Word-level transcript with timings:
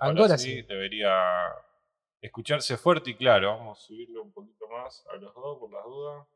Ahora 0.00 0.38
sí. 0.38 0.62
Debería 0.62 1.12
escucharse 2.20 2.76
fuerte 2.76 3.10
y 3.10 3.14
claro. 3.14 3.56
Vamos 3.58 3.78
a 3.78 3.82
subirlo 3.86 4.22
un 4.22 4.32
poquito 4.32 4.66
más 4.68 5.04
a 5.12 5.16
los 5.16 5.34
dos 5.34 5.58
por 5.58 5.70
las 5.72 5.84
dudas. 5.84 6.26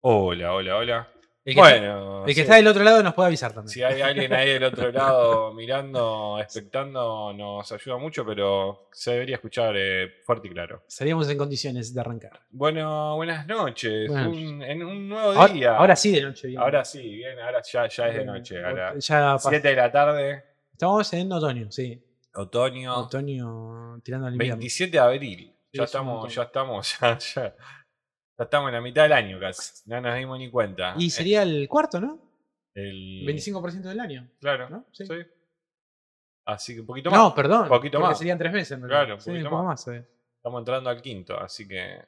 Hola, 0.00 0.54
hola, 0.54 0.76
hola. 0.76 1.08
El 1.44 1.54
que, 1.54 1.60
bueno, 1.60 2.20
el 2.26 2.26
que 2.26 2.34
sí, 2.34 2.40
está 2.42 2.56
del 2.56 2.66
otro 2.66 2.84
lado 2.84 3.02
nos 3.02 3.14
puede 3.14 3.28
avisar 3.28 3.54
también. 3.54 3.70
si 3.72 3.82
hay 3.82 4.02
alguien 4.02 4.34
ahí 4.34 4.50
del 4.50 4.64
otro 4.64 4.92
lado 4.92 5.54
mirando, 5.54 6.36
expectando, 6.38 7.32
nos 7.32 7.72
ayuda 7.72 7.96
mucho, 7.96 8.26
pero 8.26 8.88
se 8.92 9.12
debería 9.12 9.36
escuchar 9.36 9.74
eh, 9.74 10.10
fuerte 10.26 10.48
y 10.48 10.50
claro. 10.50 10.82
Estaríamos 10.86 11.26
en 11.30 11.38
condiciones 11.38 11.94
de 11.94 12.00
arrancar. 12.02 12.40
Bueno, 12.50 13.16
buenas 13.16 13.46
noches. 13.46 14.08
Buenas 14.10 14.26
Un- 14.28 14.62
en 14.62 14.82
un 14.84 15.08
nuevo 15.08 15.30
Ahora, 15.32 15.52
día. 15.54 15.76
ahora 15.76 15.96
sí 15.96 16.12
de 16.12 16.20
noche. 16.22 16.48
bien. 16.48 16.60
Ahora 16.60 16.84
sí, 16.84 17.00
bien, 17.16 17.38
ahora 17.40 17.62
ya, 17.62 17.88
ya 17.88 18.08
es 18.08 18.14
de 18.16 18.24
noche. 18.26 18.62
A 18.62 18.70
las 18.72 19.06
Ya 19.06 19.32
pa- 19.32 19.38
7 19.48 19.68
de 19.68 19.76
la 19.76 19.90
tarde, 19.90 20.44
Estamos 20.72 21.10
en 21.14 21.32
otoño, 21.32 21.72
sí. 21.72 22.04
Otoño. 22.34 22.96
Otoño 22.98 24.00
tirando 24.02 24.26
al 24.26 24.34
invierno. 24.34 24.56
27 24.56 24.92
de 24.92 24.98
abril. 24.98 25.38
Sí, 25.70 25.78
Ya 25.78 25.84
es 25.84 25.94
un 25.94 26.00
estamos, 26.00 26.34
ya 26.34 26.42
estamos, 26.42 26.98
ya, 27.00 27.18
ya, 27.18 27.42
ya 28.38 28.44
estamos 28.44 28.68
en 28.68 28.74
la 28.74 28.80
mitad 28.80 29.02
del 29.02 29.12
año 29.12 29.38
casi. 29.40 29.88
No 29.88 30.00
nos 30.00 30.14
dimos 30.16 30.38
ni 30.38 30.50
cuenta. 30.50 30.94
Y 30.98 31.10
sería 31.10 31.42
el 31.42 31.68
cuarto, 31.68 32.00
¿no? 32.00 32.20
el 32.74 33.24
25% 33.26 33.82
del 33.82 33.98
año. 33.98 34.28
Claro, 34.40 34.70
¿no? 34.70 34.84
sí. 34.92 35.04
Sí. 35.04 35.14
Así 36.46 36.74
que 36.74 36.80
un 36.80 36.86
poquito 36.86 37.10
más. 37.10 37.18
No, 37.18 37.34
perdón. 37.34 37.68
Poquito 37.68 37.98
porque 37.98 38.10
más. 38.10 38.18
serían 38.18 38.38
tres 38.38 38.52
meses. 38.52 38.78
Claro, 38.86 39.14
un 39.16 39.20
Sí, 39.20 39.30
poquito 39.30 39.46
un 39.46 39.50
poco 39.50 39.64
más. 39.64 39.86
más. 39.86 39.96
eh. 39.96 40.06
Estamos 40.36 40.60
entrando 40.60 40.88
al 40.88 41.02
quinto, 41.02 41.38
así 41.38 41.66
que 41.66 42.00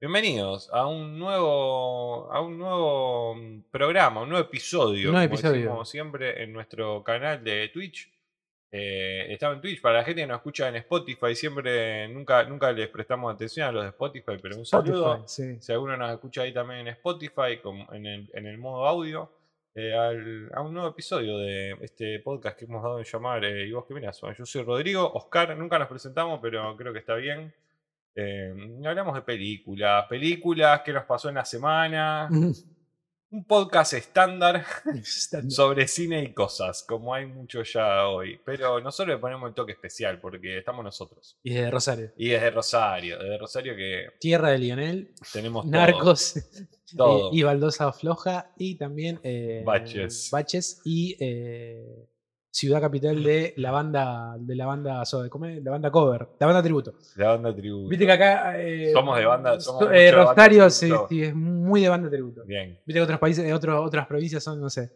bienvenidos 0.00 0.68
a 0.72 0.86
un 0.86 1.18
nuevo 1.18 2.30
a 2.30 2.40
un 2.42 2.58
nuevo 2.58 3.34
mm, 3.34 3.62
programa, 3.70 4.20
un 4.20 4.28
nuevo 4.28 4.44
episodio, 4.46 5.10
Nuevo 5.10 5.26
como 5.26 5.40
episodio. 5.40 5.84
siempre 5.86 6.42
en 6.44 6.52
nuestro 6.52 7.02
canal 7.02 7.42
de 7.42 7.70
Twitch. 7.70 8.12
Eh, 8.74 9.26
estaba 9.30 9.52
en 9.54 9.60
Twitch 9.60 9.82
para 9.82 9.98
la 9.98 10.04
gente 10.04 10.22
que 10.22 10.26
nos 10.26 10.36
escucha 10.38 10.66
en 10.66 10.76
Spotify, 10.76 11.34
siempre 11.34 12.08
nunca 12.08 12.42
nunca 12.44 12.72
les 12.72 12.88
prestamos 12.88 13.34
atención 13.34 13.68
a 13.68 13.72
los 13.72 13.82
de 13.82 13.90
Spotify, 13.90 14.32
pero 14.40 14.56
un 14.56 14.64
saludo. 14.64 15.22
Sí. 15.28 15.60
Si 15.60 15.72
alguno 15.72 15.94
nos 15.98 16.10
escucha 16.10 16.40
ahí 16.42 16.54
también 16.54 16.80
en 16.80 16.88
Spotify, 16.88 17.58
como 17.62 17.92
en 17.92 18.06
el, 18.06 18.30
en 18.32 18.46
el 18.46 18.56
modo 18.56 18.86
audio, 18.86 19.30
eh, 19.74 19.92
al- 19.94 20.50
a 20.54 20.62
un 20.62 20.72
nuevo 20.72 20.88
episodio 20.88 21.36
de 21.38 21.76
este 21.82 22.18
podcast 22.20 22.58
que 22.58 22.64
hemos 22.64 22.82
dado 22.82 22.98
en 22.98 23.04
llamar 23.04 23.44
eh, 23.44 23.66
¿Y 23.66 23.72
vos 23.72 23.84
qué 23.86 23.92
mirás? 23.92 24.18
Yo 24.38 24.46
soy 24.46 24.62
Rodrigo, 24.62 25.10
Oscar, 25.12 25.54
nunca 25.56 25.78
nos 25.78 25.88
presentamos, 25.88 26.40
pero 26.40 26.74
creo 26.76 26.94
que 26.94 27.00
está 27.00 27.14
bien. 27.16 27.52
Hablamos 28.86 29.14
de 29.14 29.22
películas, 29.22 30.06
películas, 30.08 30.80
qué 30.82 30.92
nos 30.92 31.04
pasó 31.04 31.28
en 31.28 31.34
la 31.36 31.44
semana. 31.44 32.28
Un 33.32 33.44
podcast 33.46 33.92
estándar 33.94 34.62
sobre 35.48 35.88
cine 35.88 36.22
y 36.22 36.34
cosas, 36.34 36.84
como 36.86 37.14
hay 37.14 37.24
mucho 37.24 37.62
ya 37.62 38.06
hoy. 38.06 38.38
Pero 38.44 38.78
nosotros 38.80 39.16
le 39.16 39.20
ponemos 39.20 39.48
el 39.48 39.54
toque 39.54 39.72
especial 39.72 40.20
porque 40.20 40.58
estamos 40.58 40.84
nosotros. 40.84 41.38
Y 41.42 41.54
de 41.54 41.70
Rosario. 41.70 42.12
Y 42.18 42.28
desde 42.28 42.50
Rosario, 42.50 43.18
desde 43.18 43.38
Rosario 43.38 43.74
que 43.74 44.06
Tierra 44.20 44.50
de 44.50 44.58
Lionel, 44.58 45.14
tenemos 45.32 45.62
todo, 45.64 45.72
Narcos 45.72 46.34
todo. 46.96 47.28
eh, 47.32 47.36
y 47.38 47.42
Baldosa 47.42 47.90
Floja 47.92 48.52
y 48.58 48.76
también 48.76 49.18
eh, 49.22 49.62
Baches. 49.64 50.28
Baches 50.30 50.82
y 50.84 51.16
eh, 51.18 52.06
ciudad 52.54 52.82
capital 52.82 53.22
de 53.22 53.54
la 53.56 53.70
banda 53.70 54.36
de 54.38 54.54
la 54.54 54.66
banda 54.66 55.02
¿cómo 55.30 55.46
es? 55.46 55.64
la 55.64 55.70
banda 55.70 55.90
cover, 55.90 56.28
la 56.38 56.46
banda 56.46 56.62
tributo. 56.62 56.94
La 57.16 57.28
banda 57.30 57.54
tributo. 57.56 57.88
Viste 57.88 58.04
que 58.06 58.12
acá 58.12 58.60
eh, 58.60 58.92
Somos 58.92 59.18
de 59.18 59.24
banda- 59.24 59.58
somos 59.58 59.82
eh, 59.84 59.86
de 59.86 60.12
banda 60.12 60.24
Rosario 60.30 60.70
sí, 60.70 60.90
sí, 61.08 61.22
es 61.22 61.34
muy 61.34 61.80
de 61.80 61.88
banda 61.88 62.10
tributo. 62.10 62.44
Bien. 62.44 62.78
Viste 62.84 62.98
que 62.98 63.00
otros 63.00 63.18
países, 63.18 63.44
eh, 63.46 63.54
otros- 63.54 63.80
otras 63.84 64.06
provincias 64.06 64.44
son, 64.44 64.60
no 64.60 64.68
sé, 64.68 64.92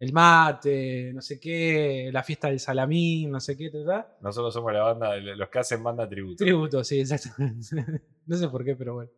el 0.00 0.12
mate, 0.14 1.12
no 1.14 1.20
sé 1.20 1.38
qué, 1.38 2.08
la 2.12 2.22
fiesta 2.22 2.48
del 2.48 2.58
salamín, 2.58 3.30
no 3.30 3.38
sé 3.38 3.54
qué, 3.56 3.68
¿verdad? 3.68 4.06
Nosotros 4.22 4.52
somos 4.54 4.72
la 4.72 4.80
banda, 4.82 5.14
los 5.16 5.48
que 5.50 5.58
hacen 5.58 5.84
banda 5.84 6.08
tributo. 6.08 6.42
Tributo, 6.42 6.82
sí, 6.82 7.00
exactamente. 7.00 7.66
no 8.26 8.36
sé 8.36 8.48
por 8.48 8.64
qué, 8.64 8.74
pero 8.76 8.94
bueno. 8.94 9.10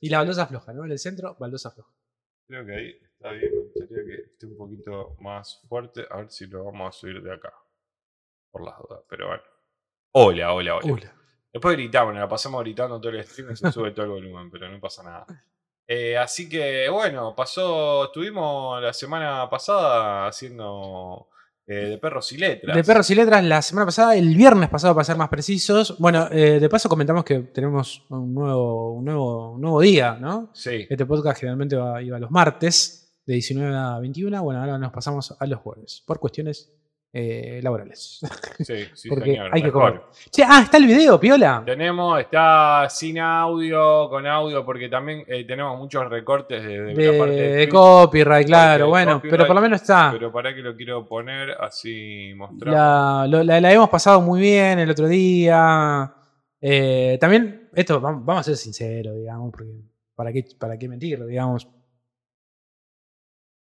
Y 0.00 0.08
la 0.08 0.18
baldosa 0.18 0.46
floja, 0.46 0.72
¿no? 0.72 0.84
En 0.84 0.92
el 0.92 0.98
centro, 1.00 1.36
baldosa 1.38 1.70
floja. 1.72 1.90
Creo 2.46 2.64
que 2.64 2.74
ahí 2.74 2.94
está 3.24 3.32
bien. 3.32 3.52
Me 3.52 3.60
gustaría 3.62 4.04
que 4.04 4.22
esté 4.22 4.46
un 4.46 4.56
poquito 4.56 5.16
más 5.20 5.62
fuerte. 5.68 6.04
A 6.10 6.18
ver 6.18 6.30
si 6.30 6.46
lo 6.46 6.64
vamos 6.64 6.88
a 6.88 6.98
subir 6.98 7.22
de 7.22 7.32
acá. 7.32 7.52
Por 8.50 8.64
las 8.64 8.74
dudas, 8.78 9.00
pero 9.08 9.28
bueno. 9.28 9.42
Hola, 10.12 10.52
hola, 10.52 10.76
hola. 10.76 10.92
Hola. 10.92 11.14
Después 11.52 11.76
gritamos, 11.76 12.14
la 12.14 12.28
pasamos 12.28 12.60
gritando 12.62 13.00
todo 13.00 13.12
el 13.12 13.24
stream 13.24 13.52
y 13.52 13.56
se 13.56 13.70
sube 13.72 13.92
todo 13.92 14.06
el 14.06 14.12
volumen, 14.12 14.50
pero 14.50 14.68
no 14.68 14.80
pasa 14.80 15.02
nada. 15.02 15.26
Eh, 15.86 16.16
así 16.16 16.48
que 16.48 16.88
bueno, 16.88 17.34
pasó, 17.36 18.06
estuvimos 18.06 18.80
la 18.82 18.92
semana 18.92 19.48
pasada 19.50 20.26
haciendo 20.26 21.28
eh, 21.66 21.74
de 21.90 21.98
perros 21.98 22.32
y 22.32 22.38
letras. 22.38 22.76
De 22.76 22.82
Perros 22.84 23.08
y 23.10 23.14
Letras 23.14 23.44
la 23.44 23.60
semana 23.62 23.86
pasada, 23.86 24.16
el 24.16 24.34
viernes 24.36 24.68
pasado 24.68 24.94
para 24.94 25.04
ser 25.04 25.16
más 25.16 25.28
precisos. 25.28 25.98
Bueno, 25.98 26.28
eh, 26.30 26.58
de 26.58 26.68
paso 26.68 26.88
comentamos 26.88 27.24
que 27.24 27.38
tenemos 27.40 28.04
un 28.08 28.32
nuevo, 28.34 28.92
un 28.94 29.04
nuevo, 29.04 29.50
un 29.52 29.60
nuevo 29.60 29.80
día, 29.80 30.16
¿no? 30.20 30.50
Sí, 30.54 30.86
Este 30.88 31.06
podcast 31.06 31.38
generalmente 31.40 31.76
va- 31.76 32.02
iba 32.02 32.18
los 32.18 32.30
martes, 32.30 33.03
de 33.26 33.34
19 33.34 33.74
a 33.76 33.98
21. 34.00 34.42
Bueno, 34.42 34.60
ahora 34.60 34.78
nos 34.78 34.92
pasamos 34.92 35.36
a 35.38 35.46
los 35.46 35.60
jueves, 35.60 36.02
por 36.06 36.18
cuestiones 36.20 36.72
eh, 37.16 37.60
laborales. 37.62 38.20
sí, 38.58 38.74
sí, 38.94 39.08
Porque 39.10 39.30
señor. 39.32 39.50
hay 39.52 39.62
que 39.62 39.70
comer. 39.70 40.00
Che, 40.32 40.42
ah, 40.44 40.62
está 40.64 40.78
el 40.78 40.86
video, 40.86 41.18
Piola. 41.20 41.62
Tenemos, 41.64 42.18
está 42.20 42.86
sin 42.90 43.20
audio, 43.20 44.08
con 44.10 44.26
audio, 44.26 44.64
porque 44.64 44.88
también 44.88 45.22
eh, 45.28 45.44
tenemos 45.44 45.78
muchos 45.78 46.08
recortes 46.10 46.60
de, 46.64 46.80
de 46.82 46.94
De, 46.94 47.18
parte 47.18 47.34
de 47.34 47.68
copyright, 47.68 48.46
claro, 48.46 48.88
bueno, 48.88 49.12
copyright, 49.14 49.30
pero 49.30 49.46
por 49.46 49.54
lo 49.56 49.62
menos 49.62 49.80
está. 49.80 50.10
Pero 50.12 50.32
para 50.32 50.52
que 50.54 50.60
lo 50.60 50.74
quiero 50.74 51.06
poner 51.06 51.52
así 51.52 52.32
mostramos. 52.36 52.74
La, 52.76 53.26
lo- 53.28 53.44
la, 53.44 53.60
la 53.60 53.72
hemos 53.72 53.88
pasado 53.88 54.20
muy 54.20 54.40
bien 54.40 54.80
el 54.80 54.90
otro 54.90 55.06
día. 55.06 56.12
Eh, 56.60 57.16
también, 57.20 57.68
esto, 57.74 58.00
vam- 58.00 58.24
vamos 58.24 58.40
a 58.40 58.42
ser 58.42 58.56
sinceros, 58.56 59.14
digamos, 59.16 59.52
porque 59.52 59.70
¿para 60.16 60.32
qué, 60.32 60.44
para 60.58 60.76
qué 60.78 60.88
mentir, 60.88 61.24
digamos? 61.26 61.68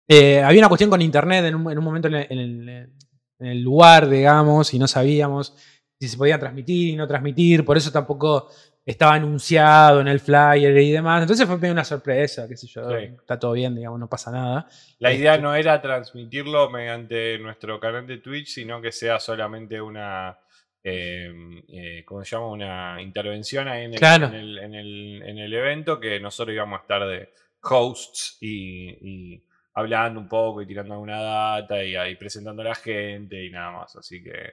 Eh, 0.08 0.42
había 0.42 0.60
una 0.60 0.68
cuestión 0.68 0.90
con 0.90 1.00
internet 1.00 1.44
en 1.44 1.54
un, 1.54 1.70
en 1.70 1.78
un 1.78 1.84
momento 1.84 2.08
en 2.08 2.14
el, 2.14 2.26
en 2.30 2.38
el- 2.38 2.92
en 3.38 3.46
el 3.46 3.60
lugar, 3.62 4.08
digamos, 4.08 4.72
y 4.72 4.78
no 4.78 4.86
sabíamos 4.86 5.56
si 5.98 6.08
se 6.08 6.16
podía 6.16 6.38
transmitir 6.38 6.90
y 6.90 6.96
no 6.96 7.06
transmitir, 7.08 7.64
por 7.64 7.76
eso 7.76 7.90
tampoco 7.90 8.48
estaba 8.84 9.14
anunciado 9.14 10.00
en 10.00 10.08
el 10.08 10.20
flyer 10.20 10.76
y 10.78 10.90
demás. 10.92 11.22
Entonces 11.22 11.46
fue 11.46 11.56
medio 11.58 11.72
una 11.72 11.84
sorpresa, 11.84 12.46
qué 12.48 12.56
sé 12.56 12.66
yo. 12.68 12.88
Sí. 12.90 13.04
Está 13.20 13.38
todo 13.38 13.52
bien, 13.52 13.74
digamos, 13.74 13.98
no 13.98 14.08
pasa 14.08 14.30
nada. 14.32 14.66
La 14.98 15.12
idea 15.12 15.32
Este- 15.34 15.42
no 15.42 15.54
era 15.54 15.80
transmitirlo 15.80 16.70
mediante 16.70 17.38
nuestro 17.38 17.78
canal 17.80 18.06
de 18.06 18.18
Twitch, 18.18 18.48
sino 18.48 18.80
que 18.80 18.90
sea 18.92 19.18
solamente 19.20 19.80
una, 19.80 20.36
eh, 20.84 21.32
eh, 21.68 22.04
¿cómo 22.04 22.24
se 22.24 22.34
llama? 22.36 22.48
Una 22.48 23.02
intervención 23.02 23.66
ahí 23.68 23.84
en 23.84 23.92
el, 23.94 23.98
Claro. 23.98 24.26
en 24.26 24.34
el- 24.34 24.58
en 24.58 24.74
el- 24.74 25.22
en 25.24 25.38
el 25.38 25.52
evento 25.54 25.98
que 26.00 26.18
nosotros 26.20 26.54
íbamos 26.54 26.78
a 26.78 26.82
estar 26.82 27.06
de 27.08 27.28
hosts 27.62 28.38
y, 28.40 28.88
y 29.34 29.44
hablando 29.74 30.20
un 30.20 30.28
poco 30.28 30.62
y 30.62 30.66
tirando 30.66 30.94
alguna 30.94 31.20
data 31.20 31.82
y 31.84 31.96
ahí 31.96 32.16
presentando 32.16 32.62
a 32.62 32.66
la 32.66 32.74
gente 32.74 33.44
y 33.44 33.50
nada 33.50 33.72
más. 33.72 33.96
Así 33.96 34.22
que... 34.22 34.52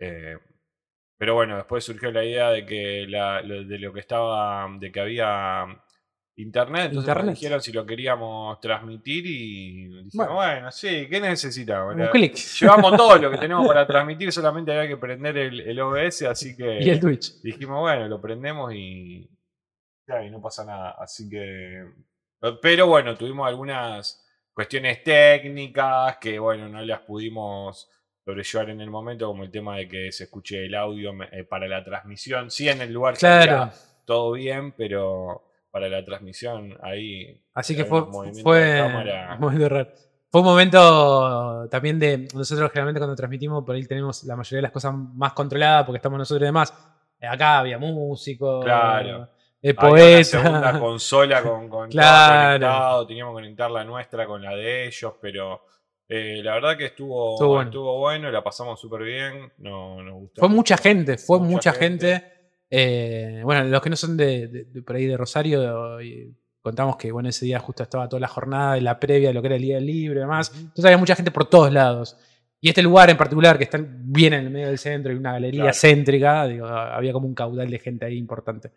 eh, 0.00 0.36
pero 1.18 1.34
bueno, 1.34 1.56
después 1.56 1.84
surgió 1.84 2.10
la 2.10 2.24
idea 2.24 2.50
de 2.50 2.66
que 2.66 3.06
la- 3.08 3.42
de 3.42 3.78
lo 3.78 3.92
que 3.92 4.00
estaba, 4.00 4.68
de 4.80 4.90
que 4.90 4.98
había 5.00 5.64
internet, 6.36 6.86
entonces 6.86 6.94
nos 7.08 7.16
Internet. 7.18 7.34
dijeron 7.36 7.60
si 7.62 7.72
lo 7.72 7.86
queríamos 7.86 8.58
transmitir 8.60 9.24
y 9.26 10.02
dijimos, 10.04 10.12
Bueno. 10.14 10.34
bueno, 10.34 10.72
sí, 10.72 11.06
¿qué 11.08 11.20
necesitamos? 11.20 11.94
Un 11.94 12.06
clic. 12.08 12.34
Llevamos 12.60 12.96
todo 12.96 13.18
lo 13.18 13.30
que 13.30 13.38
tenemos 13.46 13.64
para 13.68 13.86
transmitir, 13.86 14.32
solamente 14.32 14.72
había 14.72 14.88
que 14.88 14.96
prender 14.96 15.36
el, 15.36 15.60
el 15.60 15.78
OBS, 15.80 16.22
así 16.22 16.56
que 16.56 16.82
Y 16.82 16.90
el 16.90 16.98
Twitch. 16.98 17.40
dijimos, 17.42 17.78
bueno, 17.80 18.08
lo 18.08 18.20
prendemos 18.20 18.72
y, 18.74 19.28
ya, 20.08 20.24
y 20.24 20.30
no 20.30 20.40
pasa 20.40 20.64
nada. 20.64 20.96
Así 20.98 21.28
que, 21.30 21.84
pero 22.60 22.86
bueno, 22.88 23.14
tuvimos 23.16 23.46
algunas 23.46 24.21
cuestiones 24.54 25.02
técnicas 25.02 26.16
que, 26.18 26.38
bueno, 26.38 26.68
no 26.68 26.80
las 26.82 27.00
pudimos 27.00 27.88
sobrellevar 28.24 28.70
en 28.70 28.80
el 28.80 28.90
momento, 28.90 29.26
como 29.26 29.42
el 29.44 29.50
tema 29.50 29.76
de 29.76 29.88
que 29.88 30.12
se 30.12 30.24
escuche 30.24 30.66
el 30.66 30.74
audio 30.74 31.12
eh, 31.32 31.44
para 31.44 31.66
la 31.66 31.82
transmisión. 31.82 32.50
Sí, 32.50 32.68
en 32.68 32.80
el 32.80 32.92
lugar 32.92 33.16
Claro. 33.16 33.52
salía 33.52 33.72
todo 34.04 34.32
bien, 34.32 34.72
pero 34.72 35.42
para 35.70 35.88
la 35.88 36.04
transmisión 36.04 36.76
ahí. 36.82 37.42
Así 37.54 37.74
que 37.74 37.84
fue, 37.84 38.02
fue 38.42 39.04
raro. 39.04 39.88
Fue 40.30 40.40
un 40.40 40.46
momento 40.46 41.68
también 41.70 41.98
de. 41.98 42.26
Nosotros 42.34 42.70
generalmente 42.70 43.00
cuando 43.00 43.14
transmitimos, 43.16 43.64
por 43.64 43.74
ahí 43.74 43.84
tenemos 43.86 44.24
la 44.24 44.34
mayoría 44.34 44.58
de 44.58 44.62
las 44.62 44.70
cosas 44.72 44.94
más 44.94 45.32
controladas 45.34 45.84
porque 45.84 45.96
estamos 45.98 46.18
nosotros 46.18 46.42
y 46.42 46.46
demás. 46.46 46.72
Acá 47.20 47.58
había 47.58 47.78
músicos, 47.78 48.64
Claro. 48.64 49.28
Eh, 49.62 49.74
Había 49.76 50.14
una 50.16 50.24
segunda 50.24 50.78
consola 50.80 51.42
con, 51.42 51.68
con 51.68 51.88
todo 51.90 52.00
Claro. 52.00 52.58
conectado, 52.66 53.06
teníamos 53.06 53.32
que 53.32 53.42
conectar 53.42 53.70
la 53.70 53.84
nuestra 53.84 54.26
con 54.26 54.42
la 54.42 54.54
de 54.56 54.86
ellos, 54.86 55.14
pero 55.20 55.62
eh, 56.08 56.40
la 56.42 56.54
verdad 56.54 56.76
que 56.76 56.86
estuvo, 56.86 57.34
Estuvo 57.34 57.62
estuvo, 57.62 57.98
bueno. 58.00 58.30
la 58.30 58.42
pasamos 58.42 58.78
súper 58.80 59.02
bien, 59.02 59.52
no, 59.58 60.02
nos 60.02 60.14
gustó. 60.14 60.40
Fue 60.40 60.48
mucha 60.48 60.76
gente, 60.76 61.16
fue 61.16 61.38
Mucha 61.38 61.50
mucha, 61.50 61.72
gente. 61.72 62.06
gente. 62.12 62.32
Eh, 62.74 63.40
bueno, 63.44 63.64
los 63.64 63.80
que 63.82 63.90
no 63.90 63.96
son 63.96 64.16
de, 64.16 64.48
de- 64.48 64.64
de 64.64 64.82
por 64.82 64.96
ahí 64.96 65.06
de 65.06 65.16
Rosario, 65.16 66.00
y 66.00 66.34
contamos 66.60 66.96
que 66.96 67.12
bueno, 67.12 67.28
ese 67.28 67.44
día 67.44 67.58
justo 67.58 67.82
estaba 67.82 68.08
toda 68.08 68.20
la 68.20 68.28
jornada 68.28 68.74
de 68.74 68.80
la 68.80 68.98
previa 68.98 69.28
de 69.28 69.34
lo 69.34 69.42
que 69.42 69.48
era 69.48 69.56
el 69.56 69.62
día 69.62 69.74
del 69.76 69.86
libro 69.86 70.18
y 70.18 70.22
demás. 70.22 70.50
Entonces 70.54 70.84
había 70.86 70.96
mucha 70.98 71.14
gente 71.14 71.30
por 71.30 71.48
todos 71.48 71.72
lados. 71.72 72.16
Y 72.60 72.68
este 72.68 72.80
lugar 72.82 73.10
en 73.10 73.16
particular, 73.16 73.58
que 73.58 73.64
está 73.64 73.78
bien 73.84 74.32
en 74.34 74.44
el 74.44 74.50
medio 74.50 74.68
del 74.68 74.78
centro 74.78 75.12
y 75.12 75.16
una 75.16 75.32
galería 75.32 75.62
Claro. 75.62 75.76
céntrica, 75.76 76.46
digo, 76.46 76.66
había 76.66 77.12
como 77.12 77.26
un 77.26 77.34
caudal 77.34 77.68
de 77.68 77.78
gente 77.78 78.04
ahí 78.06 78.16
importante. 78.16 78.70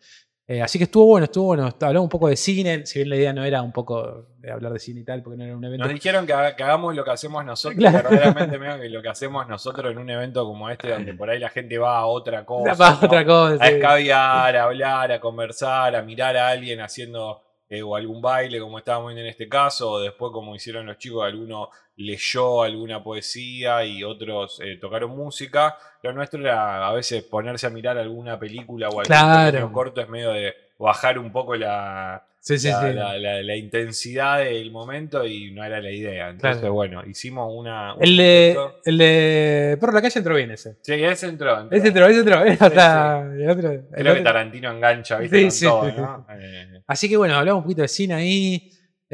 Eh, 0.47 0.62
así 0.62 0.77
que 0.77 0.83
estuvo 0.83 1.07
bueno, 1.07 1.25
estuvo 1.25 1.45
bueno. 1.47 1.65
Hablamos 1.81 2.03
un 2.06 2.09
poco 2.09 2.27
de 2.27 2.36
cine, 2.36 2.86
si 2.86 3.00
bien 3.00 3.09
la 3.09 3.15
idea 3.15 3.33
no 3.33 3.44
era 3.44 3.63
un 3.63 3.71
poco 3.71 4.27
de 4.38 4.51
hablar 4.51 4.74
de 4.74 4.80
cine 4.80 5.01
y 5.01 5.03
tal, 5.03 5.24
porque 5.24 5.38
no 5.38 5.44
era 5.44 5.57
un 5.57 5.63
evento. 5.65 5.86
Nos 5.86 5.94
dijeron 5.94 6.27
que, 6.27 6.33
haga- 6.33 6.56
que 6.56 6.62
hagamos 6.63 6.95
lo 6.95 7.03
que 7.03 7.09
hacemos 7.09 7.44
nosotros, 7.44 7.80
Claro. 7.80 8.09
verdaderamente 8.09 8.59
medio 8.59 8.80
que 8.80 8.89
lo 8.89 9.01
que 9.01 9.09
hacemos 9.09 9.47
nosotros 9.47 9.92
en 9.92 9.97
un 9.97 10.07
evento 10.09 10.45
como 10.45 10.69
este, 10.69 10.89
donde 10.92 11.15
por 11.15 11.31
ahí 11.31 11.39
la 11.39 11.50
gente 11.50 11.80
va 11.80 11.97
a 11.97 12.06
otra 12.06 12.45
cosa. 12.45 12.75
Para 12.75 12.92
¿no? 12.92 13.00
otra 13.07 13.25
cosa. 13.25 13.63
a 13.63 13.68
sí. 13.68 13.74
escabiar, 13.74 14.56
a 14.56 14.63
hablar, 14.65 15.12
a 15.13 15.19
conversar, 15.19 15.95
a 15.95 16.03
mirar 16.03 16.38
a 16.38 16.50
alguien 16.50 16.80
haciendo 16.80 17.41
eh, 17.68 17.81
o 17.81 17.95
algún 17.95 18.21
baile, 18.21 18.59
como 18.59 18.77
estábamos 18.77 19.07
viendo 19.09 19.21
en 19.24 19.30
este 19.30 19.50
caso, 19.50 19.94
o 19.94 20.00
después 20.00 20.31
como 20.31 20.56
hicieron 20.56 20.86
los 20.86 21.00
chicos, 21.00 21.25
alguno 21.25 21.69
leyó 21.97 22.63
alguna 22.63 23.03
poesía 23.03 23.86
y 23.86 24.03
otros 24.03 24.59
eh, 24.63 24.77
tocaron 24.80 25.12
música. 25.15 25.77
Lo 26.03 26.12
nuestro 26.13 26.39
era 26.42 26.88
a 26.88 26.94
veces 26.94 27.24
ponerse 27.24 27.68
a 27.68 27.69
mirar 27.69 27.97
alguna 27.97 28.38
película 28.39 28.88
o 28.89 29.00
algún 29.00 29.06
Claro. 29.06 29.71
corto, 29.71 30.01
es 30.01 30.09
medio 30.09 30.31
de 30.31 30.53
bajar 30.77 31.18
un 31.18 31.31
poco 31.31 31.56
la, 31.56 32.21
Sí, 32.42 32.59
sí, 32.59 32.68
la, 32.68 32.81
sí. 32.81 32.94
la- 32.94 33.18
la- 33.18 33.42
la 33.42 33.56
intensidad 33.56 34.38
del 34.39 34.69
momento 34.71 35.25
y 35.25 35.50
no 35.51 35.63
era 35.63 35.81
la 35.81 35.89
idea. 35.89 36.30
Entonces, 36.30 36.59
Claro. 36.59 36.74
bueno, 36.75 37.01
hicimos 37.07 37.50
una... 37.51 37.95
un 37.95 38.03
El 38.03 38.18
de, 38.18 38.57
el 38.86 38.98
de 39.00 39.80
la 39.81 40.01
calle 40.01 40.19
entró 40.19 40.36
bien 40.36 40.51
ese. 40.51 40.75
Sí, 40.81 40.94
ese 40.94 41.27
entró. 41.27 41.59
entró. 41.62 41.75
Ese 41.77 41.88
entró, 41.88 42.06
ese 42.07 42.19
entró. 42.19 42.41
Otro- 42.41 43.31
el 43.33 43.50
otro- 43.50 43.71
el 43.71 43.86
Creo 43.89 44.13
que 44.15 44.21
Tarantino 44.21 44.69
engancha, 44.71 45.18
¿viste? 45.18 45.41
Eh, 45.41 46.81
Así 46.88 47.09
que 47.09 47.18
bueno, 47.18 47.36
hablamos 47.36 47.59
un 47.62 47.63
poquito 47.63 47.81
de 47.81 47.88
cine 47.88 48.13
ahí. 48.13 48.69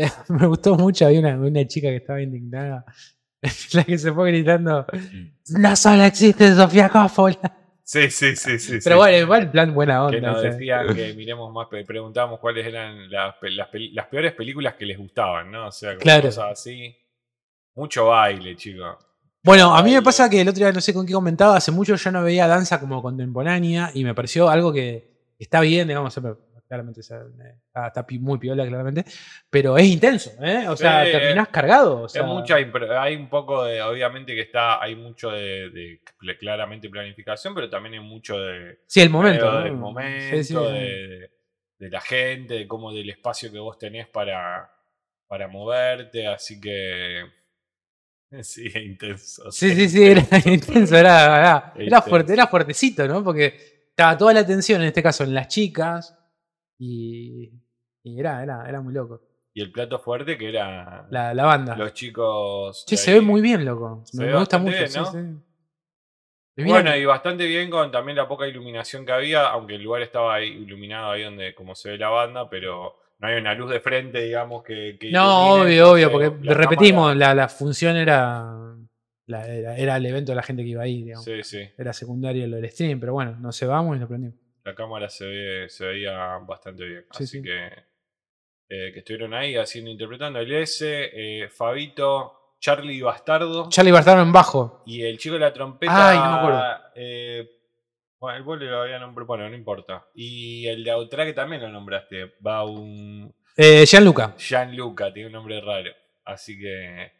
Me 0.29 0.47
gustó 0.47 0.75
mucho. 0.75 1.05
Había 1.05 1.19
una, 1.19 1.37
una 1.37 1.67
chica 1.67 1.89
que 1.89 1.97
estaba 1.97 2.21
indignada. 2.21 2.85
La 3.73 3.83
que 3.83 3.97
se 3.97 4.11
fue 4.11 4.31
gritando: 4.31 4.85
No 5.49 5.75
solo 5.75 6.03
existe 6.03 6.53
Sofía 6.55 6.89
Coppola. 6.89 7.57
Sí, 7.83 8.09
sí, 8.09 8.35
sí, 8.37 8.57
sí. 8.57 8.79
Pero 8.83 8.95
sí. 8.95 8.99
bueno, 8.99 9.17
igual, 9.17 9.51
plan 9.51 9.73
buena 9.73 10.05
onda. 10.05 10.17
que 10.17 10.21
nos 10.21 10.37
o 10.37 10.41
sea. 10.41 10.51
decían 10.51 10.95
que 10.95 11.13
miremos 11.13 11.51
más, 11.51 11.67
preguntábamos 11.85 12.39
cuáles 12.39 12.65
eran 12.65 13.11
las, 13.11 13.35
las, 13.41 14.07
peores 14.07 14.33
películas 14.33 14.75
que 14.75 14.85
les 14.85 14.97
gustaban, 14.97 15.51
¿no? 15.51 15.67
O 15.67 15.71
sea, 15.71 15.97
Claro. 15.97 16.23
cosas 16.23 16.51
así. 16.51 16.95
Mucho 17.75 18.05
baile, 18.05 18.55
chicos. 18.55 18.95
Bueno, 19.43 19.75
a 19.75 19.81
mí 19.81 19.91
me 19.91 20.01
pasa 20.01 20.29
que 20.29 20.39
el 20.39 20.47
otro 20.47 20.63
día 20.63 20.71
no 20.71 20.79
sé 20.79 20.93
con 20.93 21.05
qué 21.05 21.13
comentaba. 21.13 21.57
Hace 21.57 21.71
mucho 21.71 21.95
yo 21.95 22.11
no 22.11 22.23
veía 22.23 22.47
danza 22.47 22.79
como 22.79 23.01
contemporánea 23.01 23.91
y 23.93 24.03
me 24.03 24.13
pareció 24.13 24.49
algo 24.49 24.71
que 24.71 25.33
está 25.39 25.59
bien, 25.61 25.87
digamos. 25.87 26.17
Claramente 26.71 27.03
sea, 27.03 27.17
eh, 27.17 27.55
está, 27.85 28.05
muy 28.21 28.39
piola, 28.39 28.65
claramente. 28.65 29.03
Pero 29.49 29.77
es 29.77 29.83
intenso, 29.87 30.31
¿eh? 30.41 30.69
O 30.69 30.77
sea, 30.77 31.03
Sí, 31.03 31.11
terminás 31.11 31.49
cargado. 31.49 32.03
o 32.03 32.07
sea, 32.07 32.23
mucha, 32.23 32.55
hay 32.55 33.13
un 33.17 33.27
poco 33.27 33.65
de, 33.65 33.81
obviamente 33.81 34.33
que 34.33 34.39
está, 34.39 34.81
hay 34.81 34.95
mucho 34.95 35.31
de, 35.31 35.69
de 35.69 35.99
cl- 36.21 36.37
claramente 36.39 36.89
planificación, 36.89 37.53
pero 37.53 37.69
también 37.69 37.95
hay 37.95 37.99
mucho 37.99 38.39
de, 38.39 38.79
Sí, 38.87 39.01
el 39.01 39.09
momento. 39.09 39.51
Del 39.63 39.73
momento, 39.73 40.37
Sí, 40.37 40.43
sí. 40.45 40.53
De, 40.53 41.31
de 41.77 41.89
la 41.89 41.99
gente, 41.99 42.53
de 42.53 42.67
cómo 42.69 42.93
del 42.93 43.09
espacio 43.09 43.51
que 43.51 43.59
vos 43.59 43.77
tenés 43.77 44.07
para, 44.07 44.71
para 45.27 45.49
moverte, 45.49 46.25
así 46.25 46.61
que 46.61 47.25
sí, 48.43 48.71
intenso. 48.75 49.51
Sí, 49.51 49.75
sí, 49.75 49.89
sí, 49.89 50.05
era 50.07 50.21
intenso, 50.45 50.95
era, 50.97 51.25
era, 51.37 51.73
era 51.77 52.01
fuerte, 52.01 52.31
era 52.31 52.47
fuertecito, 52.47 53.05
¿no? 53.09 53.21
Porque 53.25 53.87
estaba 53.89 54.17
toda 54.17 54.33
la 54.33 54.39
atención, 54.39 54.79
en 54.81 54.87
este 54.87 55.03
caso, 55.03 55.25
en 55.25 55.33
las 55.33 55.49
chicas, 55.49 56.17
y, 56.83 57.51
y 58.03 58.19
era, 58.19 58.41
era, 58.41 58.67
era 58.67 58.81
muy 58.81 58.91
loco. 58.93 59.21
Y 59.53 59.61
el 59.61 59.71
plato 59.71 59.99
fuerte 59.99 60.37
que 60.37 60.49
era 60.49 61.05
La, 61.11 61.33
la 61.33 61.43
banda. 61.45 61.75
los 61.75 61.93
chicos. 61.93 62.85
De 62.89 62.97
se 62.97 63.13
ve 63.13 63.21
muy 63.21 63.39
bien, 63.41 63.63
loco. 63.65 64.01
Se 64.05 64.17
Me, 64.17 64.25
ve 64.25 64.31
me 64.33 64.39
gusta 64.39 64.57
mucho. 64.57 64.75
bien, 64.77 64.89
sí, 64.89 64.97
¿no? 64.97 65.05
sí. 65.11 65.17
Bien. 66.55 66.69
Bueno, 66.69 66.95
y 66.95 67.05
bastante 67.05 67.45
bien 67.45 67.69
con 67.69 67.91
también 67.91 68.17
la 68.17 68.27
poca 68.27 68.47
iluminación 68.47 69.05
que 69.05 69.11
había, 69.11 69.47
aunque 69.49 69.75
el 69.75 69.83
lugar 69.83 70.01
estaba 70.01 70.35
ahí 70.35 70.47
iluminado 70.49 71.11
ahí 71.11 71.23
donde 71.23 71.53
como 71.55 71.75
se 71.75 71.91
ve 71.91 71.97
la 71.97 72.09
banda, 72.09 72.49
pero 72.49 72.97
no 73.19 73.27
hay 73.27 73.39
una 73.39 73.53
luz 73.53 73.69
de 73.71 73.79
frente, 73.79 74.21
digamos, 74.21 74.63
que... 74.63 74.97
que 74.99 75.11
no, 75.11 75.57
ilumine, 75.57 75.81
obvio, 75.83 75.91
obvio, 75.91 76.11
porque 76.11 76.45
la 76.45 76.53
repetimos, 76.55 77.15
la, 77.15 77.33
la 77.35 77.47
función 77.47 77.95
era, 77.95 78.75
la- 79.27 79.47
era, 79.47 79.77
era 79.77 79.97
el 79.97 80.05
evento 80.05 80.31
de 80.33 80.35
la 80.37 80.43
gente 80.43 80.63
que 80.63 80.69
iba 80.69 80.83
ahí, 80.83 81.03
digamos. 81.03 81.25
Sí, 81.25 81.43
sí. 81.43 81.69
Era 81.77 81.93
secundario 81.93 82.45
lo 82.47 82.55
del 82.57 82.69
stream, 82.69 82.99
pero 82.99 83.13
bueno, 83.13 83.37
nos 83.39 83.57
cebamos 83.57 83.95
y 83.95 83.99
lo 83.99 84.07
prendimos. 84.07 84.35
La 84.63 84.75
cámara 84.75 85.09
se, 85.09 85.25
ve, 85.25 85.69
se 85.69 85.85
veía 85.85 86.37
bastante 86.39 86.85
bien. 86.85 87.01
Sí, 87.11 87.23
Así 87.23 87.27
sí. 87.27 87.41
que, 87.41 87.65
eh, 88.69 88.91
que 88.93 88.99
estuvieron 88.99 89.33
ahí 89.33 89.55
haciendo, 89.55 89.89
interpretando 89.91 90.39
el 90.39 90.51
S, 90.53 90.85
eh, 91.13 91.49
Fabito, 91.49 92.55
Charlie 92.59 93.01
Bastardo 93.01 93.69
Charlie 93.69 93.91
Bastardo 93.91 94.21
en 94.21 94.31
bajo. 94.31 94.83
y 94.85 95.01
el 95.03 95.17
chico 95.17 95.33
de 95.35 95.39
la 95.41 95.51
trompeta. 95.53 96.09
Ay, 96.11 96.17
no 96.17 96.31
me 96.31 96.37
acuerdo. 96.39 96.63
eh, 96.95 97.49
bueno, 98.19 98.37
el 98.37 98.43
boli 98.43 98.65
lo 98.67 98.81
había 98.83 98.99
nombrado, 98.99 99.25
bueno, 99.25 99.49
no 99.49 99.55
importa. 99.55 100.05
Y 100.13 100.67
el 100.67 100.83
de 100.83 100.91
Outraque 100.91 101.33
también 101.33 101.61
lo 101.63 101.69
nombraste. 101.69 102.33
Va 102.45 102.63
un 102.63 103.33
Eh, 103.57 103.83
Gianluca. 103.87 104.35
Gianluca, 104.37 105.11
tiene 105.11 105.27
un 105.27 105.33
nombre 105.33 105.59
raro. 105.59 105.89
Así 106.25 106.59
que. 106.59 107.11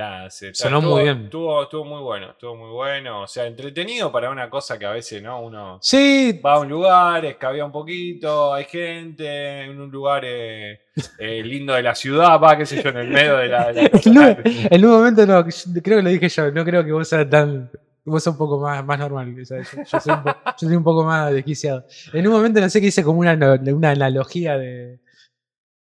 Nada, 0.00 0.30
se, 0.30 0.54
Sonó 0.54 0.80
muy 0.80 1.02
bien. 1.02 1.24
Estuvo, 1.24 1.62
estuvo 1.62 1.84
muy 1.84 2.00
bueno, 2.00 2.30
estuvo 2.30 2.56
muy 2.56 2.70
bueno. 2.70 3.22
O 3.22 3.26
sea, 3.26 3.46
entretenido 3.46 4.10
para 4.10 4.30
una 4.30 4.48
cosa 4.48 4.78
que 4.78 4.86
a 4.86 4.92
veces, 4.92 5.22
¿no? 5.22 5.42
Uno 5.42 5.78
Sí, 5.82 6.40
va 6.44 6.54
a 6.54 6.60
un 6.60 6.68
lugar, 6.68 7.24
escabea 7.26 7.64
un 7.64 7.72
poquito, 7.72 8.54
hay 8.54 8.64
gente, 8.64 9.62
en 9.64 9.78
un 9.80 9.90
lugar 9.90 10.22
eh, 10.24 10.80
eh, 11.18 11.42
lindo 11.44 11.74
de 11.74 11.82
la 11.82 11.94
ciudad, 11.94 12.40
va, 12.40 12.56
qué 12.56 12.64
sé 12.66 12.82
yo, 12.82 12.88
en 12.90 12.96
el 12.96 13.08
medio 13.08 13.36
de 13.36 13.48
la. 13.48 13.72
de 13.72 13.82
la 13.82 13.90
En 14.04 14.18
un, 14.18 14.36
en 14.70 14.84
un 14.86 14.90
momento 14.90 15.26
no, 15.26 15.44
creo 15.82 15.98
que 15.98 16.02
lo 16.02 16.10
dije 16.10 16.28
yo, 16.28 16.50
no 16.50 16.64
creo 16.64 16.84
que 16.84 16.92
vos 16.92 17.06
seas 17.08 17.28
tan. 17.28 17.70
Vos 18.02 18.24
sos 18.24 18.32
un 18.32 18.38
poco 18.38 18.58
más, 18.58 18.82
más 18.84 18.98
normal. 18.98 19.34
yo, 19.36 19.42
yo 19.58 20.00
soy 20.00 20.14
un 20.14 20.22
po- 20.22 20.36
yo 20.58 20.66
soy 20.66 20.76
un 20.76 20.82
poco 20.82 21.04
más 21.04 21.30
desquiciado. 21.32 21.84
En 22.14 22.26
un 22.26 22.32
momento 22.32 22.58
no 22.60 22.68
sé 22.70 22.80
qué 22.80 22.86
hice 22.86 23.04
como 23.04 23.20
una, 23.20 23.34
una 23.72 23.90
analogía 23.90 24.56
de. 24.56 24.98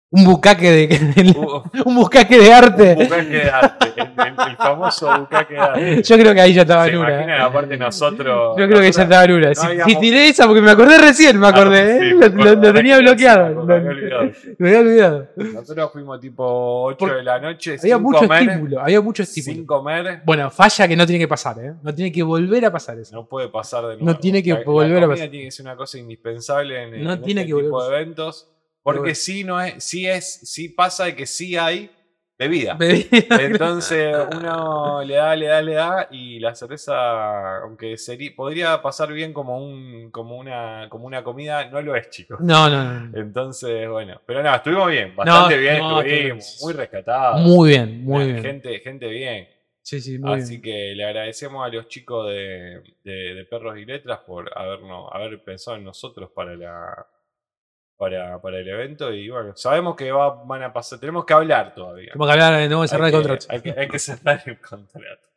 Un 0.08 0.24
bucaque 0.24 0.70
de. 0.70 0.86
Uh, 1.36 1.62
un 1.84 1.96
bucaque 1.96 2.38
de 2.38 2.52
arte. 2.52 2.94
bucaque 2.94 3.24
de 3.28 3.50
arte, 3.50 3.92
el, 3.96 4.56
famoso 4.56 5.18
bucaque 5.18 5.54
de 5.54 5.60
arte. 5.60 6.02
Yo 6.02 6.16
creo 6.16 6.32
que 6.32 6.40
ahí 6.40 6.54
ya 6.54 6.62
estaba 6.62 6.84
¿Se 6.84 6.90
en 6.92 6.98
una. 6.98 7.20
¿eh? 7.36 7.40
Aparte 7.40 7.76
nosotros. 7.76 8.56
Yo 8.56 8.66
creo 8.68 8.80
que 8.80 8.92
ya 8.92 9.02
estaba 9.02 9.24
en 9.24 9.32
una. 9.32 9.48
no 9.48 9.54
Si, 9.54 9.66
habíamos- 9.66 9.92
si 9.92 9.98
tiré 10.00 10.28
esa 10.28 10.46
porque 10.46 10.62
me 10.62 10.70
acordé 10.70 10.98
recién, 10.98 11.38
me 11.38 11.48
acordé. 11.48 11.80
Ah, 11.80 11.96
¿eh? 11.96 11.98
sí, 12.00 12.10
lo, 12.10 12.16
me 12.18 12.20
lo- 12.20 12.26
acuerdo, 12.50 12.62
lo 12.62 12.72
tenía 12.74 12.98
bloqueado. 12.98 13.48
me 13.48 13.54
Lo, 13.66 13.74
había 13.74 13.90
olvidado. 13.90 14.22
lo 14.58 14.66
había 14.68 14.80
olvidado. 14.80 15.28
Nosotros 15.36 15.92
fuimos 15.92 16.20
tipo 16.20 16.82
8 16.84 16.96
Por- 16.98 17.16
de 17.16 17.22
la 17.24 17.40
noche. 17.40 17.76
Había 17.80 17.94
sin 17.96 18.02
mucho 18.02 18.18
comer, 18.20 18.42
estímulo. 18.48 18.80
Había 18.80 19.00
mucho 19.00 19.22
estímulo. 19.24 19.54
Sin 19.54 19.66
comer. 19.66 20.22
Bueno, 20.24 20.50
falla 20.50 20.86
que 20.88 20.96
no 20.96 21.04
tiene 21.04 21.18
que 21.18 21.28
pasar, 21.28 21.58
¿eh? 21.58 21.72
No 21.82 21.92
tiene 21.94 22.12
que 22.12 22.22
volver 22.22 22.64
a 22.64 22.70
pasar 22.72 22.98
eso. 22.98 23.14
No 23.16 23.26
puede 23.26 23.48
pasar 23.48 23.84
de 23.86 23.96
No 23.96 24.04
nuevo. 24.04 24.20
tiene 24.20 24.42
que 24.42 24.52
La- 24.52 24.58
la 24.60 24.64
volver 24.64 25.04
a 25.04 25.08
pasar. 25.08 25.28
tiene 25.30 25.46
que 25.46 25.50
ser 25.50 25.66
una 25.66 25.76
cosa 25.76 25.98
indispensable 25.98 26.82
en, 26.84 27.04
No 27.04 27.12
en 27.14 27.22
tiene 27.22 27.40
este 27.42 27.52
que 27.54 27.60
tipo 27.62 27.82
de 27.84 27.96
eventos. 27.96 28.48
Porque 28.94 29.14
sí, 29.16 29.42
no 29.44 29.60
es, 29.60 29.82
sí 29.82 30.06
es, 30.06 30.32
sí 30.48 30.68
pasa 30.68 31.06
de 31.06 31.16
que 31.16 31.26
sí 31.26 31.56
hay 31.56 31.90
bebida. 32.38 32.74
Bebida. 32.74 33.08
Entonces 33.40 34.14
uno 34.36 35.02
le 35.02 35.14
da, 35.14 35.34
le 35.34 35.46
da, 35.46 35.62
le 35.62 35.72
da 35.74 36.08
y 36.10 36.38
la 36.38 36.54
cerveza, 36.54 37.62
aunque 37.62 37.96
sería, 37.98 38.30
podría 38.36 38.80
pasar 38.82 39.12
bien 39.12 39.32
como 39.32 39.58
un, 39.58 40.10
como 40.12 40.36
una, 40.36 40.86
como 40.88 41.06
una 41.06 41.24
comida, 41.24 41.68
no 41.68 41.80
lo 41.82 41.96
es, 41.96 42.10
chicos. 42.10 42.38
No, 42.40 42.70
no, 42.70 42.84
no. 42.84 43.18
Entonces, 43.18 43.88
bueno, 43.88 44.20
pero 44.24 44.42
nada, 44.42 44.56
estuvimos 44.58 44.88
bien, 44.90 45.16
bastante 45.16 45.56
bien, 45.58 45.78
no, 45.78 46.00
estuvimos, 46.00 46.58
muy 46.62 46.72
rescatados. 46.74 47.40
Muy 47.40 47.68
bien, 47.70 48.04
muy 48.04 48.24
bien. 48.26 48.42
Gente, 48.42 48.78
gente 48.80 49.08
bien. 49.08 49.48
Sí, 49.82 50.00
sí, 50.00 50.18
muy 50.18 50.40
Así 50.40 50.58
bien. 50.58 50.62
que 50.62 50.94
le 50.94 51.04
agradecemos 51.04 51.64
a 51.64 51.68
los 51.70 51.88
chicos 51.88 52.28
de, 52.28 52.82
de- 53.04 53.34
de 53.34 53.44
Perros 53.46 53.78
y 53.78 53.84
Letras 53.84 54.18
por 54.26 54.50
habernos, 54.56 55.08
haber 55.12 55.42
pensado 55.42 55.76
en 55.76 55.84
nosotros 55.84 56.30
para 56.34 56.54
la 56.56 57.06
para, 57.96 58.40
para 58.40 58.58
el 58.58 58.68
evento. 58.68 59.12
Y 59.12 59.28
bueno, 59.28 59.56
sabemos 59.56 59.96
que 59.96 60.10
va- 60.12 60.42
van 60.44 60.62
a 60.62 60.72
pasar, 60.72 60.98
tenemos 61.00 61.24
que 61.24 61.34
hablar 61.34 61.74
todavía. 61.74 62.12
Tenemos 62.12 62.26
que 62.28 62.32
hablar, 62.32 62.62
tenemos 62.62 62.84
que 62.84 62.88
cerrar 62.88 63.04
Hay 63.06 63.14
el 63.14 63.22
que- 63.22 63.28
contrato. 63.28 63.46
Hay 63.50 63.60
que, 63.60 63.80
hay 63.80 63.88
que 63.88 63.98
cerrar 63.98 64.42
el 64.46 64.60
contrato. 64.60 65.28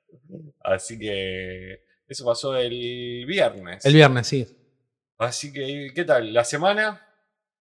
Así 0.61 0.99
que 0.99 1.83
eso 2.07 2.25
pasó 2.25 2.55
el 2.57 3.25
viernes. 3.25 3.85
El 3.85 3.93
viernes, 3.93 4.27
sí. 4.27 4.47
Así 5.17 5.51
que, 5.51 5.91
¿qué 5.93 6.03
tal? 6.05 6.33
¿La 6.33 6.43
semana? 6.43 7.05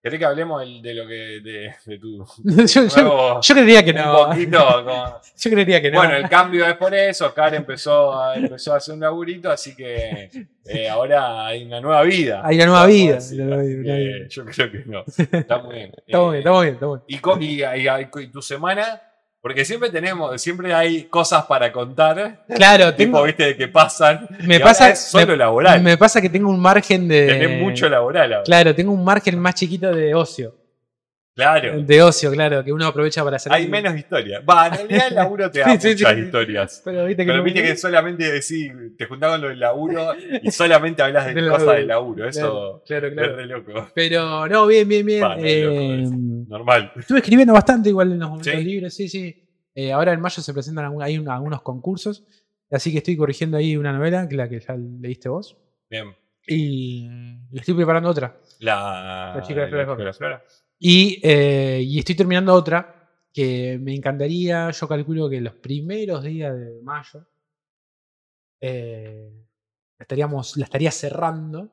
¿Querés 0.01 0.21
que 0.21 0.25
hablemos 0.27 0.61
del- 0.61 0.81
de, 0.81 0.95
lo 0.95 1.07
que 1.09 1.15
de, 1.41 1.75
de 1.85 1.99
tu 1.99 2.25
yo, 2.45 2.65
yo- 2.87 3.03
nuevo- 3.03 3.41
yo 3.41 3.55
creería 3.55 3.85
que 3.85 3.91
un 3.91 3.97
no. 3.97 4.27
poquito 4.29 4.85
como- 4.85 5.21
Yo 5.39 5.51
creería 5.51 5.83
que 5.83 5.91
no. 5.91 5.99
bueno, 5.99 6.15
el 6.17 6.29
cambio 6.29 6.67
es 6.67 6.75
por 6.77 6.95
eso. 6.95 7.27
Oscar 7.27 7.55
empezó 7.55 8.19
a, 8.19 8.37
empezó 8.37 8.75
a 8.75 8.77
hacer 8.77 8.95
un 8.95 9.01
laburito, 9.01 9.51
así 9.51 9.75
que 9.75 10.31
eh, 10.67 10.89
ahora 10.89 11.47
hay 11.47 11.65
una 11.65 11.81
nueva 11.81 12.03
vida. 12.03 12.43
Hay 12.45 12.57
una 12.57 12.67
nueva 12.67 12.81
Vamos 12.83 12.95
a 12.95 12.97
vida, 13.03 13.15
decir, 13.17 13.41
una 13.43 13.57
nueva 13.57 13.63
así 13.63 13.75
vida, 13.75 13.83
una 13.93 13.97
que 13.99 14.05
vida. 14.05 14.29
Yo 14.29 14.45
creo 14.45 14.71
que 14.73 14.85
no. 14.87 15.05
Está 15.39 15.59
muy 15.59 15.75
bien. 15.75 15.93
Estamos 16.07 16.29
Eh, 16.29 16.31
bien, 16.31 16.39
estamos 16.39 16.63
bien, 16.63 16.75
estamos 16.75 17.01
bien. 17.07 17.19
Y, 17.19 17.21
co- 17.21 17.39
y- 17.41 17.63
y- 17.63 17.89
y- 17.89 18.23
y 18.23 18.27
tu 18.29 18.41
semana, 18.43 19.03
porque 19.41 19.65
siempre 19.65 19.91
tenemos, 19.91 20.41
siempre 20.41 20.75
hay 20.75 21.05
cosas 21.05 21.45
para 21.47 21.73
contar, 21.73 22.45
Claro, 22.55 22.95
tipo, 22.95 23.13
tengo, 23.19 23.23
viste, 23.23 23.45
de 23.45 23.57
que 23.57 23.69
pasan. 23.69 24.27
me 24.45 24.59
pasa, 24.61 24.91
es 24.91 24.99
solo 24.99 25.29
me, 25.29 25.37
laboral. 25.37 25.81
me 25.83 25.97
pasa 25.97 26.21
que 26.21 26.29
tengo 26.29 26.51
un 26.51 26.61
margen 26.61 27.07
de. 27.09 27.27
Tenés 27.27 27.61
mucho 27.61 27.89
laboral 27.89 28.33
ahora. 28.33 28.45
Claro, 28.45 28.75
tengo 28.75 28.93
un 28.93 29.05
margen 29.05 29.39
más 29.39 29.55
chiquito 29.55 29.95
de 29.95 30.15
ocio. 30.15 30.55
Claro. 31.39 31.81
de 31.83 32.03
ocio, 32.03 32.33
claro, 32.33 32.65
que 32.65 32.73
uno 32.73 32.87
aprovecha 32.87 33.23
para 33.23 33.37
hacer. 33.37 33.53
Hay 33.53 33.63
algo. 33.63 33.71
menos 33.73 33.97
historias. 33.97 34.43
Va, 34.49 34.67
en 34.67 34.73
realidad 34.75 35.07
el 35.09 35.15
laburo 35.15 35.51
te 35.53 35.61
da 35.61 35.79
Sí, 35.79 35.89
muchas 35.91 36.13
sí. 36.15 36.21
historias. 36.21 36.83
Pero 36.85 37.05
viste 37.07 37.23
que 37.23 37.27
Pero 37.29 37.39
no- 37.39 37.45
viste 37.45 37.63
que 37.63 37.77
solamente 37.77 38.25
decís, 38.33 38.73
te 38.99 39.07
juntás 39.07 39.31
con 39.31 39.43
lo 39.43 39.49
del 39.49 39.61
laburo 39.61 40.15
y 40.43 40.51
solamente 40.51 41.01
hablas 41.03 41.27
de 41.27 41.35
Del 41.35 41.49
cosas 41.49 41.77
del 41.77 41.87
laburo. 41.87 42.29
Eso 42.29 42.83
Claro, 42.87 43.07
es 43.07 43.13
claro. 43.13 43.37
re 43.37 43.47
loco. 43.47 43.89
Pero 43.95 44.49
no, 44.49 44.67
bien, 44.67 44.89
bien, 44.89 45.07
bien. 45.07 45.23
Va, 45.23 45.37
no 45.37 45.45
es 45.45 45.65
loco 45.65 45.81
eh. 45.81 46.07
Normal. 46.49 46.93
estuve 46.97 47.19
escribiendo 47.19 47.53
bastante 47.55 47.89
igual 47.91 48.11
en 48.13 48.19
los 48.19 48.29
momentos 48.31 48.53
¿Sí? 48.53 48.65
libres, 48.65 48.95
sí, 48.97 49.09
sí. 49.09 49.45
Eh, 49.77 49.93
ahora 49.93 50.13
en 50.13 50.21
mayo 50.21 50.43
se 50.43 50.53
presentan 50.53 50.87
algún- 50.87 51.03
hay 51.05 51.19
un- 51.19 51.29
algunos 51.29 51.63
concursos, 51.63 52.25
así 52.69 52.91
que 52.91 52.99
estoy 52.99 53.17
corrigiendo 53.17 53.57
ahí 53.59 53.77
una 53.77 53.93
novela, 53.93 54.29
que 54.29 54.35
la 54.35 54.49
que 54.49 54.59
ya 54.59 54.75
leíste 54.77 55.29
vos. 55.29 55.57
Bien. 55.89 56.07
Y, 56.49 57.07
y 57.53 57.59
estoy 57.59 57.75
preparando 57.75 58.09
otra. 58.09 58.37
La, 58.59 59.35
La 59.37 59.43
chica 59.43 59.61
de 59.61 59.69
Flora 59.69 59.87
la 60.05 60.13
Flora. 60.13 60.43
Y, 60.79 61.21
eh, 61.23 61.81
y 61.85 61.99
estoy 61.99 62.15
terminando 62.15 62.55
otra 62.55 62.95
que 63.33 63.79
me 63.81 63.95
encantaría, 63.95 64.71
yo 64.71 64.89
calculo 64.89 65.29
que 65.29 65.41
los 65.41 65.55
primeros 65.55 66.23
días 66.25 66.55
de 66.57 66.81
mayo 66.83 67.27
eh, 68.61 69.31
estaríamos, 69.99 70.57
la 70.57 70.65
estaría 70.65 70.91
cerrando 70.91 71.71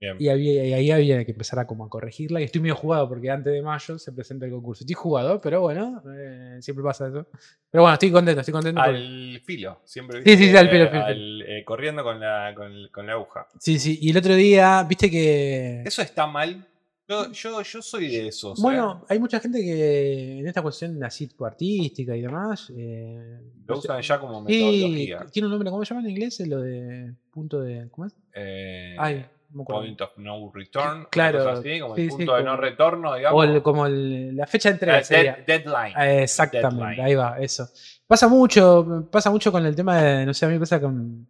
Bien. 0.00 0.16
y, 0.20 0.28
había- 0.28 0.64
y 0.66 0.72
ahí 0.74 0.90
había 0.92 1.24
que 1.24 1.32
empezar 1.32 1.58
a, 1.58 1.66
como 1.66 1.84
a 1.84 1.88
corregirla. 1.88 2.40
Y 2.40 2.44
estoy 2.44 2.60
medio 2.60 2.76
jugado 2.76 3.08
porque 3.08 3.30
antes 3.30 3.52
de 3.52 3.62
mayo 3.62 3.98
se 3.98 4.12
presenta 4.12 4.46
el 4.46 4.52
concurso. 4.52 4.84
Estoy 4.84 4.94
jugado, 4.94 5.40
pero 5.40 5.60
bueno, 5.60 6.02
eh, 6.16 6.58
siempre 6.60 6.84
pasa 6.84 7.08
eso. 7.08 7.26
Pero 7.70 7.82
bueno, 7.82 7.94
estoy 7.94 8.12
contento, 8.12 8.40
estoy 8.40 8.52
contento. 8.52 8.80
Al 8.80 9.40
filo, 9.44 9.80
siempre. 9.84 10.22
Sí, 10.22 10.36
sí, 10.36 10.56
al 10.56 10.70
filo, 10.70 10.84
eh, 10.84 10.88
filo, 10.88 11.04
al, 11.04 11.42
eh, 11.42 11.64
corriendo 11.64 12.04
con 12.04 12.20
la, 12.20 12.52
con, 12.54 12.72
con 12.92 13.06
la 13.06 13.14
aguja. 13.14 13.48
Sí, 13.58 13.78
sí. 13.78 13.98
Y 14.00 14.10
el 14.10 14.16
otro 14.18 14.34
día, 14.36 14.84
viste 14.88 15.10
que... 15.10 15.82
¿Eso 15.84 16.02
está 16.02 16.26
mal? 16.28 16.64
Yo, 17.08 17.32
yo, 17.32 17.62
yo 17.62 17.80
soy 17.82 18.08
de 18.08 18.28
esos. 18.28 18.58
¿eh? 18.58 18.62
Bueno, 18.62 19.04
hay 19.08 19.18
mucha 19.18 19.40
gente 19.40 19.60
que 19.62 20.40
en 20.40 20.46
esta 20.46 20.60
cuestión 20.60 21.02
así 21.02 21.28
artística 21.40 22.14
y 22.14 22.20
demás. 22.20 22.70
eh, 22.76 23.38
Lo 23.66 23.76
no 23.76 23.80
sé, 23.80 23.88
usan 23.88 24.02
ya 24.02 24.20
como 24.20 24.42
metodología. 24.42 25.26
tiene 25.32 25.46
un 25.46 25.52
nombre, 25.52 25.70
¿cómo 25.70 25.84
se 25.84 25.94
llama 25.94 26.06
en 26.06 26.10
inglés? 26.12 26.40
Lo 26.46 26.60
de 26.60 27.14
punto 27.30 27.60
de. 27.60 27.88
¿Cómo 27.90 28.06
es? 28.08 28.14
Eh, 28.34 28.94
Ay, 28.98 29.24
no 29.54 29.64
point 29.64 29.98
of 30.02 30.10
no 30.18 30.50
return. 30.52 31.06
Claro, 31.10 31.48
así, 31.48 31.80
como 31.80 31.96
sí, 31.96 32.02
el 32.02 32.10
sí, 32.10 32.16
punto 32.18 32.34
de 32.34 32.42
no 32.44 32.56
retorno, 32.58 33.10
O 33.12 33.16
digamos. 33.16 33.44
el- 33.46 33.62
como 33.62 33.86
el- 33.86 34.36
la 34.36 34.46
fecha 34.46 34.68
de 34.68 34.72
Eh, 34.74 34.74
entrega. 34.74 35.00
dead- 35.00 35.46
deadline. 35.46 35.94
Eh, 35.98 36.22
Exactamente, 36.24 36.76
Deadline. 36.84 37.00
ahí 37.06 37.14
va, 37.14 37.38
eso. 37.40 37.68
Pasa 38.06 38.28
mucho, 38.28 39.08
pasa 39.10 39.30
mucho 39.30 39.50
con 39.50 39.64
el 39.64 39.74
tema 39.74 40.02
de, 40.02 40.26
no 40.26 40.34
sé, 40.34 40.44
a 40.44 40.48
mí 40.48 40.54
me 40.54 40.60
pasa 40.60 40.78
con. 40.78 41.26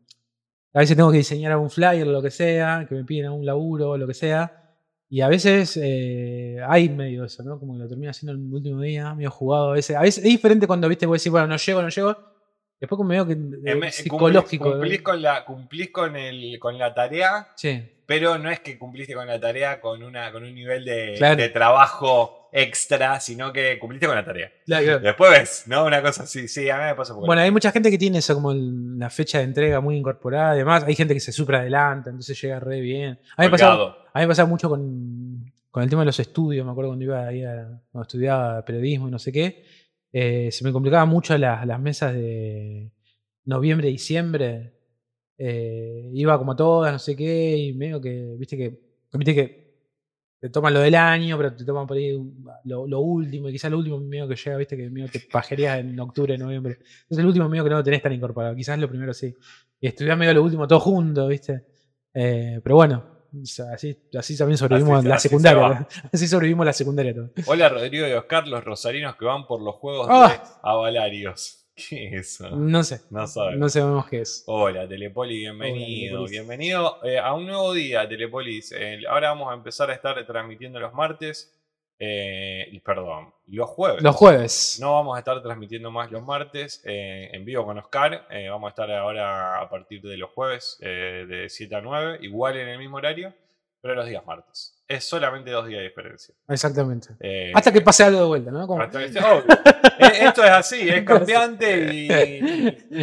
A 0.75 0.81
veces 0.81 0.97
tengo 0.97 1.11
que 1.13 1.19
diseñar 1.19 1.53
algún 1.53 1.71
flyer, 1.71 2.07
lo 2.07 2.21
que 2.21 2.31
sea, 2.33 2.85
que 2.89 2.97
me 2.97 3.05
piden 3.05 3.27
algún 3.27 3.47
laburo, 3.47 3.97
lo 3.97 4.07
que 4.09 4.15
sea. 4.15 4.65
Y 5.11 5.23
a 5.23 5.29
veces 5.29 5.79
eh, 5.83 6.59
hay 6.67 6.91
medio 6.91 7.25
eso, 7.25 7.43
¿no? 7.43 7.59
Como 7.59 7.75
que 7.75 7.81
lo 7.81 7.89
termino 7.89 8.11
haciendo 8.11 8.33
en 8.33 8.47
el 8.47 8.55
último 8.55 8.81
día, 8.81 9.15
medio 9.15 9.31
jugado. 9.31 9.71
A 9.71 9.75
veces, 9.75 9.97
a 9.97 10.03
veces 10.03 10.23
es 10.23 10.31
diferente 10.31 10.67
cuando, 10.67 10.89
viste, 10.89 11.07
vos 11.07 11.19
decís, 11.19 11.33
bueno, 11.33 11.47
no 11.47 11.57
llego, 11.57 11.81
no 11.81 11.89
llego. 11.89 12.17
Después 12.81 12.97
como 12.97 13.09
medio 13.09 13.27
que 13.27 13.33
eh, 13.33 13.37
Em- 13.73 13.91
psicológico. 13.91 14.71
Cumplís, 14.71 14.71
¿no? 14.71 14.71
cumplís 14.81 15.03
con 15.03 15.23
la, 15.23 15.45
cumplís 15.45 15.91
con, 15.91 16.17
el, 16.17 16.59
con 16.59 16.79
la 16.79 16.95
tarea, 16.95 17.49
Sí. 17.57 17.83
pero 18.07 18.39
no 18.39 18.51
es 18.51 18.61
que 18.61 18.79
cumpliste 18.79 19.15
con 19.15 19.27
la 19.27 19.41
tarea 19.41 19.81
con, 19.81 20.03
una, 20.03 20.31
con 20.33 20.45
un 20.45 20.55
nivel 20.55 20.85
de, 20.85 21.15
Claro. 21.19 21.37
de 21.37 21.49
trabajo 21.49 22.49
extra, 22.53 23.21
sino 23.21 23.53
que 23.53 23.79
cumpliste 23.79 24.07
con 24.07 24.15
la 24.17 24.25
tarea. 24.25 24.51
Claro, 24.65 24.85
claro. 24.85 25.01
Después 25.01 25.31
ves, 25.33 25.65
¿no? 25.67 25.85
Una 25.85 26.01
cosa 26.01 26.23
así. 26.23 26.47
Sí, 26.49 26.71
a 26.71 26.79
mí 26.79 26.85
me 26.85 26.95
pasa 26.95 27.15
por 27.15 27.27
Bueno, 27.27 27.43
hay 27.43 27.51
mucha 27.51 27.71
gente 27.73 27.91
que 27.91 27.99
tiene 27.99 28.19
eso 28.19 28.35
como 28.35 28.55
la 28.55 29.11
fecha 29.11 29.39
de 29.39 29.45
entrega 29.45 29.81
muy 29.81 29.97
incorporada. 29.97 30.53
Además, 30.53 30.85
hay 30.85 30.95
gente 30.95 31.15
que 31.15 31.21
se 31.21 31.33
supra 31.33 31.59
adelanta, 31.59 32.11
entonces 32.11 32.41
llega 32.41 32.59
re 32.61 32.81
bien. 32.81 33.19
A 33.37 33.43
mí 33.43 33.49
me 33.49 33.51
pasaba, 33.51 33.77
Colgado. 33.77 33.99
a 34.15 34.19
mí 34.21 34.25
me 34.25 34.29
pasaba 34.29 34.49
mucho 34.49 34.69
con, 34.71 35.53
con 35.71 35.83
el 35.83 35.91
tema 35.91 36.03
de 36.03 36.07
los 36.07 36.21
estudios. 36.21 36.65
Me 36.65 36.71
acuerdo 36.73 36.91
cuando 36.91 37.05
iba 37.05 37.27
ahí 37.27 37.45
a, 37.45 37.69
cuando 37.93 38.03
estudiaba 38.07 38.65
periodismo 38.65 39.09
y 39.09 39.11
no 39.11 39.19
sé 39.19 39.31
qué. 39.33 39.65
Eh, 40.13 40.51
se 40.53 40.65
me 40.65 40.73
complicaban 40.73 41.09
mucho 41.09 41.37
las, 41.39 41.81
mesas 41.81 42.15
de 42.15 42.93
noviembre, 43.45 43.89
diciembre. 43.89 44.75
Eh, 45.39 46.11
iba 46.15 46.39
como 46.39 46.53
a 46.53 46.57
todas, 46.57 46.93
no 46.93 46.99
sé 46.99 47.15
qué, 47.17 47.57
y 47.57 47.73
medio 47.75 48.01
que, 48.01 48.35
viste 48.39 48.57
que, 48.57 48.81
viste 49.13 49.35
que 49.35 49.69
te 50.41 50.51
toman 50.51 50.75
lo 50.75 50.81
del 50.81 50.95
año, 50.95 51.37
pero 51.37 51.55
te 51.55 51.65
toman 51.65 51.87
por 51.87 51.97
ahí 51.97 52.13
un- 52.13 52.45
lo, 52.65 53.01
último, 53.01 53.49
y 53.49 53.53
quizás 53.53 53.71
lo 53.71 53.79
último 53.79 53.99
medio 53.99 54.29
que 54.29 54.37
llega, 54.37 54.57
viste 54.57 54.77
que 54.77 54.89
medio 54.91 55.09
te 55.09 55.21
pajerías 55.21 55.81
en 55.81 55.99
octubre, 56.01 56.39
noviembre. 56.39 56.75
Entonces 57.03 57.19
el 57.19 57.27
último 57.27 57.49
medio 57.49 57.65
que 57.65 57.71
no 57.71 57.83
tenés 57.83 58.03
tan 58.03 58.13
incorporado, 58.13 58.55
quizás 58.55 58.79
lo 58.79 58.89
primero 58.89 59.13
sí. 59.15 59.35
Y 59.81 59.87
estudiar 59.89 60.17
medio 60.17 60.35
lo 60.35 60.43
último 60.43 60.67
todo 60.69 60.81
junto, 60.81 61.27
viste. 61.29 61.65
Eh, 62.15 62.61
pero 62.63 62.77
bueno, 62.77 63.18
o 63.33 63.45
sea, 63.47 63.73
así, 63.75 63.97
así 64.19 64.37
también 64.37 64.57
sobrevivimos 64.59 64.99
Así- 65.01 65.09
la 65.09 65.15
así 65.17 65.29
secundaria. 65.29 65.89
Así 66.13 66.27
sobrevivimos 66.29 66.65
la 66.67 66.73
secundaria. 66.73 67.15
Hola 67.47 67.69
Rodrigo 67.69 68.07
y 68.07 68.13
Oscar, 68.13 68.47
los 68.49 68.65
rosarinos 68.65 69.17
que 69.17 69.25
van 69.25 69.47
por 69.47 69.61
los 69.63 69.75
juegos 69.77 70.07
Ah. 70.11 70.29
de 70.29 70.51
Avalarios. 70.63 71.55
¿Qué 71.89 72.09
es 72.17 72.35
eso? 72.41 72.51
No 72.51 72.83
sé. 72.83 73.03
No 73.11 73.27
sabemos. 73.27 73.59
No 73.61 73.69
sabemos 73.69 74.07
qué 74.09 74.21
es. 74.23 74.43
Hola 74.47 74.89
Telepoli, 74.89 75.39
bienvenido. 75.39 76.27
Bienvenido 76.27 76.99
eh, 77.05 77.19
a 77.19 77.35
un 77.35 77.47
nuevo 77.47 77.73
día, 77.73 78.09
Telepolis. 78.09 78.73
Eh, 78.73 79.01
ahora 79.09 79.29
vamos 79.31 79.51
a 79.51 79.55
empezar 79.55 79.91
a 79.91 79.95
estar 79.95 80.27
transmitiendo 80.27 80.81
los 80.81 80.93
martes. 80.95 81.55
Eh, 81.99 82.81
perdón, 82.85 83.33
los 83.47 83.69
jueves. 83.69 84.03
Los 84.03 84.15
jueves. 84.15 84.79
No 84.81 84.95
vamos 84.95 85.17
a 85.17 85.19
estar 85.19 85.43
transmitiendo 85.43 85.91
más 85.91 86.11
los 86.11 86.23
martes 86.23 86.83
eh, 86.85 87.31
en 87.33 87.45
vivo 87.45 87.65
con 87.65 87.79
Oscar. 87.79 88.27
eh, 88.31 88.49
vamos 88.49 88.69
a 88.69 88.71
estar 88.71 88.91
ahora 88.93 89.61
a 89.61 89.69
partir 89.69 90.01
de 90.03 90.17
los 90.17 90.31
jueves 90.31 90.79
eh, 90.81 91.27
de 91.29 91.49
7 91.49 91.75
a 91.75 91.81
9, 91.81 92.19
igual 92.23 92.57
en 92.57 92.69
el 92.69 92.79
mismo 92.79 92.99
horario, 92.99 93.35
pero 93.81 93.95
los 93.95 94.07
días 94.07 94.25
martes. 94.25 94.78
Es 94.91 95.05
solamente 95.05 95.51
dos 95.51 95.67
días 95.67 95.81
de 95.81 95.89
diferencia. 95.89 96.35
Exactamente. 96.49 97.09
Eh, 97.21 97.53
Hasta 97.55 97.71
que 97.71 97.83
pase 97.83 98.05
algo 98.05 98.21
de 98.21 98.27
vuelta, 98.27 98.51
¿no? 98.51 98.67
Como- 98.67 98.81
hasta 98.83 98.99
que- 99.07 99.19
obvio. 99.19 99.45
Eh, 100.01 100.27
Esto 100.27 100.45
es 100.45 100.51
así, 100.51 100.89
es 100.89 101.03
cambiante 101.03 101.93
y, 101.93 102.09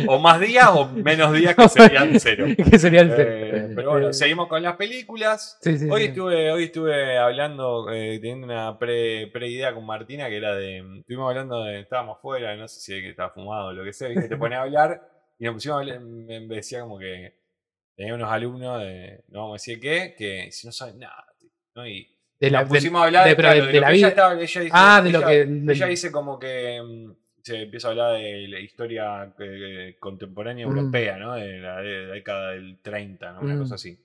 o 0.08 0.18
más 0.18 0.40
días 0.40 0.68
o 0.72 0.88
menos 0.88 1.34
días 1.34 1.54
que 1.54 1.68
serían 1.70 2.18
cero. 2.20 2.46
que 2.72 2.80
sería 2.80 3.02
el 3.02 3.12
Eh, 3.18 3.72
pero 3.76 3.92
bueno, 3.92 4.10
Eh, 4.10 4.14
seguimos 4.14 4.48
con 4.48 4.64
las 4.64 4.78
películas. 4.78 5.58
sí, 5.62 5.78
sí, 5.78 5.90
Hoy 5.92 6.02
sí. 6.04 6.08
estuve, 6.08 6.52
hoy 6.52 6.64
estuve 6.64 7.18
hablando, 7.18 7.90
eh, 7.92 8.18
teniendo 8.22 8.46
una 8.48 8.80
pre, 8.80 9.30
idea 9.48 9.74
con 9.74 9.86
Martina 9.86 10.30
que 10.30 10.38
era 10.38 10.56
de. 10.56 10.78
Estuvimos 11.00 11.30
hablando 11.30 11.64
de. 11.66 11.82
Estábamos 11.82 12.20
fuera, 12.22 12.56
no 12.56 12.68
sé 12.68 12.80
si 12.80 12.94
que 13.02 13.10
estaba 13.10 13.30
fumado 13.32 13.68
o 13.68 13.74
lo 13.74 13.84
que 13.84 13.92
sea, 13.94 14.08
¿viste? 14.08 14.30
te 14.30 14.38
pone 14.38 14.56
a 14.56 14.62
hablar 14.62 15.02
y 15.38 15.44
nos 15.46 15.56
pusimos 15.56 15.78
a 15.78 15.82
hablar, 15.82 16.00
me 16.00 16.40
decía 16.56 16.80
como 16.82 16.98
que 16.98 17.36
tenía 17.98 18.16
unos 18.16 18.32
alumnos 18.32 18.80
de. 18.82 19.24
No 19.28 19.42
vamos 19.42 19.54
a 19.54 19.56
decir 19.62 19.80
qué, 19.82 20.16
que 20.18 20.50
si 20.52 20.66
no 20.66 20.72
saben 20.72 21.00
nada, 21.00 21.26
¿no? 21.76 21.88
Y 21.88 22.08
De 22.40 22.50
la, 22.52 22.66
pusimos 22.66 23.02
a 23.02 23.06
hablar 23.06 23.28
de- 23.28 23.36
pero 23.36 23.48
claro, 23.50 23.62
de- 23.62 23.68
de 23.68 23.74
de 23.74 23.80
lo 23.80 23.82
la 23.82 23.88
que 23.88 23.94
ella 23.96 24.08
vida. 24.08 24.08
estaba- 24.10 24.34
ella 24.34 24.62
dice- 24.62 24.70
Ah, 24.74 25.02
de 25.04 25.12
lo 25.12 25.18
ella- 25.20 25.28
que- 25.28 25.46
del- 25.46 25.70
Ella 25.70 25.86
dice 25.88 26.12
como 26.12 26.40
que. 26.40 26.82
mm, 26.82 27.12
Se 27.46 27.62
empieza 27.62 27.90
a 27.90 27.92
hablar 27.92 28.14
de 28.18 28.48
la 28.48 28.60
historia 28.60 29.32
eh, 29.38 29.98
contemporánea 30.00 30.66
Mm. 30.66 30.70
europea, 30.78 31.18
¿no? 31.18 31.36
De 31.36 31.60
la, 31.60 31.80
de 31.80 32.08
la 32.08 32.14
década 32.16 32.52
del 32.54 32.80
30, 32.82 33.34
¿no? 33.34 33.42
Una 33.42 33.54
Mm. 33.54 33.60
cosa 33.60 33.76
así 33.76 34.00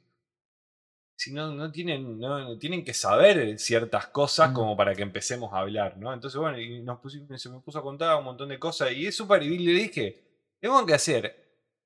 si 1.16 1.32
no, 1.34 1.52
no 1.52 1.70
tienen, 1.70 2.18
no, 2.18 2.56
tienen 2.58 2.82
que 2.82 2.94
saber 2.94 3.58
ciertas 3.58 4.06
cosas 4.06 4.50
Mm. 4.50 4.54
como 4.54 4.76
para 4.76 4.94
que 4.94 5.02
empecemos 5.02 5.52
a 5.52 5.58
hablar, 5.58 5.96
¿no? 5.98 6.12
Entonces, 6.14 6.38
bueno, 6.40 6.58
y 6.58 6.80
nos 6.82 6.98
pusi- 6.98 7.26
se 7.38 7.48
me 7.50 7.60
puso 7.60 7.78
a 7.78 7.82
contar 7.82 8.16
un 8.18 8.24
montón 8.24 8.48
de 8.48 8.58
cosas 8.58 8.92
y 8.92 9.06
es 9.06 9.14
súper, 9.16 9.42
y 9.42 9.58
le 9.58 9.72
dije, 9.72 10.18
tenemos 10.60 10.84
que 10.86 10.94
hacer, 10.94 11.36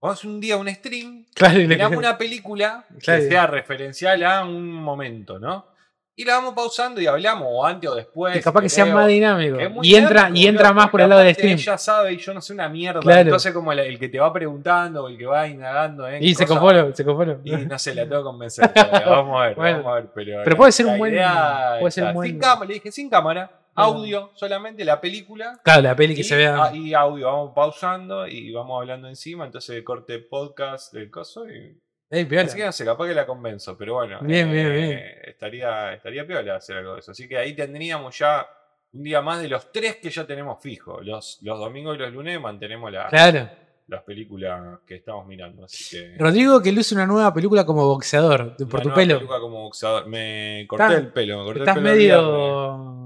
vamos 0.01 0.25
un 0.25 0.41
día 0.41 0.57
un 0.57 0.69
stream, 0.69 1.27
Claro, 1.35 1.59
miramos 1.67 1.99
una 1.99 2.17
película 2.19 2.85
Claro. 3.01 3.23
que 3.23 3.29
sea 3.29 3.47
referencial 3.49 4.23
a 4.25 4.45
un 4.45 4.73
momento, 4.73 5.39
¿no? 5.41 5.67
Y 6.17 6.25
la 6.25 6.35
vamos 6.37 6.55
pausando 6.55 7.01
y 7.01 7.07
hablamos, 7.09 7.49
o 7.51 7.67
antes 7.67 7.91
o 7.91 7.95
después. 7.97 8.37
y 8.37 8.41
capaz 8.41 8.61
que 8.61 8.69
sea 8.69 8.87
más 8.87 9.09
dinámico. 9.09 9.57
Y 9.83 9.97
entra, 9.97 10.31
y 10.33 10.47
entra 10.47 10.73
más 10.73 10.89
por 10.89 11.01
el 11.01 11.09
lado 11.09 11.23
del 11.23 11.35
stream. 11.35 11.55
Ella 11.59 11.77
sabe 11.77 12.13
y 12.13 12.19
yo 12.19 12.33
no 12.33 12.41
sé 12.41 12.53
una 12.53 12.69
mierda. 12.69 13.01
Claro. 13.01 13.23
Entonces, 13.23 13.53
como 13.53 13.73
el, 13.73 13.81
el 13.81 13.99
que 13.99 14.09
te 14.09 14.21
va 14.21 14.33
preguntando 14.33 15.03
o 15.05 15.09
el 15.09 15.19
que 15.19 15.27
va 15.27 15.49
indagando. 15.49 16.07
¿eh? 16.09 16.19
Y 16.21 16.33
se 16.37 16.47
conforma, 16.47 16.95
se 16.95 17.05
conforma. 17.05 17.39
y 17.43 17.51
no 17.51 17.79
sé, 17.81 17.97
la 17.97 18.03
tengo 18.09 18.19
que 18.19 18.25
convencer. 18.25 18.71
Vamos 19.05 19.41
a 19.43 19.47
ver, 19.47 19.55
Bueno, 19.57 19.77
vamos 19.79 19.91
a 19.93 19.95
ver. 19.97 20.07
Pero, 20.15 20.41
pero 20.45 20.57
puede 20.57 20.71
ser 20.71 20.87
un 20.87 20.99
buen- 20.99 21.15
idea 21.15 21.79
puede 21.81 21.91
ser 21.91 22.05
un 22.05 22.15
buen- 22.15 22.31
Sin 22.31 22.39
cámara, 22.39 22.67
le 22.69 22.75
dije, 22.75 22.93
sin 22.93 23.11
cámara, 23.11 23.51
audio 23.75 24.31
solamente, 24.35 24.85
la 24.85 25.01
película. 25.01 25.59
Claro, 25.65 25.83
la 25.83 25.97
peli 25.97 26.15
que 26.15 26.21
y, 26.21 26.25
se 26.25 26.37
vea. 26.37 26.71
y 26.73 26.95
audio, 26.95 27.27
vamos 27.27 27.53
pausando 27.57 28.25
y 28.29 28.53
vamos 28.53 28.81
hablando 28.81 29.09
encima. 29.09 29.45
Entonces 29.47 29.83
corte 29.83 30.21
podcast 30.21 30.93
del 30.93 31.11
coso. 31.11 31.45
Y, 31.49 31.77
Ey, 32.15 32.25
piola. 32.25 32.45
así 32.45 32.57
que 32.57 32.65
no 32.65 32.73
sé, 32.73 32.85
capaz 32.85 33.07
que 33.09 33.15
la 33.15 33.27
convenzo, 33.27 33.77
pero 33.77 33.95
bueno. 33.95 34.19
Bien, 34.23 34.51
bien, 34.51 34.67
eh, 34.67 34.71
bien. 34.71 35.01
Estaría, 35.25 35.93
estaría 35.95 36.27
piola 36.27 36.57
hacer 36.57 36.77
algo 36.79 36.95
de 36.95 37.01
eso. 37.01 37.11
Así 37.13 37.29
que 37.29 37.37
ahí 37.37 37.55
tendríamos 37.55 38.17
ya 38.19 38.47
un 38.93 39.03
día 39.03 39.21
más 39.21 39.41
de 39.43 39.49
los 39.49 39.73
tres 39.73 39.97
que 39.97 40.11
ya 40.11 40.27
tenemos 40.27 40.63
fijos. 40.63 41.05
Los, 41.05 41.39
los 41.43 41.59
domingos 41.59 41.97
y 41.97 41.99
los 41.99 42.13
lunes 42.13 42.41
mantenemos 42.41 42.93
la- 42.93 43.09
Claro. 43.09 43.49
las 43.89 44.03
películas 44.03 44.79
que 44.87 44.95
estamos 44.97 45.27
mirando. 45.27 45.65
Así 45.65 45.97
que. 45.97 46.17
Rodrigo 46.19 46.63
que 46.63 46.73
luce 46.73 46.95
una 46.95 47.07
nueva 47.07 47.35
película 47.35 47.67
como 47.67 47.85
boxeador, 47.87 48.57
por 48.57 48.67
Una 48.67 48.83
tu 48.83 48.89
nueva 48.89 48.95
pelo. 48.95 49.19
peluca 49.19 49.41
como 49.41 49.63
boxeador. 49.63 50.07
Me 50.07 50.65
corté 50.69 50.85
Estás- 50.85 50.99
el 51.01 51.09
pelo, 51.13 51.39
me 51.41 51.45
corté 51.45 51.61
Estás 51.61 51.77
el 51.77 51.83
pelo. 51.83 51.95
medio. 51.95 53.04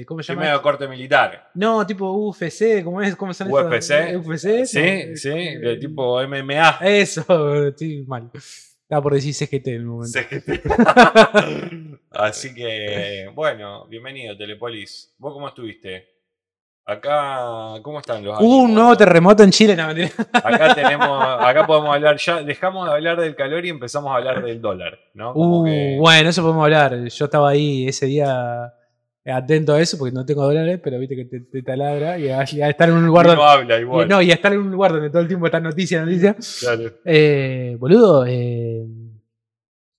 Eh, 0.00 0.04
¿Cómo 0.04 0.22
se 0.22 0.32
llama? 0.32 0.46
medio 0.46 0.62
corte 0.62 0.86
militar. 0.88 1.50
No, 1.54 1.86
tipo 1.86 2.10
UFC, 2.12 2.82
¿cómo 2.84 3.02
es? 3.02 3.16
¿Cómo 3.16 3.34
son 3.34 3.48
esos? 3.48 3.64
UFC. 3.64 4.16
UFC. 4.16 4.64
Sí, 4.66 4.80
no, 5.10 5.16
sí, 5.16 5.28
eh, 5.30 5.58
de 5.58 5.76
tipo 5.76 6.20
MMA. 6.26 6.78
Eso, 6.82 7.66
estoy 7.66 8.04
mal. 8.06 8.30
Estaba 8.34 9.02
por 9.02 9.14
decir 9.14 9.34
CGT 9.34 9.68
en 9.68 9.74
el 9.74 9.84
momento. 9.86 10.18
CGT. 10.18 10.50
Así 12.10 12.54
que, 12.54 13.30
bueno, 13.34 13.86
bienvenido, 13.86 14.36
Telepolis. 14.36 15.14
¿Vos 15.18 15.32
cómo 15.32 15.48
estuviste? 15.48 16.08
Acá, 16.84 17.80
¿cómo 17.82 18.00
están 18.00 18.24
los 18.24 18.40
Hubo 18.40 18.62
un 18.62 18.74
nuevo 18.74 18.96
terremoto 18.96 19.44
en 19.44 19.50
Chile, 19.52 19.76
no, 19.76 19.86
mentira. 19.86 20.10
Acá 20.32 20.74
tenemos, 20.74 21.22
acá 21.40 21.64
podemos 21.64 21.94
hablar, 21.94 22.16
ya 22.16 22.42
dejamos 22.42 22.88
de 22.88 22.94
hablar 22.94 23.20
del 23.20 23.36
calor 23.36 23.64
y 23.64 23.68
empezamos 23.68 24.10
a 24.10 24.16
hablar 24.16 24.42
del 24.44 24.60
dólar, 24.60 24.98
¿no? 25.14 25.32
Como 25.32 25.60
Uh, 25.60 25.64
que- 25.66 25.96
Bueno, 26.00 26.30
eso 26.30 26.42
podemos 26.42 26.64
hablar. 26.64 27.04
Yo 27.06 27.24
estaba 27.26 27.50
ahí 27.50 27.86
ese 27.86 28.06
día 28.06 28.72
atento 29.24 29.74
a 29.74 29.80
eso 29.80 29.98
porque 29.98 30.14
no 30.14 30.24
tengo 30.24 30.42
dólares, 30.44 30.80
pero 30.82 30.98
viste 30.98 31.14
que 31.16 31.24
te, 31.26 31.40
te 31.40 31.62
taladra 31.62 32.18
y 32.18 32.28
a, 32.28 32.44
y 32.50 32.60
a 32.62 32.68
estar 32.70 32.88
en 32.88 32.94
un 32.96 33.06
lugar 33.06 33.26
uno 33.26 33.34
donde. 33.36 33.50
habla 33.52 33.78
y- 33.78 33.80
igual. 33.82 34.08
no, 34.08 34.22
y 34.22 34.30
a 34.30 34.34
estar 34.34 34.52
en 34.52 34.60
un 34.60 34.70
lugar 34.70 34.92
donde 34.92 35.10
todo 35.10 35.22
el 35.22 35.28
tiempo 35.28 35.46
está 35.46 35.60
noticia, 35.60 36.04
noticia. 36.04 36.36
Claro. 36.60 36.92
Eh, 37.04 37.76
boludo, 37.78 38.24
eh, 38.26 38.86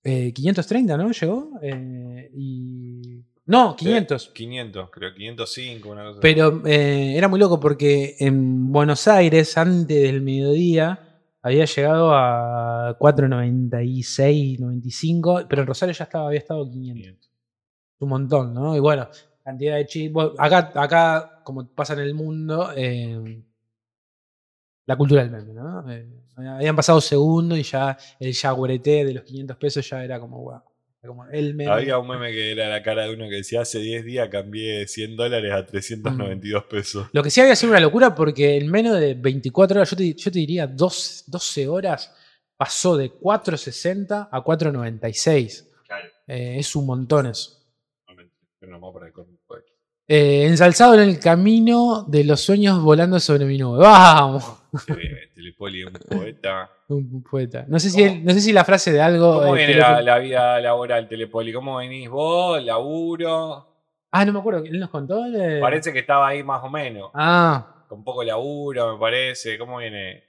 eh, 0.04 0.32
530, 0.32 0.96
¿no? 0.96 1.10
Llegó. 1.12 1.50
eh, 1.62 2.30
y. 2.34 3.22
No, 3.46 3.74
500. 3.76 4.30
500, 4.34 4.90
creo, 4.90 5.12
505, 5.14 5.88
una 5.90 6.02
cosa 6.04 6.10
así. 6.12 6.20
Pero 6.22 6.62
eh, 6.64 7.14
era 7.16 7.26
muy 7.28 7.40
loco 7.40 7.58
porque 7.58 8.14
en 8.20 8.70
Buenos 8.72 9.06
Aires, 9.08 9.58
antes 9.58 10.00
del 10.02 10.22
mediodía, 10.22 10.98
había 11.42 11.64
llegado 11.64 12.12
a 12.14 12.96
4.96, 13.00 14.58
95, 14.60 15.42
pero 15.48 15.62
en 15.62 15.68
Rosario 15.68 15.92
ya 15.92 16.04
estaba, 16.04 16.28
había 16.28 16.38
estado 16.38 16.70
500. 16.70 16.94
500. 17.02 17.31
Un 18.02 18.08
montón, 18.08 18.52
¿no? 18.52 18.74
Y 18.76 18.80
bueno, 18.80 19.08
cantidad 19.44 19.76
de 19.76 19.86
chicos. 19.86 20.32
acá, 20.38 20.72
acá, 20.74 21.40
como 21.44 21.66
pasa 21.68 21.92
en 21.94 22.00
el 22.00 22.14
mundo, 22.14 22.72
eh, 22.76 23.42
la 24.86 24.96
cultura 24.96 25.22
del 25.22 25.30
meme, 25.30 25.52
¿no? 25.52 25.90
Eh, 25.90 26.06
habían 26.36 26.74
pasado 26.74 27.00
segundos 27.00 27.58
y 27.58 27.62
ya 27.62 27.96
el 28.18 28.34
jaguarete 28.34 29.04
de 29.04 29.14
los 29.14 29.22
500 29.22 29.56
pesos 29.56 29.88
ya 29.88 30.02
era 30.04 30.18
como, 30.18 30.42
wow. 30.42 30.62
como 31.00 31.26
el 31.26 31.54
meme. 31.54 31.70
Había 31.70 31.98
un 31.98 32.08
meme 32.08 32.32
que 32.32 32.50
era 32.52 32.68
la 32.68 32.82
cara 32.82 33.04
de 33.04 33.14
uno 33.14 33.28
que 33.28 33.36
decía 33.36 33.60
hace 33.60 33.78
10 33.78 34.04
días 34.04 34.28
cambié 34.28 34.88
100 34.88 35.16
dólares 35.16 35.52
a 35.52 35.64
392 35.64 36.64
pesos. 36.64 37.06
Lo 37.12 37.22
que 37.22 37.30
sí 37.30 37.40
había 37.40 37.54
sido 37.54 37.70
una 37.70 37.80
locura 37.80 38.14
porque 38.14 38.56
en 38.56 38.68
menos 38.70 38.98
de 38.98 39.14
24 39.14 39.76
horas, 39.76 39.90
yo 39.90 39.96
te, 39.96 40.14
yo 40.14 40.32
te 40.32 40.38
diría 40.40 40.66
dos- 40.66 41.22
12 41.28 41.68
horas, 41.68 42.12
pasó 42.56 42.96
de 42.96 43.12
4.60 43.12 44.28
a 44.32 44.42
4.96. 44.42 45.68
Claro. 45.86 46.08
Eh, 46.26 46.56
es 46.58 46.74
un 46.74 46.86
montón 46.86 47.26
eso. 47.26 47.61
Pero 48.62 48.78
no 48.78 48.78
vamos 48.78 49.02
el 49.02 49.12
cómic, 49.12 49.40
pues. 49.44 49.64
Eh, 50.06 50.46
ensalzado 50.46 50.94
en 50.94 51.00
el 51.00 51.18
camino 51.18 52.04
de 52.06 52.22
los 52.22 52.42
sueños 52.42 52.80
volando 52.80 53.18
sobre 53.18 53.44
mi 53.44 53.58
nube. 53.58 53.80
¡Vamos! 53.80 54.62
Telepoli 55.34 55.80
es 55.80 55.86
un 55.88 56.18
poeta. 56.18 56.70
Un 56.88 57.24
poeta. 57.24 57.64
No 57.66 57.80
sé 57.80 57.90
si, 57.90 58.20
no 58.20 58.32
sé 58.32 58.40
si 58.40 58.52
la 58.52 58.64
frase 58.64 58.92
de 58.92 59.00
algo. 59.00 59.40
¿Cómo 59.40 59.56
eh, 59.56 59.66
viene 59.66 59.74
la, 59.74 60.18
vida 60.20 60.60
laboral, 60.60 61.08
Telepoli? 61.08 61.52
¿Cómo 61.52 61.78
venís 61.78 62.08
vos? 62.08 62.62
¿Laburo? 62.62 63.66
Ah, 64.12 64.24
no 64.24 64.32
me 64.32 64.38
acuerdo. 64.38 64.62
¿Él 64.64 64.78
nos 64.78 64.90
contó? 64.90 65.24
Parece 65.60 65.92
que 65.92 65.98
estaba 65.98 66.28
ahí 66.28 66.44
más 66.44 66.62
o 66.62 66.68
menos. 66.68 67.10
Ah, 67.14 67.86
Con 67.88 68.04
poco 68.04 68.22
laburo, 68.22 68.92
me 68.92 69.00
parece. 69.00 69.58
¿Cómo 69.58 69.78
viene 69.78 70.22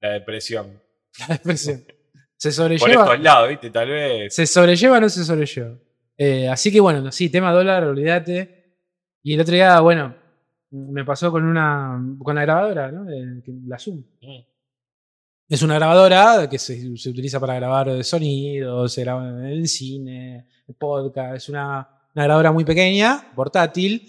la 0.00 0.12
depresión? 0.12 0.80
la 1.28 1.34
expresión. 1.34 1.84
Se 2.36 2.48
Por 2.48 2.54
sobrelleva. 2.54 3.02
estos 3.04 3.20
lados, 3.20 3.48
¿viste? 3.50 3.70
Tal 3.70 3.88
vez. 3.88 4.34
¿Se 4.34 4.46
sobrelleva 4.46 4.96
o 4.96 5.00
no 5.00 5.08
se 5.08 5.24
sobrelleva? 5.24 5.74
Eh, 6.16 6.48
así 6.48 6.70
que 6.72 6.80
bueno, 6.80 7.10
sí, 7.12 7.28
tema 7.30 7.52
dólar, 7.52 7.84
olvídate. 7.84 8.76
Y 9.22 9.34
el 9.34 9.40
otro 9.40 9.54
día, 9.54 9.80
bueno, 9.80 10.14
me 10.70 11.04
pasó 11.04 11.30
con 11.30 11.44
una 11.44 12.00
con 12.22 12.34
la 12.36 12.42
grabadora, 12.42 12.90
¿no? 12.92 13.04
De- 13.04 13.42
la 13.66 13.78
Zoom. 13.78 14.02
Es 15.48 15.62
una 15.62 15.74
grabadora 15.76 16.48
que 16.48 16.58
se, 16.58 16.96
se 16.96 17.10
utiliza 17.10 17.38
para 17.38 17.54
grabar 17.56 17.90
de 17.92 18.02
sonido, 18.04 18.88
se 18.88 19.02
graba 19.02 19.28
en 19.28 19.44
el 19.44 19.68
cine, 19.68 20.46
podcast. 20.78 21.36
Es 21.36 21.48
una, 21.48 21.86
una 22.14 22.24
grabadora 22.24 22.52
muy 22.52 22.64
pequeña, 22.64 23.32
portátil. 23.34 24.08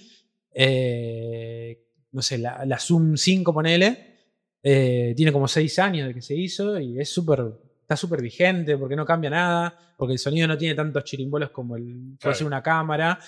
eh, 0.52 1.82
no 2.12 2.22
sé, 2.22 2.38
la, 2.38 2.66
la 2.66 2.80
Zoom 2.80 3.18
5, 3.18 3.54
ponele. 3.54 4.16
eh, 4.64 5.14
tiene 5.18 5.32
como 5.34 5.48
6 5.48 5.78
años 5.80 6.08
de 6.08 6.14
que 6.14 6.22
se 6.22 6.36
hizo 6.36 6.80
y 6.80 7.00
es 7.00 7.10
súper. 7.10 7.44
Está 7.86 7.96
súper 7.96 8.20
vigente 8.20 8.76
porque 8.78 8.96
no 8.96 9.06
cambia 9.06 9.30
nada, 9.30 9.78
porque 9.96 10.14
el 10.14 10.18
sonido 10.20 10.48
no 10.48 10.58
tiene 10.58 10.74
tantos 10.74 11.04
chirimbolos 11.04 11.52
como 11.52 11.76
el, 11.76 11.84
puede 11.84 12.18
Claro. 12.20 12.36
ser 12.36 12.48
una 12.48 12.64
cámara. 12.64 13.20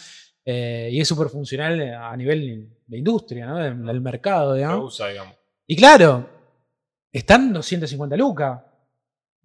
eh, 0.49 0.89
y 0.93 0.99
es 1.01 1.07
súper 1.07 1.27
funcional 1.27 1.79
a 1.93 2.15
nivel 2.15 2.69
de 2.87 2.97
industria, 2.97 3.45
¿no? 3.47 3.57
del, 3.57 3.85
del 3.85 3.99
mercado, 4.01 4.53
digamos. 4.55 4.93
usa, 4.95 5.09
digamos. 5.09 5.35
Y 5.67 5.75
claro, 5.75 6.27
están 7.11 7.51
250 7.53 8.15
lucas. 8.15 8.61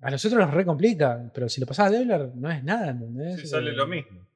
A 0.01 0.11
nosotros 0.11 0.41
nos 0.41 0.55
re 0.55 0.65
complica, 0.65 1.29
pero 1.35 1.49
si 1.49 1.61
lo 1.61 1.67
pasás 1.67 1.89
a 1.93 1.99
dólar, 1.99 2.31
no 2.37 2.51
es 2.51 2.63
nada, 2.65 2.91
¿entendés? 2.91 3.41
Sí, 3.41 3.47
sale 3.49 3.71
Eh, 3.71 3.75
lo 3.75 3.87
mismo. 3.89 4.27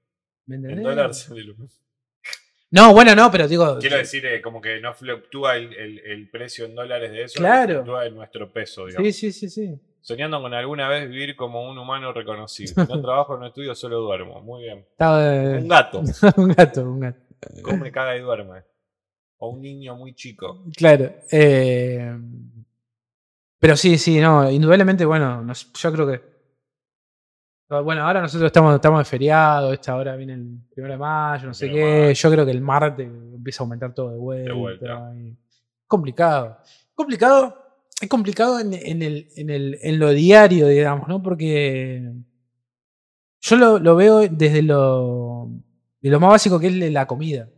¿Me 0.47 0.57
En 0.57 0.63
entendés? 0.65 0.85
dólar 0.85 1.15
sale 1.15 1.45
lo 1.45 1.55
mismo. 1.55 1.81
No, 2.73 2.93
bueno, 2.93 3.15
no, 3.15 3.31
pero 3.31 3.47
digo. 3.49 3.79
Quiero 3.79 3.97
decir, 3.97 4.27
eh, 4.27 4.43
como 4.43 4.61
que 4.61 4.81
no 4.81 4.93
fluctúa 4.93 5.57
el, 5.57 5.73
el- 5.73 5.99
el 6.01 6.29
precio 6.31 6.65
en 6.67 6.75
dólares 6.75 7.13
de 7.13 7.23
eso, 7.23 7.39
Claro. 7.39 7.75
fluctúa 7.75 8.07
en 8.07 8.15
nuestro 8.17 8.53
peso, 8.53 8.87
digamos. 8.87 9.07
Sí, 9.07 9.13
sí, 9.13 9.33
sí, 9.33 9.49
sí. 9.49 9.81
Soñando 10.07 10.41
con 10.41 10.55
alguna 10.55 10.89
vez 10.89 11.09
vivir 11.11 11.35
como 11.35 11.69
un 11.69 11.77
humano 11.79 12.13
reconocido. 12.13 12.75
No 12.89 13.03
trabajo, 13.03 13.37
no 13.37 13.47
estudio, 13.49 13.75
solo 13.75 13.99
duermo. 14.01 14.41
Muy 14.41 14.63
bien. 14.63 14.87
Eh, 15.01 15.59
Un 15.61 15.67
gato. 15.69 16.01
un 16.37 16.49
gato, 16.53 16.83
un 16.83 17.01
gato. 17.01 17.19
Come, 17.65 17.91
caga 17.91 18.17
y 18.17 18.21
duerme. 18.21 18.63
O 19.39 19.49
un 19.51 19.61
niño 19.63 19.97
muy 19.97 20.15
chico. 20.15 20.63
Claro. 20.77 21.11
eh, 21.33 22.17
pero 23.59 23.77
sí, 23.77 23.99
sí, 23.99 24.21
no, 24.21 24.49
indudablemente, 24.49 25.05
bueno, 25.05 25.43
nos- 25.43 25.73
yo 25.73 25.93
creo 25.93 26.07
que. 26.07 26.23
Bueno, 27.69 28.07
ahora 28.07 28.21
nosotros 28.21 28.47
estamos, 28.47 28.77
estamos 28.77 29.01
de 29.01 29.05
feriado, 29.07 29.73
esta 29.73 29.97
hora 29.97 30.15
viene 30.15 30.35
el 30.35 30.61
1 30.77 30.89
de 30.89 30.97
mayo, 30.97 31.49
no 31.49 31.55
sé 31.55 31.67
Primero 31.67 31.87
de 31.87 31.93
qué. 31.95 32.01
mayo. 32.03 32.13
Yo 32.13 32.31
creo 32.31 32.45
que 32.47 32.51
el 32.53 32.61
martes 32.61 33.07
empieza 33.09 33.63
a 33.63 33.65
aumentar 33.65 33.93
todo 33.93 34.11
de 34.13 34.19
vuelta. 34.19 34.53
vuelta. 34.53 35.13
y- 35.17 35.37
complicado. 35.89 36.59
Complicado. 36.95 37.66
Es 38.01 38.09
complicado 38.09 38.61
en, 38.61 38.75
en 38.75 39.03
el, 39.03 39.29
en, 39.37 39.51
el, 39.51 39.79
en 39.81 39.99
lo 39.99 40.11
diario, 40.11 40.69
digamos, 40.69 41.09
¿no? 41.09 41.23
Porque 41.23 42.13
yo 43.41 43.57
lo, 43.57 43.79
lo 43.79 43.97
veo 43.97 44.29
desde 44.29 44.63
lo, 44.63 45.49
de 46.01 46.11
lo 46.11 46.21
más 46.21 46.31
básico 46.31 46.61
que 46.61 46.67
es 46.67 46.75
la 46.93 47.07
comida. 47.07 47.49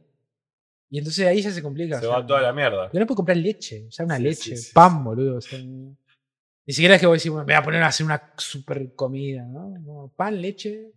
Y 0.90 0.98
entonces 0.98 1.27
ahí 1.27 1.42
ya 1.42 1.51
se 1.51 1.62
complica. 1.62 1.98
Se 2.01 2.07
o 2.07 2.11
sea, 2.11 2.20
va 2.20 2.27
toda 2.27 2.40
la 2.40 2.53
mierda. 2.53 2.90
yo 2.92 3.01
no 3.01 3.07
puedo 3.07 3.16
comprar 3.16 3.37
leche, 3.37 3.87
o 3.88 3.90
sea, 3.90 4.05
una 4.07 4.16
Sí, 4.16 4.22
leche, 4.22 4.57
sí, 4.57 4.62
sí, 4.64 4.72
pan, 4.72 5.05
boludo. 5.05 5.38
o 5.38 5.40
sea, 5.40 5.59
ni 5.59 6.74
siquiera 6.74 6.94
es 6.94 7.01
que 7.01 7.07
voy 7.07 7.14
a 7.14 7.18
decir, 7.18 7.31
bueno, 7.33 7.46
me 7.46 7.55
voy 7.55 7.61
a 7.61 7.64
poner 7.64 7.83
a 7.83 7.88
hacer 7.88 8.07
una 8.07 8.33
super 8.37 8.94
comida, 8.94 9.42
¿no? 9.42 9.70
No, 9.81 10.12
pan, 10.14 10.40
leche. 10.40 10.92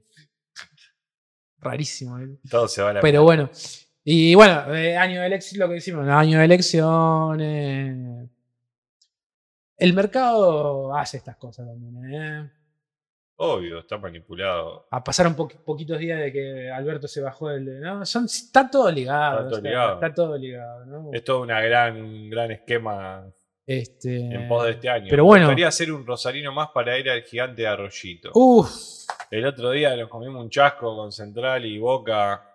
Rarísimo. 1.59 2.19
¿eh? 2.19 2.37
Todo 2.49 2.67
se 2.67 2.81
va 2.81 2.89
a 2.89 2.93
la 2.93 3.01
Pero 3.01 3.23
bueno. 3.23 3.49
Y 4.03 4.33
bueno, 4.33 4.73
eh, 4.73 4.97
año 4.97 5.21
de 5.21 5.27
elecciones, 5.27 5.59
lo 5.59 5.67
que 5.67 5.75
decimos, 5.75 6.07
año 6.07 6.39
de 6.39 6.45
elecciones. 6.45 8.00
El 9.81 9.93
mercado 9.93 10.95
hace 10.95 11.17
estas 11.17 11.37
cosas 11.37 11.65
también, 11.67 12.13
¿eh? 12.13 12.51
Obvio, 13.37 13.79
está 13.79 13.97
manipulado. 13.97 14.87
A 14.91 15.03
pasar 15.03 15.25
un 15.25 15.33
poquitos 15.35 15.97
días 15.97 16.19
de 16.19 16.31
que 16.31 16.69
Alberto 16.69 17.07
se 17.07 17.21
bajó 17.21 17.49
del. 17.49 17.79
¿no? 17.81 18.05
Son, 18.05 18.25
está 18.25 18.69
todo 18.69 18.91
ligado. 18.91 19.39
Está 19.39 19.49
todo 19.49 19.61
ligado. 19.61 19.93
Está 19.95 20.13
todo 20.13 20.37
ligado, 20.37 20.85
¿no? 20.85 21.09
Es 21.11 21.23
todo 21.23 21.41
una 21.41 21.59
gran, 21.61 21.99
un 21.99 22.29
gran 22.29 22.51
esquema 22.51 23.25
Este, 23.65 24.17
en 24.19 24.47
pos 24.47 24.65
de 24.65 24.71
este 24.73 24.89
año. 24.89 25.07
pero 25.09 25.25
bueno. 25.25 25.45
Debería 25.45 25.69
hacer 25.69 25.91
un 25.91 26.05
rosarino 26.05 26.51
más 26.51 26.69
para 26.69 26.99
ir 26.99 27.09
al 27.09 27.23
gigante 27.23 27.63
de 27.63 27.67
Arroyito. 27.67 28.29
Uf, 28.35 28.69
El 29.31 29.47
otro 29.47 29.71
día 29.71 29.95
nos 29.95 30.07
comimos 30.09 30.43
un 30.43 30.51
chasco 30.51 30.95
con 30.95 31.11
Central 31.11 31.65
y 31.65 31.79
Boca. 31.79 32.47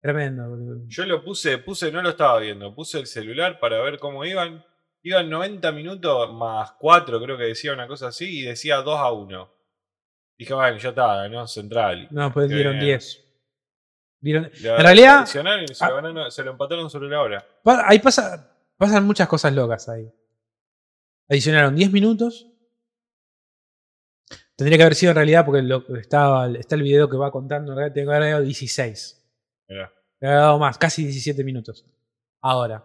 tremendo, 0.00 0.48
boludo. 0.48 0.84
Yo 0.86 1.04
lo 1.04 1.22
puse, 1.22 1.58
puse, 1.58 1.92
no 1.92 2.00
lo 2.00 2.08
estaba 2.08 2.38
viendo, 2.38 2.74
puse 2.74 2.98
el 2.98 3.06
celular 3.06 3.58
para 3.58 3.78
ver 3.82 3.98
cómo 3.98 4.24
iban. 4.24 4.64
Iban 5.06 5.28
90 5.28 5.70
minutos 5.72 6.32
más 6.32 6.72
4, 6.78 7.20
creo 7.22 7.36
que 7.36 7.44
decía 7.44 7.74
una 7.74 7.86
cosa 7.86 8.08
así, 8.08 8.40
y 8.40 8.42
decía 8.42 8.76
2 8.78 8.98
a 8.98 9.12
1. 9.12 9.54
Dije, 10.38 10.54
bueno, 10.54 10.78
ya 10.78 10.88
está, 10.88 11.16
ganó 11.16 11.46
Central. 11.46 12.08
No, 12.10 12.32
pues 12.32 12.48
dieron 12.48 12.72
bien. 12.74 12.84
10. 12.86 13.20
Dieron- 14.20 14.50
En 14.62 14.82
realidad- 14.82 15.26
se, 15.26 15.40
ah. 15.40 15.42
lo 15.90 15.96
ganaron- 15.96 16.30
se 16.30 16.42
lo 16.42 16.52
empataron 16.52 16.88
sobre 16.88 17.10
la 17.10 17.20
hora. 17.20 17.46
Ahí 17.86 17.98
pasa, 17.98 18.56
pasan 18.78 19.04
muchas 19.06 19.28
cosas 19.28 19.52
locas 19.52 19.88
ahí. 19.90 20.10
Adicionaron 21.28 21.76
10 21.76 21.92
minutos. 21.92 22.46
Tendría 24.56 24.78
que 24.78 24.84
haber 24.84 24.94
sido 24.94 25.10
en 25.10 25.16
realidad, 25.16 25.44
porque 25.44 25.60
lo, 25.60 25.84
estaba, 25.98 26.48
está 26.48 26.76
el 26.76 26.82
video 26.82 27.10
que 27.10 27.16
va 27.18 27.30
contando, 27.30 27.72
en 27.72 27.76
realidad 27.78 27.94
tengo 27.94 28.10
que 28.10 28.16
haber 28.16 28.30
dado 28.30 28.42
16. 28.42 29.22
Mirá. 29.68 29.92
Le 30.20 30.28
había 30.28 30.40
dado 30.40 30.58
más, 30.58 30.78
casi 30.78 31.02
17 31.02 31.44
minutos. 31.44 31.84
Ahora, 32.40 32.82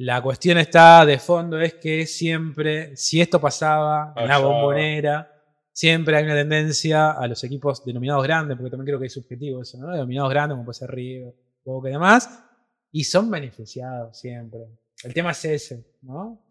la 0.00 0.22
cuestión 0.22 0.56
está 0.56 1.04
de 1.04 1.18
fondo 1.18 1.60
es 1.60 1.74
que 1.74 2.06
siempre, 2.06 2.96
si 2.96 3.20
esto 3.20 3.38
pasaba 3.38 4.14
en 4.16 4.28
la 4.28 4.38
bombonera, 4.38 5.30
siempre 5.72 6.16
hay 6.16 6.24
una 6.24 6.36
tendencia 6.36 7.10
a 7.10 7.26
los 7.26 7.44
equipos 7.44 7.84
denominados 7.84 8.22
grandes, 8.22 8.56
porque 8.56 8.70
también 8.70 8.86
creo 8.86 8.98
que 8.98 9.06
es 9.08 9.12
subjetivo 9.12 9.60
eso, 9.60 9.76
¿no? 9.76 9.90
Denominados 9.90 10.30
grandes, 10.30 10.54
como 10.54 10.64
puede 10.64 10.78
ser 10.78 10.90
River, 10.90 11.34
Boca 11.62 11.90
y 11.90 11.92
demás, 11.92 12.42
y 12.90 13.04
son 13.04 13.30
beneficiados 13.30 14.18
siempre. 14.18 14.60
El 15.04 15.12
tema 15.12 15.32
es 15.32 15.44
ese, 15.44 15.84
¿no? 16.00 16.46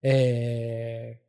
Eh, 0.00 1.20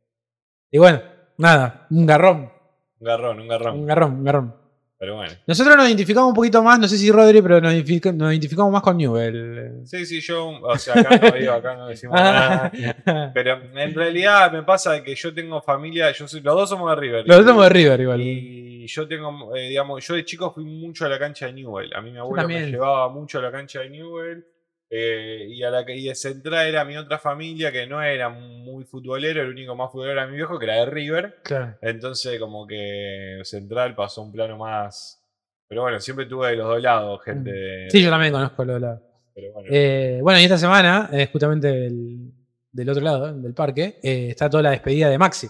y 0.70 0.78
bueno, 0.78 1.02
nada, 1.38 1.88
un 1.90 2.06
garrón. 2.06 2.52
Un 3.00 3.04
garrón, 3.04 3.40
un 3.40 3.48
garrón. 3.48 3.78
Un 3.80 3.86
garrón, 3.86 4.12
un 4.12 4.24
garrón. 4.24 4.63
Pero 5.04 5.16
bueno. 5.16 5.32
Nosotros 5.46 5.76
nos 5.76 5.86
identificamos 5.86 6.28
un 6.30 6.34
poquito 6.34 6.62
más, 6.62 6.78
no 6.78 6.88
sé 6.88 6.96
si 6.96 7.10
Rodri, 7.12 7.42
pero 7.42 7.60
nos, 7.60 7.74
identifica- 7.74 8.10
nos 8.10 8.30
identificamos 8.32 8.72
más 8.72 8.80
con 8.80 8.96
Newell. 8.96 9.82
Sí, 9.84 10.06
sí, 10.06 10.18
yo, 10.22 10.48
o 10.48 10.78
sea, 10.78 10.94
acá 10.98 11.18
no 11.18 11.30
digo, 11.38 11.52
acá 11.52 11.76
no 11.76 11.88
decimos 11.88 12.18
nada. 12.18 12.72
Ah. 13.04 13.30
Pero 13.34 13.60
en 13.74 13.94
realidad 13.94 14.50
me 14.50 14.62
pasa 14.62 15.02
que 15.02 15.14
yo 15.14 15.34
tengo 15.34 15.60
familia, 15.60 16.10
yo 16.12 16.26
soy, 16.26 16.40
los 16.40 16.54
dos 16.54 16.70
somos 16.70 16.88
de 16.88 16.96
River. 16.96 17.24
Los 17.26 17.36
dos 17.36 17.46
somos 17.46 17.64
de 17.64 17.68
River 17.68 18.00
igual. 18.00 18.20
Y 18.22 18.86
yo 18.86 19.06
tengo, 19.06 19.54
eh, 19.54 19.68
digamos, 19.68 20.06
yo 20.06 20.14
de 20.14 20.24
chico 20.24 20.50
fui 20.50 20.64
mucho 20.64 21.04
a 21.04 21.08
la 21.10 21.18
cancha 21.18 21.46
de 21.46 21.52
Newell. 21.52 21.90
A 21.94 22.00
mí 22.00 22.10
mi 22.10 22.18
abuelo 22.18 22.42
me 22.48 22.54
llevaba 22.70 23.08
mucho 23.10 23.40
a 23.40 23.42
la 23.42 23.52
cancha 23.52 23.80
de 23.80 23.90
Newell. 23.90 24.44
Eh, 24.90 25.46
y, 25.48 25.62
a 25.62 25.70
la, 25.70 25.84
que- 25.84 25.96
y 25.96 26.04
de 26.04 26.14
Central 26.14 26.66
era 26.66 26.84
mi 26.84 26.96
otra 26.96 27.18
familia 27.18 27.72
que 27.72 27.86
no 27.86 28.02
era 28.02 28.28
muy 28.28 28.84
futbolero, 28.84 29.42
el 29.42 29.48
único 29.50 29.74
más 29.74 29.90
futbolero 29.90 30.12
era 30.20 30.26
mi 30.26 30.36
viejo, 30.36 30.58
que 30.58 30.66
era 30.66 30.76
de 30.76 30.86
River. 30.86 31.36
Claro. 31.42 31.76
Entonces, 31.82 32.38
como 32.38 32.66
que 32.66 33.40
Central 33.44 33.94
pasó 33.94 34.22
un 34.22 34.32
plano 34.32 34.56
más. 34.58 35.20
Pero 35.66 35.82
bueno, 35.82 35.98
siempre 36.00 36.26
tuve 36.26 36.50
de 36.50 36.56
los 36.56 36.68
dos 36.68 36.82
lados 36.82 37.22
gente 37.24 37.50
de. 37.50 37.90
Sí, 37.90 38.02
yo 38.02 38.10
también 38.10 38.32
conozco 38.32 38.64
lo 38.64 38.74
de 38.74 38.80
la. 38.80 39.02
Pero 39.34 39.52
bueno. 39.52 39.68
Eh, 39.72 40.20
bueno, 40.22 40.38
y 40.40 40.44
esta 40.44 40.58
semana, 40.58 41.08
eh, 41.12 41.28
justamente 41.32 41.66
del, 41.66 42.30
del 42.70 42.88
otro 42.90 43.02
lado, 43.02 43.32
del 43.34 43.54
parque, 43.54 43.98
está 44.02 44.48
toda 44.48 44.62
la 44.62 44.70
despedida 44.70 45.08
de 45.08 45.18
Maxi. 45.18 45.48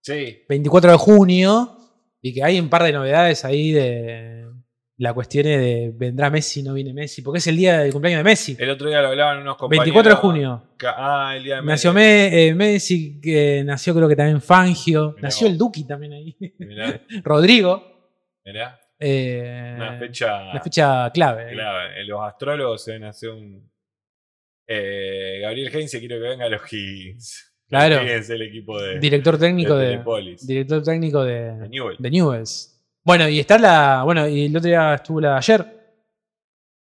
sí, 0.00 0.44
24 0.48 0.92
de 0.92 0.96
junio, 0.98 1.76
y 2.22 2.32
que 2.34 2.44
hay 2.44 2.60
un 2.60 2.68
par 2.68 2.84
de 2.84 2.92
novedades 2.92 3.44
ahí 3.44 3.72
de 3.72 4.45
la 4.98 5.12
cuestión 5.12 5.44
de 5.44 5.92
vendrá 5.94 6.30
Messi, 6.30 6.62
no 6.62 6.72
viene 6.72 6.94
Messi, 6.94 7.20
porque 7.22 7.38
es 7.38 7.46
el 7.48 7.56
día 7.56 7.80
del 7.80 7.92
cumpleaños 7.92 8.20
de 8.20 8.24
Messi. 8.24 8.56
el 8.58 8.70
otro 8.70 8.88
día 8.88 9.02
lo 9.02 9.08
hablaban 9.08 9.38
unos 9.42 9.56
compañeros. 9.56 9.84
24 9.84 10.10
de 10.10 10.16
junio. 10.16 10.62
Ah, 10.84 11.34
el 11.36 11.44
día 11.44 11.56
de 11.56 11.62
Nació 11.62 11.92
Messi. 11.92 12.06
Me- 12.34 12.46
eh, 12.48 12.54
Messi, 12.54 13.20
que 13.20 13.62
nació 13.64 13.94
creo 13.94 14.08
que 14.08 14.16
también 14.16 14.40
Fangio, 14.40 15.10
Mirá 15.16 15.22
nació 15.22 15.46
vos. 15.46 15.52
el 15.52 15.58
Duki 15.58 15.84
también 15.86 16.12
ahí. 16.14 16.36
Mirá, 16.58 17.00
Rodrigo. 17.24 17.82
mirá. 18.44 18.80
eh, 18.98 19.74
Una 19.76 19.98
fecha. 19.98 20.50
una 20.50 20.60
fecha 20.62 21.10
clave. 21.12 21.52
clave. 21.52 22.00
En 22.00 22.08
los 22.08 22.20
astrólogos 22.22 22.86
deben 22.86 23.04
hacer 23.04 23.28
un. 23.30 23.70
Eh, 24.66 25.40
Gabriel 25.42 25.70
Heinze 25.74 25.98
quiero 26.00 26.16
que 26.16 26.28
venga 26.28 26.46
a 26.46 26.48
los 26.48 26.62
Higgins. 26.72 27.52
Claro. 27.68 28.02
Higgins, 28.02 28.30
el 28.30 28.42
equipo 28.42 28.80
de, 28.80 28.98
Director 28.98 29.38
técnico 29.38 29.76
de 29.76 29.84
de, 29.86 29.90
Telepolis. 29.92 30.46
director 30.46 30.82
técnico 30.82 31.24
De 31.24 31.52
de, 31.56 31.68
Newell. 31.68 31.96
de 31.98 32.10
Newells. 32.10 32.75
Bueno, 33.06 33.28
y 33.28 33.38
está 33.38 33.56
la. 33.56 34.02
Bueno, 34.02 34.26
y 34.26 34.46
el 34.46 34.56
otro 34.56 34.66
día 34.66 34.94
estuvo 34.96 35.20
la. 35.20 35.36
Ayer, 35.36 35.64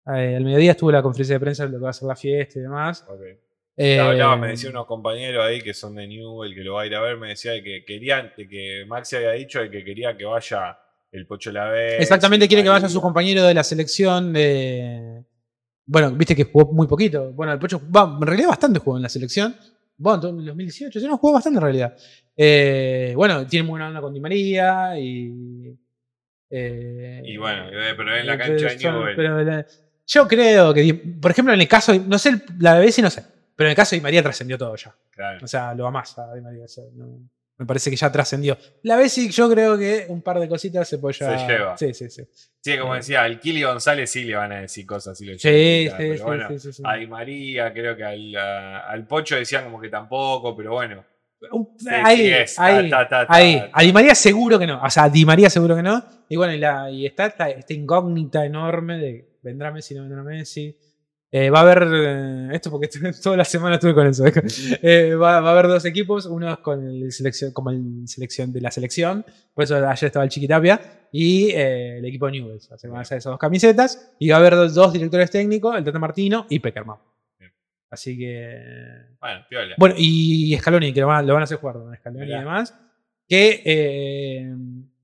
eh, 0.05 0.35
al 0.37 0.43
mediodía 0.45 0.71
estuvo 0.71 0.89
la 0.89 1.01
conferencia 1.01 1.35
de 1.35 1.39
prensa 1.41 1.65
de 1.65 1.73
lo 1.73 1.79
que 1.79 1.83
va 1.83 1.89
a 1.89 1.93
ser 1.93 2.07
la 2.07 2.15
fiesta 2.15 2.59
y 2.59 2.61
demás. 2.61 3.05
Ok. 3.09 3.19
Eh, 3.75 3.99
Hablaba, 3.99 4.37
me 4.37 4.47
decían 4.47 4.71
unos 4.71 4.85
compañeros 4.85 5.43
ahí 5.43 5.59
que 5.61 5.73
son 5.73 5.95
de 5.95 6.07
Newell, 6.07 6.55
que 6.55 6.61
lo 6.61 6.75
va 6.75 6.83
a 6.83 6.85
ir 6.85 6.95
a 6.95 7.01
ver, 7.01 7.17
me 7.17 7.27
decía 7.27 7.51
de 7.51 7.61
que 7.61 7.83
querían, 7.83 8.31
que 8.37 8.85
Maxi 8.87 9.17
había 9.17 9.31
dicho 9.31 9.59
de 9.59 9.69
que 9.69 9.83
quería 9.83 10.15
que 10.15 10.23
vaya 10.23 10.77
el 11.11 11.27
Pocho 11.27 11.51
la 11.51 11.69
vez. 11.69 11.99
Exactamente, 11.99 12.47
quiere 12.47 12.63
que 12.63 12.69
vaya 12.69 12.87
su 12.87 13.01
compañero 13.01 13.43
de 13.43 13.53
la 13.53 13.63
selección 13.65 14.31
de. 14.31 15.25
Bueno, 15.85 16.11
viste 16.11 16.37
que 16.37 16.45
jugó 16.45 16.71
muy 16.71 16.87
poquito. 16.87 17.33
Bueno, 17.33 17.51
el 17.51 17.59
Pocho 17.59 17.81
va, 17.93 18.17
en 18.21 18.25
realidad 18.25 18.47
bastante 18.47 18.79
jugó 18.79 18.95
en 18.95 19.03
la 19.03 19.09
selección. 19.09 19.57
Bueno, 19.97 20.29
en 20.29 20.45
2018, 20.45 21.01
sí, 21.01 21.05
no 21.05 21.17
jugó 21.17 21.33
bastante 21.33 21.57
en 21.57 21.63
realidad. 21.63 21.97
Eh, 22.37 23.11
bueno, 23.13 23.45
tiene 23.45 23.63
muy 23.63 23.71
buena 23.71 23.89
onda 23.89 23.99
con 23.99 24.13
Di 24.13 24.21
María 24.21 24.97
y. 24.97 25.82
eh, 26.55 27.21
Y 27.25 27.37
bueno, 27.37 27.65
pero 27.97 28.15
en 28.15 28.27
la 28.27 28.37
cancha 28.37 28.67
de 28.69 28.77
Newell. 28.77 29.15
pero 29.15 29.43
la- 29.43 29.65
yo 30.05 30.27
creo 30.27 30.73
que, 30.73 30.93
por 31.21 31.31
ejemplo, 31.31 31.53
en 31.53 31.61
el 31.61 31.67
caso, 31.67 31.93
no 32.07 32.19
sé, 32.19 32.41
la 32.59 32.75
de 32.75 32.81
Bessi 32.85 33.01
no 33.01 33.09
sé, 33.09 33.23
pero 33.55 33.67
en 33.67 33.71
el 33.71 33.75
caso 33.75 33.91
de 33.91 33.97
Di 33.99 34.03
María 34.03 34.21
trascendió 34.21 34.57
todo 34.57 34.75
ya. 34.75 34.93
Claro. 35.11 35.39
O 35.43 35.47
sea, 35.47 35.73
lo 35.73 35.87
amás 35.87 36.17
a 36.19 36.33
Di 36.35 36.41
María. 36.41 36.65
o 36.65 36.67
sea, 36.67 36.83
no- 36.93 37.29
me 37.55 37.65
parece 37.67 37.89
que 37.91 37.95
ya 37.95 38.11
trascendió. 38.11 38.57
La 38.81 38.97
Bessi, 38.97 39.29
yo 39.29 39.49
creo 39.49 39.77
que 39.77 40.05
un 40.09 40.21
par 40.23 40.39
de 40.39 40.49
cositas 40.49 40.87
se 40.89 40.97
puede 40.97 41.13
ya. 41.17 41.37
Se 41.39 41.47
lleva. 41.47 41.77
Sí, 41.77 41.93
sí, 41.93 42.09
sí. 42.09 42.23
Sí, 42.59 42.77
como 42.77 42.93
Eh. 42.95 42.97
decía, 42.97 43.23
al 43.23 43.39
Kili 43.39 43.61
González 43.63 44.09
sí 44.09 44.23
le 44.25 44.35
van 44.35 44.51
a 44.51 44.61
decir 44.61 44.85
cosas. 44.85 45.17
Sí, 45.17 45.25
lo 45.25 45.37
Sí, 45.37 45.47
identifican, 45.47 45.97
sí, 45.97 46.03
pero 46.07 46.17
sí, 46.17 46.23
bueno, 46.23 46.47
sí, 46.49 46.59
sí, 46.59 46.73
sí. 46.73 46.83
A 46.85 46.95
Di 46.95 47.07
María, 47.07 47.71
creo 47.71 47.95
que 47.95 48.03
al, 48.03 48.35
a- 48.35 48.79
al 48.89 49.05
Pocho 49.07 49.35
decían 49.35 49.65
como 49.65 49.79
que 49.79 49.89
tampoco, 49.89 50.55
pero 50.57 50.71
bueno. 50.73 51.05
Sí, 51.77 51.87
ahí, 51.89 52.27
es. 52.27 52.59
ahí, 52.59 52.89
Ta, 52.89 53.07
ta, 53.07 53.27
ta, 53.27 53.33
ahí. 53.33 53.61
A 53.71 53.81
Di 53.81 53.93
María 53.93 54.15
seguro 54.15 54.57
que 54.57 54.67
no. 54.67 54.81
O 54.81 54.89
sea, 54.89 55.03
a 55.03 55.09
Di 55.09 55.25
María 55.25 55.49
seguro 55.49 55.75
que 55.75 55.83
no. 55.83 56.03
Y 56.29 56.35
bueno, 56.35 56.53
y, 56.53 56.57
la, 56.57 56.89
y 56.89 57.05
está 57.05 57.27
esta, 57.27 57.73
incógnita 57.73 58.45
enorme 58.45 58.97
de 58.97 59.37
vendrá 59.41 59.71
Messi, 59.71 59.93
no 59.95 60.03
vendrá 60.03 60.23
Messi. 60.23 60.75
Eh, 61.31 61.49
va 61.49 61.59
a 61.59 61.61
haber, 61.63 61.87
eh, 61.91 62.49
esto 62.53 62.69
porque 62.69 62.87
toda 63.23 63.35
la 63.35 63.45
semana 63.45 63.75
estuve 63.75 63.93
con 63.93 64.07
eso. 64.07 64.23
Eh, 64.81 65.15
va, 65.15 65.41
va 65.41 65.49
a 65.49 65.51
haber 65.51 65.67
dos 65.67 65.85
equipos, 65.85 66.25
uno 66.27 66.51
es 66.51 66.59
con 66.59 66.85
el 66.85 67.11
selección, 67.11 67.51
como 67.51 67.71
el 67.71 68.07
selección 68.07 68.53
de 68.53 68.61
la 68.61 68.69
selección, 68.69 69.25
por 69.53 69.63
eso 69.63 69.75
ayer 69.75 70.07
estaba 70.07 70.25
el 70.25 70.29
Chiquitapia, 70.29 70.79
y 71.11 71.49
eh, 71.49 71.97
el 71.97 72.05
equipo 72.05 72.29
Newell's. 72.29 72.71
O 72.71 72.77
sea, 72.77 72.89
van 72.89 72.99
a 72.99 73.01
hacer 73.01 73.17
esas 73.17 73.31
dos 73.31 73.39
camisetas, 73.39 74.13
y 74.19 74.29
va 74.29 74.35
a 74.35 74.39
haber 74.39 74.55
dos, 74.55 74.73
dos 74.75 74.93
directores 74.93 75.31
técnicos, 75.31 75.75
el 75.75 75.83
Tata 75.83 75.99
Martino 75.99 76.45
y 76.49 76.59
Peckerman. 76.59 76.97
Así 77.93 78.17
que 78.17 78.59
Bueno, 79.19 79.45
piola. 79.49 79.75
bueno, 79.77 79.95
y 79.97 80.55
Scaloni, 80.57 80.91
que 80.93 81.01
lo 81.01 81.07
van, 81.07 81.25
lo 81.27 81.33
van 81.33 81.41
a 81.41 81.45
hacer 81.45 81.57
jugar 81.57 81.75
con 81.75 81.95
Scaloni 81.95 82.25
y 82.25 82.35
demás. 82.37 82.77
Que, 83.29 83.61
eh, 83.63 84.53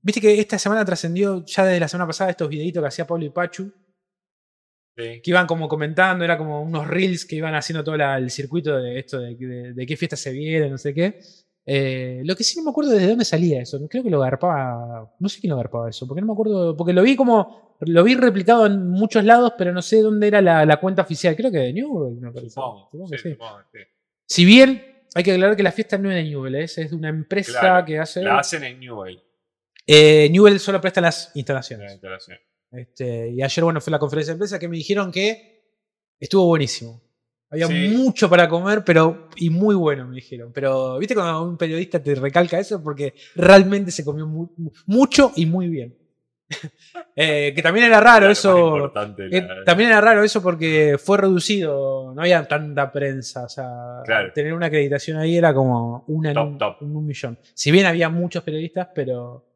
viste 0.02 0.20
que 0.20 0.38
esta 0.40 0.58
semana 0.58 0.84
trascendió 0.84 1.44
ya 1.46 1.64
desde 1.64 1.80
la 1.80 1.88
semana 1.88 2.06
pasada 2.06 2.30
estos 2.30 2.48
videitos 2.48 2.82
que 2.82 2.88
hacía 2.88 3.06
Pablo 3.06 3.24
y 3.24 3.30
Pachu, 3.30 3.72
Sí. 4.96 5.20
que 5.22 5.30
iban 5.30 5.46
como 5.46 5.68
comentando, 5.68 6.24
era 6.24 6.36
como 6.36 6.60
unos 6.62 6.86
reels 6.86 7.24
que 7.24 7.36
iban 7.36 7.54
haciendo 7.54 7.82
todo 7.84 7.96
la- 7.96 8.18
el 8.18 8.30
circuito 8.30 8.76
de 8.76 8.98
esto, 8.98 9.18
de, 9.20 9.34
de- 9.36 9.72
de 9.72 9.86
qué 9.86 9.96
fiesta 9.96 10.16
se 10.16 10.32
viene, 10.32 10.68
no 10.68 10.76
sé 10.78 10.92
qué. 10.92 11.20
Eh, 11.72 12.22
lo 12.24 12.34
que 12.34 12.42
sí 12.42 12.58
no 12.58 12.64
me 12.64 12.70
acuerdo 12.70 12.90
desde 12.90 13.06
dónde 13.06 13.24
salía 13.24 13.62
eso. 13.62 13.78
Creo 13.88 14.02
que 14.02 14.10
lo 14.10 14.18
garpaba. 14.18 15.14
No 15.20 15.28
sé 15.28 15.40
quién 15.40 15.52
lo 15.52 15.56
garpaba 15.56 15.88
eso, 15.88 16.04
porque 16.04 16.20
no 16.20 16.26
me 16.26 16.32
acuerdo. 16.32 16.76
Porque 16.76 16.92
lo 16.92 17.02
vi 17.02 17.14
como. 17.14 17.76
Lo 17.82 18.02
vi 18.02 18.16
replicado 18.16 18.66
en 18.66 18.88
muchos 18.90 19.24
lados, 19.24 19.52
pero 19.56 19.72
no 19.72 19.80
sé 19.80 20.02
dónde 20.02 20.26
era 20.26 20.42
la, 20.42 20.66
la 20.66 20.80
cuenta 20.80 21.02
oficial. 21.02 21.36
Creo 21.36 21.50
que 21.52 21.58
de 21.58 21.72
Newell, 21.72 22.18
parece. 22.32 22.50
Supongo. 22.50 22.88
Supongo 22.90 23.06
sí, 23.08 23.18
supongo. 23.18 23.58
Si 24.26 24.44
bien 24.44 24.84
hay 25.14 25.22
que 25.22 25.32
aclarar 25.32 25.56
que 25.56 25.62
la 25.62 25.70
fiesta 25.70 25.96
no 25.96 26.10
es 26.10 26.16
de 26.16 26.24
Newell, 26.24 26.54
¿eh? 26.56 26.64
es 26.64 26.74
de 26.76 26.94
una 26.96 27.08
empresa 27.08 27.60
Claro, 27.60 27.86
que 27.86 27.98
hace. 28.00 28.22
La 28.22 28.40
hacen 28.40 28.64
en 28.64 28.80
Newell. 28.80 29.22
Eh, 29.86 30.28
Newell 30.30 30.58
solo 30.58 30.80
presta 30.80 31.00
las 31.00 31.30
la 31.34 31.38
instalaciones. 31.38 31.92
instalación. 31.92 32.38
Este, 32.72 33.30
y 33.30 33.42
ayer, 33.42 33.64
bueno, 33.64 33.80
fue 33.80 33.92
la 33.92 33.98
conferencia 34.00 34.32
de 34.32 34.36
empresa 34.36 34.58
que 34.58 34.68
me 34.68 34.76
dijeron 34.76 35.10
que 35.12 35.62
estuvo 36.18 36.46
buenísimo. 36.46 37.00
Había 37.50 37.66
Sí. 37.66 37.88
mucho 37.96 38.30
para 38.30 38.48
comer, 38.48 38.82
pero. 38.84 39.28
y 39.36 39.50
muy 39.50 39.74
bueno, 39.74 40.06
me 40.06 40.14
dijeron. 40.16 40.52
Pero, 40.54 40.98
¿viste 40.98 41.14
cuando 41.14 41.42
un 41.42 41.56
periodista 41.56 42.00
te 42.02 42.14
recalca 42.14 42.58
eso? 42.60 42.82
Porque 42.82 43.14
realmente 43.34 43.90
se 43.90 44.04
comió 44.04 44.26
mu- 44.26 44.50
mu- 44.56 44.70
mucho 44.86 45.32
y 45.36 45.46
muy 45.46 45.68
bien. 45.68 45.96
Eh, 47.16 47.52
que 47.54 47.62
también 47.62 47.86
era 47.86 48.00
raro 48.00 48.28
eso. 48.30 48.76
importante, 48.76 49.26
Eh, 49.30 49.42
la- 49.42 49.64
también 49.64 49.90
era 49.90 50.00
raro 50.00 50.22
eso 50.24 50.42
porque 50.42 50.96
fue 50.98 51.18
reducido, 51.18 52.12
no 52.14 52.20
había 52.22 52.46
tanta 52.46 52.90
prensa. 52.92 53.44
O 53.44 53.48
sea, 53.48 53.68
Claro. 54.04 54.32
tener 54.32 54.52
una 54.54 54.66
acreditación 54.66 55.18
ahí 55.18 55.36
era 55.36 55.52
como 55.54 56.04
una 56.08 56.30
en 56.30 56.34
Top, 56.34 56.48
un, 56.48 56.58
top. 56.58 56.76
un 56.82 57.06
millón. 57.06 57.38
Si 57.54 57.70
bien 57.70 57.86
había 57.86 58.08
muchos 58.08 58.42
periodistas, 58.42 58.88
pero 58.94 59.46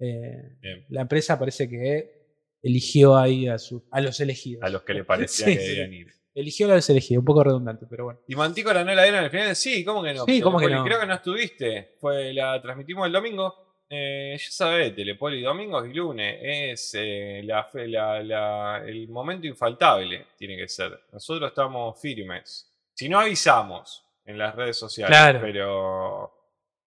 eh, 0.00 0.56
la 0.90 1.00
empresa 1.02 1.38
parece 1.38 1.68
que 1.68 2.18
eligió 2.62 3.16
ahí 3.16 3.48
a, 3.48 3.58
su- 3.58 3.84
a 3.90 4.00
los 4.00 4.18
elegidos. 4.20 4.62
A 4.64 4.68
los 4.68 4.82
que 4.82 4.94
le 4.94 5.04
parecía 5.04 5.46
Sí, 5.46 5.56
que 5.56 5.62
debían 5.64 5.92
ir. 5.94 6.08
Eligió 6.38 6.70
a 6.70 6.76
los 6.76 6.88
elegidos, 6.90 7.20
un 7.20 7.24
poco 7.24 7.42
redundante, 7.42 7.86
pero 7.90 8.04
bueno. 8.04 8.20
¿Y 8.28 8.36
Mantícora 8.36 8.84
no 8.84 8.94
la 8.94 9.02
dieron 9.02 9.24
al 9.24 9.30
final? 9.30 9.56
Sí, 9.56 9.84
¿cómo 9.84 10.02
que 10.02 10.14
no? 10.14 10.24
Sí, 10.24 10.40
¿cómo 10.40 10.58
que 10.58 10.68
no? 10.68 10.84
Creo 10.84 11.00
que 11.00 11.06
no 11.06 11.14
estuviste. 11.14 11.96
Fue, 12.00 12.32
la 12.32 12.60
transmitimos 12.62 13.06
el 13.06 13.12
domingo. 13.12 13.66
Eh, 13.90 14.36
ya 14.38 14.50
sabés, 14.50 14.94
Telepoli 14.94 15.42
domingos 15.42 15.88
y 15.88 15.94
lunes. 15.94 16.38
Es 16.40 16.92
eh, 16.96 17.40
la, 17.44 17.64
fe- 17.64 17.88
la- 17.88 18.22
la- 18.22 18.82
el 18.86 19.08
momento 19.08 19.46
infaltable, 19.46 20.26
tiene 20.36 20.56
que 20.56 20.68
ser. 20.68 20.98
Nosotros 21.12 21.48
estamos 21.50 22.00
firmes. 22.00 22.70
Si 22.94 23.08
no 23.08 23.18
avisamos 23.20 24.04
en 24.24 24.38
las 24.38 24.54
redes 24.54 24.76
sociales, 24.78 25.16
Claro. 25.16 25.40
pero 25.42 26.32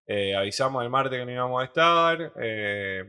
eh, 0.08 0.36
avisamos 0.36 0.84
el 0.84 0.90
martes 0.90 1.20
que 1.20 1.26
no 1.26 1.32
íbamos 1.32 1.62
a 1.62 1.66
estar. 1.66 2.34
eh, 2.40 3.04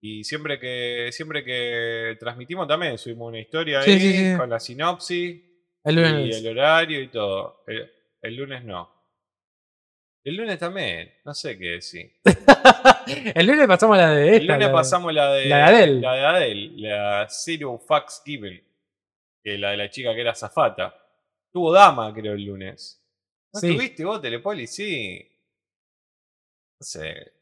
y 0.00 0.24
siempre 0.24 0.58
que, 0.58 1.08
siempre 1.12 1.42
que 1.44 2.16
transmitimos 2.20 2.68
también 2.68 2.98
subimos 2.98 3.28
una 3.28 3.40
historia 3.40 3.82
Sí, 3.82 3.90
ahí 3.92 4.00
sí, 4.00 4.12
sí. 4.32 4.36
con 4.36 4.50
la 4.50 4.60
sinopsis. 4.60 5.42
El 5.84 5.98
Y 5.98 6.02
lunes. 6.02 6.36
el 6.36 6.48
horario 6.48 7.00
y 7.00 7.08
todo. 7.08 7.62
El, 7.66 7.90
el 8.22 8.36
lunes 8.36 8.64
no. 8.64 8.90
El 10.24 10.36
lunes 10.36 10.58
también, 10.58 11.12
no 11.24 11.32
sé 11.34 11.56
qué 11.56 11.66
decir. 11.72 12.12
el 13.34 13.46
lunes 13.46 13.66
pasamos 13.68 13.96
la 13.96 14.10
de 14.10 14.24
esta. 14.26 14.36
El 14.38 14.46
lunes 14.48 14.66
la 14.66 14.72
pasamos 14.72 15.12
la 15.14 15.32
de, 15.32 15.44
la 15.46 15.56
de 15.56 15.62
Adele. 15.62 16.00
La 16.00 16.12
de 16.14 16.24
Adele, 16.24 16.70
la 16.76 17.26
Zero 17.30 17.78
Fucks 17.78 18.22
Given. 18.24 18.60
Que 19.44 19.56
la 19.56 19.70
de 19.70 19.76
la 19.76 19.88
chica 19.88 20.12
que 20.14 20.20
era 20.22 20.34
zafata. 20.34 21.00
Tuvo 21.52 21.72
dama, 21.72 22.12
creo, 22.12 22.32
el 22.34 22.44
lunes. 22.44 23.00
¿No 23.54 23.60
estuviste 23.60 24.04
vos, 24.04 24.20
Telepoli? 24.20 24.66
Sí. 24.66 25.30
No 26.80 26.84
sé. 26.84 27.32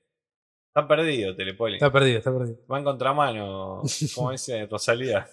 Está 0.76 0.88
perdido, 0.88 1.36
Telepoli. 1.36 1.74
Está 1.74 1.92
perdido, 1.92 2.18
está 2.18 2.32
perdido. 2.36 2.58
Va 2.70 2.78
en 2.78 2.84
contramano, 2.84 3.82
como 4.16 4.32
dice 4.32 4.66
Rosalía. 4.70 5.24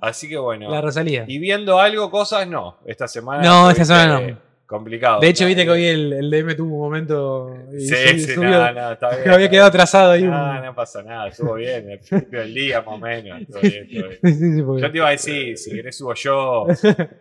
Así 0.00 0.28
que 0.28 0.38
bueno. 0.38 0.68
La 0.70 0.80
Rosalía. 0.80 1.24
Y 1.28 1.38
viendo 1.38 1.78
algo, 1.78 2.10
cosas 2.10 2.48
no. 2.48 2.78
Esta 2.84 3.06
semana. 3.06 3.42
No, 3.44 3.70
esta 3.70 3.84
semana 3.84 4.20
no. 4.20 4.38
complicado. 4.66 5.20
De 5.20 5.28
hecho, 5.28 5.46
viste 5.46 5.64
que 5.64 5.70
hoy 5.70 5.84
el, 5.84 6.12
el 6.14 6.30
DM 6.32 6.56
tuvo 6.56 6.74
un 6.74 6.80
momento. 6.80 7.54
y 7.72 7.78
Sí, 7.80 7.94
sí, 8.18 8.34
subió- 8.34 8.72
no, 8.74 8.90
está 8.92 9.10
bien. 9.10 9.22
que 9.22 9.30
había 9.30 9.48
quedado 9.50 9.68
atrasado 9.68 10.10
ahí. 10.12 10.24
un- 10.24 10.30
No, 10.30 10.62
no 10.64 10.74
pasa 10.74 11.04
nada, 11.04 11.28
estuvo 11.28 11.54
bien. 11.54 11.92
Al 11.92 11.98
principio 12.00 12.40
del 12.40 12.52
día, 12.54 12.80
más 12.82 12.94
o 12.94 12.98
menos. 12.98 13.40
estuvo 13.42 13.60
bien, 13.60 13.84
estuvo 13.88 14.08
bien. 14.08 14.20
Sí, 14.24 14.34
sí, 14.56 14.62
porque- 14.62 14.82
Yo 14.82 14.90
te 14.90 14.96
iba 14.96 15.06
a 15.06 15.10
decir, 15.12 15.56
si 15.56 15.70
querés 15.70 15.96
subo 15.96 16.14
yo, 16.14 16.66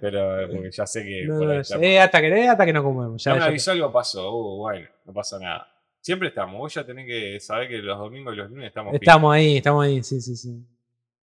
pero 0.01 0.39
eh, 0.41 0.47
porque 0.47 0.71
ya 0.71 0.87
sé 0.87 1.03
que. 1.03 1.25
No, 1.27 1.37
por 1.37 1.51
ahí 1.51 1.61
eh, 1.81 1.99
hasta 1.99 2.21
que 2.21 2.47
hasta 2.47 2.65
que 2.65 2.73
no 2.73 2.83
comemos. 2.83 3.23
Ya, 3.23 3.33
Ya 3.35 3.39
me 3.39 3.45
avisó 3.45 3.71
algo 3.71 3.91
pasó, 3.91 4.35
uh, 4.35 4.57
bueno, 4.57 4.87
no 5.05 5.13
pasa 5.13 5.37
nada. 5.37 5.68
Siempre 6.01 6.29
estamos, 6.29 6.57
vos 6.57 6.73
ya 6.73 6.85
tenés 6.85 7.05
que 7.05 7.39
saber 7.39 7.67
que 7.67 7.77
los 7.79 7.97
domingos 7.97 8.33
y 8.33 8.37
los 8.37 8.49
lunes 8.49 8.67
estamos. 8.67 8.93
Estamos 8.93 9.33
ahí, 9.33 9.57
estamos 9.57 9.85
ahí, 9.85 10.01
sí, 10.03 10.21
sí, 10.21 10.35
sí. 10.35 10.55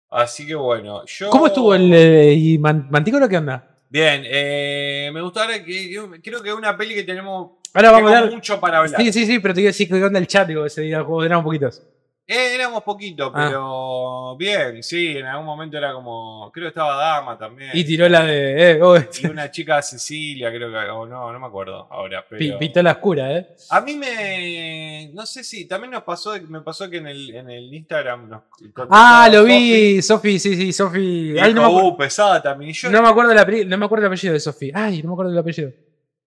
Así 0.09 0.45
que 0.47 0.55
bueno, 0.55 1.05
yo. 1.05 1.29
¿Cómo 1.29 1.47
estuvo 1.47 1.75
el 1.75 1.91
eh, 1.93 2.33
y 2.33 2.57
Man- 2.57 2.87
qué 3.29 3.37
onda? 3.37 3.77
Bien, 3.89 4.23
eh, 4.25 5.09
me 5.13 5.21
gustó 5.21 5.41
ahora 5.41 5.63
que 5.63 5.89
yo 5.91 6.09
creo 6.21 6.41
que 6.41 6.49
es 6.49 6.55
una 6.55 6.75
peli 6.75 6.95
que 6.95 7.03
tenemos, 7.03 7.51
Ahora 7.73 7.91
vamos 7.91 8.09
a 8.09 8.13
tengo 8.13 8.17
hablar. 8.23 8.35
mucho 8.35 8.59
para 8.59 8.79
hablar. 8.79 9.01
Sí, 9.01 9.13
sí, 9.13 9.25
sí, 9.25 9.39
pero 9.39 9.53
te 9.53 9.59
digo 9.61 9.67
decir 9.69 9.87
qué 9.87 10.03
onda 10.03 10.19
el 10.19 10.27
chat, 10.27 10.47
digo, 10.47 10.65
ese 10.65 10.81
día 10.81 11.03
juego 11.03 11.23
éramos 11.23 11.45
poquitos. 11.45 11.83
Eh, 12.27 12.55
éramos 12.55 12.81
poquitos, 12.81 13.31
Ah. 13.35 13.45
pero 13.47 14.35
bien, 14.35 14.81
sí, 14.81 15.15
en 15.15 15.27
algún 15.27 15.45
momento 15.45 15.77
era 15.77 15.93
como, 15.93 16.49
creo 16.51 16.63
que 16.65 16.69
estaba 16.69 16.95
Dama 16.95 17.37
también. 17.37 17.69
Y 17.73 17.83
tiró 17.83 18.09
la 18.09 18.23
de. 18.25 18.71
Eh, 18.71 18.79
oh, 18.81 18.97
Y 18.97 19.27
una 19.27 19.51
chica 19.51 19.79
Cecilia, 19.83 20.49
creo 20.49 20.71
que, 20.71 20.77
o 20.89 21.05
no, 21.05 21.31
no 21.31 21.39
me 21.39 21.45
acuerdo 21.45 21.87
ahora. 21.91 22.25
Pero 22.27 22.57
pistola 22.57 22.93
oscura, 22.93 23.31
¿eh? 23.31 23.47
a 23.69 23.79
mí 23.81 23.93
me, 23.95 25.11
no 25.13 25.23
sé 25.27 25.43
si, 25.43 25.67
también 25.67 25.91
nos 25.91 26.01
pasó, 26.01 26.33
me 26.49 26.61
pasó 26.61 26.89
que 26.89 26.97
en 26.97 27.05
el, 27.07 27.29
en 27.35 27.47
el 27.51 27.71
Instagram 27.71 28.27
nos 28.27 28.41
Ah, 28.89 29.29
lo 29.31 29.43
vi, 29.43 30.01
Sofi, 30.01 30.39
sí, 30.39 30.55
sí, 30.55 30.73
Sofi. 30.73 31.35
Ay, 31.39 31.53
no 31.53 31.71
me, 31.71 31.87
"Uh, 31.89 31.95
pesada 31.95 32.41
también. 32.41 32.73
Yo, 32.73 32.89
no 32.89 33.03
me 33.03 33.09
acuerdo 33.09 33.33
el 33.33 33.37
apellido, 33.37 33.69
no 33.69 33.77
me 33.77 33.85
acuerdo 33.85 34.07
el 34.07 34.11
apellido 34.11 34.33
de 34.33 34.39
Sofi. 34.39 34.71
Ay, 34.73 35.03
no 35.03 35.09
me 35.09 35.13
acuerdo 35.13 35.29
del 35.31 35.39
apellido. 35.41 35.71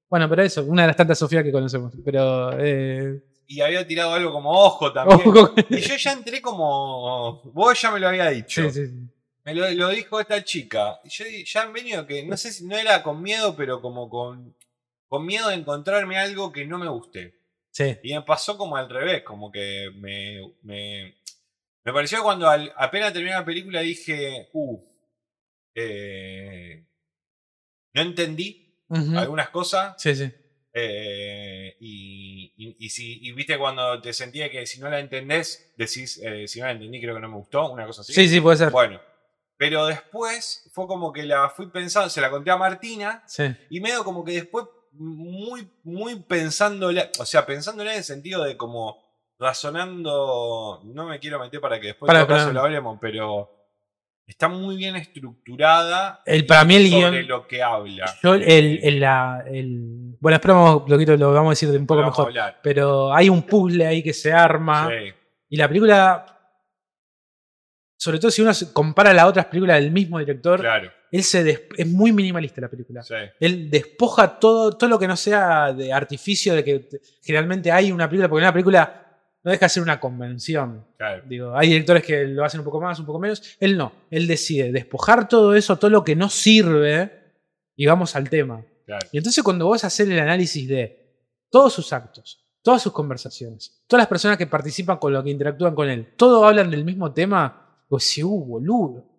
Bueno, 0.09 0.29
pero 0.29 0.43
eso, 0.43 0.63
una 0.65 0.83
de 0.83 0.87
las 0.89 0.97
tantas 0.97 1.19
Sofías 1.19 1.43
que 1.43 1.51
conocemos. 1.51 1.93
Pero. 2.05 2.53
Eh, 2.57 3.21
y 3.49 3.61
había 3.63 3.85
tirado 3.87 4.13
algo 4.15 4.31
como 4.31 4.51
ojo 4.53 4.93
también. 4.93 5.21
ojo 5.27 5.55
Y 5.71 5.81
yo 5.81 5.97
ya 5.97 6.13
entré 6.13 6.41
como, 6.41 7.41
vos 7.53 7.81
ya 7.81 7.91
me 7.91 7.99
lo 7.99 8.09
había 8.09 8.29
dicho. 8.31 8.63
sí, 8.71 8.71
sí, 8.71 8.87
sí. 8.87 9.09
Me 9.45 9.55
lo, 9.55 9.69
lo 9.71 9.89
dijo 9.89 10.21
esta 10.21 10.45
chica. 10.45 11.01
Y 11.05 11.09
yo 11.09 11.25
ya 11.45 11.63
han 11.63 11.73
venido 11.73 12.07
que, 12.07 12.23
no 12.25 12.37
sé 12.37 12.53
si 12.53 12.67
no 12.67 12.77
era 12.77 13.03
con 13.03 13.23
miedo, 13.23 13.57
pero 13.57 13.81
como 13.81 14.11
con, 14.11 14.55
con 15.09 15.25
miedo 15.25 15.49
de 15.49 15.55
encontrarme 15.55 16.19
algo 16.19 16.53
que 16.53 16.67
no 16.67 16.77
me 16.79 16.89
guste. 16.89 17.35
Sí. 17.71 17.97
Y 18.03 18.13
me 18.15 18.21
pasó 18.23 18.59
como 18.59 18.77
al 18.77 18.91
revés, 18.91 19.23
como 19.23 19.51
que 19.51 19.91
me, 19.95 20.53
me, 20.63 21.15
me 21.83 21.93
pareció 21.95 22.23
cuando 22.23 22.47
al- 22.49 22.73
apenas 22.77 23.13
terminé 23.15 23.35
la 23.35 23.45
película 23.45 23.81
dije, 23.81 24.49
uh, 24.53 24.79
eh, 25.75 26.85
no 27.95 28.03
entendí 28.03 28.75
algunas 29.17 29.49
cosas. 29.51 29.95
Sí, 29.97 30.15
sí. 30.15 30.31
Eh, 30.81 31.77
y, 31.81 32.53
y- 32.57 32.77
y 32.79 32.91
si, 32.91 33.19
y 33.27 33.33
viste 33.33 33.59
cuando 33.59 34.01
te 34.01 34.13
sentía 34.13 34.51
que 34.51 34.67
si 34.67 34.81
no 34.81 34.89
la 34.91 34.99
entendés, 35.01 35.73
decís, 35.77 36.21
eh, 36.23 36.47
si 36.49 36.61
no 36.61 36.67
la 36.67 36.73
entendí, 36.73 37.01
creo 37.01 37.15
que 37.15 37.21
no 37.21 37.29
me 37.29 37.37
gustó, 37.37 37.71
una 37.71 37.87
cosa 37.87 38.03
así. 38.03 38.13
Sí, 38.13 38.29
sí, 38.29 38.41
puede 38.41 38.57
ser. 38.59 38.71
Bueno, 38.71 39.01
pero 39.57 39.87
después 39.87 40.69
fue 40.73 40.87
como 40.87 41.13
que 41.13 41.25
la 41.25 41.51
fui 41.51 41.67
pensando, 41.71 42.09
se 42.11 42.21
la 42.21 42.31
conté 42.31 42.51
a 42.51 42.57
Martina 42.57 43.23
Sí. 43.27 43.45
y 43.71 43.81
medio 43.81 44.05
como 44.05 44.25
que 44.25 44.33
después 44.33 44.67
muy, 44.93 45.69
muy 45.85 46.17
pensándola, 46.23 47.11
o 47.19 47.27
sea, 47.27 47.45
pensándola 47.47 47.93
en 47.93 47.99
el 47.99 48.05
sentido 48.05 48.43
de 48.45 48.57
como 48.57 49.07
razonando, 49.39 50.81
no 50.85 51.07
me 51.07 51.19
quiero 51.19 51.39
meter 51.39 51.61
para 51.61 51.79
que 51.81 51.89
después 51.89 52.11
caso 52.11 52.27
para- 52.27 52.53
lo 52.53 52.61
hablemos, 52.61 52.99
pero 53.01 53.58
está 54.29 54.47
muy 54.49 54.77
bien 54.77 54.95
estructurada 54.95 56.23
El- 56.27 56.47
para 56.47 56.65
mí 56.65 56.77
el 56.77 56.89
sobre 56.91 57.23
guión- 57.23 57.27
lo 57.27 57.47
que 57.49 57.63
habla. 57.63 58.15
Yo, 58.23 58.35
el, 58.35 58.79
el- 58.83 59.01
la- 59.01 59.43
el- 59.47 60.17
bueno, 60.21 60.37
esperamos, 60.37 60.83
lo, 60.89 60.99
quito- 60.99 61.17
lo 61.17 61.33
vamos 61.33 61.49
a 61.49 61.53
decir 61.53 61.71
de 61.71 61.79
un 61.79 61.87
poco 61.87 62.03
mejor. 62.03 62.33
Pero 62.63 63.13
hay 63.13 63.29
un 63.29 63.43
puzzle 63.43 63.87
ahí 63.87 64.03
que 64.03 64.13
se 64.13 64.33
arma. 64.33 64.89
Sí, 64.91 65.13
Y 65.51 65.57
la 65.57 65.67
película, 65.67 66.27
sobre 67.97 68.19
todo 68.19 68.31
si 68.31 68.43
uno 68.43 68.53
compara 68.73 69.11
a 69.11 69.15
las 69.15 69.25
otras 69.25 69.47
películas 69.47 69.81
del 69.81 69.91
mismo 69.91 70.19
director, 70.19 70.61
claro, 70.61 70.91
él 71.11 71.23
se 71.25 71.69
es 71.77 71.87
muy 71.87 72.13
minimalista 72.13 72.61
la 72.61 72.69
película. 72.69 73.03
sí, 73.03 73.15
Él 73.41 73.71
despoja 73.71 74.39
todo, 74.39 74.73
todo 74.77 74.91
lo 74.91 74.99
que 74.99 75.09
no 75.09 75.17
sea 75.17 75.73
de 75.73 75.93
artificio 75.93 76.55
de 76.55 76.63
que 76.63 76.89
generalmente 77.23 77.73
hay 77.73 77.91
una 77.91 78.07
película, 78.09 78.29
porque 78.29 78.43
una 78.45 78.53
película 78.53 79.08
no 79.45 79.51
deja 79.51 79.67
de 79.67 79.71
ser 79.71 79.83
una 79.83 80.01
convención. 80.01 80.87
claro. 80.97 81.23
Digo, 81.27 81.57
hay 81.57 81.69
directores 81.69 82.03
que 82.05 82.25
lo 82.25 82.45
hacen 82.45 82.61
un 82.61 82.65
poco 82.65 82.81
más, 82.81 82.99
un 82.99 83.07
poco 83.07 83.19
menos. 83.19 83.57
Él 83.61 83.77
no. 83.77 83.93
Él 84.11 84.27
decide 84.27 84.73
despojar 84.73 85.29
todo 85.29 85.55
eso, 85.55 85.77
todo 85.77 85.91
lo 85.91 86.05
que 86.05 86.17
no 86.17 86.29
sirve, 86.29 87.13
y 87.77 87.87
vamos 87.87 88.17
al 88.17 88.29
tema. 88.29 88.65
claro. 88.85 89.07
Y 89.13 89.19
entonces 89.19 89.43
cuando 89.45 89.67
vos 89.67 89.85
haces 89.85 90.09
el 90.09 90.19
análisis 90.19 90.69
de 90.69 90.99
todos 91.51 91.73
sus 91.73 91.93
actos, 91.93 92.45
todas 92.63 92.83
sus 92.83 92.93
conversaciones, 92.93 93.85
todas 93.87 94.03
las 94.03 94.09
personas 94.09 94.37
que 94.37 94.47
participan 94.47 94.99
con 94.99 95.13
lo 95.13 95.23
que 95.23 95.31
interactúan 95.31 95.75
con 95.75 95.89
él, 95.89 96.15
todos 96.17 96.45
hablan 96.45 96.71
del 96.71 96.85
mismo 96.85 97.13
tema, 97.13 97.85
vos 97.89 98.07
decís, 98.07 98.25
uh, 98.25 98.45
boludo. 98.45 99.18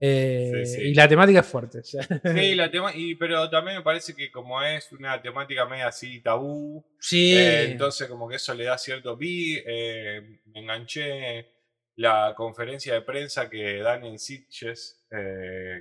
Eh, 0.00 0.62
Sí, 0.64 0.74
sí. 0.76 0.82
Y 0.88 0.94
la 0.94 1.08
temática 1.08 1.40
es 1.40 1.46
fuerte. 1.46 1.78
o 1.78 1.84
sea. 1.84 2.02
Sí, 2.02 2.08
la 2.54 2.70
tema, 2.70 2.90
y, 2.94 3.14
pero 3.14 3.48
también 3.48 3.78
me 3.78 3.82
parece 3.82 4.14
que 4.14 4.30
como 4.30 4.60
es 4.62 4.90
una 4.92 5.20
temática 5.22 5.66
media 5.66 5.88
así 5.88 6.20
tabú, 6.20 6.84
Sí. 6.98 7.34
Eh, 7.36 7.70
entonces, 7.72 8.08
como 8.08 8.28
que 8.28 8.36
eso 8.36 8.54
le 8.54 8.64
da 8.64 8.76
cierto. 8.78 9.16
Vi, 9.16 9.58
eh, 9.66 10.40
me 10.52 10.60
enganché 10.60 11.50
la 11.96 12.34
conferencia 12.36 12.92
de 12.92 13.02
prensa 13.02 13.48
que 13.48 13.78
dan 13.78 14.04
en 14.04 14.18
Sitges 14.18 15.00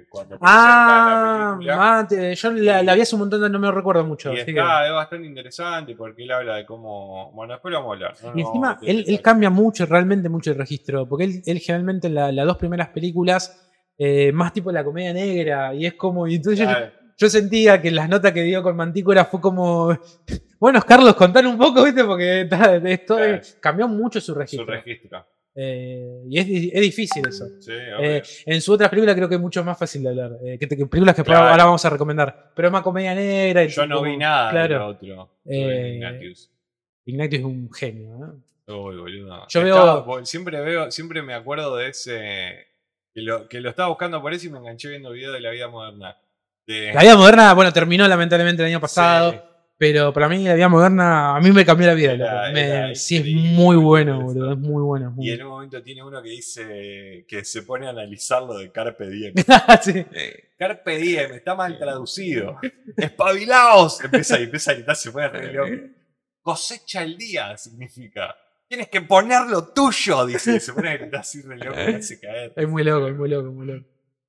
cuando 0.09 0.37
ah, 0.41 0.77
presentan 0.77 1.09
la 1.09 1.53
película. 1.57 1.77
mate, 1.77 2.35
yo 2.35 2.51
la, 2.51 2.83
la 2.83 2.93
vi 2.93 3.01
hace 3.01 3.15
un 3.15 3.21
montón, 3.21 3.51
no 3.51 3.57
me 3.57 3.65
lo 3.65 3.73
recuerdo 3.73 4.05
mucho. 4.05 4.31
Y 4.31 4.37
está, 4.37 4.85
es 4.85 4.93
bastante 4.93 5.27
interesante 5.27 5.95
porque 5.95 6.21
él 6.23 6.31
habla 6.31 6.57
de 6.57 6.65
cómo. 6.67 7.31
Bueno, 7.31 7.53
después 7.53 7.71
lo 7.71 7.79
vamos 7.79 7.91
a 7.91 7.93
hablar. 7.95 8.15
no 8.23 8.37
Y 8.37 8.41
encima, 8.41 8.77
él, 8.83 9.21
cambia 9.23 9.49
mucho, 9.49 9.87
realmente 9.87 10.29
mucho 10.29 10.51
el 10.51 10.57
registro, 10.57 11.07
porque 11.09 11.23
él, 11.25 11.41
él 11.47 11.57
generalmente 11.59 12.05
en 12.07 12.13
la- 12.13 12.31
las 12.31 12.45
dos 12.45 12.57
primeras 12.57 12.89
películas, 12.89 13.71
eh, 13.97 14.31
más 14.31 14.51
tipo 14.53 14.71
la 14.71 14.83
comedia 14.83 15.13
negra, 15.13 15.73
y 15.73 15.85
es 15.85 15.93
como, 15.93 16.27
y 16.27 16.35
entonces 16.35 16.59
yo- 16.59 16.65
Claro, 16.65 16.91
yo, 17.17 17.29
sentía 17.29 17.81
que 17.81 17.91
las 17.91 18.09
notas 18.09 18.31
que 18.31 18.41
dio 18.41 18.63
con 18.63 18.75
Mantícora 18.75 19.25
fue 19.25 19.39
como, 19.39 19.97
bueno, 20.59 20.81
Carlos, 20.81 21.13
contar 21.15 21.45
un 21.45 21.57
poco, 21.57 21.83
¿viste? 21.83 22.03
Porque 22.03 22.41
está- 22.41 22.75
esto 22.77 23.15
Claro. 23.17 23.41
cambió 23.59 23.87
mucho 23.87 24.19
su 24.19 24.27
su 24.33 24.35
registro. 24.35 24.65
registro. 24.65 25.25
Eh, 25.55 26.23
y 26.27 26.39
es, 26.39 26.47
es 26.73 26.81
difícil 26.81 27.27
eso. 27.27 27.45
Sí, 27.59 27.71
Eh, 28.01 28.23
en 28.47 28.59
su 28.59 28.73
otra 28.73 28.89
película 28.89 29.13
creo 29.13 29.29
que 29.29 29.35
es 29.35 29.41
mucho 29.41 29.63
más 29.63 29.77
fácil 29.77 30.01
de 30.01 30.09
hablar. 30.09 30.31
eh, 30.43 30.57
que, 30.57 30.67
películas 30.67 31.15
que 31.15 31.23
Claro. 31.23 31.47
ahora 31.49 31.65
vamos 31.65 31.85
a 31.85 31.91
recomendar. 31.91 32.51
Pero 32.55 32.69
es 32.69 32.71
más 32.71 32.81
comedia 32.81 33.13
negra. 33.13 33.63
y 33.63 33.67
Yo 33.67 33.85
no 33.85 34.01
vi 34.01 34.17
nada 34.17 34.49
Claro. 34.49 34.73
del 34.97 35.15
otro. 35.17 35.37
Ignatius. 35.45 36.49
Ignatius 37.05 37.39
es 37.41 37.45
un 37.45 37.71
genio. 37.71 38.41
Uy, 38.67 38.95
boludo. 38.97 39.45
Yo 39.49 39.61
Estaba- 39.61 39.93
veo- 39.97 40.03
bo- 40.05 40.25
siempre 40.25 40.59
veo, 40.61 40.89
siempre 40.89 41.21
me 41.21 41.33
acuerdo 41.35 41.75
de 41.75 41.89
ese. 41.89 42.65
Que 43.13 43.21
lo, 43.21 43.47
que 43.47 43.61
lo 43.61 43.69
estaba 43.69 43.89
buscando 43.89 44.21
por 44.21 44.33
eso 44.33 44.47
y 44.47 44.49
me 44.49 44.57
enganché 44.59 44.89
viendo 44.89 45.11
videos 45.11 45.33
de 45.33 45.39
la 45.41 45.51
vida 45.51 45.67
moderna. 45.67 46.17
De- 46.65 46.91
La 46.93 47.01
vida 47.01 47.15
moderna, 47.15 47.53
bueno, 47.53 47.71
terminó 47.73 48.07
lamentablemente 48.07 48.63
el 48.63 48.69
año 48.69 48.79
pasado. 48.79 49.31
Sí. 49.31 49.37
Pero 49.77 50.13
para 50.13 50.29
mí 50.29 50.43
la 50.45 50.53
vida 50.53 50.69
moderna 50.69 51.35
a 51.35 51.41
mí 51.41 51.51
me 51.51 51.65
cambió 51.65 51.87
la 51.87 51.93
vida. 51.93 52.13
Era- 52.13 52.41
loco. 52.47 52.53
Me- 52.53 52.61
era 52.67 52.95
sí, 52.95 53.17
es 53.17 53.25
muy 53.25 53.75
bueno, 53.75 54.21
boludo. 54.21 54.53
Es 54.53 54.57
muy 54.57 54.81
bueno. 54.81 55.09
es 55.09 55.15
muy 55.15 55.27
Y 55.27 55.31
en 55.31 55.43
un 55.43 55.49
momento 55.49 55.83
tiene 55.83 56.03
uno 56.03 56.21
que 56.23 56.29
dice 56.29 57.25
que 57.27 57.43
se 57.43 57.63
pone 57.63 57.87
a 57.87 57.89
analizar 57.89 58.43
lo 58.43 58.57
de 58.57 58.71
Carpe 58.71 59.09
Diem. 59.09 59.33
Sí. 59.81 60.05
Eh, 60.13 60.51
Carpe 60.57 60.97
Diem, 60.97 61.33
está 61.33 61.53
mal 61.55 61.77
traducido. 61.77 62.59
¡Espabilaos! 62.95 64.03
Empieza 64.03 64.39
empieza 64.39 64.71
a 64.71 64.73
gritar, 64.75 64.95
se 64.95 65.11
pone 65.11 65.53
loco. 65.53 65.69
Cosecha 66.41 67.03
el 67.03 67.17
día 67.17 67.57
significa. 67.57 68.35
Tienes 68.73 68.87
que 68.89 69.01
poner 69.01 69.45
lo 69.51 69.67
tuyo, 69.67 70.25
dice. 70.25 70.55
y 70.55 70.59
Se 70.59 70.73
pone 70.73 70.89
a 70.89 70.97
gritar 70.97 71.19
así 71.19 71.43
re 71.43 71.57
loco, 71.57 71.75
me 71.75 71.95
hace 71.97 72.19
caer. 72.19 72.53
Es 72.55 72.67
muy 72.67 72.83
loco, 72.83 73.07
es 73.07 73.15
muy 73.15 73.29
loco, 73.29 73.51
muy 73.51 73.67
loco. 73.67 73.85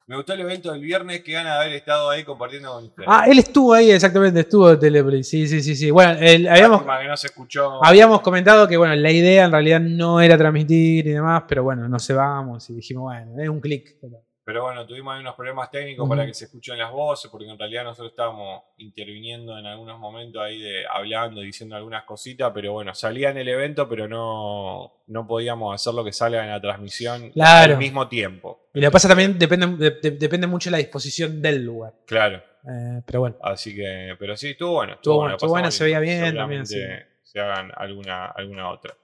Me 0.07 0.17
gustó 0.17 0.35
el 0.35 0.41
evento 0.41 0.71
del 0.71 0.83
viernes, 0.83 1.23
que 1.23 1.33
gana 1.33 1.55
de 1.55 1.61
haber 1.63 1.73
estado 1.73 2.11
ahí 2.11 2.25
compartiendo 2.25 2.71
con 2.75 2.85
ustedes. 2.85 3.09
Ah, 3.11 3.25
él 3.27 3.39
estuvo 3.39 3.73
ahí, 3.73 3.91
exactamente, 3.91 4.41
estuvo 4.41 4.71
en 4.71 4.79
Teleplay. 4.79 5.25
Sí, 5.25 5.49
sí, 5.49 5.63
sí, 5.63 5.75
sí. 5.75 5.91
Bueno, 5.91 6.13
el- 6.21 6.47
habíamos, 6.47 6.83
que 6.83 7.09
no 7.09 7.17
se 7.17 7.29
escuchó. 7.29 7.83
habíamos 7.83 8.21
comentado 8.21 8.69
que 8.69 8.77
bueno, 8.77 8.95
la 8.97 9.11
idea 9.11 9.47
en 9.47 9.53
realidad 9.53 9.81
no 9.81 10.21
era 10.21 10.37
transmitir 10.37 11.07
y 11.07 11.11
demás, 11.13 11.45
pero 11.49 11.63
bueno, 11.63 11.89
nos 11.89 12.07
cebamos 12.07 12.69
y 12.69 12.75
dijimos, 12.75 13.05
bueno, 13.05 13.41
es 13.43 13.49
un 13.49 13.61
clic. 13.63 13.97
Pero 14.47 14.63
bueno, 14.65 14.87
tuvimos 14.87 15.15
ahí 15.15 15.21
unos 15.21 15.35
problemas 15.37 15.71
técnicos 15.71 16.07
para 16.07 16.27
que 16.27 16.35
se 16.35 16.45
escuchen 16.45 16.77
las 16.77 16.93
voces, 16.93 17.31
porque 17.31 17.49
en 17.49 17.59
realidad 17.59 17.85
nosotros 17.85 18.11
estábamos 18.11 18.63
interviniendo 18.77 19.59
en 19.59 19.65
algunos 19.65 19.99
momentos 19.99 20.43
ahí 20.43 20.61
de 20.61 20.85
hablando, 20.87 21.41
diciendo 21.41 21.77
algunas 21.77 22.05
cositas, 22.05 22.53
pero 22.55 22.73
bueno, 22.73 22.95
salía 22.95 23.31
en 23.31 23.39
el 23.39 23.49
evento, 23.49 23.89
pero 23.89 24.07
no, 24.07 25.01
no 25.07 25.27
podíamos 25.27 25.75
hacer 25.75 25.95
lo 25.95 26.05
que 26.05 26.13
salga 26.13 26.45
en 26.45 26.51
la 26.51 26.61
transmisión 26.61 27.31
Claro. 27.31 27.73
al 27.73 27.79
mismo 27.79 28.07
tiempo. 28.07 28.69
Y 28.75 28.81
lo 28.81 28.89
que 28.89 28.93
pasa 28.93 29.09
también 29.09 29.39
depende, 29.39 29.67
de- 29.79 29.99
de- 30.11 30.17
depende 30.19 30.47
mucho 30.47 30.69
de 30.69 30.73
la 30.73 30.79
disposición 30.79 31.41
del 31.41 31.65
lugar. 31.65 31.95
Claro. 32.07 32.43
Eh, 32.69 33.01
pero 33.07 33.21
bueno. 33.21 33.37
Así 33.43 33.75
que, 33.75 34.15
pero 34.19 34.37
sí, 34.37 34.51
estuvo 34.51 34.73
bueno. 34.73 34.95
Estuvo 34.95 35.17
bueno, 35.21 35.37
estuvo 35.37 35.51
bueno, 35.51 35.71
se 35.71 35.85
veía 35.85 36.01
bien 36.01 36.35
también, 36.35 36.67
Seguramente 36.67 37.15
Se 37.23 37.41
hagan 37.41 37.73
alguna, 37.77 38.27
alguna 38.27 38.71
otra. 38.71 38.95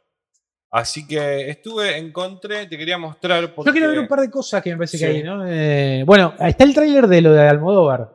Así 0.72 1.06
que 1.06 1.50
estuve, 1.50 1.96
encontré, 1.98 2.66
te 2.66 2.78
quería 2.78 2.96
mostrar. 2.96 3.52
Porque, 3.54 3.70
Yo 3.70 3.72
quiero 3.72 3.88
ver 3.88 3.98
un 3.98 4.06
par 4.08 4.20
de 4.20 4.30
cosas 4.30 4.62
que 4.62 4.70
me 4.70 4.76
parece 4.76 4.98
que 4.98 5.04
hay, 5.06 5.22
¿no? 5.22 5.44
Eh, 5.46 6.04
bueno, 6.06 6.34
está 6.38 6.62
el 6.64 6.72
tráiler 6.74 7.06
de 7.08 7.20
lo 7.22 7.32
de 7.32 7.40
Almodóvar. 7.48 8.08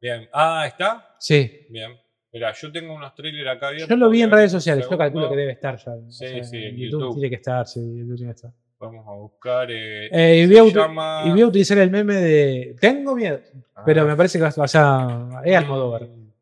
Bien. 0.00 0.28
Ah, 0.32 0.64
¿está? 0.66 1.14
Sí. 1.18 1.66
Bien. 1.70 1.96
Mirá, 2.32 2.52
yo 2.52 2.70
tengo 2.72 2.94
unos 2.94 3.14
trailers 3.14 3.48
acá 3.56 3.68
abiertos. 3.68 3.88
Yo 3.90 3.96
lo 3.96 4.10
vi 4.10 4.22
en 4.22 4.30
redes 4.30 4.50
sociales, 4.52 4.86
yo 4.90 4.96
calculo 4.98 5.28
que 5.30 5.36
debe 5.36 5.52
estar 5.52 5.76
ya. 5.76 5.92
Sí, 6.08 6.26
sí, 6.44 6.56
en 6.56 6.76
YouTube, 6.76 7.00
YouTube. 7.00 7.14
tiene 7.14 7.28
que 7.30 7.34
estar, 7.36 7.66
sí, 7.66 7.80
YouTube 7.98 8.16
tiene 8.16 8.32
que 8.32 8.36
estar. 8.36 8.50
Vamos 8.78 9.06
a 9.06 9.12
buscar. 9.12 9.70
Eh, 9.70 10.08
Eh, 10.10 10.38
y, 10.42 10.46
voy 10.48 10.56
a, 10.58 10.64
uti- 10.64 10.74
llama- 10.74 11.22
y 11.26 11.30
voy 11.30 11.40
a 11.42 11.46
utilizar 11.46 11.78
el 11.78 11.90
meme 11.90 12.14
de. 12.16 12.76
Tengo 12.80 13.14
miedo, 13.14 13.38
pero 13.86 14.02
Ah, 14.02 14.04
me 14.06 14.16
parece 14.16 14.38
que 14.38 14.42
va 14.44 14.48
a. 14.48 15.42
Es 15.44 15.56
Almodóvar. 15.56 16.02
mm, 16.02 16.32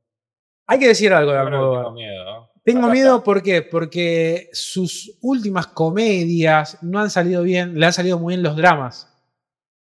Hay 0.69 0.79
que 0.79 0.89
decir 0.89 1.13
algo 1.13 1.33
de 1.33 1.39
Almodóvar. 1.39 1.83
Tengo 1.85 1.93
miedo. 1.97 2.25
¿no? 2.25 2.50
Tengo 2.65 2.89
miedo. 2.89 3.23
¿por 3.25 3.43
qué? 3.43 3.63
Porque 3.63 4.49
sus 4.53 5.17
últimas 5.23 5.67
comedias 5.69 6.79
no 6.83 7.01
han 7.01 7.11
salido 7.11 7.43
bien, 7.43 7.79
le 7.79 7.87
han 7.87 7.93
salido 7.93 8.19
muy 8.19 8.33
bien 8.35 8.43
los 8.43 8.57
dramas. 8.57 9.07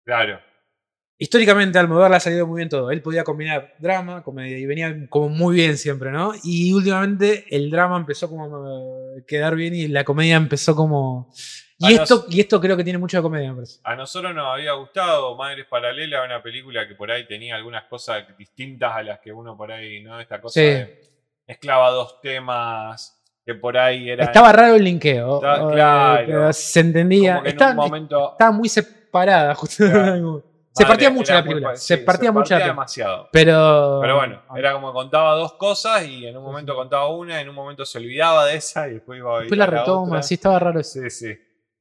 Claro. 0.06 0.40
Históricamente 1.22 1.78
Almodóvar 1.78 2.12
le 2.12 2.18
ha 2.18 2.22
salido 2.22 2.48
muy 2.48 2.60
bien 2.60 2.70
todo. 2.70 2.92
Él 2.92 3.02
podía 3.02 3.26
combinar 3.26 3.76
drama, 3.78 4.24
comedia, 4.24 4.58
y 4.58 4.66
venía 4.66 5.08
como 5.10 5.28
muy 5.28 5.56
bien 5.56 5.78
siempre, 5.78 6.12
¿no? 6.12 6.32
Y 6.44 6.72
últimamente 6.72 7.46
el 7.54 7.70
drama 7.70 7.98
empezó 7.98 8.30
como 8.30 8.46
a 8.46 9.26
quedar 9.28 9.56
bien 9.56 9.76
y 9.76 9.88
la 9.90 10.06
comedia 10.06 10.38
empezó 10.38 10.76
como... 10.76 11.30
Y 11.82 11.94
esto, 11.94 12.26
y 12.30 12.42
esto 12.42 12.60
creo 12.60 12.76
que 12.76 12.84
tiene 12.84 13.00
mucho 13.00 13.18
de 13.18 13.24
comedia, 13.24 13.50
me 13.50 13.56
parece. 13.56 13.80
A 13.84 13.96
nosotros 13.96 14.34
nos 14.36 14.48
había 14.48 14.74
gustado 14.74 15.36
Madres 15.38 15.66
Paralelas, 15.70 16.26
una 16.26 16.42
película 16.44 16.86
que 16.88 16.96
por 16.96 17.10
ahí 17.12 17.26
tenía 17.26 17.56
algunas 17.56 17.84
cosas 17.86 18.26
distintas 18.38 18.94
a 18.96 19.04
las 19.04 19.20
que 19.20 19.32
uno 19.32 19.56
por 19.58 19.72
ahí, 19.72 20.02
¿no? 20.02 20.20
Esta 20.20 20.42
cosa 20.42 20.60
Sí. 20.60 20.66
de 20.66 21.02
mezclaba 21.50 21.90
dos 21.92 22.22
temas 22.22 23.20
que 23.46 23.56
por 23.56 23.78
ahí 23.78 24.10
eran. 24.10 24.28
Estaba 24.28 24.52
raro 24.52 24.76
el 24.76 24.84
linkeo. 24.84 25.36
Estaba- 25.38 25.70
eh, 25.72 25.74
claro. 25.74 26.24
pero 26.28 26.54
se 26.54 26.80
entendía. 26.80 27.32
como 27.34 27.44
que 27.44 27.50
en 27.50 27.56
Estaba, 27.56 27.72
un 27.72 27.78
momento. 27.78 28.32
estaba 28.34 28.52
muy 28.52 28.70
separada, 28.70 29.56
justo. 29.56 29.84
Claro. 29.90 30.44
se 30.72 30.84
Madre, 30.84 30.88
partía 30.88 31.10
mucho 31.10 31.32
era 31.34 31.42
la 31.42 31.48
película. 31.48 31.76
se 31.76 31.98
partía 31.98 32.32
mucho 32.32 32.54
la 32.54 32.58
película. 32.60 32.74
demasiado. 32.74 33.30
Pero. 33.32 33.98
Pero 34.02 34.16
bueno, 34.18 34.42
era 34.56 34.74
como 34.74 34.90
que 34.92 34.94
contaba 34.94 35.34
dos 35.34 35.54
cosas 35.54 36.06
y 36.06 36.28
en 36.28 36.38
un 36.38 36.44
momento 36.44 36.76
contaba 36.76 37.10
una, 37.10 37.42
en 37.42 37.50
un 37.50 37.56
momento 37.56 37.84
se 37.86 37.98
olvidaba 37.98 38.46
de 38.46 38.56
esa 38.56 38.88
y 38.88 38.94
después 38.94 39.18
iba 39.18 39.36
a 39.36 39.40
Después 39.40 39.58
la 39.58 39.66
retoma, 39.66 40.22
sí, 40.22 40.36
estaba 40.36 40.60
raro 40.60 40.80
eso. 40.80 41.00
Sí, 41.02 41.10
sí. 41.10 41.28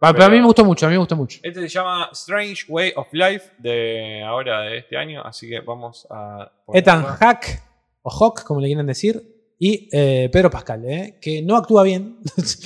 Pero, 0.01 0.13
pero- 0.15 0.25
a 0.25 0.29
mí 0.31 0.39
me 0.39 0.47
gustó 0.47 0.65
mucho, 0.65 0.87
a 0.87 0.89
mí 0.89 0.95
me 0.95 0.99
gustó 1.01 1.17
mucho. 1.17 1.41
Este 1.43 1.61
se 1.61 1.69
llama 1.69 2.09
Strange 2.13 2.65
Way 2.69 2.93
of 2.97 3.09
Life 3.13 3.51
de 3.59 4.23
ahora, 4.27 4.61
de 4.61 4.79
este 4.79 4.97
año, 4.97 5.23
así 5.25 5.49
que 5.51 5.61
vamos 5.61 6.07
a... 6.09 6.51
Ethan. 6.73 7.05
Hack, 7.05 7.63
o 8.03 8.11
Hawk, 8.11 8.45
como 8.45 8.61
le 8.61 8.69
quieran 8.69 8.87
decir, 8.87 9.21
y 9.59 9.89
eh, 9.93 10.29
Pedro 10.33 10.51
Pascal, 10.51 10.85
¿eh? 10.85 11.19
que 11.21 11.43
no 11.43 11.57
actúa 11.57 11.83
bien, 11.83 12.19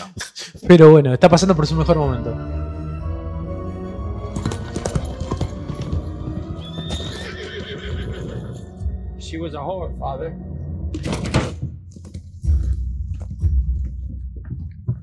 pero 0.68 0.90
bueno, 0.90 1.12
está 1.14 1.28
pasando 1.28 1.56
por 1.56 1.66
su 1.66 1.74
mejor 1.74 1.96
momento. 1.96 2.34
She 9.18 9.38
was 9.38 9.54
a 9.54 9.62
whore, 9.64 9.94
father. 9.98 10.32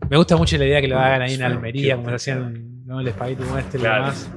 Me 0.09 0.17
gusta 0.17 0.35
mucho 0.37 0.57
la 0.57 0.65
idea 0.65 0.81
que 0.81 0.87
lo 0.87 0.97
hagan 0.99 1.21
ahí 1.21 1.35
en 1.35 1.43
Almería, 1.43 1.95
como 1.95 2.09
se 2.09 2.15
hacían 2.15 2.85
¿no? 2.85 2.99
el 2.99 3.07
espagueti 3.07 3.43
este 3.59 3.77
y 3.77 3.81
Claro. 3.81 4.05
demás. 4.05 4.29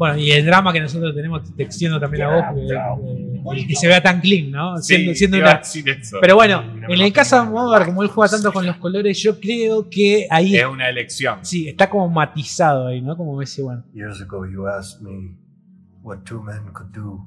Bueno, 0.00 0.16
y 0.16 0.30
el 0.32 0.46
drama 0.46 0.72
que 0.72 0.80
nosotros 0.80 1.14
tenemos 1.14 1.54
te 1.54 1.62
extiendo 1.62 2.00
también 2.00 2.22
a 2.24 2.34
vos, 2.34 2.44
eh, 3.54 3.66
que 3.68 3.74
se 3.76 3.86
vea 3.86 4.02
tan 4.02 4.18
clean, 4.22 4.50
¿no? 4.50 4.78
Sí, 4.78 4.94
Siendo, 4.94 5.14
siendo 5.14 5.36
una, 5.36 5.52
eso. 5.60 6.16
Pero 6.22 6.36
bueno, 6.36 6.64
en 6.88 7.00
el 7.02 7.12
caso 7.12 7.36
de. 7.36 7.42
Almodóvar, 7.42 7.84
como 7.84 8.02
él 8.02 8.08
juega 8.08 8.30
tanto 8.30 8.50
con 8.50 8.64
los 8.64 8.76
colores, 8.78 9.18
yo 9.22 9.38
creo 9.38 9.90
que 9.90 10.26
ahí 10.30 10.56
Es 10.56 10.64
una 10.64 10.88
elección. 10.88 11.40
sí, 11.42 11.68
está 11.68 11.90
como 11.90 12.08
matizado 12.08 12.86
ahí, 12.86 13.02
¿no? 13.02 13.14
Como 13.14 13.42
ese, 13.42 13.60
bueno. 13.60 13.84
Years 13.92 14.22
ago, 14.22 14.46
you 14.46 14.66
asked 14.66 15.02
me 15.02 15.36
what 16.02 16.20
two 16.24 16.40
men 16.42 16.72
could 16.72 16.90
do 16.94 17.26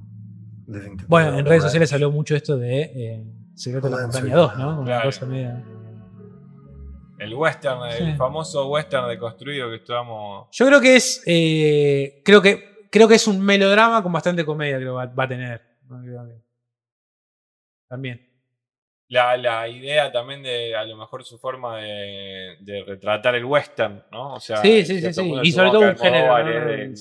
living 0.65 0.97
together. 0.97 1.07
Bueno, 1.07 1.37
en 1.37 1.45
redes 1.45 1.61
sociales 1.61 1.93
habló 1.93 2.09
mucho 2.11 2.35
esto 2.35 2.57
de 2.57 2.81
eh, 2.81 3.23
Secreto 3.53 3.87
de 3.87 3.95
la 4.07 4.11
soy- 4.11 4.31
2, 4.31 4.57
¿no? 4.57 4.65
Como 4.65 4.77
una 4.81 4.85
Claro. 4.85 5.05
cosa 5.05 5.25
media- 5.27 5.63
El 7.23 7.33
western, 7.33 7.85
el 7.85 7.93
Sí. 8.11 8.13
famoso 8.17 8.67
western 8.69 9.07
deconstruido 9.07 9.69
que 9.69 9.77
estábamos... 9.77 10.47
Yo 10.51 10.65
creo 10.67 10.79
que 10.81 10.95
es. 10.95 11.23
eh, 11.25 12.21
creo 12.25 12.41
que. 12.41 12.71
Creo 12.91 13.07
que 13.07 13.15
es 13.15 13.25
un 13.27 13.39
melodrama 13.43 14.03
con 14.03 14.11
bastante 14.13 14.45
comedia, 14.45 14.75
creo 14.77 14.89
que 14.91 14.95
va, 14.97 15.05
va 15.07 15.23
a 15.23 15.27
tener. 15.27 15.61
También. 17.89 18.29
La, 19.09 19.37
la 19.37 19.67
idea 19.67 20.11
también 20.11 20.41
de, 20.41 20.75
a 20.75 20.83
lo 20.85 20.95
mejor, 20.97 21.23
su 21.23 21.37
forma 21.37 21.77
de, 21.77 22.57
de 22.61 22.83
retratar 22.83 23.35
el 23.35 23.45
western, 23.45 24.03
¿no? 24.11 24.35
O 24.35 24.39
sea, 24.39 24.57
Sí, 24.57 24.83
sí, 24.85 25.01
sí, 25.01 25.13
sí. 25.13 25.33
Y 25.43 25.51
sobre 25.51 25.69
todo 25.69 25.81
un 25.89 25.97
género, 25.97 26.33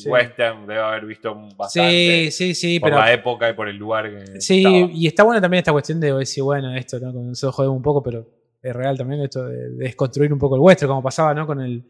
western, 0.07 0.67
debe 0.67 0.81
haber 0.81 1.07
visto 1.07 1.35
bastante 1.57 2.31
Sí, 2.31 2.31
sí, 2.31 2.55
sí, 2.55 2.81
por 2.81 2.91
pero. 2.91 3.01
la 3.01 3.13
época 3.13 3.49
y 3.49 3.55
por 3.55 3.69
el 3.69 3.77
lugar 3.77 4.11
que 4.11 4.41
Sí, 4.43 4.59
estaba. 4.59 4.77
y 4.93 5.07
está 5.07 5.23
buena 5.23 5.41
también 5.41 5.61
esta 5.61 5.73
cuestión 5.73 6.01
de 6.01 6.13
decir, 6.13 6.43
bueno, 6.43 6.75
esto, 6.75 6.99
¿no? 7.01 7.13
Con 7.13 7.29
nosotros 7.29 7.55
jodemos 7.55 7.77
un 7.77 7.83
poco, 7.83 8.03
pero 8.03 8.27
es 8.63 8.75
real 8.75 8.97
también 8.97 9.23
esto 9.23 9.45
de, 9.45 9.71
de 9.71 9.85
desconstruir 9.85 10.33
un 10.33 10.39
poco 10.39 10.55
el 10.57 10.61
western, 10.61 10.89
como 10.89 11.03
pasaba, 11.03 11.35
¿no? 11.35 11.47
Con 11.47 11.61
el, 11.61 11.85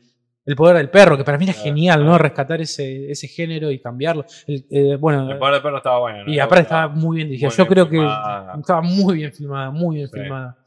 el 0.45 0.57
poder 0.57 0.77
del 0.79 0.91
perro, 0.91 1.17
que 1.17 1.25
para 1.25 1.39
mí 1.39 1.45
era 1.45 1.53
Claro, 1.53 1.65
genial, 1.67 2.05
¿no? 2.05 2.19
Rescatar 2.19 2.61
ese, 2.61 3.11
ese 3.11 3.29
género 3.29 3.71
y 3.71 3.79
cambiarlo. 3.81 4.25
El- 4.47 4.67
eh, 4.71 4.97
bueno, 4.97 5.31
El 5.31 5.39
poder 5.39 5.55
del 5.55 5.63
perro 5.63 5.77
estaba 5.77 5.99
bueno. 6.01 6.25
¿no? 6.25 6.33
y 6.33 6.39
aparte 6.41 6.63
estaba 6.63 6.89
muy 6.89 7.17
bien 7.17 7.29
dirigida. 7.29 7.49
Yo 7.51 7.57
bien 7.57 7.69
creo 7.69 7.87
filmada. 7.87 8.53
que 8.55 8.61
estaba 8.61 8.81
muy 8.83 9.15
bien 9.17 9.33
filmada, 9.33 9.71
muy 9.71 9.97
bien 9.97 10.09
Sí. 10.09 10.19
filmada. 10.21 10.59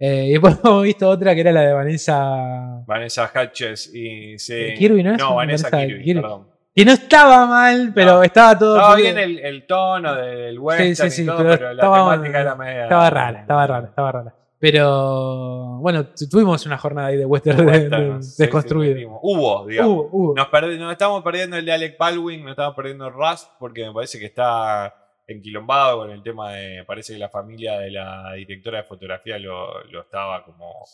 Eh, 0.00 0.26
y 0.28 0.30
después 0.32 0.58
hemos 0.64 0.82
visto 0.84 1.08
otra 1.10 1.34
que 1.34 1.40
era 1.40 1.50
la 1.52 1.60
de 1.62 1.72
Vanessa. 1.72 2.82
Vanessa 2.86 3.30
Hutches 3.34 3.92
y 3.94 4.38
sí. 4.38 4.74
Kirby, 4.78 5.02
¿no? 5.02 5.16
No, 5.16 5.34
Vanessa 5.34 5.68
Vanessa 5.70 5.86
Kirby, 5.88 6.04
Kirby. 6.04 6.20
perdón. 6.22 6.48
Que 6.74 6.84
no 6.84 6.92
estaba 6.92 7.46
mal, 7.46 7.90
pero 7.92 8.12
No, 8.18 8.22
estaba 8.22 8.56
todo. 8.56 8.76
Estaba 8.76 8.94
bien 8.94 9.18
el, 9.18 9.38
el 9.40 9.66
tono 9.66 10.14
del 10.14 10.56
western 10.60 11.10
sí, 11.10 11.16
sí, 11.16 11.22
y 11.22 11.26
todo, 11.26 11.38
pero 11.38 11.50
pero, 11.50 11.64
la 11.74 11.82
estaba- 11.82 12.12
temática 12.14 12.40
era 12.40 12.54
media. 12.54 12.82
Estaba 12.84 13.10
rara, 13.10 13.40
estaba 13.40 13.66
rara, 13.66 13.86
estaba 13.88 14.12
rara. 14.12 14.34
Pero 14.60 15.78
bueno, 15.78 16.06
tu- 16.06 16.28
tuvimos 16.28 16.64
una 16.66 16.78
jornada 16.78 17.08
ahí 17.08 17.16
de 17.16 17.24
western, 17.26 17.66
Western, 17.66 18.16
de- 18.16 18.22
sí, 18.22 18.30
sí, 18.30 18.42
desconstruido. 18.42 19.18
Hubo, 19.22 19.66
digamos. 19.66 19.92
Hubo, 19.92 20.08
hubo. 20.12 20.34
Nos, 20.34 20.50
nos 20.78 20.92
estamos 20.92 21.22
perdiendo 21.22 21.56
el 21.56 21.64
de 21.64 21.72
Alec 21.72 21.96
Baldwin, 21.98 22.42
nos 22.42 22.50
estamos 22.50 22.74
perdiendo 22.74 23.08
Rust, 23.10 23.48
porque 23.60 23.86
me 23.86 23.92
parece 23.92 24.18
que 24.18 24.26
está 24.26 24.94
enquilombado 25.26 25.98
con 25.98 26.10
el 26.10 26.22
tema 26.22 26.52
de. 26.54 26.84
Parece 26.84 27.12
que 27.12 27.18
la 27.20 27.28
familia 27.28 27.78
de 27.78 27.90
la 27.92 28.32
directora 28.32 28.78
de 28.78 28.84
fotografía 28.84 29.38
lo, 29.38 29.84
lo 29.84 30.00
estaba 30.02 30.44
como. 30.44 30.84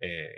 Eh, 0.00 0.30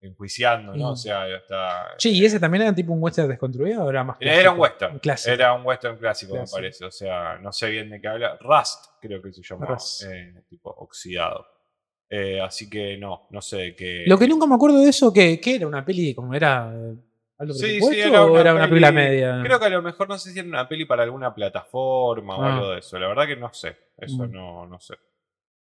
enjuiciando, 0.00 0.74
¿no? 0.76 0.88
Mm. 0.88 0.92
O 0.92 0.96
sea, 0.96 1.28
está. 1.28 1.94
Che, 1.96 2.08
¿y 2.10 2.24
ese 2.24 2.38
también 2.38 2.62
era 2.62 2.74
tipo 2.74 2.92
un 2.92 3.02
western 3.02 3.28
desconstruido 3.28 3.84
o 3.84 3.90
era 3.90 4.04
más 4.04 4.16
clásico? 4.18 4.40
Era 4.40 4.50
un 4.52 4.58
western. 4.60 4.98
Clásico. 5.00 5.32
Era 5.34 5.52
un 5.54 5.66
western 5.66 5.96
clásico, 5.96 6.32
Clásico. 6.34 6.56
me 6.56 6.60
parece. 6.62 6.84
O 6.84 6.90
sea, 6.90 7.38
no 7.38 7.52
sé 7.52 7.68
bien 7.70 7.90
de 7.90 8.00
qué 8.00 8.06
habla. 8.08 8.36
Rust, 8.40 8.84
creo 9.00 9.20
que 9.22 9.32
se 9.32 9.42
llama. 9.42 9.66
Rust. 9.66 10.04
eh, 10.04 10.34
tipo 10.48 10.70
oxidado. 10.70 11.46
Eh, 12.10 12.40
así 12.40 12.70
que 12.70 12.96
no, 12.96 13.26
no 13.30 13.40
sé 13.42 13.74
qué. 13.76 14.04
Lo 14.06 14.18
que 14.18 14.26
nunca 14.26 14.46
me 14.46 14.54
acuerdo 14.54 14.80
de 14.80 14.88
eso, 14.90 15.12
que, 15.12 15.38
que 15.40 15.56
era 15.56 15.66
una 15.66 15.84
peli 15.84 16.14
como 16.14 16.32
era 16.34 16.72
eh, 16.74 16.94
alto 17.38 17.52
Sí, 17.54 17.80
sí, 17.82 18.00
era 18.00 18.24
o 18.24 18.30
una 18.32 18.40
era 18.40 18.54
una 18.54 18.62
peli- 18.62 18.80
película 18.80 18.92
media. 18.92 19.40
Creo 19.44 19.58
que 19.60 19.66
a 19.66 19.68
lo 19.70 19.82
mejor 19.82 20.08
no 20.08 20.18
sé 20.18 20.32
si 20.32 20.38
era 20.38 20.48
una 20.48 20.66
peli 20.68 20.86
para 20.86 21.02
alguna 21.02 21.34
plataforma 21.34 22.36
o 22.38 22.42
Ah. 22.42 22.54
algo 22.56 22.70
de 22.70 22.78
eso. 22.78 22.98
La 22.98 23.08
verdad 23.08 23.26
que 23.26 23.36
no 23.36 23.52
sé. 23.52 23.76
Eso 23.98 24.26
Mm. 24.26 24.32
no, 24.32 24.66
no 24.66 24.80
sé. 24.80 24.94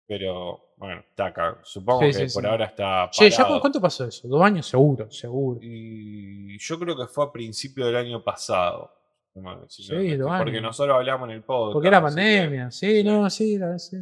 Pero 0.07 0.75
bueno, 0.77 1.03
está 1.09 1.27
acá. 1.27 1.59
Supongo 1.63 2.01
Sí, 2.01 2.07
que 2.09 2.29
sí, 2.29 2.35
por 2.35 2.43
sí. 2.43 2.49
ahora 2.49 2.65
está. 2.67 3.09
Che, 3.11 3.31
¿ya 3.31 3.37
parado. 3.39 3.55
cu- 3.57 3.61
cuánto 3.61 3.81
pasó 3.81 4.05
eso? 4.05 4.29
¿Dos 4.29 4.43
años? 4.43 4.67
Seguro, 4.67 5.11
seguro. 5.11 5.61
Y 5.63 6.59
yo 6.59 6.79
creo 6.79 6.97
que 6.97 7.07
fue 7.07 7.25
a 7.25 7.33
principio 7.33 7.87
del 7.87 7.97
año 7.97 8.23
pasado. 8.23 8.91
No 9.37 9.65
Sí, 9.69 10.17
dos 10.17 10.29
porque 10.37 10.51
años. 10.51 10.63
nosotros 10.63 10.95
hablamos 10.97 11.29
en 11.29 11.37
el 11.37 11.43
podcast. 11.43 11.73
Porque 11.73 11.89
era 11.89 11.99
que- 11.99 12.03
pandemia. 12.05 12.71
Sí, 12.71 13.03
no, 13.03 13.29
sí, 13.31 13.55
era, 13.55 13.79
sí. 13.79 13.97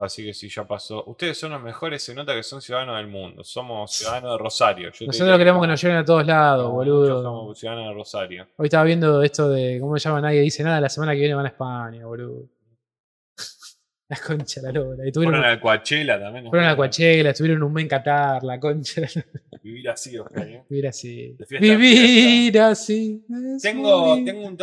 Así 0.00 0.24
que 0.24 0.32
sí, 0.32 0.48
ya 0.48 0.64
pasó. 0.64 1.02
Ustedes 1.06 1.38
son 1.38 1.50
los 1.50 1.60
mejores, 1.60 2.02
se 2.04 2.14
nota 2.14 2.32
que 2.34 2.42
son 2.44 2.62
ciudadanos 2.62 2.96
del 2.98 3.08
mundo. 3.08 3.42
Somos 3.42 3.90
ciudadanos 3.90 4.32
de 4.32 4.38
Rosario. 4.38 4.92
Yo 4.92 5.06
Nosotros 5.06 5.38
queremos 5.38 5.60
que 5.60 5.66
nos 5.66 5.82
lleven 5.82 5.96
a 5.96 6.04
todos 6.04 6.24
lados, 6.24 6.70
boludo. 6.70 7.22
somos 7.22 7.58
ciudadanos 7.58 7.88
de 7.88 7.94
Rosario. 7.94 8.46
Hoy 8.56 8.66
estaba 8.66 8.84
viendo 8.84 9.22
esto 9.22 9.48
de. 9.48 9.78
¿Cómo 9.80 9.98
se 9.98 10.08
llama? 10.08 10.20
Nadie 10.20 10.40
dice 10.40 10.62
nada. 10.62 10.80
La 10.80 10.88
semana 10.88 11.12
que 11.12 11.18
viene 11.18 11.34
van 11.34 11.46
a 11.46 11.48
España, 11.48 12.06
boludo. 12.06 12.44
La 14.10 14.16
concha, 14.16 14.62
la 14.62 14.72
lora. 14.72 15.06
Y 15.06 15.12
tuvieron, 15.12 15.34
Fueron 15.34 15.50
al 15.50 15.60
Coachella 15.60 16.18
también. 16.18 16.44
¿no? 16.44 16.50
fueron 16.50 16.68
a 16.68 16.74
Coachella, 16.76 17.30
estuvieron 17.30 17.62
un 17.62 17.72
mes 17.74 17.82
en 17.82 17.88
Qatar, 17.88 18.42
la 18.42 18.58
concha. 18.58 19.02
la. 19.02 19.08
Vivir 19.62 19.90
así, 19.90 20.16
Oscar, 20.18 20.48
¿eh? 20.48 20.64
Vivir 20.70 20.86
así. 20.86 21.36
De 21.38 21.44
fiesta 21.44 21.66
Vivir 21.76 22.58
así. 22.60 23.26
Tengo, 23.60 24.14
tengo, 24.24 24.46
un 24.46 24.56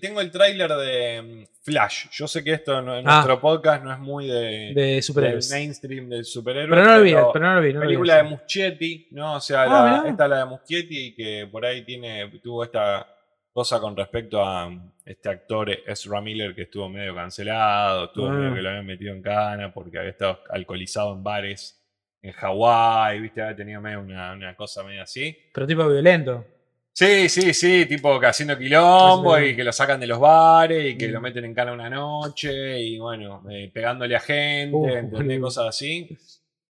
tengo 0.00 0.20
el 0.20 0.30
tráiler 0.32 0.72
de 0.72 1.22
mm, 1.22 1.44
Flash. 1.62 2.06
Yo 2.10 2.26
sé 2.26 2.42
que 2.42 2.54
esto 2.54 2.76
en 2.76 2.88
en 2.88 3.08
Ah. 3.08 3.16
nuestro 3.16 3.40
podcast 3.40 3.84
no 3.84 3.92
es 3.92 4.00
muy 4.00 4.26
de, 4.26 4.72
De 4.74 5.00
superhéroes. 5.02 5.48
mainstream 5.52 6.08
del 6.08 6.24
superhéroe. 6.24 6.68
Pero 6.70 6.84
no 6.84 6.96
lo 6.98 7.02
vi, 7.04 7.12
pero 7.32 7.46
no 7.46 7.54
lo 7.54 7.60
vi. 7.60 7.72
No 7.74 7.80
vi, 7.80 7.86
película 7.86 8.16
de. 8.16 8.22
Muschietti, 8.24 9.08
¿no? 9.12 9.34
O 9.36 9.40
sea, 9.40 9.62
Ah, 9.62 10.02
la- 10.02 10.10
esta 10.10 10.24
es 10.24 10.30
la 10.30 10.38
de 10.40 10.44
Muschietti 10.46 11.14
que 11.14 11.46
por 11.52 11.64
ahí 11.64 11.84
tiene, 11.84 12.28
tuvo 12.42 12.64
esta 12.64 13.06
cosa 13.52 13.78
con 13.80 13.96
respecto 13.96 14.42
a 14.42 14.68
este 15.08 15.28
actor 15.30 15.70
Ezra 15.86 16.20
Miller 16.20 16.54
que 16.54 16.62
estuvo 16.62 16.88
medio 16.88 17.14
cancelado, 17.14 18.06
estuvo 18.06 18.26
Ah. 18.28 18.32
medio 18.32 18.54
que 18.54 18.62
lo 18.62 18.68
habían 18.68 18.86
metido 18.86 19.14
en 19.14 19.22
cana 19.22 19.72
porque 19.72 19.98
había 19.98 20.10
estado 20.10 20.40
alcoholizado 20.50 21.14
en 21.14 21.22
bares 21.22 21.74
en 22.20 22.32
Hawái, 22.32 23.20
viste, 23.20 23.40
había 23.42 23.56
tenido 23.56 23.80
medio 23.80 24.00
una, 24.00 24.32
una 24.32 24.54
cosa 24.56 24.82
medio 24.82 25.02
así. 25.02 25.36
Pero 25.54 25.66
tipo 25.66 25.86
violento. 25.88 26.44
Sí, 26.92 27.28
sí, 27.28 27.54
sí, 27.54 27.86
tipo 27.86 28.18
que 28.18 28.26
haciendo 28.26 28.58
quilombo 28.58 29.36
Sí. 29.38 29.44
y 29.44 29.56
que 29.56 29.62
lo 29.62 29.72
sacan 29.72 30.00
de 30.00 30.08
los 30.08 30.18
bares 30.18 30.84
y 30.94 30.98
que 30.98 31.06
Mm. 31.08 31.12
lo 31.12 31.20
meten 31.20 31.44
en 31.44 31.54
cana 31.54 31.72
una 31.72 31.88
noche 31.88 32.80
y 32.80 32.98
bueno, 32.98 33.44
eh, 33.48 33.70
pegándole 33.72 34.16
a 34.16 34.20
gente, 34.20 34.76
Uh, 34.76 34.88
¿entendés? 34.88 35.40
Cosas 35.40 35.68
así. 35.68 36.08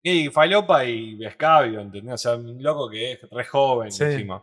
Y 0.02 0.28
falopa 0.30 0.84
y 0.86 1.22
escabio, 1.24 1.80
¿entendés? 1.80 2.14
O 2.14 2.18
sea, 2.18 2.34
un 2.36 2.62
loco 2.62 2.88
que 2.90 3.12
es 3.12 3.20
re 3.30 3.44
joven 3.44 3.92
Sí. 3.92 4.02
encima. 4.04 4.42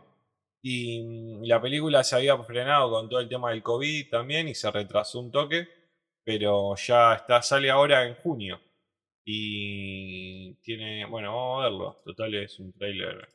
Y 0.62 1.02
mm, 1.02 1.44
la 1.44 1.60
película 1.60 2.04
se 2.04 2.16
había 2.16 2.38
frenado 2.44 2.90
con 2.90 3.08
todo 3.08 3.20
el 3.20 3.28
tema 3.28 3.50
del 3.50 3.62
COVID 3.62 4.10
también 4.10 4.48
y 4.48 4.54
se 4.54 4.70
retrasó 4.70 5.20
un 5.20 5.30
toque, 5.32 5.68
pero 6.24 6.74
ya 6.76 7.14
está, 7.14 7.42
sale 7.42 7.70
ahora 7.70 8.06
en 8.06 8.14
junio. 8.16 8.60
Y 9.24 10.54
tiene, 10.62 11.06
bueno, 11.06 11.34
vamos 11.34 11.60
a 11.60 11.64
verlo. 11.64 12.02
Total 12.04 12.34
es 12.34 12.58
un 12.60 12.72
trailer. 12.72 13.28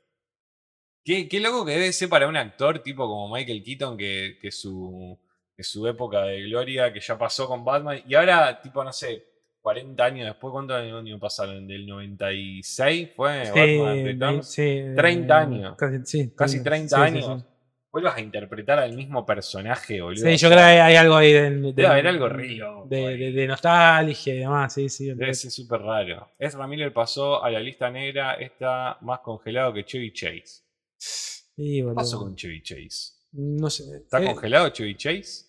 Qué, 1.03 1.27
qué 1.29 1.39
loco 1.39 1.65
que 1.65 1.71
debe 1.73 1.93
ser 1.93 2.09
para 2.09 2.27
un 2.27 2.35
actor 2.35 2.79
tipo 2.79 3.07
como 3.07 3.33
Michael 3.33 3.63
Keaton 3.63 3.97
que, 3.97 4.37
que 4.41 4.51
su, 4.51 5.17
que 5.55 5.63
su 5.63 5.87
época 5.87 6.23
de 6.23 6.41
gloria, 6.43 6.91
que 6.93 6.99
ya 6.99 7.17
pasó 7.17 7.47
con 7.47 7.63
Batman, 7.65 8.03
y 8.07 8.13
ahora, 8.15 8.61
tipo, 8.61 8.83
no 8.83 8.93
sé, 8.93 9.26
40 9.67 10.05
años 10.05 10.27
después, 10.27 10.53
¿cuántos 10.53 10.77
años 10.77 11.19
pasaron? 11.19 11.67
¿Del 11.67 11.85
96 11.85 13.09
fue 13.17 13.43
Sí, 13.47 13.51
Batman 13.59 14.05
Returns? 14.05 14.47
sí, 14.49 14.81
30 14.95 15.33
eh, 15.33 15.37
años. 15.41 15.75
Casi, 15.77 16.05
sí, 16.05 16.31
Casi 16.33 16.63
30 16.63 16.87
sí, 16.87 17.11
sí, 17.11 17.17
años. 17.17 17.45
Vuelvas 17.91 18.15
a 18.15 18.21
interpretar 18.21 18.79
al 18.79 18.93
mismo 18.93 19.25
personaje, 19.25 20.01
boludo. 20.01 20.25
Sí, 20.25 20.37
yo 20.37 20.47
creo 20.47 20.59
que 20.59 20.63
hay, 20.63 20.95
algo 20.95 21.15
ahí 21.17 21.33
de, 21.33 21.49
de- 21.51 21.73
Debe 21.73 21.85
haber 21.85 22.07
algo 22.07 22.29
loco 22.29 22.85
de, 22.87 23.17
de- 23.17 23.31
de 23.33 23.47
nostalgia 23.47 24.35
y 24.35 24.37
demás, 24.37 24.73
sí, 24.73 24.87
sí. 24.87 25.13
Ser 25.13 25.35
súper 25.35 25.81
raro. 25.81 26.29
Ezra 26.39 26.65
Miller 26.65 26.93
pasó 26.93 27.43
a 27.43 27.51
la 27.51 27.59
lista 27.59 27.89
negra, 27.89 28.35
está 28.35 28.97
más 29.01 29.19
congelado 29.19 29.73
que 29.73 29.83
Chevy 29.83 30.13
Chase. 30.13 30.63
Sí, 30.95 31.83
¿Qué 31.85 31.91
pasó 31.93 32.19
con 32.19 32.37
Chevy 32.37 32.63
Chase? 32.63 33.15
No 33.33 33.69
sé. 33.69 33.97
¿Está 33.97 34.23
eh, 34.23 34.27
congelado 34.27 34.69
Chevy 34.69 34.95
Chase? 34.95 35.46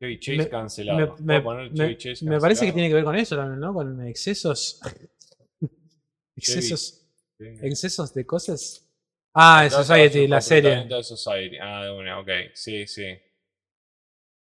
Chevy 0.00 0.18
Chase 0.20 0.36
Me- 0.38 0.48
cancelado. 0.48 0.98
me, 0.98 1.06
¿Puedo 1.08 1.22
me- 1.24 1.40
poner 1.40 1.70
me- 1.70 1.76
Chevy 1.76 1.96
Chase 1.96 2.24
me 2.24 2.38
parece 2.40 2.66
que 2.66 2.72
tiene 2.72 2.88
que 2.88 2.94
ver 2.94 3.04
con 3.04 3.16
eso 3.16 3.36
también, 3.36 3.60
¿no? 3.60 3.72
Con 3.74 4.06
excesos. 4.06 4.80
excesos. 6.36 7.04
Excesos 7.38 8.14
de 8.14 8.26
cosas. 8.26 8.84
Ah, 9.34 9.62
en 9.64 9.70
Society, 9.70 10.26
la 10.26 10.40
serie. 10.40 10.84
de 10.86 11.02
Society. 11.02 11.56
Ah, 11.60 11.84
de 11.84 11.92
una, 11.92 12.18
ok. 12.20 12.28
Sí, 12.54 12.86
sí. 12.86 13.04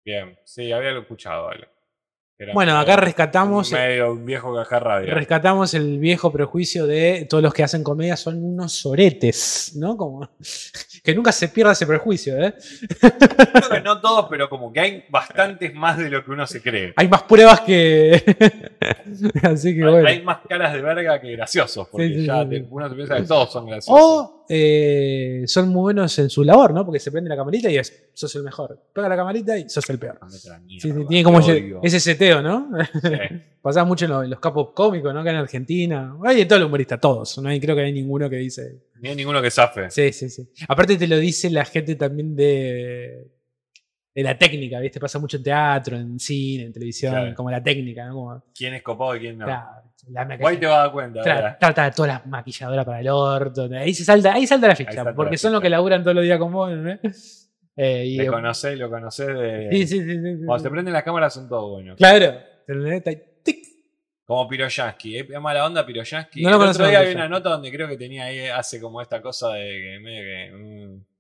Bien. 0.06 0.38
Sí, 0.44 0.72
había 0.72 0.98
escuchado 0.98 1.50
algo. 1.50 1.68
Era 2.38 2.54
Bueno, 2.54 2.72
medio- 2.74 2.82
acá 2.82 2.96
rescatamos, 2.98 3.72
Medio 3.72 4.16
viejo 4.16 4.54
cajarrabia. 4.56 5.14
rescatamos 5.14 5.74
el 5.76 6.00
viejo 6.00 6.32
prejuicio 6.34 6.88
de 6.88 7.28
todos 7.30 7.44
los 7.44 7.54
que 7.54 7.62
hacen 7.64 7.84
comedia 7.84 8.18
son 8.18 8.44
unos 8.44 8.74
soretes, 8.74 9.74
¿no? 9.76 9.96
Como 9.96 10.28
que 11.04 11.16
nunca 11.16 11.32
se 11.32 11.48
pierda 11.48 11.72
ese 11.72 11.88
prejuicio, 11.88 12.38
¿eh? 12.44 12.54
Creo 13.00 13.70
que 13.72 13.82
no 13.82 14.00
todos, 14.00 14.28
pero 14.30 14.48
como 14.50 14.72
que 14.72 14.80
hay 14.80 15.04
bastantes 15.10 15.74
más 15.74 15.98
de 15.98 16.10
lo 16.12 16.24
que 16.24 16.30
uno 16.32 16.46
se 16.46 16.62
cree. 16.62 16.94
Hay 16.96 17.08
más 17.08 17.24
pruebas 17.24 17.62
que. 17.62 18.24
Así 19.44 19.76
que 19.76 19.84
Hay- 19.84 19.90
bueno. 19.92 20.08
Hay 20.08 20.22
más 20.22 20.38
caras 20.48 20.74
de 20.74 20.82
verga 20.82 21.20
que 21.20 21.32
graciosos, 21.32 21.88
porque 21.90 22.08
Sí, 22.08 22.16
sí, 22.16 22.26
ya 22.28 22.44
sí, 22.44 22.50
te- 22.50 22.60
sí. 22.60 22.68
uno 22.70 22.90
se 22.90 22.96
piensa 22.96 23.16
que 23.18 23.24
todos 23.24 23.52
son 23.52 23.66
graciosos. 23.68 24.00
O 24.04 24.41
eh, 24.54 25.44
son 25.48 25.70
muy 25.70 25.82
buenos 25.82 26.20
en 26.20 26.30
su 26.30 26.44
labor, 26.44 26.74
¿no? 26.74 26.86
Porque 26.86 27.00
se 27.00 27.10
prende 27.10 27.30
la 27.30 27.38
camarita 27.38 27.72
y 27.72 27.78
es, 27.78 28.10
sos 28.14 28.36
el 28.36 28.44
mejor. 28.44 28.78
Pega 28.94 29.08
la 29.08 29.16
camarita 29.16 29.58
y 29.58 29.70
sos 29.70 29.90
el 29.90 29.98
peor. 29.98 30.18
Andate 30.22 30.50
a 30.50 30.52
la 30.52 30.60
mierda, 30.60 30.82
Sí, 30.82 30.92
sí, 30.92 31.06
tiene 31.08 31.24
como 31.24 31.40
ese, 31.40 31.74
ese 31.82 32.00
seteo, 32.02 32.42
¿no? 32.42 32.70
Sí. 33.02 33.10
Pasaba 33.62 33.86
mucho 33.86 34.06
en 34.06 34.12
los, 34.12 34.24
en 34.26 34.30
los 34.32 34.40
capos 34.42 34.72
cómicos, 34.74 35.14
¿no? 35.14 35.22
Acá 35.22 35.30
en 35.30 35.36
Argentina. 35.38 36.16
Hay 36.26 36.36
de 36.36 36.46
todo 36.46 36.60
el 36.60 36.66
humorista, 36.66 37.00
todos. 37.00 37.38
No 37.38 37.48
hay, 37.48 37.60
creo 37.62 37.76
que 37.76 37.84
hay 37.84 37.94
ninguno 37.94 38.30
que 38.30 38.36
dice. 38.38 38.82
Ni 39.00 39.10
hay 39.10 39.16
ninguno 39.16 39.42
que 39.42 39.52
zafe. 39.52 39.90
Sí, 39.90 40.12
sí, 40.12 40.30
sí. 40.30 40.50
Aparte 40.68 40.98
te 40.98 41.08
lo 41.08 41.18
dice 41.18 41.50
la 41.50 41.64
gente 41.64 41.96
también 41.96 42.36
de, 42.36 43.32
de 44.14 44.24
la 44.24 44.38
técnica, 44.38 44.80
¿viste? 44.80 45.00
Pasa 45.00 45.18
mucho 45.20 45.38
en 45.38 45.44
teatro, 45.44 45.96
en 45.96 46.20
cine, 46.20 46.66
en 46.66 46.74
televisión, 46.74 47.14
Claro. 47.14 47.36
como 47.36 47.50
la 47.52 47.64
técnica, 47.64 48.06
¿no? 48.08 48.16
Como, 48.16 48.44
¿Quién 48.54 48.74
es 48.74 48.82
copado 48.84 49.16
y 49.16 49.20
quién 49.20 49.38
no? 49.38 49.46
claro, 49.46 49.91
la 50.10 50.38
Guay 50.38 50.58
te 50.58 50.66
vas 50.66 50.76
a 50.76 50.82
dar 50.82 50.92
cuenta. 50.92 51.22
Tra-. 51.22 51.58
Trata 51.60 51.92
todas 51.92 52.14
las 52.14 52.26
maquilladoras 52.26 52.86
para 52.86 53.00
el 53.00 53.10
orto. 53.10 53.70
Ahí 53.74 53.94
se 53.94 54.04
salta, 54.04 54.34
ahí 54.34 54.48
salta 54.48 54.68
la 54.68 54.76
ficha. 54.76 55.14
porque 55.14 55.32
la 55.32 55.38
son 55.38 55.54
los 55.54 55.62
que 55.62 55.70
laburan 55.70 56.04
todos 56.04 56.16
los 56.16 56.24
días 56.24 56.40
con 56.40 56.52
vos, 56.52 56.72
¿no? 56.72 57.00
Eh, 57.78 58.06
y, 58.06 58.18
Te 58.18 58.28
conocés, 58.28 58.78
lo 58.78 58.90
conocés 58.90 59.28
de. 59.28 59.70
sí, 59.72 59.88
sí, 59.88 60.04
sí, 60.04 60.22
sí, 60.22 60.46
Cuando 60.46 60.64
se 60.64 60.70
prenden 60.70 60.94
las 60.94 61.04
cámaras 61.04 61.34
son 61.34 61.48
todos 61.48 61.72
buenos. 61.72 61.98
Claro. 61.98 62.38
Como 64.26 64.48
Piroyansky. 64.48 65.18
¿eh? 65.18 65.28
Es 65.30 65.42
mala 65.42 65.66
onda 65.66 65.86
Piroyansky. 65.86 66.44
No 66.44 66.52
lo 66.52 66.64
El 66.64 66.70
otro 66.70 66.88
día 66.88 67.00
había 67.00 67.16
una 67.16 67.30
nota 67.30 67.50
donde 67.50 67.72
creo 67.72 67.88
que 67.88 67.98
tenía 67.98 68.26
ahí, 68.26 68.48
hace 68.48 68.80
como 68.80 69.02
esta 69.02 69.22
cosa 69.22 69.54
de 69.54 69.64
que 69.64 70.00
medio 70.00 70.22
que. 70.22 70.52
mm. 70.54 71.11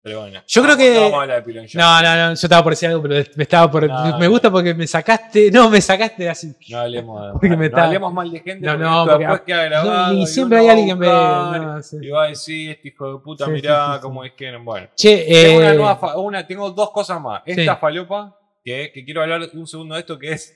Pero 0.00 0.20
bueno. 0.20 0.40
Yo 0.46 0.62
creo 0.62 0.76
que- 0.76 0.94
No 0.94 1.00
vamos 1.02 1.18
a 1.18 1.22
hablar 1.22 1.36
de 1.38 1.42
Piroyansky. 1.42 1.76
No, 1.76 2.02
no, 2.02 2.16
no. 2.16 2.28
Yo 2.28 2.32
estaba 2.34 2.62
por 2.62 2.72
decir 2.72 2.88
algo, 2.88 3.02
pero 3.02 3.14
me 3.34 3.42
estaba 3.42 3.70
por. 3.70 3.86
No, 3.86 4.18
me 4.18 4.28
gusta 4.28 4.50
porque 4.50 4.72
me 4.72 4.86
sacaste. 4.86 5.50
No, 5.50 5.68
me 5.68 5.80
sacaste 5.80 6.28
así. 6.28 6.54
No 6.70 6.78
hablemos, 6.78 7.32
Porque 7.32 7.56
me 7.56 7.66
está- 7.66 7.84
hablemos 7.86 8.12
mal 8.14 8.30
de 8.30 8.40
gente. 8.40 8.64
No, 8.64 8.76
no, 8.76 9.04
porque- 9.06 9.18
después 9.24 9.40
queda 9.42 9.64
grabado. 9.64 10.14
y 10.14 10.22
y 10.22 10.26
siempre 10.26 10.58
hay 10.58 10.68
alguien 10.68 10.98
que 11.00 11.06
no, 11.06 11.82
sí. 11.82 11.96
Y 12.00 12.08
va 12.10 12.24
a 12.24 12.28
decir, 12.28 12.70
este 12.70 12.88
hijo 12.88 13.12
de 13.14 13.18
puta, 13.20 13.44
Sí, 13.46 13.50
mirá 13.50 13.94
sí, 13.96 14.00
cómo 14.00 14.24
es 14.24 14.32
que. 14.32 14.56
Bueno. 14.56 14.88
Che, 14.94 15.26
Tengo, 15.28 15.58
una 15.58 15.70
eh, 15.72 15.74
nueva 15.76 16.16
una- 16.18 16.46
tengo 16.46 16.70
dos 16.70 16.90
cosas 16.92 17.20
más. 17.20 17.42
Esta 17.44 17.76
falopa, 17.76 18.38
que, 18.64 18.90
que 18.94 19.04
quiero 19.04 19.22
hablar 19.22 19.42
un 19.54 19.66
segundo 19.66 19.94
de 19.96 20.00
esto, 20.00 20.18
que 20.18 20.32
es 20.32 20.54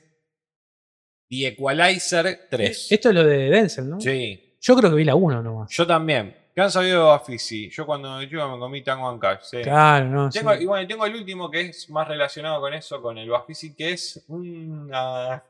The 1.28 1.48
Equalizer 1.48 2.46
3. 2.50 2.92
esto 2.92 3.08
es 3.08 3.14
lo 3.14 3.24
de 3.24 3.50
Denzel, 3.50 3.88
¿no? 3.90 4.00
Sí, 4.00 4.56
Yo 4.60 4.76
creo 4.76 4.90
que 4.90 4.96
vi 4.96 5.04
la 5.04 5.14
1 5.16 5.42
nomás. 5.42 5.70
yo 5.72 5.86
también. 5.86 6.36
¿Qué 6.54 6.60
han 6.60 6.70
sabido 6.70 6.98
de 6.98 7.04
Bafisi? 7.10 7.70
Yo 7.70 7.86
cuando 7.86 8.20
yo 8.22 8.48
me 8.48 8.58
comí 8.58 8.82
Tango 8.82 9.08
and 9.08 9.20
Cash. 9.20 9.38
sí. 9.42 9.62
Claro, 9.62 10.06
no. 10.06 10.30
sí. 10.30 10.38
Tengo, 10.38 10.54
y 10.54 10.66
bueno, 10.66 10.86
tengo 10.86 11.06
el 11.06 11.14
último 11.16 11.50
que 11.50 11.60
es 11.62 11.88
más 11.90 12.06
relacionado 12.06 12.60
con 12.60 12.74
eso, 12.74 13.00
con 13.00 13.16
el 13.16 13.28
Bafisi, 13.30 13.74
que 13.74 13.92
es 13.92 14.22
una- 14.28 15.42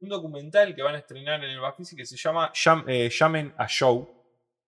un 0.00 0.08
documental 0.08 0.74
que 0.74 0.82
van 0.82 0.94
a 0.94 0.98
estrenar 0.98 1.42
en 1.42 1.50
el 1.50 1.60
Bafisi 1.60 1.96
que 1.96 2.06
se 2.06 2.16
llama 2.16 2.52
Llam- 2.52 2.84
eh, 2.86 3.10
Llamen 3.10 3.52
a 3.56 3.66
Show. 3.66 4.08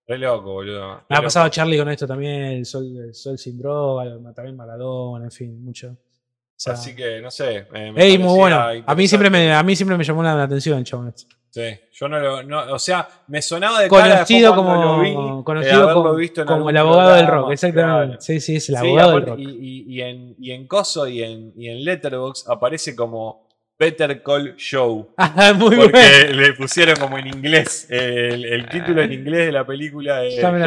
Re 0.07 0.17
loco, 0.17 0.53
boludo. 0.53 0.95
Re 0.95 1.01
Me 1.09 1.15
ha 1.15 1.19
loco. 1.19 1.23
pasado 1.23 1.49
Charlie 1.49 1.77
con 1.77 1.89
esto 1.89 2.07
también, 2.07 2.43
el 2.43 2.65
sol, 2.65 2.85
el 2.97 3.13
sol 3.13 3.37
sin 3.37 3.57
droga, 3.57 4.05
también 4.33 4.55
Maradona, 4.55 5.25
en 5.25 5.31
fin, 5.31 5.63
mucho. 5.63 5.89
O 5.89 6.59
sea, 6.59 6.73
Así 6.73 6.95
que, 6.95 7.21
no 7.21 7.29
sé. 7.29 7.67
eh, 7.73 7.91
me 7.91 8.03
ey, 8.03 8.17
muy 8.17 8.35
bueno. 8.35 8.57
A 8.85 8.95
mí 8.95 9.07
siempre 9.07 9.29
me, 9.29 9.53
a 9.53 9.61
mí 9.63 9.75
siempre 9.75 9.95
me 9.97 10.03
llamó 10.03 10.23
la 10.23 10.41
atención 10.43 10.79
el 10.79 10.83
chabón 10.85 11.09
este. 11.09 11.27
Sí, 11.49 11.63
yo 11.93 12.07
no 12.07 12.19
lo. 12.19 12.43
No, 12.43 12.73
o 12.73 12.77
sea, 12.79 13.07
me 13.27 13.41
sonaba 13.41 13.81
de 13.81 13.89
cara 13.89 14.13
Conocido 14.15 14.55
como, 14.55 14.75
lo 14.75 14.99
vi, 14.99 15.09
eh, 15.09 15.43
conocido 15.43 15.93
como, 15.93 16.13
visto 16.15 16.45
como 16.45 16.69
el 16.69 16.77
abogado 16.77 17.15
del 17.15 17.27
rock, 17.27 17.51
exactamente. 17.53 18.05
claro. 18.07 18.21
Sí, 18.21 18.39
sí, 18.39 18.55
es 18.57 18.69
el 18.69 18.75
Sí, 18.75 18.81
abogado 18.85 19.11
del 19.13 19.25
rock. 19.25 19.39
Y, 19.39 19.43
y- 19.49 19.83
y 19.95 20.01
en, 20.01 20.35
y 20.39 20.51
en 20.51 20.67
Coso 20.67 21.07
y 21.07 21.23
en, 21.23 21.53
y 21.57 21.69
en 21.69 21.83
Letterboxd 21.83 22.49
aparece 22.51 22.95
como 22.95 23.47
Better 23.79 24.21
Call 24.21 24.55
Show. 24.57 25.09
Ah, 25.17 25.53
muy 25.57 25.75
Porque 25.77 25.91
bueno. 25.91 26.41
le 26.41 26.53
pusieron 26.53 26.95
como 26.97 27.17
en 27.17 27.27
inglés, 27.27 27.87
el, 27.89 28.45
el 28.45 28.69
título 28.69 29.01
en 29.01 29.13
inglés 29.13 29.45
de 29.47 29.51
la 29.51 29.65
película 29.65 30.23
es 30.25 30.35
Llamen 30.35 30.63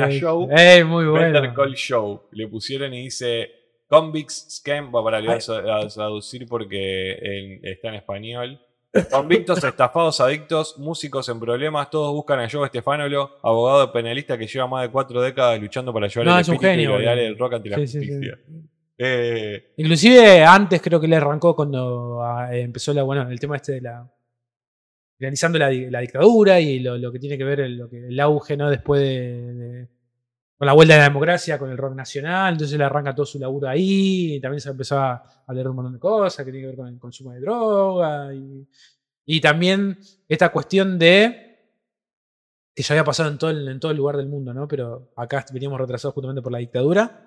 a 0.00 0.10
Show. 0.10 0.48
Ey, 0.50 0.82
muy 0.82 1.04
bueno. 1.06 1.32
Better 1.40 1.52
Call 1.54 1.74
Show. 1.74 2.22
Le 2.32 2.48
pusieron 2.48 2.92
y 2.94 3.02
dice 3.04 3.50
Convicts 3.86 4.46
Scam. 4.58 4.92
Va 4.94 5.04
para 5.04 5.20
le 5.20 5.26
voy 5.28 5.36
a 5.68 5.76
a 5.76 5.88
traducir 5.88 6.46
porque 6.48 7.12
en- 7.20 7.60
está 7.64 7.88
en 7.88 7.94
español. 7.96 8.60
Convictos, 9.10 9.62
estafados, 9.62 10.20
adictos, 10.20 10.76
músicos 10.78 11.28
en 11.28 11.38
problemas, 11.38 11.88
todos 11.90 12.12
buscan 12.12 12.40
a 12.40 12.48
Joe 12.50 12.64
Estefanolo, 12.66 13.38
abogado 13.42 13.92
penalista 13.92 14.36
que 14.36 14.46
lleva 14.48 14.66
más 14.66 14.82
de 14.82 14.90
cuatro 14.90 15.20
décadas 15.22 15.60
luchando 15.60 15.92
para 15.92 16.08
llevar 16.08 16.26
No, 16.26 16.34
el 16.34 16.40
es 16.40 16.48
un 16.48 16.54
espíritu 16.54 16.76
genio, 16.76 16.90
y 16.90 17.04
boludo. 17.04 17.16
del 17.16 17.38
rock 17.38 17.52
ante 17.54 17.68
la 17.70 17.76
Sí, 17.76 17.86
sí, 17.86 18.00
sí. 18.00 18.08
justicia. 18.08 18.38
Eh, 18.98 19.72
Inclusive 19.76 20.44
antes 20.44 20.82
creo 20.82 21.00
que 21.00 21.06
le 21.08 21.16
arrancó 21.16 21.54
cuando 21.54 22.20
ah, 22.22 22.48
empezó 22.54 22.92
la, 22.92 23.02
bueno, 23.04 23.30
el 23.30 23.38
tema 23.38 23.56
este 23.56 23.72
de 23.74 23.80
la 23.82 24.06
realizando 25.18 25.58
la, 25.58 25.70
la 25.70 26.00
dictadura 26.00 26.58
y 26.60 26.80
lo, 26.80 26.98
lo 26.98 27.12
que 27.12 27.18
tiene 27.18 27.38
que 27.38 27.44
ver 27.44 27.60
el, 27.60 27.76
lo 27.76 27.88
que, 27.88 27.98
el 28.08 28.18
auge, 28.20 28.56
¿no? 28.56 28.68
Después 28.70 29.00
de, 29.02 29.52
de- 29.54 29.88
con 30.60 30.66
la 30.66 30.74
vuelta 30.74 30.92
de 30.92 30.98
la 31.00 31.04
democracia, 31.08 31.58
con 31.58 31.70
el 31.70 31.78
rock 31.78 31.94
nacional, 31.94 32.52
entonces 32.52 32.76
le 32.76 32.84
arranca 32.84 33.14
todo 33.14 33.24
su 33.24 33.38
laburo 33.38 33.66
ahí, 33.66 34.34
y 34.34 34.40
también 34.42 34.60
se 34.60 34.68
empezó 34.68 34.98
a, 34.98 35.24
leer 35.54 35.66
un 35.68 35.76
montón 35.76 35.94
de 35.94 35.98
cosas 35.98 36.44
que 36.44 36.52
tiene 36.52 36.64
que 36.64 36.66
ver 36.66 36.76
con 36.76 36.86
el 36.88 36.98
consumo 36.98 37.32
de 37.32 37.40
droga 37.40 38.34
y, 38.34 38.68
y 39.24 39.40
también 39.40 39.98
esta 40.28 40.50
cuestión 40.50 40.98
de 40.98 41.46
que 42.74 42.82
ya 42.82 42.92
había 42.94 43.04
pasado 43.04 43.30
en 43.30 43.38
todo, 43.38 43.48
el, 43.50 43.66
en 43.68 43.80
todo 43.80 43.90
el 43.90 43.96
lugar 43.96 44.18
del 44.18 44.26
mundo, 44.28 44.52
¿no? 44.52 44.68
Pero 44.68 45.12
acá 45.16 45.46
veníamos 45.50 45.80
retrasados 45.80 46.12
justamente 46.14 46.42
por 46.42 46.52
la 46.52 46.58
dictadura. 46.58 47.26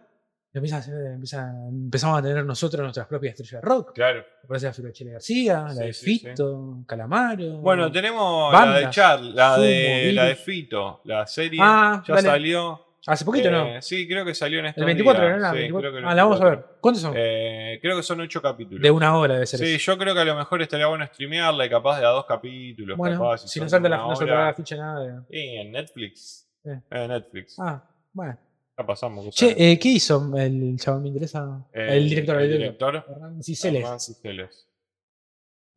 Y 0.54 0.58
empieza 0.60 0.78
a 0.78 1.14
empieza- 1.16 1.68
empezamos 1.68 2.20
a 2.20 2.22
tener 2.22 2.46
nosotros 2.46 2.84
nuestras 2.84 3.08
propias 3.08 3.32
estrellas 3.34 3.64
de 3.64 3.68
rock. 3.68 3.94
claro. 3.96 4.24
Aparece 4.44 4.84
la 4.84 4.92
Chile 4.92 5.12
García, 5.14 5.64
la 5.64 5.74
Sí, 5.74 5.80
de 5.80 5.94
sí, 5.94 6.06
sí. 6.20 6.28
Fito, 6.30 6.84
Calamaro. 6.86 7.58
Bueno, 7.58 7.92
tenemos 7.92 8.54
la 8.54 8.60
de 8.60 8.66
Bandas, 8.74 8.96
Char, 8.96 9.20
la 9.22 9.58
de, 9.58 10.12
la 10.14 10.26
de. 10.26 10.36
Fito, 10.36 11.02
la 11.06 11.26
serie 11.26 11.60
Ah, 11.64 12.04
ya 12.08 12.14
dale. 12.14 12.28
salió. 12.30 12.93
Hace 13.06 13.26
poquito, 13.26 13.52
¿no? 13.52 13.68
Eh, 13.68 13.82
Sí, 13.82 14.08
creo 14.08 14.24
que 14.24 14.34
salió 14.34 14.60
en 14.60 14.68
estos 14.68 14.82
El 14.82 14.86
24, 14.86 15.24
días. 15.26 15.36
¿no? 15.36 15.42
La 15.42 15.52
Sí, 15.52 15.58
24. 15.58 15.82
creo 15.82 15.92
que 15.92 16.00
el 16.00 16.06
Ah, 16.06 16.16
la 16.16 16.24
vamos 16.24 16.40
a 16.40 16.44
24. 16.46 16.68
ver. 16.72 16.80
¿Cuántos 16.80 17.02
son? 17.02 17.14
Eh, 17.18 17.80
creo 17.82 17.98
que 17.98 18.04
son 18.04 18.22
ocho 18.22 18.42
capítulos. 18.42 18.82
de 18.82 18.92
una 18.92 19.18
hora 19.18 19.34
debe 19.34 19.46
ser 19.46 19.60
Sí, 19.60 19.76
eso. 19.76 19.92
yo 19.92 19.98
creo 19.98 20.14
que 20.14 20.22
a 20.22 20.26
lo 20.26 20.36
mejor 20.36 20.62
estaría 20.62 20.88
bueno 20.88 21.06
streamearla 21.08 21.66
y 21.66 21.70
capaz 21.70 22.00
de 22.00 22.06
a 22.06 22.10
dos 22.10 22.26
capítulos. 22.26 22.98
Bueno, 22.98 23.18
capaz, 23.20 23.40
si 23.48 23.60
no 23.60 23.68
salta 23.68 23.90
la, 23.90 23.98
no 23.98 24.14
la 24.26 24.54
ficha 24.54 24.78
nada. 24.78 25.24
de- 25.30 25.38
Y 25.38 25.58
en 25.58 25.72
Netflix. 25.74 26.50
Eh. 26.64 26.80
En 26.92 27.08
Netflix. 27.10 27.58
Ah, 27.60 27.84
bueno. 28.14 28.38
Ya 28.78 28.86
pasamos. 28.86 29.30
Che, 29.36 29.54
eh, 29.72 29.78
¿qué 29.78 29.90
hizo 29.90 30.32
el 30.38 30.76
chabón? 30.80 31.02
Me 31.04 31.10
interesa. 31.10 31.68
Eh, 31.74 31.98
el 31.98 32.08
director, 32.10 32.38
el 32.38 32.44
el 32.44 32.58
director. 32.58 32.92
director. 32.94 33.16
Hernán 33.18 33.44
Ciceles. 33.44 33.82
Hernán 33.84 34.00
Ciceles. 34.00 34.68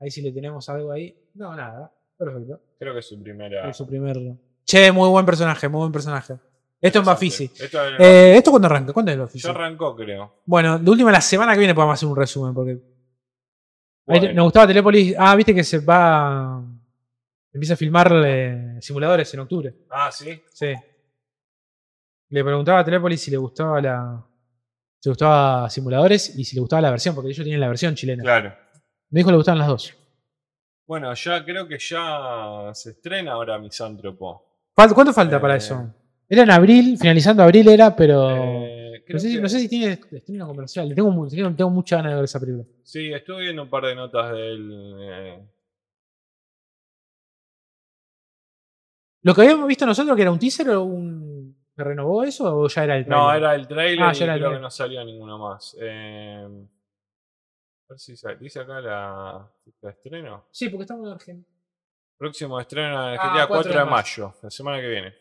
Ahí 0.00 0.10
sí 0.10 0.22
le 0.22 0.30
tenemos 0.32 0.68
algo 0.68 0.92
ahí. 0.92 1.14
No, 1.34 1.54
nada. 1.56 1.92
Perfecto. 2.16 2.60
Creo 2.78 2.92
que 2.94 3.00
es 3.00 3.06
su 3.08 3.20
primera. 3.22 3.68
Es 3.68 3.76
su 3.76 3.86
primer. 3.86 4.16
Che, 4.64 4.92
muy 4.92 5.08
buen 5.08 5.26
personaje, 5.26 5.68
muy 5.68 5.80
buen 5.80 5.92
personaje. 5.92 6.34
Esto 6.80 7.00
es 7.00 7.04
Bafisi. 7.04 7.44
Esto 7.58 7.84
es- 7.86 8.00
Eh, 8.00 8.36
¿Esto 8.36 8.50
cuándo 8.50 8.66
arranca? 8.66 8.92
¿Cuándo 8.92 9.10
es 9.12 9.18
Bafisi? 9.18 9.44
ya 9.46 9.50
arrancó, 9.50 9.96
creo. 9.96 10.42
Bueno, 10.44 10.78
de 10.78 10.90
última 10.90 11.10
la 11.10 11.20
semana 11.20 11.52
que 11.54 11.58
viene 11.58 11.74
podemos 11.74 11.94
hacer 11.94 12.08
un 12.08 12.16
resumen 12.16 12.54
porque. 12.54 12.78
Ahí 14.08 14.32
nos 14.34 14.44
gustaba 14.44 14.66
Telépolis. 14.68 15.14
Ah, 15.18 15.34
viste 15.34 15.54
que 15.54 15.64
se 15.64 15.78
va. 15.80 16.62
Empieza 17.52 17.74
a 17.74 17.76
filmar 17.76 18.12
eh, 18.24 18.76
simuladores 18.80 19.32
en 19.34 19.40
octubre. 19.40 19.74
Ah, 19.90 20.10
sí. 20.12 20.40
Sí. 20.52 20.74
Le 22.28 22.44
preguntaba 22.44 22.80
a 22.80 22.84
Telépolis 22.84 23.20
si 23.20 23.30
le 23.30 23.36
gustaba 23.36 23.80
la. 23.80 24.24
Si 25.00 25.08
le 25.08 25.12
gustaba 25.12 25.68
simuladores 25.70 26.36
y 26.36 26.44
si 26.44 26.54
le 26.56 26.60
gustaba 26.60 26.82
la 26.82 26.90
versión, 26.90 27.14
porque 27.14 27.30
ellos 27.30 27.42
tienen 27.44 27.60
la 27.60 27.68
versión 27.68 27.94
chilena. 27.94 28.22
Claro. 28.22 28.54
Me 29.10 29.20
dijo 29.20 29.28
que 29.28 29.32
le 29.32 29.36
gustaban 29.38 29.58
las 29.58 29.68
dos. 29.68 29.94
Bueno, 30.86 31.12
ya 31.14 31.44
creo 31.44 31.66
que 31.66 31.78
ya 31.78 32.70
se 32.74 32.90
estrena 32.90 33.32
ahora 33.32 33.58
Misántropo. 33.58 34.44
¿Cuánto 34.74 35.12
falta 35.12 35.40
para 35.40 35.54
Eh. 35.54 35.58
eso? 35.58 35.92
Era 36.28 36.42
en 36.42 36.50
abril, 36.50 36.98
finalizando 36.98 37.42
abril 37.42 37.68
era, 37.68 37.94
pero. 37.94 38.28
Eh, 38.30 39.04
no, 39.08 39.18
sé 39.18 39.28
si, 39.28 39.36
que- 39.36 39.40
no 39.42 39.48
sé 39.48 39.60
si 39.60 39.68
tiene 39.68 39.92
estreno 39.92 40.46
comercial. 40.48 40.92
Tengo, 40.94 41.28
tengo, 41.28 41.70
mucha 41.70 41.96
ganas 41.96 42.12
de 42.12 42.16
ver 42.16 42.24
esa 42.24 42.40
película. 42.40 42.64
Sí, 42.82 43.12
estuve 43.12 43.42
viendo 43.42 43.62
un 43.62 43.70
par 43.70 43.84
de 43.84 43.94
notas 43.94 44.32
del. 44.32 44.96
eh, 45.00 45.40
¿Lo 49.22 49.34
que 49.34 49.40
habíamos 49.42 49.66
visto 49.68 49.86
nosotros 49.86 50.14
que 50.16 50.22
era 50.22 50.30
un 50.30 50.38
teaser 50.38 50.70
o 50.70 50.82
un. 50.84 51.56
¿Se 51.76 51.84
renovó 51.84 52.24
eso 52.24 52.56
o 52.56 52.68
ya 52.68 52.84
era 52.84 52.96
el 52.96 53.06
No, 53.06 53.28
trailer? 53.28 53.36
era 53.42 53.54
el 53.54 53.68
trailer 53.68 54.04
Ah, 54.06 54.12
y 54.14 54.18
ya 54.18 54.24
era 54.24 54.34
el 54.34 54.40
creo 54.40 54.52
que 54.54 54.60
no 54.60 54.70
salió 54.70 55.04
ninguno 55.04 55.38
más. 55.38 55.76
Eh, 55.80 56.46
a 57.88 57.92
ver 57.92 57.98
si 57.98 58.16
sale. 58.16 58.38
dice 58.38 58.60
acá 58.60 58.80
la, 58.80 59.48
la 59.82 59.90
estreno. 59.90 60.46
Sí, 60.50 60.68
porque 60.70 60.82
estamos 60.84 61.06
en 61.06 61.12
Argentina. 61.12 61.46
Próximo 62.16 62.58
estreno 62.58 62.88
en 62.88 62.94
Ah, 62.94 63.12
Argentina 63.12 63.46
4 63.46 63.48
4 63.48 63.72
de 63.72 63.78
de 63.78 63.84
mayo, 63.84 64.34
la 64.42 64.50
semana 64.50 64.80
que 64.80 64.88
viene. 64.88 65.14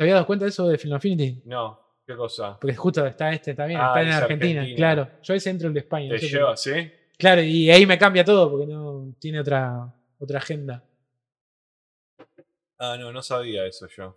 ¿Te 0.00 0.04
habías 0.04 0.14
dado 0.14 0.26
cuenta 0.26 0.46
de 0.46 0.48
eso 0.48 0.66
de 0.66 0.78
Film 0.78 0.94
Affinity? 0.94 1.42
No, 1.44 1.78
¿qué 2.06 2.16
cosa? 2.16 2.58
Porque 2.58 2.74
justo 2.74 3.04
está 3.04 3.30
este 3.34 3.52
también, 3.52 3.78
Ah, 3.82 3.88
está 3.88 4.00
en 4.00 4.08
Argentina, 4.08 4.60
Argentina. 4.62 4.76
claro. 4.94 5.10
Yo 5.22 5.34
ese 5.34 5.50
entro 5.50 5.68
el 5.68 5.74
de 5.74 5.80
España. 5.80 6.08
no 6.08 6.14
¿Te 6.14 6.20
sé 6.20 6.26
por 6.28 6.38
lleva, 6.38 6.56
sí? 6.56 6.92
Claro, 7.18 7.42
y 7.42 7.70
ahí 7.70 7.84
me 7.84 7.98
cambia 7.98 8.24
todo 8.24 8.50
porque 8.50 8.66
no 8.66 9.14
tiene 9.18 9.40
otra, 9.40 9.92
otra 10.18 10.38
agenda. 10.38 10.82
Ah, 12.78 12.96
no, 12.98 13.12
no 13.12 13.20
sabía 13.22 13.66
eso 13.66 13.86
yo. 13.94 14.16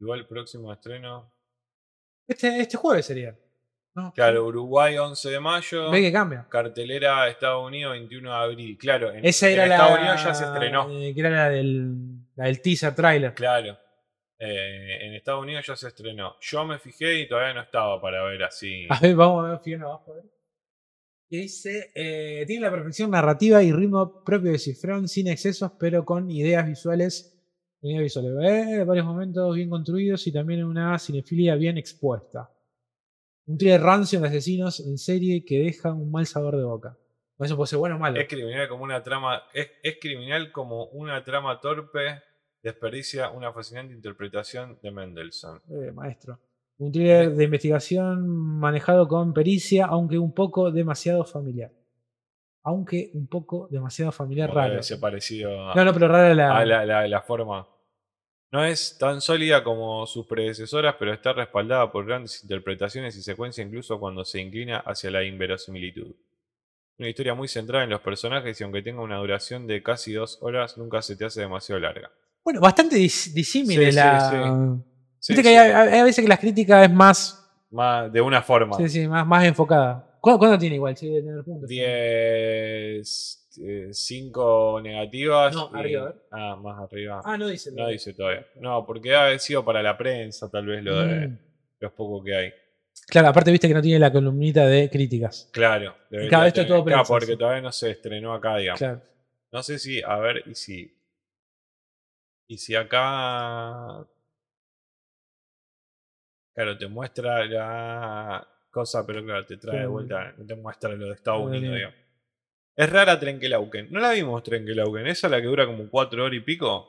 Igual 0.00 0.20
el 0.20 0.26
próximo 0.26 0.72
estreno. 0.72 1.30
Este, 2.26 2.58
este 2.58 2.78
jueves 2.78 3.04
sería. 3.04 3.36
¿no? 3.94 4.14
Claro, 4.14 4.46
Uruguay 4.46 4.96
11 4.96 5.28
de 5.30 5.40
mayo. 5.40 5.90
Ve 5.90 6.00
que 6.00 6.10
cambia. 6.10 6.46
Cartelera 6.48 7.28
Estados 7.28 7.66
Unidos 7.66 7.92
21 7.92 8.30
de 8.30 8.34
abril. 8.34 8.78
Claro, 8.78 9.12
en, 9.12 9.26
Esa 9.26 9.50
era 9.50 9.64
en 9.64 9.68
la. 9.68 9.74
Estados 9.76 9.98
Unidos 9.98 10.24
ya 10.24 10.34
se 10.34 10.44
estrenó. 10.44 10.88
eh, 10.90 11.12
que 11.12 11.20
era 11.20 11.28
la 11.28 11.50
del, 11.50 11.94
la 12.34 12.44
del 12.46 12.62
teaser 12.62 12.94
trailer. 12.94 13.34
Claro. 13.34 13.76
Eh, 14.44 15.06
en 15.06 15.14
Estados 15.14 15.40
Unidos 15.40 15.64
ya 15.64 15.76
se 15.76 15.86
estrenó. 15.86 16.34
Yo 16.40 16.64
me 16.64 16.76
fijé 16.80 17.20
y 17.20 17.28
todavía 17.28 17.54
no 17.54 17.60
estaba 17.60 18.00
para 18.00 18.24
ver 18.24 18.42
así. 18.42 18.86
A 18.90 18.98
ver, 18.98 19.14
vamos 19.14 19.44
a 19.44 19.50
ver, 19.50 19.60
fíjate 19.60 19.84
abajo. 19.84 20.10
a 20.10 20.14
ver. 20.16 20.24
Que 21.30 21.36
dice: 21.36 21.92
eh, 21.94 22.42
Tiene 22.44 22.62
la 22.62 22.70
perfección 22.72 23.12
narrativa 23.12 23.62
y 23.62 23.70
ritmo 23.70 24.24
propio 24.24 24.50
de 24.50 24.58
Cifrón, 24.58 25.06
sin 25.06 25.28
excesos, 25.28 25.70
pero 25.78 26.04
con 26.04 26.28
ideas 26.28 26.66
visuales. 26.66 27.40
Ideas 27.82 28.02
visuales. 28.02 28.32
Eh, 28.42 28.84
varios 28.84 29.06
momentos 29.06 29.54
bien 29.54 29.70
construidos 29.70 30.26
y 30.26 30.32
también 30.32 30.64
una 30.64 30.98
cinefilia 30.98 31.54
bien 31.54 31.78
expuesta. 31.78 32.50
Un 33.46 33.56
thriller 33.58 33.80
rancio 33.80 34.20
de 34.20 34.26
asesinos 34.26 34.80
en 34.80 34.98
serie 34.98 35.44
que 35.44 35.60
deja 35.60 35.92
un 35.92 36.10
mal 36.10 36.26
sabor 36.26 36.56
de 36.56 36.64
boca. 36.64 36.98
Eso 37.38 37.56
puede 37.56 37.68
ser 37.68 37.78
bueno 37.78 37.94
o 37.94 37.98
malo. 38.00 38.20
Es 38.20 38.28
criminal 38.28 38.68
como 38.68 38.82
una 38.82 39.02
trama. 39.04 39.44
Es, 39.54 39.70
es 39.84 39.98
criminal 40.00 40.50
como 40.50 40.86
una 40.86 41.22
trama 41.22 41.60
torpe. 41.60 42.22
Desperdicia 42.62 43.30
una 43.30 43.52
fascinante 43.52 43.92
interpretación 43.92 44.78
de 44.82 44.90
Mendelssohn. 44.90 45.60
Eh, 45.68 45.90
maestro. 45.92 46.38
Un 46.78 46.92
thriller 46.92 47.32
de 47.34 47.44
investigación 47.44 48.26
manejado 48.28 49.06
con 49.08 49.32
pericia, 49.34 49.86
aunque 49.86 50.18
un 50.18 50.32
poco 50.32 50.70
demasiado 50.70 51.24
familiar. 51.24 51.70
Aunque 52.64 53.10
un 53.14 53.26
poco 53.26 53.66
demasiado 53.70 54.12
familiar 54.12 54.48
Como 54.50 54.60
raro. 54.60 54.78
ese 54.78 54.96
parecido 54.98 55.70
a, 55.70 55.74
No, 55.74 55.84
no, 55.84 55.92
pero 55.92 56.06
rara 56.08 56.32
la. 56.34 56.56
a 56.56 56.64
la, 56.64 56.84
la- 56.86 57.08
la 57.08 57.20
forma. 57.22 57.66
No 58.52 58.64
es 58.64 58.96
tan 58.98 59.20
sólida 59.20 59.64
como 59.64 60.06
sus 60.06 60.26
predecesoras, 60.26 60.94
pero 60.98 61.12
está 61.12 61.32
respaldada 61.32 61.90
por 61.90 62.04
grandes 62.06 62.42
interpretaciones 62.42 63.16
y 63.16 63.22
secuencias, 63.22 63.66
incluso 63.66 63.98
cuando 63.98 64.24
se 64.24 64.40
inclina 64.40 64.78
hacia 64.78 65.10
la 65.10 65.24
inverosimilitud. 65.24 66.14
Una 66.98 67.08
historia 67.08 67.34
muy 67.34 67.48
centrada 67.48 67.82
en 67.84 67.90
los 67.90 68.02
personajes 68.02 68.60
y 68.60 68.64
aunque 68.64 68.82
tenga 68.82 69.00
una 69.00 69.16
duración 69.16 69.66
de 69.66 69.82
casi 69.82 70.12
dos 70.12 70.38
horas, 70.42 70.76
nunca 70.78 71.00
se 71.02 71.16
te 71.16 71.24
hace 71.24 71.40
demasiado 71.40 71.80
larga. 71.80 72.12
Bueno, 72.44 72.60
bastante 72.60 72.96
dis- 72.96 73.32
disímil 73.32 73.78
Sí, 73.78 73.92
la. 73.92 74.30
sí. 74.30 74.36
Sí, 75.20 75.32
Viste 75.34 75.42
que 75.48 75.56
hay, 75.58 75.70
hay- 75.92 76.02
veces 76.02 76.22
que 76.22 76.28
las 76.28 76.38
críticas 76.40 76.84
es 76.88 76.92
más. 76.92 77.38
más- 77.70 78.12
de 78.12 78.20
una 78.20 78.42
forma. 78.42 78.76
Sí, 78.76 78.88
sí, 78.88 79.06
más, 79.08 79.26
más 79.26 79.44
enfocada. 79.44 80.08
¿Cuándo, 80.20 80.38
cuándo 80.38 80.58
tiene 80.58 80.76
igual? 80.76 80.96
Sí, 80.96 81.08
debe 81.08 81.22
tener 81.22 81.44
puntos. 81.44 81.68
10, 81.68 83.48
5 83.92 84.80
negativas. 84.82 85.54
No, 85.54 85.70
y- 85.74 85.78
arriba, 85.78 86.02
a 86.02 86.04
ver. 86.06 86.14
Ah, 86.30 86.56
más 86.56 86.78
arriba. 86.80 87.20
Ah, 87.24 87.36
no 87.36 87.48
dice. 87.48 87.70
no 87.72 87.88
dice 87.88 88.12
todavía. 88.14 88.46
No, 88.60 88.84
porque 88.86 89.14
ha 89.14 89.38
sido 89.38 89.64
para 89.64 89.82
la 89.82 89.96
prensa, 89.96 90.50
tal 90.50 90.66
vez 90.66 90.82
lo 90.82 90.96
de 91.04 91.28
Mm. 91.28 91.38
los 91.80 91.92
pocos 91.92 92.24
que 92.24 92.34
hay. 92.36 92.52
Claro, 93.08 93.28
aparte 93.28 93.50
viste 93.50 93.68
que 93.68 93.74
no 93.74 93.82
tiene 93.82 93.98
la 93.98 94.12
columnita 94.12 94.66
de 94.66 94.88
críticas. 94.90 95.48
Claro. 95.52 95.94
Claro, 96.28 96.46
es 96.46 96.52
tener. 96.54 96.68
todo 96.68 96.84
Claro, 96.84 96.84
prensa, 96.84 97.08
porque 97.12 97.26
sí. 97.26 97.36
todavía 97.36 97.62
no 97.62 97.72
se 97.72 97.90
estrenó 97.90 98.32
acá, 98.34 98.56
digamos. 98.58 98.78
Claro. 98.78 99.00
No 99.50 99.62
sé 99.62 99.78
si, 99.78 100.00
a 100.02 100.16
ver, 100.18 100.42
y 100.46 100.54
si. 100.54 100.94
Y 102.48 102.58
si 102.58 102.74
acá. 102.74 104.06
Claro, 106.54 106.76
te 106.76 106.86
muestra 106.86 107.44
la 107.46 108.46
cosa, 108.70 109.06
pero 109.06 109.24
claro, 109.24 109.46
te 109.46 109.56
trae 109.56 109.80
de 109.80 109.86
vuelta, 109.86 110.34
no 110.36 110.44
te 110.46 110.54
muestra 110.54 110.90
lo 110.94 111.06
de 111.06 111.14
Estados 111.14 111.46
Unidos, 111.46 111.74
digamos. 111.76 111.96
Es 112.76 112.90
rara 112.90 113.18
Trenkelauken. 113.18 113.90
¿No 113.90 114.00
la 114.00 114.12
vimos 114.12 114.42
Trenkelauken? 114.42 115.06
¿Esa 115.06 115.28
la 115.28 115.40
que 115.40 115.46
dura 115.46 115.66
como 115.66 115.88
cuatro 115.90 116.24
horas 116.24 116.36
y 116.36 116.40
pico? 116.40 116.88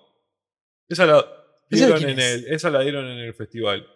Esa 0.87 1.05
la 1.05 1.17
¿Esa 1.69 1.87
de 1.87 1.93
dieron, 1.93 2.09
en 2.09 2.19
es? 2.19 2.33
el, 2.33 2.53
esa 2.53 2.69
la 2.69 2.81
dieron 2.81 3.05
en 3.05 3.19
el 3.19 3.33
festival. 3.33 3.87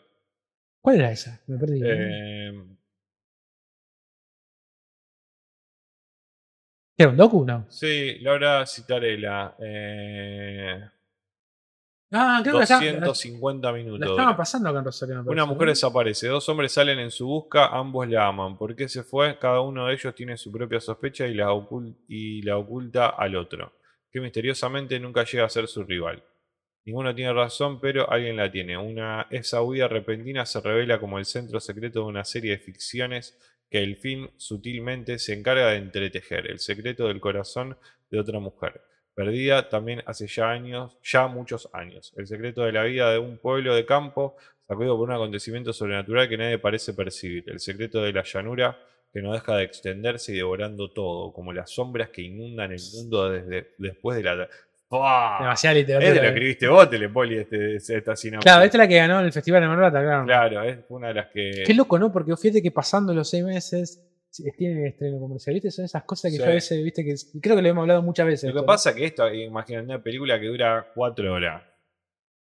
¿Cuál 0.82 0.98
era 0.98 1.12
esa? 1.12 1.42
Me 1.48 1.58
perdí. 1.58 1.82
Eh, 1.84 2.54
¿Era 6.98 7.10
un 7.10 7.18
docu? 7.18 7.46
No. 7.46 7.66
sí, 7.70 8.20
Laura 8.20 8.66
Citarella. 8.66 9.56
Eh, 9.60 10.90
Ah, 12.12 12.40
creo 12.42 12.54
que 12.54 12.58
la 12.60 12.64
estaba- 12.64 12.82
la- 12.86 12.92
250 13.08 13.68
la, 13.72 13.78
minutos. 13.78 14.00
estaban 14.02 14.26
dura. 14.28 14.38
pasando 14.38 14.70
acá 14.70 14.80
en 14.80 14.86
Rosario. 14.86 15.24
Una 15.26 15.46
mujer 15.46 15.68
desaparece, 15.70 16.28
dos 16.28 16.48
hombres 16.48 16.72
salen 16.72 17.00
en 17.00 17.12
su 17.12 17.28
busca, 17.28 17.68
ambos 17.68 18.08
la 18.08 18.28
aman. 18.28 18.58
¿Por 18.58 18.76
qué 18.76 18.88
se 18.88 19.04
fue? 19.04 19.38
Cada 19.38 19.60
uno 19.62 19.88
de 19.88 19.94
ellos 19.94 20.16
tiene 20.16 20.38
su 20.38 20.52
propia 20.52 20.80
sospecha 20.80 21.28
y 21.28 21.34
la, 21.34 21.52
ocul- 21.52 21.96
y 22.08 22.42
la 22.44 22.58
oculta 22.58 23.08
al 23.10 23.36
otro, 23.36 23.74
que 24.12 24.22
misteriosamente 24.22 24.98
nunca 25.00 25.26
llega 25.26 25.46
a 25.46 25.50
ser 25.50 25.68
su 25.68 25.84
rival. 25.84 26.24
Ninguno 26.86 27.14
tiene 27.14 27.34
razón, 27.34 27.82
pero 27.82 28.10
alguien 28.10 28.38
la 28.38 28.50
tiene. 28.50 28.78
Una, 28.78 29.28
esa 29.30 29.62
huida 29.62 29.90
repentina 29.90 30.46
se 30.46 30.62
revela 30.62 31.02
como 31.02 31.20
el 31.20 31.26
centro 31.26 31.60
secreto 31.60 32.00
de 32.00 32.06
una 32.06 32.24
serie 32.24 32.52
de 32.52 32.60
ficciones 32.60 33.38
que 33.70 33.84
el 33.84 33.98
film 33.98 34.30
sutilmente 34.38 35.20
se 35.20 35.34
encarga 35.34 35.68
de 35.72 35.76
entretejer, 35.76 36.50
el 36.50 36.60
secreto 36.60 37.10
del 37.10 37.20
corazón 37.20 37.78
de 38.10 38.18
otra 38.22 38.40
mujer 38.40 38.82
perdida 39.18 39.68
también 39.68 40.04
hace 40.06 40.28
ya 40.28 40.52
años, 40.52 40.96
ya 41.02 41.26
muchos 41.26 41.68
años. 41.74 42.14
El 42.16 42.28
secreto 42.28 42.64
de 42.64 42.72
la 42.72 42.84
vida 42.84 43.12
de 43.12 43.18
un 43.18 43.40
pueblo 43.40 43.74
de 43.74 43.84
campo, 43.84 44.38
sacudido 44.68 44.96
por 44.96 45.10
un 45.10 45.16
acontecimiento 45.16 45.74
sobrenatural 45.74 46.30
que 46.30 46.38
nadie 46.38 46.60
parece 46.60 46.94
percibir. 46.94 47.44
El 47.48 47.60
secreto 47.60 48.04
de 48.04 48.14
la 48.14 48.22
llanura 48.24 48.78
que 49.12 49.24
no 49.24 49.34
deja 49.34 49.58
de 49.58 49.64
extenderse 49.64 50.34
y 50.34 50.36
devorando 50.36 50.92
todo, 50.92 51.34
como 51.34 51.52
las 51.52 51.72
sombras 51.72 52.10
que 52.10 52.22
inundan 52.22 52.72
el 52.72 52.82
mundo 52.94 53.32
desde 53.32 53.72
después 53.80 54.18
de 54.18 54.24
la. 54.24 54.48
¡Fua! 54.88 55.38
Demasiada 55.40 55.80
Es 55.80 55.88
de 55.88 55.94
lo 55.94 56.00
literatura. 56.00 56.22
que 56.22 56.28
escribiste 56.28 56.68
vos, 56.68 56.90
Telepoli, 56.90 57.38
este, 57.40 57.76
esta 57.78 58.16
sinopsis. 58.16 58.44
Claro, 58.46 58.64
esta 58.66 58.78
es 58.78 58.80
la 58.80 58.88
que 58.88 58.96
ganó 58.98 59.20
el 59.22 59.34
Festival 59.34 59.62
de 59.62 59.68
Mar 59.68 59.78
Plata, 59.80 60.02
claro. 60.04 60.26
Claro, 60.26 60.62
es 60.64 60.78
una 60.90 61.08
de 61.08 61.14
las 61.16 61.28
que. 61.32 61.64
Qué 61.66 61.74
loco, 61.74 61.98
¿no? 61.98 62.12
Porque 62.12 62.38
fíjate 62.38 62.62
que 62.62 62.70
pasando 62.70 63.16
los 63.16 63.28
seis 63.28 63.44
meses 63.44 64.07
tienen 64.58 64.86
estreno 64.86 65.20
comercial. 65.20 65.54
¿Viste? 65.56 65.72
Son 65.72 65.86
esas 65.86 66.04
cosas 66.04 66.32
que 66.32 66.38
Sí. 66.38 66.44
yo 66.44 66.50
a 66.50 66.54
veces, 66.54 66.84
viste, 66.84 67.04
que 67.04 67.16
creo 67.42 67.56
que 67.56 67.62
lo 67.62 67.68
hemos 67.70 67.82
hablado 67.82 68.02
muchas 68.02 68.26
veces. 68.26 68.54
Lo 68.54 68.62
que 68.62 68.66
pasa 68.66 68.90
es 68.92 68.96
que 68.96 69.06
esto, 69.06 69.34
imagínate 69.34 69.86
una 69.86 70.02
película 70.04 70.40
que 70.40 70.48
dura 70.48 70.92
cuatro 70.96 71.34
horas. 71.34 71.64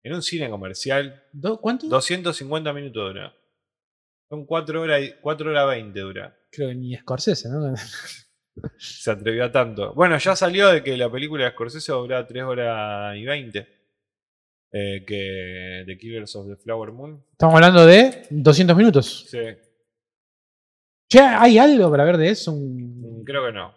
En 0.05 0.15
un 0.15 0.23
cine 0.23 0.51
comercial, 0.51 1.23
¿Do- 1.33 1.61
¿Cuánto? 1.61 1.87
250 1.89 2.73
minutos 2.73 3.09
dura. 3.13 3.33
Son 4.29 4.45
4 4.47 4.81
horas, 4.81 5.03
y- 5.03 5.13
4 5.21 5.51
horas 5.51 5.69
20 5.69 6.01
dura. 6.01 6.37
Creo 6.51 6.69
que 6.71 6.75
ni 6.75 6.97
Scorsese, 6.97 7.49
¿no? 7.51 7.73
Se 8.79 9.11
atrevió 9.11 9.45
a 9.45 9.53
tanto. 9.53 9.95
Bueno, 9.95 10.19
ya 10.19 10.35
salió 10.37 10.69
de 10.69 10.83
que 10.83 10.97
la 10.97 11.11
película 11.11 11.45
de 11.45 11.51
Scorsese 11.53 11.93
dura 11.93 12.27
3 12.27 12.43
horas 12.43 13.17
y 13.17 13.25
20. 13.25 13.69
Eh, 14.75 15.05
que 15.07 15.85
The 15.87 15.99
Killers 15.99 16.35
of 16.35 16.49
the 16.49 16.57
Flower 16.57 16.93
Moon. 16.93 17.23
Estamos 17.33 17.55
hablando 17.57 17.85
de 17.87 18.23
200 18.31 18.75
minutos. 18.77 19.27
Sí, 19.29 19.39
Che, 21.13 21.21
¿hay 21.21 21.59
algo 21.59 21.91
para 21.91 22.05
ver 22.05 22.17
de 22.17 22.31
eso? 22.31 22.53
Un- 22.53 23.21
mm, 23.21 23.25
creo 23.25 23.45
que 23.45 23.53
no. 23.53 23.75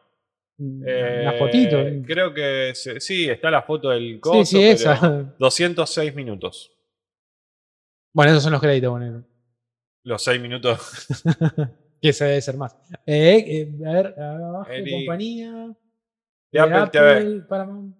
Eh, 0.86 1.20
una 1.24 1.34
fotito. 1.34 1.78
Creo 2.06 2.34
que 2.34 2.72
se- 2.74 3.02
sí, 3.02 3.30
está 3.30 3.52
la 3.52 3.62
foto 3.62 3.90
del 3.90 4.22
coso. 4.22 4.46
Sí, 4.46 4.56
sí, 4.58 4.64
esa. 4.64 4.98
pero 5.02 5.34
206 5.38 6.16
minutos. 6.16 6.72
Bueno, 8.14 8.32
esos 8.32 8.44
son 8.44 8.54
los 8.54 8.62
créditos, 8.62 8.90
bueno. 8.92 9.26
Los 10.04 10.24
6 10.24 10.42
minutos. 10.42 11.08
Que 12.02 12.10
ese 12.10 12.26
debe 12.26 12.42
ser 12.42 12.56
más. 12.56 12.76
Eh, 13.06 13.44
eh, 13.48 13.86
a 13.88 13.92
ver, 13.92 14.16
abajo, 14.20 14.70
Eli- 14.72 14.92
compañía. 14.92 15.76
De 16.52 16.60
Apple 16.60 16.88
TV. 16.92 17.42
Paramount. 17.50 17.96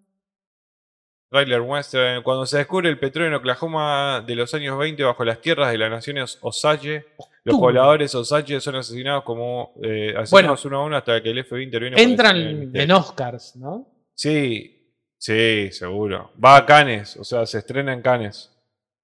Trailer 1.44 1.62
muestra 1.62 2.22
cuando 2.24 2.46
se 2.46 2.58
descubre 2.60 2.88
el 2.90 2.98
petróleo 2.98 3.28
en 3.30 3.34
Oklahoma 3.36 4.24
de 4.26 4.36
los 4.36 4.54
años 4.54 4.78
20 4.78 5.04
bajo 5.04 5.26
las 5.26 5.42
tierras 5.42 5.70
de 5.72 5.78
las 5.78 5.90
naciones 5.92 6.38
Osage. 6.42 7.06
Los 7.44 7.58
pobladores 7.58 8.16
Osage 8.16 8.60
son 8.62 8.76
asesinados 8.76 9.24
como 9.24 9.74
eh, 9.84 10.14
asesinados 10.18 10.32
Bueno. 10.32 10.58
uno 10.66 10.78
a 10.78 10.86
uno 10.86 10.98
hasta 10.98 11.22
que 11.22 11.30
el 11.32 11.44
FBI 11.44 11.64
interviene. 11.64 12.02
Entran 12.02 12.38
en. 12.74 12.92
Oscars, 12.92 13.56
¿no? 13.58 13.86
Sí, 14.14 14.94
sí, 15.18 15.70
seguro. 15.72 16.32
Va 16.44 16.56
a 16.58 16.66
Cannes, 16.66 17.18
o 17.18 17.24
sea, 17.24 17.46
se 17.46 17.58
estrena 17.58 17.92
en 17.94 18.02
Cannes. 18.02 18.52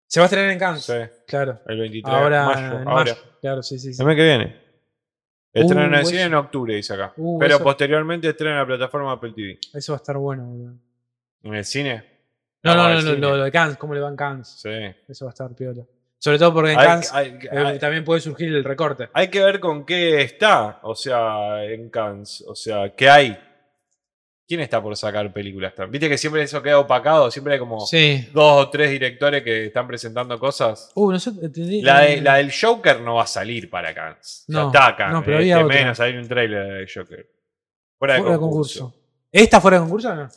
Se 0.08 0.20
va 0.20 0.24
a 0.24 0.28
estrenar 0.28 0.52
en 0.52 0.60
Cannes. 0.60 0.84
Sí, 0.86 0.94
Claro. 1.28 1.60
el 1.68 1.80
23 1.80 2.14
Ahora, 2.16 2.42
de 2.42 2.46
mayo. 2.48 2.66
en 2.82 2.88
ahora. 2.88 2.94
mayo. 2.94 3.16
Claro, 3.42 3.62
sí, 3.64 3.78
sí. 3.78 3.94
sí. 3.94 4.02
El 4.02 4.08
mes 4.08 4.16
que 4.16 4.24
viene. 4.24 4.62
Estrenan 5.54 5.86
en 5.88 5.94
el 5.96 6.04
Uh, 6.04 6.06
cine 6.06 6.20
eso- 6.22 6.28
en 6.28 6.34
octubre, 6.36 6.76
dice 6.76 6.94
acá. 6.94 7.14
Uh, 7.18 7.38
Pero 7.40 7.56
eso- 7.56 7.64
posteriormente 7.64 8.30
estrenan 8.30 8.54
en 8.56 8.60
la 8.62 8.66
plataforma 8.68 9.12
Apple 9.12 9.34
TV. 9.36 9.60
Eso 9.74 9.92
va 9.92 9.98
a 9.98 10.02
estar 10.02 10.18
bueno, 10.18 10.46
boludo. 10.46 10.74
¿En 11.44 11.56
el 11.56 11.66
cine? 11.66 12.04
No, 12.64 12.76
no, 12.76 12.90
no, 13.02 13.02
no, 13.16 13.38
lo, 13.38 13.44
de 13.44 13.52
Cannes, 13.52 13.78
¿cómo 13.78 13.94
le 13.94 14.02
va 14.02 14.10
en 14.10 14.16
Cannes? 14.16 14.48
Sí. 14.62 14.70
Eso 15.08 15.26
va 15.26 15.32
a 15.32 15.34
estar 15.34 15.56
piola. 15.56 15.84
Sobre 16.20 16.38
todo 16.38 16.54
porque 16.54 16.74
en 16.74 16.80
Hay, 16.80 16.86
Cannes 16.86 17.14
hay- 17.14 17.40
eh, 17.52 17.80
también 17.80 18.04
puede 18.06 18.22
surgir 18.22 18.50
el 18.54 18.64
recorte. 18.64 19.10
hay 19.14 19.28
que 19.30 19.44
ver 19.44 19.60
con 19.60 19.84
qué 19.86 20.22
está, 20.22 20.80
o 20.84 20.94
sea, 20.96 21.64
en 21.66 21.90
Cannes. 21.90 22.44
O 22.48 22.54
sea, 22.54 22.94
¿qué 22.96 23.10
hay? 23.10 23.38
¿Quién 24.48 24.60
está 24.62 24.82
por 24.84 24.96
sacar 24.98 25.32
películas? 25.34 25.74
Viste 25.90 26.10
que 26.10 26.18
siempre 26.18 26.44
eso 26.44 26.62
queda 26.62 26.78
opacado, 26.78 27.32
siempre 27.32 27.54
hay 27.54 27.60
como 27.60 27.80
Sí. 27.88 28.30
dos 28.34 28.66
o 28.66 28.70
tres 28.70 28.92
directores 28.92 29.42
que 29.44 29.68
están 29.68 29.88
presentando 29.88 30.38
cosas. 30.38 30.92
Uh, 30.94 31.12
no 31.12 31.20
sé. 31.20 31.32
entendí- 31.32 31.82
La, 31.82 32.02
de- 32.02 32.22
la 32.22 32.36
del 32.36 32.52
Joker 32.54 33.00
no 33.00 33.16
va 33.16 33.24
a 33.24 33.28
salir 33.28 33.70
para 33.70 33.94
Cannes. 33.94 34.44
Ya 34.48 34.60
No, 34.60 34.68
está 34.68 34.88
acá. 34.88 35.10
no, 35.10 35.24
pero 35.24 35.38
había 35.38 35.64
otra. 35.64 35.76
menos 35.76 36.00
hay 36.02 36.18
un 36.18 36.28
trailer 36.28 36.68
de 36.86 36.88
Joker. 36.94 37.28
Fuera 37.98 38.16
de 38.16 38.20
fuera 38.20 38.34
de 38.36 38.40
concurso. 38.40 38.80
concurso. 38.82 39.02
¿Esta 39.32 39.62
fuera 39.62 39.78
de 39.78 39.84
concurso 39.84 40.10
o 40.12 40.16
no? 40.16 40.30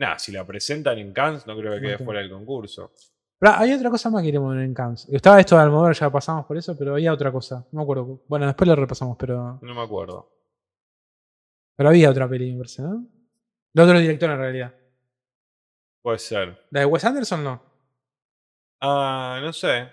Nah, 0.00 0.16
si 0.18 0.32
la 0.32 0.46
presentan 0.46 0.96
en 0.96 1.12
Cannes, 1.12 1.46
no 1.46 1.54
creo 1.54 1.74
que 1.74 1.80
quede 1.82 1.98
fuera 1.98 2.20
del 2.20 2.30
concurso. 2.30 2.90
Pero 3.38 3.52
hay 3.52 3.74
otra 3.74 3.90
cosa 3.90 4.08
más 4.08 4.22
que 4.22 4.28
queremos 4.28 4.54
ver 4.56 4.64
en 4.64 4.72
Cannes. 4.72 5.06
Estaba 5.10 5.38
esto 5.38 5.56
de 5.56 5.62
Almodóvar, 5.62 5.94
ya 5.94 6.10
pasamos 6.10 6.46
por 6.46 6.56
eso, 6.56 6.74
pero 6.78 6.94
había 6.94 7.12
otra 7.12 7.30
cosa. 7.30 7.66
No 7.70 7.80
me 7.80 7.82
acuerdo. 7.82 8.22
Bueno, 8.26 8.46
después 8.46 8.66
lo 8.66 8.74
repasamos, 8.76 9.18
pero. 9.18 9.58
No 9.60 9.74
me 9.74 9.82
acuerdo. 9.82 10.32
Pero 11.76 11.90
había 11.90 12.08
otra 12.08 12.26
peli, 12.26 12.50
me 12.52 12.58
parece, 12.60 12.80
¿no? 12.80 13.06
De 13.74 13.82
otro 13.82 13.98
director 13.98 14.30
en 14.30 14.38
realidad. 14.38 14.74
Puede 16.00 16.18
ser. 16.18 16.66
¿La 16.70 16.80
de 16.80 16.86
Wes 16.86 17.04
Anderson 17.04 17.44
no? 17.44 17.62
Ah, 18.80 19.38
no 19.42 19.52
sé. 19.52 19.86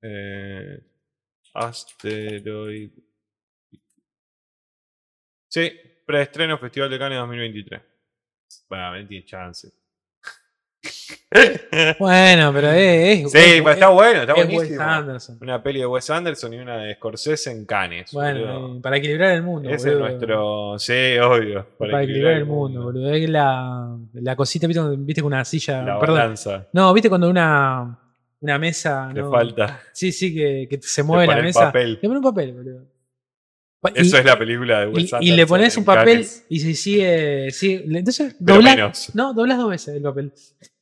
Eh, 0.00 0.80
Asteroid. 1.54 2.92
Sí, 5.48 5.87
preestreno 6.08 6.56
Festival 6.58 6.88
de 6.88 6.98
Cannes 6.98 7.18
2023. 7.18 7.80
Bueno, 8.70 8.96
no 8.96 9.06
tiene 9.06 9.24
chance. 9.26 9.68
Bueno, 11.98 12.52
pero 12.52 12.70
es. 12.70 13.24
es- 13.26 13.32
Sí, 13.32 13.38
es- 13.38 13.58
pero 13.62 13.70
está 13.72 13.88
bueno, 13.90 14.20
está 14.22 14.32
es 14.32 14.38
Wes 14.46 14.54
buenísimo. 14.54 14.82
Anderson. 14.82 15.38
Una 15.42 15.62
peli 15.62 15.80
de 15.80 15.86
Wes 15.86 16.08
Anderson 16.10 16.54
y 16.54 16.56
una 16.58 16.78
de 16.78 16.94
Scorsese 16.94 17.50
en 17.50 17.66
Cannes. 17.66 18.10
Bueno, 18.12 18.80
para 18.82 18.96
equilibrar 18.96 19.32
el 19.32 19.42
mundo. 19.42 19.68
Ese 19.68 19.90
es 19.90 19.94
boludo. 19.94 20.08
nuestro. 20.08 20.78
Sí, 20.78 21.18
obvio. 21.18 21.66
Para, 21.78 22.02
equilibrar 22.02 22.34
el 22.34 22.46
mundo, 22.46 22.82
boludo. 22.84 23.12
Es 23.12 23.28
la, 23.28 23.96
la 24.14 24.36
cosita, 24.36 24.66
¿viste, 24.66 24.82
viste 24.96 25.20
con 25.20 25.32
una 25.32 25.44
silla. 25.44 25.82
La 25.82 25.98
perdón. 26.00 26.16
balanza. 26.18 26.66
No, 26.72 26.92
viste 26.94 27.08
cuando 27.10 27.28
una, 27.28 27.98
una 28.40 28.58
mesa. 28.58 29.10
Le 29.12 29.20
no? 29.20 29.30
falta. 29.30 29.80
Sí, 29.92 30.10
sí, 30.12 30.34
que, 30.34 30.66
que 30.70 30.80
se 30.80 31.02
mueve 31.02 31.26
la 31.26 31.42
mesa. 31.42 31.64
papel. 31.66 31.92
Le 32.00 32.08
ponen 32.08 32.16
un 32.18 32.22
papel, 32.22 32.52
boludo. 32.54 32.84
Y- 33.94 34.00
Eso 34.00 34.18
es 34.18 34.24
la 34.24 34.36
película 34.38 34.80
de 34.80 34.86
Wes 34.88 34.96
y, 34.96 35.00
Anderson. 35.14 35.22
y 35.22 35.32
le 35.36 35.46
pones 35.46 35.76
un 35.76 35.84
papel 35.84 36.26
y 36.48 36.58
se 36.60 36.74
sigue. 36.74 37.50
sigue 37.52 37.84
entonces, 37.86 38.36
menos. 38.40 39.14
No, 39.14 39.32
doblas 39.32 39.56
dos 39.58 39.70
veces 39.70 39.94
el 39.96 40.02
papel. 40.02 40.32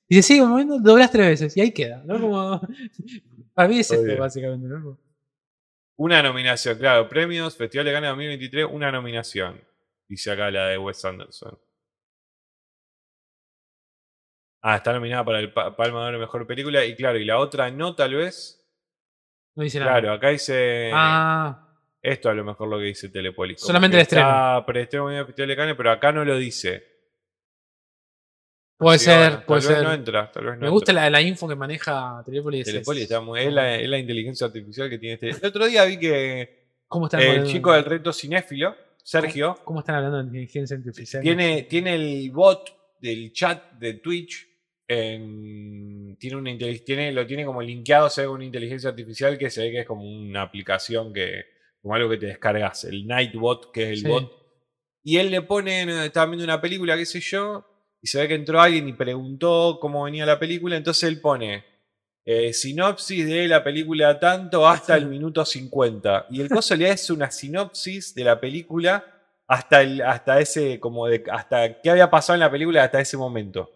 Y 0.09 0.15
se 0.17 0.23
sigue 0.23 0.43
moviendo, 0.45 0.79
doblas 0.79 1.11
tres 1.11 1.27
veces. 1.27 1.57
Y 1.57 1.61
ahí 1.61 1.73
queda. 1.73 2.03
¿no? 2.07 2.19
Como, 2.21 2.61
para 3.55 3.69
mí 3.69 3.79
es 3.81 3.91
esto, 3.91 4.17
básicamente. 4.19 4.67
¿no? 4.69 4.99
Una 5.99 6.23
nominación, 6.23 6.79
claro. 6.79 7.09
Premios, 7.09 7.57
Festival 7.57 7.85
de 7.87 7.93
Cannes 7.93 8.11
2023, 8.11 8.67
una 8.71 8.91
nominación. 8.93 9.61
Dice 10.09 10.31
acá 10.31 10.51
la 10.51 10.69
de 10.69 10.79
Wes 10.79 11.05
Anderson. 11.05 11.59
Ah, 14.63 14.77
está 14.77 14.93
nominada 14.93 15.25
para 15.25 15.39
el 15.41 15.53
Pa- 15.53 15.77
Palma 15.77 16.03
de 16.03 16.09
Oro 16.09 16.19
Mejor 16.19 16.47
Película. 16.47 16.85
Y 16.85 16.97
claro, 16.97 17.19
y 17.19 17.25
la 17.25 17.39
otra 17.39 17.71
no, 17.71 17.95
tal 17.95 18.15
vez. 18.15 18.67
No 19.55 19.63
dice 19.63 19.79
nada. 19.79 19.93
Claro, 19.93 20.13
acá 20.15 20.29
dice. 20.31 20.91
Ah, 20.93 21.66
Esto 22.07 22.29
a 22.31 22.35
lo 22.35 22.45
mejor 22.45 22.69
lo 22.69 22.79
que 22.79 22.85
dice 22.85 23.09
Telepolis. 23.09 23.61
Solamente 23.61 23.97
el 23.97 24.03
estreno. 24.03 24.63
Preestreno 24.67 25.11
en 25.11 25.17
el 25.19 25.27
Festival 25.27 25.49
de 25.49 25.57
Cannes, 25.57 25.75
pero 25.77 25.91
acá 25.91 26.13
no 26.13 26.25
lo 26.25 26.37
dice. 26.37 26.85
puede 28.79 28.99
ser, 28.99 29.19
bueno, 29.31 29.43
puede 29.47 29.61
tal 29.63 29.69
vez 29.71 29.79
ser. 29.79 29.87
no 29.87 29.93
entra, 29.95 30.31
tal 30.33 30.45
vez 30.45 30.55
no 30.55 30.61
Me 30.61 30.69
gusta 30.69 30.93
entra. 30.93 31.05
la, 31.05 31.11
la 31.11 31.21
info 31.23 31.49
que 31.49 31.57
maneja 31.57 32.23
Telepolis. 32.25 32.65
Telepolis 32.67 33.03
está 33.05 33.21
muy. 33.21 33.41
Es 33.41 33.53
la, 33.53 33.75
es 33.77 33.89
la 33.89 33.99
inteligencia 33.99 34.47
artificial 34.47 34.89
que 34.91 34.99
tiene 34.99 35.15
este. 35.15 35.31
El 35.31 35.47
otro 35.47 35.67
día 35.67 35.85
vi 35.85 35.99
que 35.99 36.67
¿Cómo 36.89 37.07
están 37.07 37.21
el 37.23 37.45
chico 37.47 37.73
del 37.73 37.85
reto 37.85 38.13
cinéfilo, 38.13 38.77
Sergio, 39.03 39.57
¿Cómo 39.65 39.81
están 39.81 39.97
hablando 39.97 40.19
de 40.19 40.25
inteligencia 40.25 40.77
artificial? 40.77 41.23
tiene, 41.23 41.63
tiene 41.63 41.95
el 41.97 42.31
bot 42.31 42.71
del 43.01 43.33
chat 43.33 43.73
de 43.73 43.95
Twitch. 43.95 44.47
en- 44.89 46.17
tiene 46.19 46.37
una 46.37 46.57
tiene, 46.85 47.11
lo 47.13 47.27
tiene 47.27 47.45
como 47.45 47.61
linkeado, 47.61 48.09
se 48.09 48.23
ve 48.23 48.29
una 48.29 48.45
inteligencia 48.45 48.91
artificial 48.91 49.37
que 49.37 49.51
se 49.51 49.63
ve 49.63 49.71
que 49.73 49.81
es 49.81 49.87
como 49.87 50.05
una 50.05 50.43
aplicación 50.43 51.13
que, 51.13 51.56
como 51.87 51.95
algo 51.95 52.11
que 52.11 52.17
te 52.17 52.27
descargas, 52.27 52.83
el 52.83 53.07
Nightbot, 53.07 53.71
que 53.71 53.85
es 53.85 53.89
el 53.91 53.97
Sí. 53.99 54.09
bot. 54.09 54.33
Y 55.05 55.19
él 55.19 55.31
le 55.31 55.43
pone, 55.43 55.87
no, 55.87 56.03
estaba 56.03 56.27
viendo 56.27 56.43
una 56.43 56.61
película, 56.61 56.97
qué 56.97 57.07
sé 57.07 57.21
yo, 57.21 57.65
y 58.03 58.09
se 58.09 58.19
ve 58.19 58.27
que 58.27 58.35
entró 58.35 58.61
alguien 58.61 58.89
y 58.89 58.93
preguntó 58.93 59.79
cómo 59.81 60.03
venía 60.03 60.27
la 60.27 60.37
película, 60.37 60.77
entonces 60.77 61.05
él 61.09 61.21
pone 61.21 61.65
eh, 62.25 62.53
sinopsis 62.53 63.25
de 63.25 63.47
la 63.47 63.63
película 63.63 64.19
tanto 64.19 64.67
hasta 64.67 64.97
el 64.97 65.07
minuto 65.07 65.45
50. 65.45 66.27
Y 66.31 66.41
el 66.41 66.49
coso 66.49 66.75
le 66.75 66.91
hace 66.91 67.13
una 67.13 67.31
sinopsis 67.31 68.17
de 68.17 68.25
la 68.25 68.41
película 68.41 69.05
hasta 69.47 69.81
el, 69.83 70.03
hasta 70.03 70.41
ese, 70.41 70.81
como 70.81 71.07
de, 71.07 71.23
hasta 71.31 71.81
qué 71.81 71.89
había 71.91 72.11
pasado 72.11 72.35
en 72.35 72.41
la 72.41 72.51
película 72.51 72.83
hasta 72.83 72.99
ese 73.01 73.17
momento. 73.17 73.71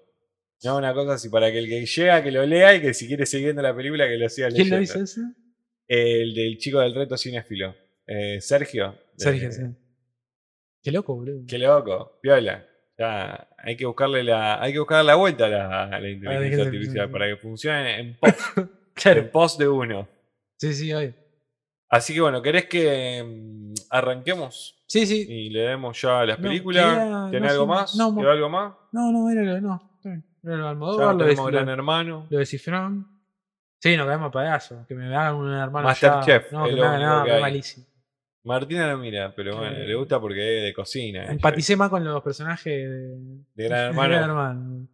No, 0.65 0.79
una 0.79 0.93
cosa 0.93 1.13
así, 1.13 1.29
para 1.29 1.53
que 1.53 1.59
el 1.61 1.69
que 1.69 1.87
llega 1.87 2.25
que 2.25 2.33
lo 2.33 2.45
lea 2.45 2.75
y 2.75 2.81
que 2.81 2.93
si 2.93 3.07
quiere 3.07 3.25
seguir 3.25 3.47
viendo 3.47 3.63
la 3.63 3.73
película 3.77 4.09
que 4.09 4.17
lo 4.19 4.29
siga 4.29 4.49
¿Quién 4.49 4.69
leyendo. 4.69 4.77
lo 4.79 4.81
dice 4.81 5.01
eso? 5.05 5.21
El 5.87 6.35
del 6.35 6.59
chico 6.59 6.81
del 6.81 6.93
reto 6.93 7.17
cinéfilo. 7.17 7.73
Eh, 8.13 8.41
Sergio. 8.41 8.95
Sergio, 9.17 9.53
sí. 9.53 9.63
Qué 10.83 10.91
loco, 10.91 11.15
boludo. 11.15 11.45
Qué 11.47 11.59
loco, 11.59 12.19
piola. 12.21 12.67
Ya, 12.99 13.49
hay 13.57 13.77
que 13.77 13.87
buscarle 13.87 14.25
la, 14.25 14.61
hay 14.61 14.73
que 14.73 14.79
buscarle 14.81 15.05
la 15.05 15.15
vuelta 15.15 15.47
a 15.47 15.49
la, 15.49 15.85
a 15.85 16.01
la 16.01 16.09
inteligencia 16.11 16.65
artificial 16.65 17.11
para 17.11 17.27
que 17.29 17.37
funcione 17.37 18.01
en 18.01 18.17
post, 18.19 18.41
Claro. 18.95 19.21
en 19.21 19.31
post 19.31 19.59
de 19.61 19.69
uno. 19.69 20.09
Sí, 20.59 20.75
sí, 20.75 20.93
obvio. 20.93 21.15
Así 21.89 22.13
que 22.15 22.21
bueno, 22.21 22.43
¿querés 22.43 22.67
que 22.67 23.23
mm, 23.25 23.75
arranquemos 23.91 24.83
Sí, 24.87 25.07
sí. 25.07 25.25
y 25.29 25.51
le 25.51 25.61
demos 25.61 26.01
ya 26.03 26.21
a 26.21 26.27
las 26.27 26.39
No, 26.39 26.49
películas? 26.49 27.31
¿Tenés 27.31 27.43
no 27.43 27.51
algo 27.63 27.67
más? 27.67 27.95
no, 27.97 28.15
¿Quedó 28.17 28.31
algo 28.33 28.49
más? 28.49 28.75
No, 28.93 29.13
no, 29.13 29.31
era 29.31 29.43
lo, 29.45 29.61
no. 29.61 29.91
Era 30.43 30.57
lo 30.57 30.69
Almodóvar, 30.69 31.15
lo, 31.15 31.25
tenemos 31.25 31.47
de, 31.47 31.53
Gran 31.53 31.69
Hermano. 31.69 32.27
lo 32.29 32.39
de 32.39 32.47
Cifrón. 32.47 33.07
Sí, 33.79 33.97
no 33.97 34.07
caemos 34.07 34.29
a 34.29 34.31
payaso. 34.31 34.85
Que 34.89 34.95
me 34.95 35.07
hagan 35.15 35.37
un 35.37 35.53
hermano 35.55 35.89
Masterchef. 35.89 36.53
No, 36.53 36.67
que 36.67 36.73
me 36.75 36.83
hagan 36.83 37.01
nada, 37.01 37.23
hay. 37.35 37.41
malísimo. 37.41 37.87
Martina 38.43 38.91
no 38.91 38.99
mira, 38.99 39.35
pero 39.35 39.57
bueno, 39.59 39.79
le 39.79 39.95
gusta 39.95 40.19
porque 40.21 40.59
es 40.59 40.65
de 40.65 40.73
cocina. 40.75 41.27
Empaticé 41.27 41.77
más 41.77 41.91
con 41.91 42.03
los 42.05 42.23
personajes 42.23 42.73
de, 42.89 43.17
De 43.55 43.65
Gran 43.69 43.79
de 43.81 43.87
Hermano. 43.89 44.09
Gran 44.15 44.31
Hermano. 44.31 44.89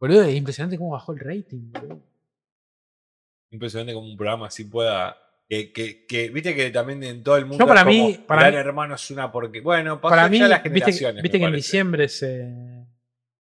Boludo, 0.00 0.22
es 0.22 0.34
impresionante 0.34 0.76
cómo 0.78 0.90
bajó 0.90 1.12
el 1.12 1.20
rating, 1.20 1.70
boludo. 1.72 2.02
Impresionante 3.52 3.92
como 3.94 4.08
un 4.08 4.16
programa 4.16 4.46
así 4.46 4.64
pueda. 4.64 5.16
Que, 5.48 5.72
que, 5.72 6.06
que- 6.06 6.30
viste 6.30 6.54
que 6.54 6.70
también 6.70 7.02
en 7.02 7.22
todo 7.24 7.36
el 7.36 7.44
mundo. 7.44 7.58
Yo 7.64 7.66
para 7.68 7.80
es 7.80 7.86
como, 7.86 8.08
mí- 8.08 8.18
para 8.26 8.40
Gran 8.42 8.52
mí- 8.54 8.58
Hermano 8.60 8.94
es 8.94 9.10
una 9.10 9.30
porque. 9.32 9.60
Bueno, 9.60 10.00
pasó 10.00 10.14
Para 10.14 10.28
mí, 10.28 10.38
ya 10.38 10.48
las 10.48 10.62
generaciones. 10.62 11.22
viste 11.22 11.38
que 11.38 11.44
en 11.44 11.52
diciembre 11.52 12.08
se, 12.08 12.48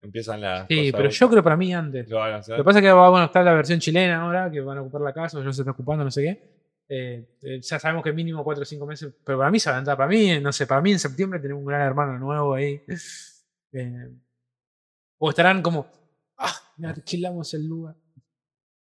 empiezan 0.02 0.40
las. 0.40 0.66
Sí, 0.68 0.92
pero 0.92 1.10
yo 1.10 1.28
creo 1.28 1.42
para 1.42 1.56
mí 1.56 1.74
antes. 1.74 2.08
Lo 2.08 2.18
van 2.18 2.32
a 2.34 2.36
hacer. 2.36 2.56
Lo 2.56 2.62
que 2.62 2.66
pasa 2.66 2.78
es 2.78 2.84
que 2.84 2.92
va, 2.92 3.08
bueno, 3.10 3.26
está 3.26 3.42
la 3.42 3.52
versión 3.54 3.80
chilena 3.80 4.22
ahora, 4.22 4.48
que 4.50 4.60
van 4.60 4.78
a 4.78 4.82
ocupar 4.82 5.00
la 5.00 5.12
casa, 5.12 5.38
o 5.38 5.42
ya 5.42 5.52
se 5.52 5.62
está 5.62 5.72
ocupando, 5.72 6.04
no 6.04 6.10
sé 6.12 6.22
qué. 6.22 6.57
Eh, 6.90 7.36
eh, 7.42 7.60
ya 7.60 7.78
sabemos 7.78 8.02
que 8.02 8.12
mínimo 8.12 8.42
4 8.42 8.62
o 8.62 8.64
5 8.64 8.86
meses, 8.86 9.12
pero 9.24 9.38
para 9.38 9.50
mí 9.50 9.60
se 9.60 9.68
va 9.68 9.74
a 9.74 9.78
adelantar. 9.78 9.96
Para 9.98 10.08
mí, 10.08 10.40
no 10.40 10.52
sé, 10.52 10.66
para 10.66 10.80
mí 10.80 10.92
en 10.92 10.98
septiembre 10.98 11.38
tenemos 11.38 11.60
un 11.60 11.66
gran 11.68 11.82
hermano 11.82 12.18
nuevo 12.18 12.54
ahí. 12.54 12.82
Eh, 13.72 14.08
o 15.18 15.28
estarán 15.30 15.60
como, 15.62 15.86
ah, 16.38 16.52
me 16.78 16.88
alquilamos 16.88 17.52
el 17.54 17.66
lugar. 17.66 17.94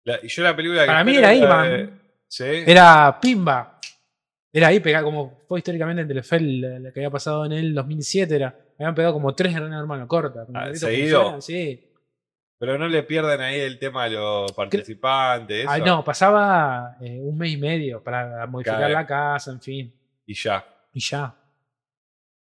La- 0.03 0.19
y 0.21 0.27
yo 0.27 0.43
la 0.43 0.55
película 0.55 0.81
que 0.81 0.87
Para 0.87 1.03
mí 1.03 1.15
era 1.15 1.29
Sí. 2.27 2.43
Era 2.45 3.17
Pimba. 3.19 3.79
Era 4.53 4.67
ahí 4.67 4.79
pegado, 4.79 5.05
como 5.05 5.39
fue 5.47 5.59
históricamente 5.59 6.01
en 6.03 6.07
Telefe 6.07 6.39
la, 6.39 6.79
la 6.79 6.91
que 6.91 6.99
había 6.99 7.09
pasado 7.09 7.45
en 7.45 7.53
el 7.53 7.73
2007. 7.73 8.35
Era, 8.35 8.55
habían 8.77 8.93
pegado 8.95 9.13
como 9.13 9.33
tres 9.33 9.55
hermanos 9.55 10.07
cortas. 10.07 10.45
como 10.45 10.59
Ah, 10.59 10.73
¿seguido? 10.75 11.41
Sí. 11.41 11.88
Pero 12.59 12.77
no 12.77 12.89
le 12.89 13.03
pierdan 13.03 13.39
ahí 13.39 13.57
el 13.57 13.79
tema 13.79 14.03
a 14.03 14.09
los 14.09 14.51
participantes. 14.51 15.65
Ah, 15.67 15.77
eso, 15.77 15.85
no, 15.85 16.03
pasaba 16.03 16.97
eh, 16.99 17.17
un 17.21 17.37
mes 17.37 17.53
y 17.53 17.57
medio 17.57 18.03
para 18.03 18.45
modificar 18.47 18.91
la 18.91 19.07
casa, 19.07 19.51
en 19.51 19.61
fin. 19.61 19.93
Y 20.25 20.33
ya. 20.33 20.67
Y 20.93 20.99
ya. 20.99 21.33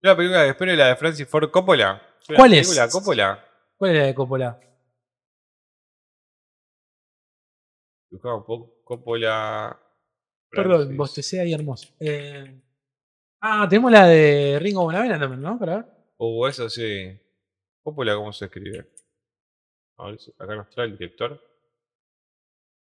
La 0.02 0.16
película 0.16 0.44
que 0.44 0.50
espero 0.50 0.72
es 0.74 0.78
la 0.78 0.88
de 0.88 0.96
Francis 0.98 1.28
Ford 1.30 1.50
Coppola. 1.50 2.02
¿Fue 2.26 2.36
¿Cuál 2.36 2.52
la 2.52 2.58
es? 2.58 2.68
película 2.68 2.90
Coppola? 2.90 3.46
¿Cuál 3.78 3.92
era 3.92 4.00
la 4.02 4.06
de 4.08 4.16
Coppola? 4.16 4.60
Buscaba 8.10 8.36
un 8.36 8.46
poco. 8.46 8.82
Coppola. 8.84 9.80
Perdón, 10.50 10.98
bostecé 10.98 11.40
ahí 11.40 11.54
hermoso. 11.54 11.88
Eh, 12.02 12.62
ah, 13.40 13.66
tenemos 13.70 13.90
la 13.90 14.08
de 14.08 14.60
Ringo 14.60 14.84
Bonavena 14.84 15.18
también, 15.18 15.42
¿no? 15.42 15.58
Para 15.58 15.78
ver. 15.78 15.86
Uh, 16.18 16.48
eso 16.48 16.70
sí. 16.70 17.18
Coppola, 17.82 18.14
¿cómo 18.16 18.34
se 18.34 18.46
escribe? 18.46 18.92
A 20.02 20.06
ver, 20.08 20.20
si- 20.20 20.34
acá 20.38 20.56
nos 20.56 20.70
trae 20.70 20.88
el 20.88 20.98
director. 20.98 21.40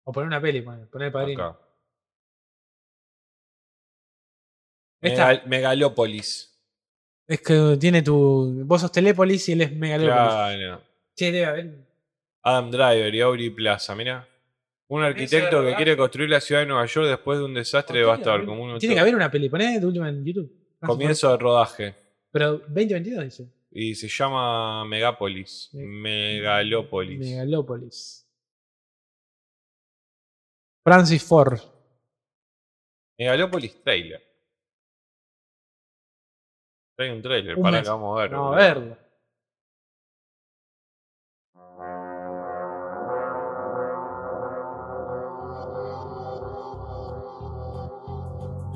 O 0.04 0.12
poner 0.12 0.28
una 0.28 0.40
peli, 0.40 0.60
poner, 0.62 0.88
el 1.00 1.12
padrino. 1.12 1.44
Acá. 1.44 1.58
Esta 5.00 5.26
Megal- 5.28 5.42
Megalópolis. 5.46 6.54
es 7.26 7.40
que 7.40 7.76
tiene 7.78 8.02
tu. 8.02 8.62
Vos 8.64 8.80
sos 8.80 8.90
Telépolis 8.92 9.48
y 9.48 9.52
él 9.52 9.60
es 9.62 9.72
Megalópolis. 9.72 10.16
Claro. 10.34 10.82
Che, 11.14 11.32
debe 11.32 11.44
haber. 11.46 11.74
Adam 12.42 12.70
Driver 12.70 13.14
y 13.14 13.20
Aubrey 13.20 13.50
Plaza, 13.50 13.94
mira. 13.94 14.26
Un 14.88 15.02
arquitecto 15.02 15.58
que 15.58 15.64
verdad. 15.64 15.76
quiere 15.76 15.96
construir 15.96 16.30
la 16.30 16.40
ciudad 16.40 16.62
de 16.62 16.66
Nueva 16.66 16.86
York 16.86 17.08
después 17.08 17.38
de 17.38 17.44
un 17.44 17.52
desastre 17.54 17.98
devastador. 17.98 18.46
Como 18.46 18.78
Tiene 18.78 18.94
que 18.94 19.00
haber 19.00 19.14
una 19.14 19.30
peli, 19.30 19.48
poné 19.50 19.78
de 19.78 19.86
última 19.86 20.08
en 20.08 20.24
YouTube. 20.24 20.50
Comienzo 20.80 21.30
de 21.30 21.36
rodaje. 21.36 21.94
Pero 22.30 22.58
2022 22.58 23.24
dice. 23.24 23.48
Y 23.70 23.94
se 23.94 24.08
llama 24.08 24.84
Megápolis. 24.86 25.70
Me- 25.72 25.84
Megalópolis. 26.38 27.18
Megalópolis. 27.20 28.24
Francis 30.84 31.22
Ford. 31.22 31.60
Megalópolis 33.18 33.82
trailer. 33.82 34.22
Trae 36.96 37.12
un 37.12 37.22
trailer, 37.22 37.56
Un 37.56 37.62
para 37.62 37.76
mes. 37.78 37.82
que 37.84 37.90
vamos 37.90 38.18
a 38.18 38.22
ver. 38.22 38.30
Vamos 38.30 38.54
a 38.54 38.56
verlo. 38.58 38.96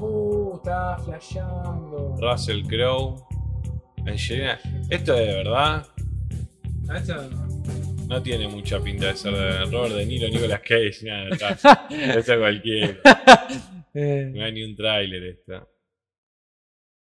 Uh, 0.01 0.57
está 0.57 0.97
flasheando. 1.05 2.15
Russell 2.21 2.63
Crowe. 2.67 3.17
Angelina. 4.07 4.59
Esto 4.91 5.15
es 5.15 5.27
de 5.29 5.35
verdad. 5.35 5.87
Ah, 6.89 6.99
esto- 6.99 7.31
No 8.09 8.23
tiene 8.23 8.47
mucha 8.49 8.79
pinta 8.81 9.07
de 9.07 9.17
ser 9.17 9.33
de 9.35 9.65
Robert 9.67 9.95
De 9.95 10.05
Niro, 10.07 10.29
Nicolas 10.29 10.61
Cage, 10.61 10.99
nada. 11.05 11.29
Está, 11.31 11.87
esto 11.91 12.33
es 12.35 12.39
cualquiera. 12.39 12.99
Eh, 13.95 14.31
No 14.35 14.43
hay 14.43 14.53
ni 14.53 14.63
un 14.65 14.75
tráiler 14.75 15.23
esto. 15.23 15.69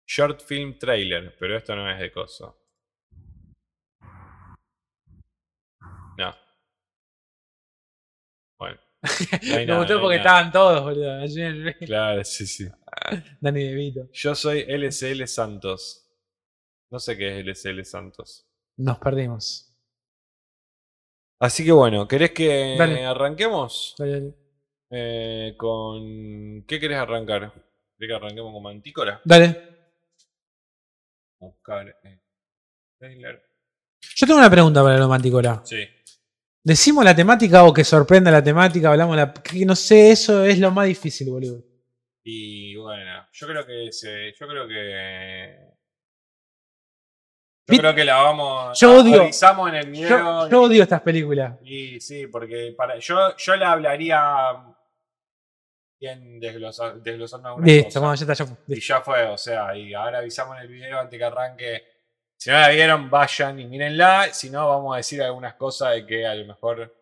Short 0.08 0.42
film 0.42 0.80
trailer, 0.80 1.36
pero 1.40 1.56
esto 1.56 1.76
no 1.76 1.88
es 1.88 2.00
de 2.00 2.12
coso. 2.12 2.58
No. 6.18 6.36
Bueno. 8.58 8.80
No 9.44 9.66
nada, 9.66 9.78
gustó 9.78 9.94
no 9.96 10.02
porque 10.02 10.18
nada. 10.18 10.30
estaban 10.40 10.52
todos, 10.52 10.82
boludo. 10.82 11.76
Claro, 11.86 12.24
sí, 12.24 12.48
sí. 12.48 12.68
Danny 13.40 13.66
DeVito. 13.68 14.10
Yo 14.12 14.34
soy 14.34 14.66
LCL 14.68 15.28
Santos. 15.28 16.03
No 16.94 17.00
sé 17.00 17.18
qué 17.18 17.40
es 17.40 17.44
LCL 17.66 17.84
Santos. 17.86 18.46
Nos 18.78 19.00
perdimos. 19.00 19.76
Así 21.40 21.66
que 21.66 21.72
bueno, 21.72 22.08
¿querés 22.08 22.30
que 22.34 22.76
Dale. 22.78 23.04
arranquemos? 23.04 23.96
Dale, 23.98 24.12
dale. 24.12 24.34
Eh, 24.92 25.56
con. 25.58 26.64
¿Qué 26.68 26.80
querés 26.80 27.00
arrancar? 27.00 27.52
¿Querés 27.98 28.10
que 28.10 28.14
arranquemos 28.14 28.54
con 28.54 28.62
Mantícora? 28.62 29.20
Dale. 29.26 29.70
Buscar. 31.40 31.88
eh, 32.04 32.20
trailer. 33.00 33.42
Yo 34.16 34.28
tengo 34.28 34.40
una 34.40 34.52
pregunta 34.52 34.84
para 34.84 34.96
el 34.96 35.08
Manticora. 35.08 35.64
Sí. 35.66 35.84
¿Decimos 36.64 37.04
la 37.04 37.16
temática 37.16 37.64
o 37.64 37.74
que 37.74 37.84
sorprenda 37.84 38.30
la 38.30 38.44
temática? 38.44 38.92
Hablamos 38.92 39.18
la. 39.18 39.34
que 39.34 39.66
no 39.66 39.76
sé, 39.76 40.12
eso 40.12 40.44
es 40.46 40.60
lo 40.60 40.70
más 40.70 40.86
difícil, 40.86 41.32
boludo. 41.32 41.64
Y 42.24 42.76
bueno, 42.76 43.26
yo 43.32 43.48
creo 43.48 43.66
que 43.66 43.92
se, 43.92 44.32
yo 44.40 44.48
creo 44.48 44.68
que. 44.68 45.73
Yo 47.68 47.78
creo 47.78 47.96
que 47.96 48.04
la 48.04 48.16
vamos. 48.18 48.80
Yo 48.80 48.98
odio- 49.00 49.24
en 49.70 49.76
el 49.76 49.90
video. 49.90 50.10
Yo, 50.10 50.50
yo 50.50 50.62
odio 50.64 50.84
estas 50.84 51.02
películas. 51.02 51.56
Y 51.64 52.00
sí, 52.02 52.28
porque 52.28 52.74
para, 52.78 53.00
yo, 53.00 53.36
yo 53.38 53.56
la 53.56 53.72
hablaría 53.72 54.54
bien 56.00 56.40
desglosa- 56.42 56.94
desglosando 57.02 57.50
algunas 57.50 57.70
Listo, 57.70 58.00
bueno, 58.02 58.16
ya 58.16 58.24
está, 58.24 58.34
ya 58.34 58.46
fue. 58.46 58.58
Y 58.76 58.80
ya 58.82 59.02
fue, 59.02 59.24
o 59.26 59.38
sea, 59.38 59.76
y 59.78 59.94
ahora 59.94 60.20
avisamos 60.20 60.58
en 60.58 60.64
el 60.64 60.68
video 60.68 61.00
antes 61.00 61.18
que 61.18 61.24
arranque. 61.26 61.84
Si 62.38 62.50
no 62.50 62.58
la 62.60 62.68
vieron, 62.70 63.10
vayan 63.10 63.58
y 63.60 63.66
mírenla. 63.66 64.34
Si 64.34 64.50
no, 64.50 64.68
vamos 64.68 64.94
a 64.94 64.98
decir 64.98 65.22
algunas 65.24 65.54
cosas 65.54 65.92
de 65.94 66.06
que 66.06 66.26
a 66.28 66.36
lo 66.36 66.46
mejor. 66.46 66.94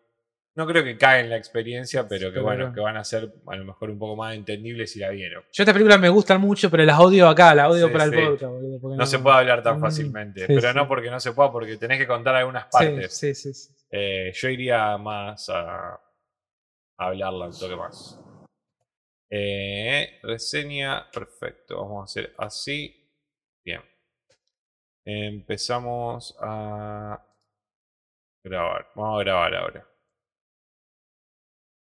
No 0.54 0.66
creo 0.66 0.84
que 0.84 0.98
caguen 0.98 1.30
la 1.30 1.36
experiencia, 1.38 2.06
pero 2.06 2.30
que 2.30 2.38
bueno, 2.38 2.68
no. 2.68 2.74
que 2.74 2.80
van 2.80 2.98
a 2.98 3.04
ser 3.04 3.32
a 3.46 3.56
lo 3.56 3.64
mejor 3.64 3.88
un 3.88 3.98
poco 3.98 4.16
más 4.16 4.34
entendibles 4.34 4.92
si 4.92 4.98
la 4.98 5.08
vieron. 5.08 5.42
Yo 5.50 5.62
estas 5.62 5.72
películas 5.72 5.98
me 5.98 6.10
gustan 6.10 6.42
mucho, 6.42 6.70
pero 6.70 6.84
las 6.84 6.98
odio 7.00 7.26
acá, 7.26 7.54
las 7.54 7.70
odio 7.70 7.86
Sí, 7.86 7.92
para 7.92 8.04
el 8.04 8.10
podcast, 8.12 8.52
boludo. 8.52 8.96
No 8.96 9.06
se 9.06 9.18
puede 9.18 9.36
hablar 9.36 9.62
tan 9.62 9.78
Mm, 9.78 9.80
fácilmente. 9.80 10.46
pero 10.46 10.74
no 10.74 10.86
porque 10.86 11.10
no 11.10 11.20
se 11.20 11.32
pueda, 11.32 11.50
porque 11.50 11.78
tenés 11.78 11.98
que 11.98 12.06
contar 12.06 12.34
algunas 12.34 12.66
partes. 12.66 13.16
sí, 13.16 13.34
sí, 13.34 13.54
sí. 13.54 13.72
Eh, 13.90 14.30
yo 14.34 14.48
iría 14.50 14.98
más 14.98 15.48
a, 15.48 15.94
a 15.94 16.00
hablarla 16.98 17.46
un 17.46 17.58
toque 17.58 17.76
más. 17.76 18.18
Eh, 19.30 20.18
reseña, 20.22 21.10
perfecto. 21.10 21.78
Vamos 21.82 22.02
a 22.02 22.04
hacer 22.04 22.34
así. 22.36 23.10
Bien. 23.64 23.80
Empezamos 25.06 26.36
a 26.40 27.24
grabar. 28.44 28.88
Vamos 28.94 29.18
a 29.20 29.24
grabar 29.24 29.54
ahora. 29.54 29.88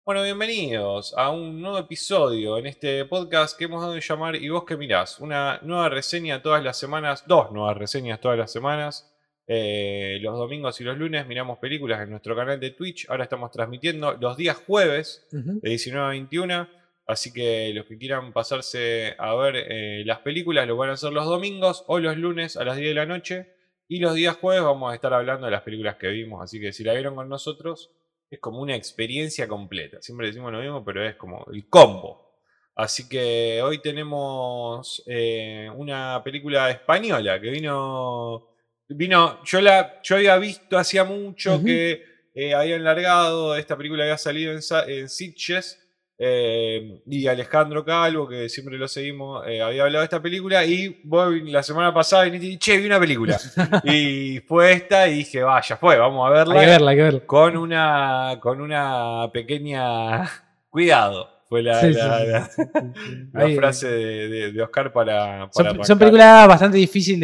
Bueno, 0.08 0.22
bienvenidos 0.22 1.12
a 1.18 1.28
un 1.28 1.60
nuevo 1.60 1.76
episodio 1.76 2.56
en 2.56 2.64
este 2.64 3.04
podcast 3.04 3.58
que 3.58 3.64
hemos 3.64 3.82
dado 3.82 3.94
en 3.94 4.00
llamar 4.00 4.36
Y 4.36 4.48
vos 4.48 4.64
que 4.64 4.74
mirás. 4.74 5.20
Una 5.20 5.60
nueva 5.60 5.90
reseña 5.90 6.40
todas 6.40 6.64
las 6.64 6.78
semanas, 6.78 7.24
dos 7.26 7.52
nuevas 7.52 7.76
reseñas 7.76 8.18
todas 8.18 8.38
las 8.38 8.50
semanas. 8.50 9.14
Eh, 9.46 10.18
los 10.22 10.38
domingos 10.38 10.80
y 10.80 10.84
los 10.84 10.96
lunes 10.96 11.26
miramos 11.26 11.58
películas 11.58 12.00
en 12.00 12.08
nuestro 12.08 12.34
canal 12.34 12.58
de 12.58 12.70
Twitch. 12.70 13.04
Ahora 13.10 13.24
estamos 13.24 13.50
transmitiendo 13.50 14.14
los 14.14 14.38
días 14.38 14.56
jueves 14.56 15.26
de 15.30 15.68
19 15.68 16.06
a 16.06 16.08
21. 16.08 16.68
Así 17.06 17.30
que 17.30 17.70
los 17.74 17.84
que 17.84 17.98
quieran 17.98 18.32
pasarse 18.32 19.14
a 19.18 19.34
ver 19.34 19.56
eh, 19.56 20.04
las 20.06 20.20
películas 20.20 20.66
lo 20.66 20.78
van 20.78 20.88
a 20.88 20.92
hacer 20.94 21.12
los 21.12 21.26
domingos 21.26 21.84
o 21.86 21.98
los 21.98 22.16
lunes 22.16 22.56
a 22.56 22.64
las 22.64 22.78
10 22.78 22.88
de 22.88 22.94
la 22.94 23.04
noche. 23.04 23.52
Y 23.86 23.98
los 23.98 24.14
días 24.14 24.36
jueves 24.36 24.62
vamos 24.62 24.90
a 24.90 24.94
estar 24.94 25.12
hablando 25.12 25.44
de 25.44 25.52
las 25.52 25.60
películas 25.60 25.96
que 25.96 26.08
vimos. 26.08 26.42
Así 26.42 26.58
que 26.58 26.72
si 26.72 26.82
la 26.82 26.94
vieron 26.94 27.14
con 27.14 27.28
nosotros, 27.28 27.90
es 28.30 28.40
como 28.40 28.60
una 28.60 28.76
experiencia 28.76 29.48
completa. 29.48 30.00
Siempre 30.02 30.26
decimos 30.26 30.52
lo 30.52 30.60
mismo, 30.60 30.84
pero 30.84 31.04
es 31.04 31.16
como 31.16 31.46
el 31.52 31.68
combo. 31.68 32.28
Así 32.74 33.08
que 33.08 33.60
hoy 33.62 33.80
tenemos 33.80 35.02
eh, 35.06 35.68
una 35.74 36.22
película 36.22 36.70
española 36.70 37.40
que 37.40 37.50
vino. 37.50 38.50
Vino. 38.88 39.42
Yo 39.44 39.60
la. 39.60 40.00
Yo 40.02 40.16
había 40.16 40.36
visto 40.38 40.78
hacía 40.78 41.04
mucho 41.04 41.62
que 41.64 42.04
eh, 42.34 42.54
habían 42.54 42.84
largado. 42.84 43.56
Esta 43.56 43.76
película 43.76 44.04
había 44.04 44.18
salido 44.18 44.52
en, 44.52 44.60
en 44.86 45.08
Sitges. 45.08 45.87
Eh, 46.20 47.00
y 47.06 47.26
Alejandro 47.28 47.84
Calvo, 47.84 48.26
que 48.28 48.48
siempre 48.48 48.76
lo 48.76 48.88
seguimos, 48.88 49.46
eh, 49.46 49.62
había 49.62 49.84
hablado 49.84 50.00
de 50.00 50.04
esta 50.04 50.20
película. 50.20 50.64
Y 50.64 51.00
vos 51.04 51.32
la 51.44 51.62
semana 51.62 51.94
pasada 51.94 52.24
viniste 52.24 52.46
y 52.48 52.58
che, 52.58 52.76
vi 52.78 52.86
una 52.86 52.98
película. 52.98 53.38
y 53.84 54.40
fue 54.40 54.72
esta 54.72 55.08
y 55.08 55.18
dije, 55.18 55.42
vaya, 55.42 55.76
fue, 55.76 55.96
vamos 55.96 56.26
a 56.26 56.30
verla 56.30 56.54
Hay 56.54 56.60
que 56.60 56.66
verla, 56.72 56.90
hay 56.90 56.96
que 56.96 57.02
verla. 57.02 57.20
con 57.26 57.56
una 57.56 58.38
con 58.40 58.60
una 58.60 59.30
pequeña 59.32 60.24
cuidado 60.70 61.28
Fue 61.48 61.62
la, 61.62 61.80
Sí, 61.80 61.92
sí, 61.94 61.98
la- 61.98 62.18
sí, 62.20 62.26
la- 62.26 62.44
sí, 62.46 62.62
sí. 62.74 63.28
la 63.32 63.40
Ahí- 63.44 63.56
frase 63.56 63.88
de, 63.88 64.28
de- 64.28 64.52
de 64.52 64.62
Oscar 64.62 64.92
para, 64.92 65.48
para 65.50 65.84
Son, 65.84 65.98
películas 65.98 66.48
bastante 66.48 66.76
difíciles 66.78 67.20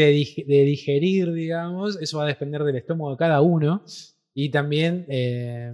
de 0.47 0.65
digerir, 0.65 1.33
digamos. 1.33 2.01
Eso 2.01 2.19
va 2.19 2.25
a 2.25 2.29
depender 2.29 2.63
del 2.63 2.77
estómago 2.77 3.11
de 3.11 3.17
cada 3.17 3.41
uno. 3.41 3.85
Y 4.37 4.51
también 4.51 5.05
eh, 5.09 5.73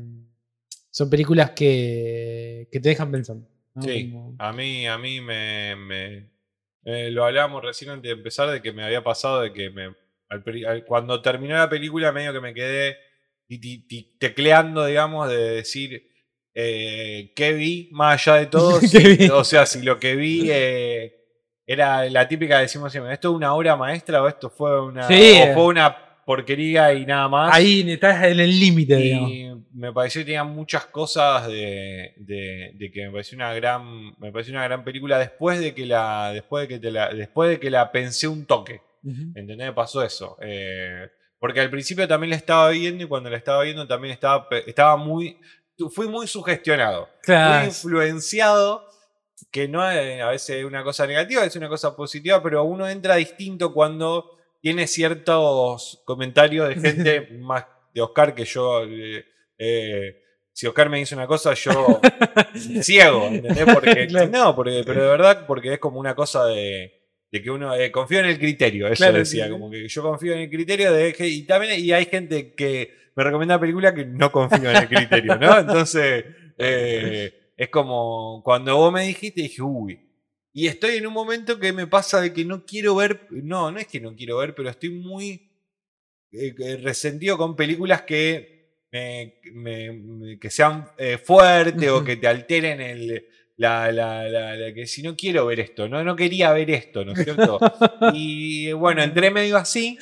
son 0.91 1.09
películas 1.11 1.51
que, 1.53 2.69
que 2.73 2.81
te 2.81 2.89
dejan 2.91 3.11
pensando. 3.13 3.49
¿no? 3.75 3.83
Sí. 3.83 4.11
Como- 4.11 4.35
A 4.39 4.53
mí, 4.53 4.87
a 4.87 4.99
mí 4.99 5.21
me, 5.21 5.77
me- 5.77 6.31
eh, 6.85 7.11
lo 7.11 7.25
hablábamos 7.25 7.63
recién 7.63 7.91
antes 7.91 8.09
de 8.09 8.17
empezar 8.17 8.51
de 8.51 8.61
que 8.63 8.73
me 8.73 8.83
había 8.85 9.03
pasado 9.05 9.43
de 9.43 9.53
que 9.53 9.71
me 9.71 9.95
al 10.29 10.45
peri- 10.45 10.67
al- 10.67 10.85
cuando 10.85 11.21
terminó 11.23 11.57
la 11.57 11.69
película 11.69 12.13
medio 12.13 12.33
que 12.33 12.41
me 12.41 12.55
quedé 12.55 12.97
tecleando, 14.19 14.87
digamos, 14.87 15.29
de 15.29 15.37
decir 15.51 16.09
eh, 16.55 17.33
qué 17.35 17.53
vi 17.53 17.89
más 17.93 18.27
allá 18.27 18.39
de 18.41 18.47
todo. 18.47 18.81
O 19.35 19.45
sea, 19.45 19.67
si 19.67 19.83
lo 19.83 19.99
que 19.99 20.17
vi 20.17 20.49
eh, 20.51 21.17
era 21.67 22.09
la 22.11 22.27
típica 22.27 22.59
decimos 22.59 22.91
siempre, 22.93 23.13
¿esto 23.13 23.31
es 23.31 23.37
una 23.37 23.55
obra 23.55 23.77
maestra 23.77 24.23
o 24.23 24.29
esto 24.29 24.51
fue 24.51 24.81
una, 24.83 25.07
Sí, 25.07 25.39
o 25.51 25.55
fue 25.55 25.67
una 25.67 26.10
porquería 26.31 26.93
y 26.95 27.05
nada 27.07 27.29
más? 27.29 27.55
Ahí 27.55 27.89
estás 27.91 28.25
en 28.25 28.39
el 28.41 28.51
límite, 28.61 28.97
digamos. 28.97 29.31
Y 29.31 29.51
me 29.75 29.93
pareció 29.93 30.21
que 30.21 30.27
tenía 30.27 30.45
muchas 30.45 30.85
cosas 30.87 31.47
de, 31.49 32.15
de- 32.19 32.73
de 32.75 32.91
que 32.93 33.07
me 33.07 33.11
pareció 33.13 33.37
una 33.37 33.53
gran. 33.55 34.15
Me 34.19 34.31
pareció 34.33 34.53
una 34.53 34.65
gran 34.65 34.85
película 34.85 35.19
después 35.19 35.59
de 35.61 35.75
que 35.75 35.87
la. 35.87 36.33
Después 36.33 36.63
de 36.63 36.69
que 36.69 36.79
te 36.79 36.91
la. 36.91 37.09
Después 37.13 37.51
de 37.51 37.59
que 37.61 37.71
la 37.71 37.91
pensé 37.93 38.29
un 38.29 38.47
toque. 38.47 38.81
Ujú. 39.03 39.23
¿Entendés? 39.35 39.59
Me 39.59 39.73
pasó 39.73 40.03
eso. 40.05 40.37
Eh, 40.41 41.09
porque 41.39 41.61
al 41.61 41.71
principio 41.71 42.07
también 42.07 42.31
la 42.31 42.37
estaba 42.37 42.69
viendo 42.71 43.05
y 43.05 43.09
cuando 43.09 43.31
la 43.31 43.37
estaba 43.37 43.63
viendo 43.65 43.87
también 43.87 44.13
estaba, 44.13 44.47
estaba 44.67 44.97
muy. 44.97 45.37
Fui 45.95 46.07
muy 46.09 46.27
sugestionado. 46.27 47.07
Fui 47.23 47.35
Claro. 47.35 47.67
influenciado. 47.67 48.87
Que 49.51 49.67
no 49.67 49.91
es 49.91 50.21
a 50.23 50.29
veces 50.29 50.65
una 50.65 50.85
cosa 50.85 51.07
negativa, 51.07 51.45
es 51.45 51.57
una 51.57 51.69
cosa 51.69 51.97
positiva, 51.97 52.43
pero 52.43 52.63
uno 52.65 52.87
entra 52.87 53.17
distinto 53.17 53.73
cuando 53.73 54.37
tiene 54.61 54.87
ciertos 54.87 56.03
comentarios 56.05 56.69
de 56.69 56.75
gente 56.81 57.21
más 57.39 57.67
de 57.95 58.01
Oscar 58.03 58.35
que 58.35 58.45
yo. 58.45 58.85
eh, 58.85 59.25
eh, 59.59 60.17
si 60.53 60.67
Oscar 60.67 60.91
me 60.91 60.99
dice 60.99 61.15
una 61.15 61.27
cosa, 61.27 61.55
yo 61.55 62.01
ciego, 62.83 63.29
¿entendés? 63.29 63.67
Porque, 63.73 64.07
Claro. 64.09 64.31
No, 64.31 64.57
porque, 64.57 64.83
pero 64.85 65.03
de 65.03 65.09
verdad, 65.09 65.47
porque 65.47 65.75
es 65.75 65.79
como 65.79 65.99
una 66.01 66.15
cosa 66.15 66.45
de, 66.47 66.93
de 67.31 67.43
que 67.43 67.51
uno 67.51 67.75
eh, 67.75 67.91
confío 67.91 68.21
en 68.21 68.27
el 68.27 68.39
criterio, 68.39 68.87
eso 68.89 68.97
Claro, 68.97 69.19
decía, 69.19 69.47
sí, 69.47 69.51
como 69.51 69.71
que 69.71 69.89
yo 69.89 70.03
confío 70.03 70.35
en 70.35 70.41
el 70.41 70.51
criterio 70.51 70.93
de 70.93 71.13
que, 71.15 71.27
y 71.29 71.43
también 71.43 71.81
y 71.81 71.93
hay 71.93 72.05
gente 72.07 72.55
que 72.55 72.95
me 73.15 73.25
recomienda 73.25 73.59
películas 73.61 73.95
que 73.95 74.05
no 74.05 74.31
confío 74.31 74.71
en 74.71 74.77
el 74.77 74.89
criterio, 74.89 75.37
¿no? 75.37 75.59
Entonces, 75.59 76.25
eh, 76.59 77.53
es 77.57 77.69
como 77.69 78.43
cuando 78.45 78.77
vos 78.77 78.93
me 78.93 79.03
dijiste, 79.07 79.43
dije, 79.43 79.63
uy. 79.63 80.10
Y 80.53 80.67
estoy 80.67 80.97
en 80.97 81.07
un 81.07 81.13
momento 81.13 81.59
que 81.61 81.73
me 81.73 81.87
pasa 81.87 82.21
de 82.21 82.33
que 82.33 82.45
no 82.45 82.65
quiero 82.67 82.97
ver, 82.97 83.27
no, 83.31 83.71
no 83.71 83.79
es 83.79 83.87
que 83.87 84.01
no 84.01 84.15
quiero 84.17 84.39
ver, 84.39 84.55
pero 84.55 84.69
estoy 84.69 84.91
muy 84.91 85.49
eh, 86.33 86.55
eh, 86.59 86.77
resentido 86.79 87.37
con 87.39 87.55
películas 87.57 88.03
que, 88.03 88.79
me- 89.53 90.39
que 90.41 90.51
sean 90.51 90.87
eh, 90.99 91.19
fuertes 91.19 91.89
o 91.91 92.05
que 92.05 92.17
te 92.17 92.27
alteren 92.27 92.81
el, 92.81 93.27
la, 93.61 93.93
la- 93.93 94.27
la- 94.27 94.57
la- 94.57 94.73
que 94.73 94.87
si 94.87 95.03
no 95.03 95.15
quiero 95.15 95.45
ver 95.45 95.61
esto, 95.61 95.87
no, 95.87 96.03
no 96.03 96.17
quería 96.17 96.51
ver 96.53 96.71
esto, 96.71 97.05
¿no 97.05 97.13
es 97.13 97.23
cierto? 97.25 97.59
Y 98.15 98.73
bueno, 98.73 99.03
entré 99.03 99.31
medio 99.31 99.59
así, 99.59 99.99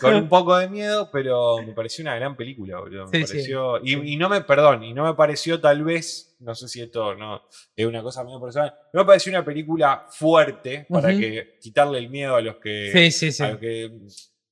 con 0.00 0.14
un 0.14 0.28
poco 0.28 0.56
de 0.58 0.68
miedo, 0.68 1.08
pero 1.10 1.56
me 1.66 1.72
pareció 1.72 2.02
una 2.02 2.14
gran 2.16 2.36
película, 2.36 2.78
boludo. 2.80 3.06
Me 3.08 3.18
Sí, 3.20 3.26
sí. 3.26 3.32
pareció, 3.32 3.78
y, 3.82 4.12
y 4.12 4.16
no 4.16 4.28
me, 4.28 4.42
perdón, 4.42 4.82
y 4.84 4.92
no 4.92 5.04
me 5.04 5.14
pareció 5.14 5.58
tal 5.58 5.82
vez, 5.84 6.36
no 6.40 6.54
sé 6.54 6.68
si 6.68 6.82
esto 6.82 7.14
no 7.14 7.42
es 7.74 7.86
una 7.86 8.02
cosa 8.02 8.24
medio 8.24 8.40
personal, 8.40 8.74
no 8.92 9.00
me 9.00 9.06
pareció 9.06 9.30
una 9.32 9.44
película 9.44 10.06
fuerte 10.10 10.86
para 10.90 11.16
que 11.16 11.56
quitarle 11.62 11.98
el 11.98 12.10
miedo 12.10 12.36
a 12.36 12.42
los 12.42 12.56
que, 12.56 12.90
Sí, 12.92 13.10
sí, 13.10 13.32
sí. 13.32 13.42
a 13.42 13.50
los 13.52 13.58
que 13.58 13.90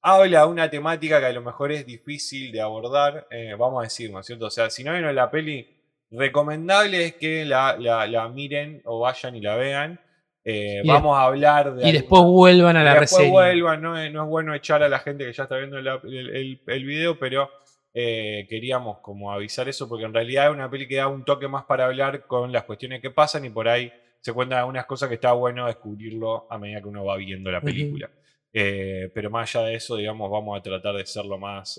habla 0.01 0.47
una 0.47 0.71
temática 0.71 1.21
que 1.21 1.27
a 1.27 1.33
lo 1.33 1.43
mejor 1.43 1.73
es 1.73 1.85
difícil 1.85 2.51
de 2.53 2.61
abordar, 2.63 3.27
eh, 3.31 3.55
vamos 3.59 3.81
a 3.81 3.85
decir, 3.85 4.11
¿no 4.11 4.21
es 4.21 4.27
cierto? 4.27 4.47
O 4.47 4.51
sea, 4.51 4.71
si 4.71 4.83
no 4.83 4.93
vieron 4.93 5.15
la 5.15 5.31
peli, 5.31 5.67
recomendable 6.11 7.05
es 7.07 7.15
que 7.15 7.45
la, 7.45 7.77
la- 7.79 8.07
la 8.07 8.29
miren 8.29 8.81
o 8.85 9.01
vayan 9.01 9.37
y 9.37 9.41
la 9.41 9.57
vean. 9.57 10.01
Eh, 10.45 10.81
Y 10.83 10.89
vamos 10.89 11.17
a 11.19 11.23
hablar 11.25 11.75
de... 11.75 11.89
Y 11.89 11.93
después 11.93 12.23
vuelvan 12.23 12.77
a 12.77 12.83
y 12.83 12.85
la 12.85 12.91
después 12.93 13.11
reseña. 13.11 13.31
vuelvan, 13.31 13.83
no 13.83 13.99
es, 13.99 14.11
no 14.13 14.23
es 14.25 14.29
bueno 14.29 14.55
echar 14.55 14.83
a 14.83 14.89
la 14.89 14.99
gente 15.01 15.25
que 15.27 15.33
ya 15.33 15.43
está 15.45 15.57
viendo 15.57 15.81
la- 15.81 16.01
el, 16.03 16.31
el- 16.37 16.61
el 16.67 16.85
video, 16.85 17.19
pero 17.19 17.51
eh, 17.93 18.47
queríamos 18.49 18.99
como 19.01 19.33
avisar 19.33 19.69
eso, 19.69 19.89
porque 19.89 20.05
en 20.05 20.15
realidad 20.15 20.47
es 20.47 20.53
una 20.55 20.71
peli 20.71 20.87
que 20.89 20.97
da 20.97 21.09
un 21.09 21.25
toque 21.25 21.49
más 21.49 21.65
para 21.65 21.87
hablar 21.87 22.27
con 22.27 22.53
las 22.53 22.65
cuestiones 22.65 23.01
que 23.03 23.11
pasan 23.11 23.45
y 23.45 23.51
por 23.51 23.69
ahí 23.69 23.93
se 24.21 24.33
cuentan 24.33 24.61
algunas 24.61 24.87
cosas 24.87 25.09
que 25.09 25.17
está 25.17 25.33
bueno 25.33 25.67
descubrirlo 25.67 26.47
a 26.51 26.59
medida 26.59 26.81
que 26.81 26.89
uno 26.89 27.05
va 27.05 27.17
viendo 27.17 27.51
la 27.51 27.61
película. 27.61 28.11
Eh, 28.53 29.11
pero 29.15 29.31
más 29.31 29.55
allá 29.55 29.67
de 29.67 29.75
eso, 29.77 29.97
digamos, 29.97 30.31
vamos 30.31 30.59
a 30.59 30.63
tratar 30.63 30.95
de 30.97 31.03
hacerlo 31.03 31.39
más 31.39 31.79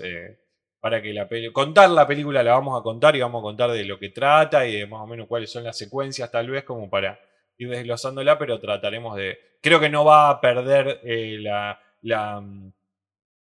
para 0.81 1.01
que 1.01 1.13
la 1.13 1.27
peli... 1.29 1.51
Contar 1.53 1.89
la 1.91 2.05
película 2.07 2.43
la 2.43 2.53
vamos 2.53 2.77
a 2.79 2.83
contar 2.83 3.15
y 3.15 3.21
vamos 3.21 3.39
a 3.39 3.43
contar 3.43 3.71
de 3.71 3.85
lo 3.85 3.97
que 3.99 4.09
trata 4.09 4.65
y 4.67 4.79
de 4.79 4.87
más 4.87 4.99
o 5.01 5.07
menos 5.07 5.27
cuáles 5.27 5.49
son 5.51 5.63
las 5.63 5.77
secuencias 5.77 6.29
tal 6.31 6.49
vez 6.49 6.63
como 6.63 6.89
para 6.89 7.19
ir 7.57 7.69
desglosándola, 7.69 8.37
pero 8.37 8.59
trataremos 8.59 9.15
de... 9.15 9.37
Creo 9.61 9.79
que 9.79 9.89
no 9.89 10.03
va 10.03 10.29
a 10.31 10.41
perder 10.41 10.99
eh, 11.03 11.37
la, 11.39 11.79
la, 12.01 12.41
mm, 12.41 12.71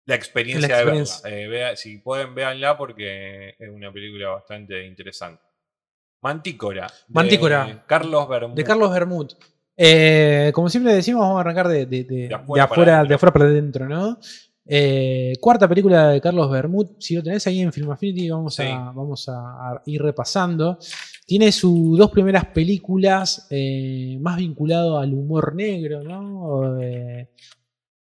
la 0.05 0.15
experiencia 0.15 0.67
La 0.67 0.77
de 0.79 0.85
verla. 0.85 1.03
Eh, 1.25 1.47
vea- 1.47 1.75
si 1.77 1.97
pueden, 1.99 2.35
véanla 2.35 2.77
porque 2.77 3.55
es 3.57 3.69
una 3.69 3.91
película 3.91 4.29
bastante 4.29 4.85
interesante. 4.85 5.41
Mantícora. 6.21 6.87
de 7.07 7.13
Mantícora. 7.13 7.83
Carlos 7.87 8.27
Bermúdez. 8.27 8.55
De 8.57 8.63
Carlos 8.65 8.91
Bermud. 8.91 9.31
Eh, 9.77 10.51
como 10.53 10.67
siempre 10.69 10.93
decimos, 10.93 11.21
vamos 11.21 11.37
a 11.37 11.39
arrancar 11.39 11.69
de, 11.69 11.85
de- 11.85 12.03
de- 12.03 12.35
afuera 12.59 13.05
de 13.05 13.15
afuera 13.15 13.31
para 13.31 13.45
adentro, 13.45 13.87
¿no? 13.87 14.17
Eh, 14.71 15.33
cuarta 15.41 15.67
película 15.67 16.09
de 16.09 16.21
Carlos 16.21 16.49
Bermud. 16.51 16.91
Si 16.99 17.15
lo 17.15 17.23
tenés 17.23 17.47
ahí 17.47 17.59
en 17.61 17.73
Film 17.73 17.89
Affinity, 17.89 18.29
vamos, 18.29 18.53
Sí. 18.53 18.63
a, 18.63 18.91
vamos 18.91 19.27
a, 19.27 19.33
a 19.33 19.81
ir 19.87 19.99
repasando. 20.01 20.77
Tiene 21.25 21.51
sus 21.51 21.97
dos 21.97 22.11
primeras 22.11 22.45
películas 22.45 23.47
eh, 23.49 24.17
más 24.21 24.37
vinculado 24.37 24.99
al 24.99 25.13
humor 25.13 25.55
negro, 25.55 26.03
¿no? 26.03 26.79
Eh, 26.81 27.29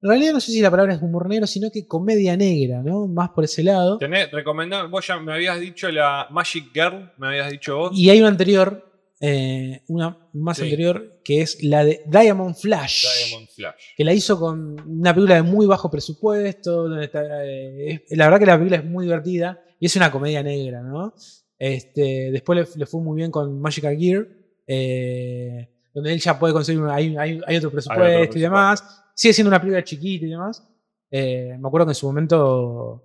en 0.02 0.08
realidad 0.10 0.32
no 0.34 0.40
sé 0.40 0.52
si 0.52 0.60
la 0.60 0.70
palabra 0.70 0.94
es 0.94 1.02
humor 1.02 1.28
negro, 1.28 1.46
sino 1.46 1.70
que 1.72 1.88
comedia 1.88 2.36
negra, 2.36 2.82
¿no? 2.82 3.06
Más 3.08 3.30
por 3.30 3.42
ese 3.44 3.64
lado. 3.64 3.98
Tenés, 3.98 4.30
recomendá- 4.30 4.86
vos 4.86 5.04
ya 5.06 5.18
me 5.18 5.32
habías 5.32 5.58
dicho 5.58 5.90
la 5.90 6.28
Magic 6.30 6.66
Girl, 6.74 7.10
me 7.18 7.28
habías 7.28 7.50
dicho 7.50 7.76
vos. 7.78 7.90
Y 7.98 8.10
hay 8.10 8.18
una 8.20 8.28
anterior, 8.28 8.93
eh, 9.20 9.82
una 9.88 10.28
más 10.34 10.56
Sí. 10.58 10.64
anterior, 10.64 11.20
que 11.24 11.40
es 11.42 11.62
la 11.62 11.84
de 11.84 12.02
Diamond 12.06 12.54
Flash. 12.56 13.04
Diamond 13.28 13.48
Flash. 13.48 13.74
que 13.96 14.04
la 14.04 14.12
hizo 14.12 14.38
con 14.38 14.76
una 14.88 15.14
película 15.14 15.36
de 15.36 15.42
muy 15.42 15.66
bajo 15.66 15.90
presupuesto. 15.90 16.88
donde 16.88 17.04
está, 17.06 17.44
eh, 17.46 18.02
es- 18.08 18.16
la 18.18 18.26
verdad 18.26 18.38
que 18.40 18.46
la 18.46 18.56
película 18.58 18.76
es 18.78 18.84
muy 18.84 19.04
divertida 19.06 19.60
y 19.80 19.86
es 19.86 19.96
una 19.96 20.10
comedia 20.10 20.42
negra, 20.42 20.82
¿no? 20.82 21.14
Este, 21.58 22.30
después 22.32 22.58
le, 22.58 22.78
le 22.80 22.86
fue 22.86 23.00
muy 23.00 23.16
bien 23.16 23.30
con 23.30 23.58
Magical 23.60 23.96
Gear, 23.96 24.26
eh, 24.66 25.70
donde 25.94 26.12
él 26.12 26.20
ya 26.20 26.38
puede 26.38 26.52
conseguir, 26.52 26.82
hay, 26.90 27.16
hay- 27.16 27.40
hay 27.46 27.56
otro 27.56 27.70
presupuesto 27.70 28.36
y 28.38 28.40
demás. 28.42 28.82
Sigue 29.14 29.32
siendo 29.32 29.48
una 29.48 29.60
película 29.60 29.84
chiquita 29.84 30.26
y 30.26 30.30
demás. 30.30 30.62
Me 31.10 31.54
acuerdo 31.64 31.86
que 31.86 31.92
en 31.92 31.94
su 31.94 32.06
momento, 32.06 33.04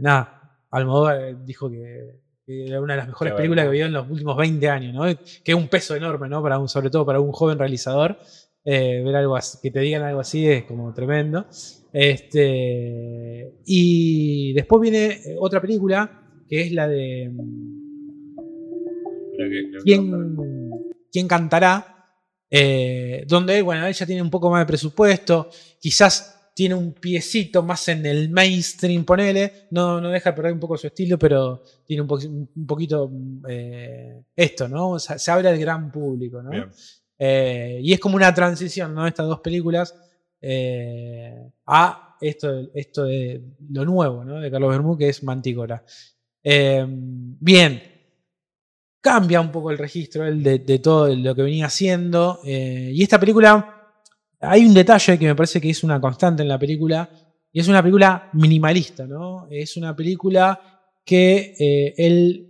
nada, 0.00 0.38
Almodóvar 0.70 1.44
dijo 1.44 1.68
que 1.70 2.21
era 2.46 2.80
una 2.80 2.94
de 2.94 2.98
las 2.98 3.06
mejores 3.08 3.32
Qué 3.32 3.36
películas 3.36 3.66
que 3.66 3.70
vio 3.72 3.86
en 3.86 3.92
los 3.92 4.10
últimos 4.10 4.36
20 4.36 4.68
años, 4.68 4.94
¿no? 4.94 5.04
Que 5.44 5.52
es 5.52 5.54
un 5.54 5.68
peso 5.68 5.94
enorme, 5.94 6.28
¿no? 6.28 6.42
Para 6.42 6.58
un, 6.58 6.68
sobre 6.68 6.90
todo 6.90 7.06
para 7.06 7.20
un 7.20 7.32
joven 7.32 7.58
realizador. 7.58 8.18
Eh, 8.64 9.02
ver 9.04 9.16
algo 9.16 9.34
así- 9.36 9.58
que 9.60 9.70
te 9.70 9.80
digan 9.80 10.02
algo 10.02 10.20
así 10.20 10.48
es 10.48 10.64
como 10.64 10.92
tremendo. 10.94 11.46
Este, 11.92 13.54
y 13.66 14.52
después 14.54 14.80
viene 14.82 15.06
eh, 15.06 15.36
otra 15.38 15.60
película 15.60 16.20
que 16.48 16.62
es 16.62 16.72
la 16.72 16.88
de 16.88 17.30
¿Quién, 19.84 20.30
quién 21.10 21.28
cantará? 21.28 21.88
Eh, 22.50 23.24
donde 23.26 23.62
bueno, 23.62 23.86
él 23.86 23.94
ya 23.94 24.04
tiene 24.06 24.20
un 24.22 24.30
poco 24.30 24.50
más 24.50 24.60
de 24.62 24.66
presupuesto, 24.66 25.48
quizás 25.80 26.31
tiene 26.54 26.74
un 26.74 26.92
piecito 26.92 27.62
más 27.62 27.88
en 27.88 28.04
el 28.04 28.28
mainstream, 28.30 29.04
ponele, 29.04 29.66
no, 29.70 30.00
no 30.00 30.10
deja 30.10 30.30
de 30.30 30.36
perder 30.36 30.52
un 30.52 30.60
poco 30.60 30.76
su 30.76 30.86
estilo, 30.86 31.18
pero 31.18 31.62
tiene 31.84 32.02
un, 32.02 32.08
po- 32.08 32.18
un 32.18 32.66
poquito 32.66 33.10
eh, 33.48 34.22
esto, 34.36 34.68
¿no? 34.68 34.90
O 34.90 34.98
sea, 34.98 35.18
se 35.18 35.30
abre 35.30 35.48
al 35.48 35.58
gran 35.58 35.90
público, 35.90 36.42
¿no? 36.42 36.50
Eh, 37.18 37.80
y 37.82 37.92
es 37.92 38.00
como 38.00 38.16
una 38.16 38.34
transición, 38.34 38.94
¿no? 38.94 39.06
Estas 39.06 39.26
dos 39.26 39.40
películas 39.40 39.94
eh, 40.40 41.50
a 41.66 42.16
esto, 42.20 42.68
esto 42.74 43.04
de 43.04 43.42
lo 43.70 43.84
nuevo, 43.84 44.24
¿no? 44.24 44.40
De 44.40 44.50
Carlos 44.50 44.70
Bermú, 44.70 44.96
que 44.98 45.08
es 45.08 45.22
Mantícora. 45.22 45.84
Bien. 46.44 47.82
Cambia 49.00 49.40
un 49.40 49.50
poco 49.50 49.72
el 49.72 49.78
registro 49.78 50.24
él, 50.26 50.42
de, 50.44 50.60
de 50.60 50.78
todo 50.78 51.08
lo 51.14 51.34
que 51.34 51.42
venía 51.42 51.66
haciendo. 51.66 52.38
y 52.44 53.02
esta 53.02 53.18
película, 53.18 53.81
hay 54.42 54.66
un 54.66 54.74
detalle 54.74 55.18
que 55.18 55.26
me 55.26 55.34
parece 55.34 55.60
que 55.60 55.70
es 55.70 55.84
una 55.84 56.00
constante 56.00 56.42
en 56.42 56.48
la 56.48 56.58
película. 56.58 57.08
Y 57.52 57.60
es 57.60 57.68
una 57.68 57.82
película 57.82 58.30
minimalista, 58.32 59.06
¿no? 59.06 59.46
Es 59.50 59.76
una 59.76 59.94
película 59.94 60.60
que 61.04 61.54
eh, 61.58 61.94
él 61.96 62.48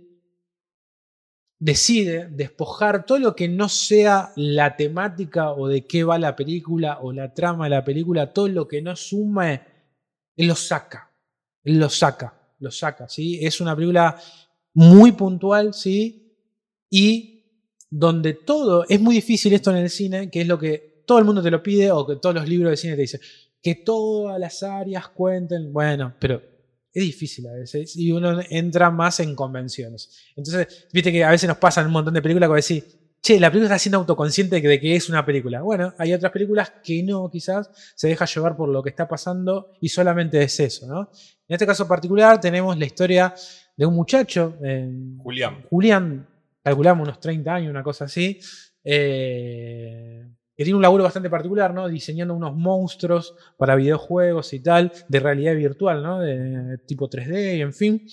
decide 1.59 2.27
despojar 2.29 3.05
todo 3.05 3.19
lo 3.19 3.35
que 3.35 3.47
no 3.47 3.69
sea 3.69 4.31
la 4.35 4.75
temática 4.75 5.51
o 5.51 5.67
de 5.67 5.85
qué 5.85 6.03
va 6.03 6.17
la 6.17 6.35
película 6.35 6.99
o 7.01 7.13
la 7.13 7.33
trama 7.33 7.65
de 7.65 7.69
la 7.71 7.83
película, 7.83 8.33
todo 8.33 8.47
lo 8.47 8.67
que 8.67 8.81
no 8.81 8.95
sume, 8.95 9.61
él 10.35 10.47
lo 10.47 10.55
saca. 10.55 11.09
Él 11.63 11.79
lo 11.79 11.89
saca, 11.89 12.33
lo 12.59 12.71
saca, 12.71 13.07
¿sí? 13.07 13.39
Es 13.41 13.61
una 13.61 13.75
película 13.75 14.17
muy 14.73 15.13
puntual, 15.13 15.73
¿sí? 15.73 16.37
Y 16.89 17.45
donde 17.89 18.33
todo, 18.33 18.85
es 18.89 18.99
muy 18.99 19.15
difícil 19.15 19.53
esto 19.53 19.71
en 19.71 19.77
el 19.77 19.89
cine, 19.89 20.29
que 20.29 20.41
es 20.41 20.47
lo 20.47 20.59
que 20.59 20.92
todo 21.05 21.19
el 21.19 21.25
mundo 21.25 21.41
te 21.41 21.51
lo 21.51 21.61
pide 21.61 21.91
o 21.91 22.05
que 22.05 22.15
todos 22.17 22.35
los 22.35 22.47
libros 22.47 22.71
de 22.71 22.77
cine 22.77 22.95
te 22.95 23.01
dicen, 23.01 23.21
que 23.61 23.75
todas 23.75 24.39
las 24.39 24.61
áreas 24.63 25.07
cuenten, 25.09 25.71
bueno, 25.71 26.13
pero 26.19 26.41
es 26.93 27.03
difícil 27.03 27.47
a 27.47 27.53
veces 27.53 27.95
y 27.95 28.11
uno 28.11 28.39
entra 28.49 28.91
más 28.91 29.19
en 29.19 29.35
convenciones. 29.35 30.11
Entonces, 30.35 30.87
viste 30.93 31.11
que 31.11 31.23
a 31.23 31.31
veces 31.31 31.47
nos 31.47 31.57
pasan 31.57 31.87
un 31.87 31.93
montón 31.93 32.13
de 32.13 32.21
películas 32.21 32.49
que 32.49 32.55
decís, 32.55 32.97
che, 33.21 33.39
la 33.39 33.49
película 33.49 33.67
está 33.67 33.79
siendo 33.79 33.97
autoconsciente 33.99 34.59
de 34.61 34.79
que, 34.79 34.95
es 34.95 35.09
una 35.09 35.25
película. 35.25 35.61
Bueno, 35.61 35.93
hay 35.97 36.13
otras 36.13 36.31
películas 36.31 36.73
que 36.83 37.01
no, 37.01 37.29
quizás 37.31 37.69
se 37.95 38.09
deja 38.09 38.25
llevar 38.25 38.55
por 38.55 38.69
lo 38.69 38.83
que 38.83 38.89
está 38.89 39.07
pasando 39.07 39.71
y 39.79 39.89
solamente 39.89 40.43
es 40.43 40.59
eso, 40.59 40.85
¿no? 40.85 41.09
En 41.47 41.55
este 41.55 41.65
caso 41.65 41.87
particular 41.87 42.39
tenemos 42.39 42.77
la 42.77 42.85
historia 42.85 43.33
de 43.75 43.85
un 43.85 43.95
muchacho, 43.95 44.57
eh, 44.63 44.91
Julián. 45.17 45.65
Julián, 45.69 46.27
calculamos 46.61 47.07
unos 47.07 47.19
30 47.19 47.55
años, 47.55 47.69
una 47.71 47.83
cosa 47.83 48.05
así, 48.05 48.39
eh, 48.83 50.27
que 50.55 50.63
tiene 50.63 50.75
un 50.75 50.81
laburo 50.81 51.03
bastante 51.03 51.29
particular, 51.29 51.73
¿no? 51.73 51.87
Diseñando 51.87 52.33
unos 52.33 52.55
monstruos 52.55 53.35
para 53.57 53.75
videojuegos 53.75 54.53
y 54.53 54.59
tal, 54.61 54.91
de 55.07 55.19
realidad 55.19 55.55
virtual, 55.55 56.03
¿no? 56.03 56.19
De 56.19 56.77
tipo 56.85 57.09
3D 57.09 57.57
y 57.57 57.61
en 57.61 57.73
fin. 57.73 58.05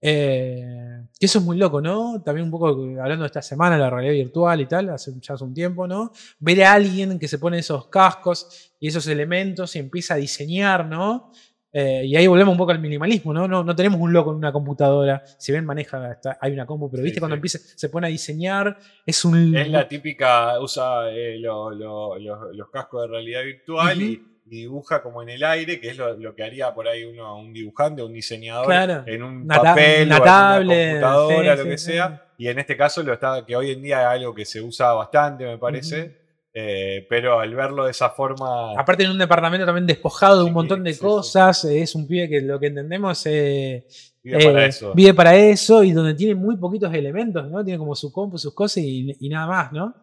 Eh, 0.00 1.02
eso 1.18 1.38
es 1.38 1.44
muy 1.44 1.56
loco, 1.56 1.80
¿no? 1.80 2.22
También 2.22 2.44
un 2.44 2.50
poco 2.50 2.68
hablando 2.68 3.22
de 3.22 3.26
esta 3.26 3.42
semana, 3.42 3.78
la 3.78 3.90
realidad 3.90 4.12
virtual 4.12 4.60
y 4.60 4.66
tal, 4.66 4.90
hace 4.90 5.12
ya 5.20 5.34
hace 5.34 5.44
un 5.44 5.54
tiempo, 5.54 5.86
¿no? 5.86 6.12
Ver 6.38 6.64
a 6.64 6.74
alguien 6.74 7.18
que 7.18 7.28
se 7.28 7.38
pone 7.38 7.58
esos 7.58 7.88
cascos 7.88 8.74
y 8.78 8.88
esos 8.88 9.06
elementos 9.06 9.74
y 9.74 9.78
empieza 9.78 10.14
a 10.14 10.18
diseñar, 10.18 10.86
¿no? 10.86 11.32
Eh, 11.78 12.06
y 12.06 12.16
ahí 12.16 12.26
volvemos 12.26 12.52
un 12.52 12.56
poco 12.58 12.70
al 12.72 12.78
minimalismo, 12.78 13.34
¿no? 13.34 13.46
¿no? 13.46 13.62
No 13.62 13.76
tenemos 13.76 14.00
un 14.00 14.10
loco 14.10 14.30
en 14.30 14.36
una 14.38 14.50
computadora. 14.50 15.22
Si 15.36 15.52
bien 15.52 15.66
maneja, 15.66 16.12
está- 16.12 16.38
hay 16.40 16.52
una 16.52 16.64
compu, 16.64 16.88
pero 16.90 17.02
Sí, 17.02 17.04
viste 17.04 17.20
cuando 17.20 17.34
sí. 17.34 17.38
empieza, 17.38 17.58
se 17.58 17.88
pone 17.90 18.06
a 18.06 18.10
diseñar, 18.10 18.78
es 19.04 19.22
un. 19.26 19.54
Es 19.54 19.68
la 19.68 19.86
típica, 19.86 20.58
usa 20.58 21.10
eh, 21.10 21.38
lo- 21.38 21.70
lo- 21.72 22.18
los, 22.18 22.56
los 22.56 22.70
cascos 22.70 23.02
de 23.02 23.08
realidad 23.08 23.42
virtual 23.44 24.00
y, 24.00 24.22
y 24.46 24.60
dibuja 24.60 25.02
como 25.02 25.22
en 25.22 25.28
el 25.28 25.44
aire, 25.44 25.78
que 25.78 25.90
es 25.90 25.98
lo, 25.98 26.16
lo 26.16 26.34
que 26.34 26.44
haría 26.44 26.72
por 26.72 26.88
ahí 26.88 27.04
uno, 27.04 27.36
un 27.38 27.52
dibujante, 27.52 28.02
un 28.02 28.14
diseñador, 28.14 28.64
Claro. 28.66 29.02
en 29.04 29.22
un 29.22 29.42
Una 29.42 29.60
papel 29.60 30.06
una 30.06 30.16
o 30.16 30.60
en 30.60 30.66
una 30.68 30.86
computadora, 30.88 31.56
sí, 31.56 31.62
lo 31.62 31.68
que 31.68 31.78
sí. 31.78 31.84
sea. 31.92 32.22
Y 32.38 32.48
en 32.48 32.58
este 32.58 32.74
caso 32.76 33.02
lo 33.02 33.12
está, 33.12 33.44
que 33.44 33.54
hoy 33.54 33.72
en 33.72 33.82
día 33.82 34.00
es 34.00 34.06
algo 34.20 34.34
que 34.34 34.46
se 34.46 34.62
usa 34.62 34.92
bastante, 34.94 35.44
me 35.44 35.58
parece. 35.58 36.24
Eh, 36.58 37.06
pero 37.10 37.38
al 37.38 37.54
verlo 37.54 37.84
de 37.84 37.90
esa 37.90 38.08
forma. 38.08 38.72
Aparte 38.80 39.04
en 39.04 39.10
un 39.10 39.18
departamento 39.18 39.66
también 39.66 39.86
despojado 39.86 40.38
de 40.38 40.44
un 40.44 40.54
montón 40.54 40.82
de 40.82 40.94
sí, 40.94 41.00
cosas, 41.00 41.62
es 41.66 41.94
un 41.94 42.06
pibe 42.06 42.30
que 42.30 42.40
lo 42.40 42.58
que 42.58 42.68
entendemos 42.68 43.26
eh, 43.26 43.86
vive 44.22 44.42
para 44.46 44.64
eh, 44.64 44.68
eso. 44.68 44.94
vive 44.94 45.12
para 45.12 45.36
eso 45.36 45.84
y 45.84 45.92
donde 45.92 46.14
tiene 46.14 46.34
muy 46.34 46.56
poquitos 46.56 46.94
elementos, 46.94 47.50
¿no? 47.50 47.62
Tiene 47.62 47.76
como 47.78 47.94
su 47.94 48.10
compu, 48.10 48.38
sus 48.38 48.54
cosas 48.54 48.78
y, 48.78 49.14
y 49.20 49.28
nada 49.28 49.46
más, 49.46 49.72
¿no? 49.72 49.94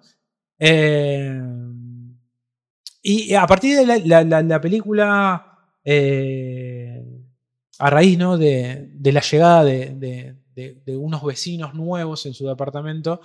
Eh, 0.59 1.41
y 3.01 3.33
a 3.33 3.47
partir 3.47 3.75
de 3.77 3.85
la, 3.87 3.97
la- 3.97 4.23
la- 4.23 4.41
la 4.43 4.61
película, 4.61 5.57
a 7.79 7.89
raíz 7.89 8.17
¿no? 8.17 8.37
de, 8.37 8.89
de 8.93 9.11
la 9.11 9.21
llegada 9.21 9.63
de, 9.65 9.89
de- 10.55 10.97
unos 10.97 11.23
vecinos 11.23 11.73
nuevos 11.73 12.25
en 12.27 12.33
su 12.35 12.47
departamento, 12.47 13.19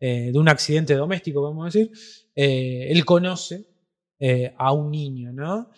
de 0.00 0.32
un 0.34 0.48
accidente 0.48 0.94
doméstico, 0.96 1.62
a 1.62 1.64
decir, 1.66 1.92
eh, 2.34 2.88
él 2.90 3.04
conoce 3.04 3.64
eh, 4.18 4.54
a 4.56 4.72
un 4.72 4.90
niño, 4.90 5.32
¿no? 5.32 5.70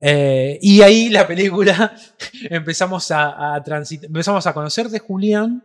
Eh, 0.00 0.58
y 0.60 0.82
ahí 0.82 1.08
la 1.08 1.26
película 1.26 1.94
empezamos 2.50 3.10
a, 3.10 3.54
a 3.54 3.62
empezamos 4.02 4.46
a 4.46 4.52
conocer 4.52 4.88
de 4.88 4.98
Julián 4.98 5.62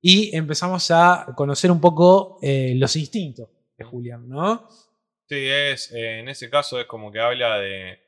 y 0.00 0.34
empezamos 0.36 0.90
a 0.90 1.26
conocer 1.36 1.70
un 1.70 1.80
poco 1.80 2.38
los 2.42 2.96
instintos 2.96 3.48
de 3.76 3.84
Julián, 3.84 4.28
¿no? 4.28 4.68
Sí, 5.28 5.46
es, 5.48 5.90
en 5.92 6.28
ese 6.28 6.48
caso 6.48 6.80
es 6.80 6.86
como 6.86 7.10
que 7.10 7.18
habla 7.20 7.58
de. 7.58 7.98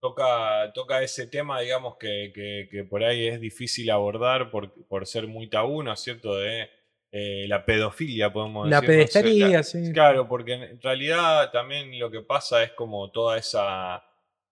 Toca, 0.00 0.72
toca 0.74 1.00
ese 1.02 1.28
tema, 1.28 1.60
digamos, 1.60 1.96
que, 1.96 2.32
que- 2.34 2.68
que 2.70 2.84
por 2.84 3.04
ahí 3.04 3.26
es 3.28 3.40
difícil 3.40 3.88
abordar 3.90 4.50
por, 4.50 4.72
por 4.86 5.06
ser 5.06 5.28
muy 5.28 5.48
tabú, 5.48 5.82
¿no 5.82 5.92
es 5.92 6.00
cierto? 6.00 6.34
De 6.36 6.68
eh, 7.12 7.44
la 7.46 7.64
pedofilia, 7.64 8.32
podemos 8.32 8.68
La 8.68 8.80
decir. 8.80 8.96
no 8.98 9.06
sé, 9.06 9.12
pedestería, 9.20 9.48
la- 9.58 9.62
sí. 9.62 9.92
Claro, 9.92 10.26
porque 10.26 10.54
en 10.54 10.80
realidad 10.80 11.50
también 11.52 11.98
lo 11.98 12.10
que 12.10 12.22
pasa 12.22 12.62
es 12.62 12.72
como 12.72 13.10
toda 13.10 13.36
esa. 13.38 14.02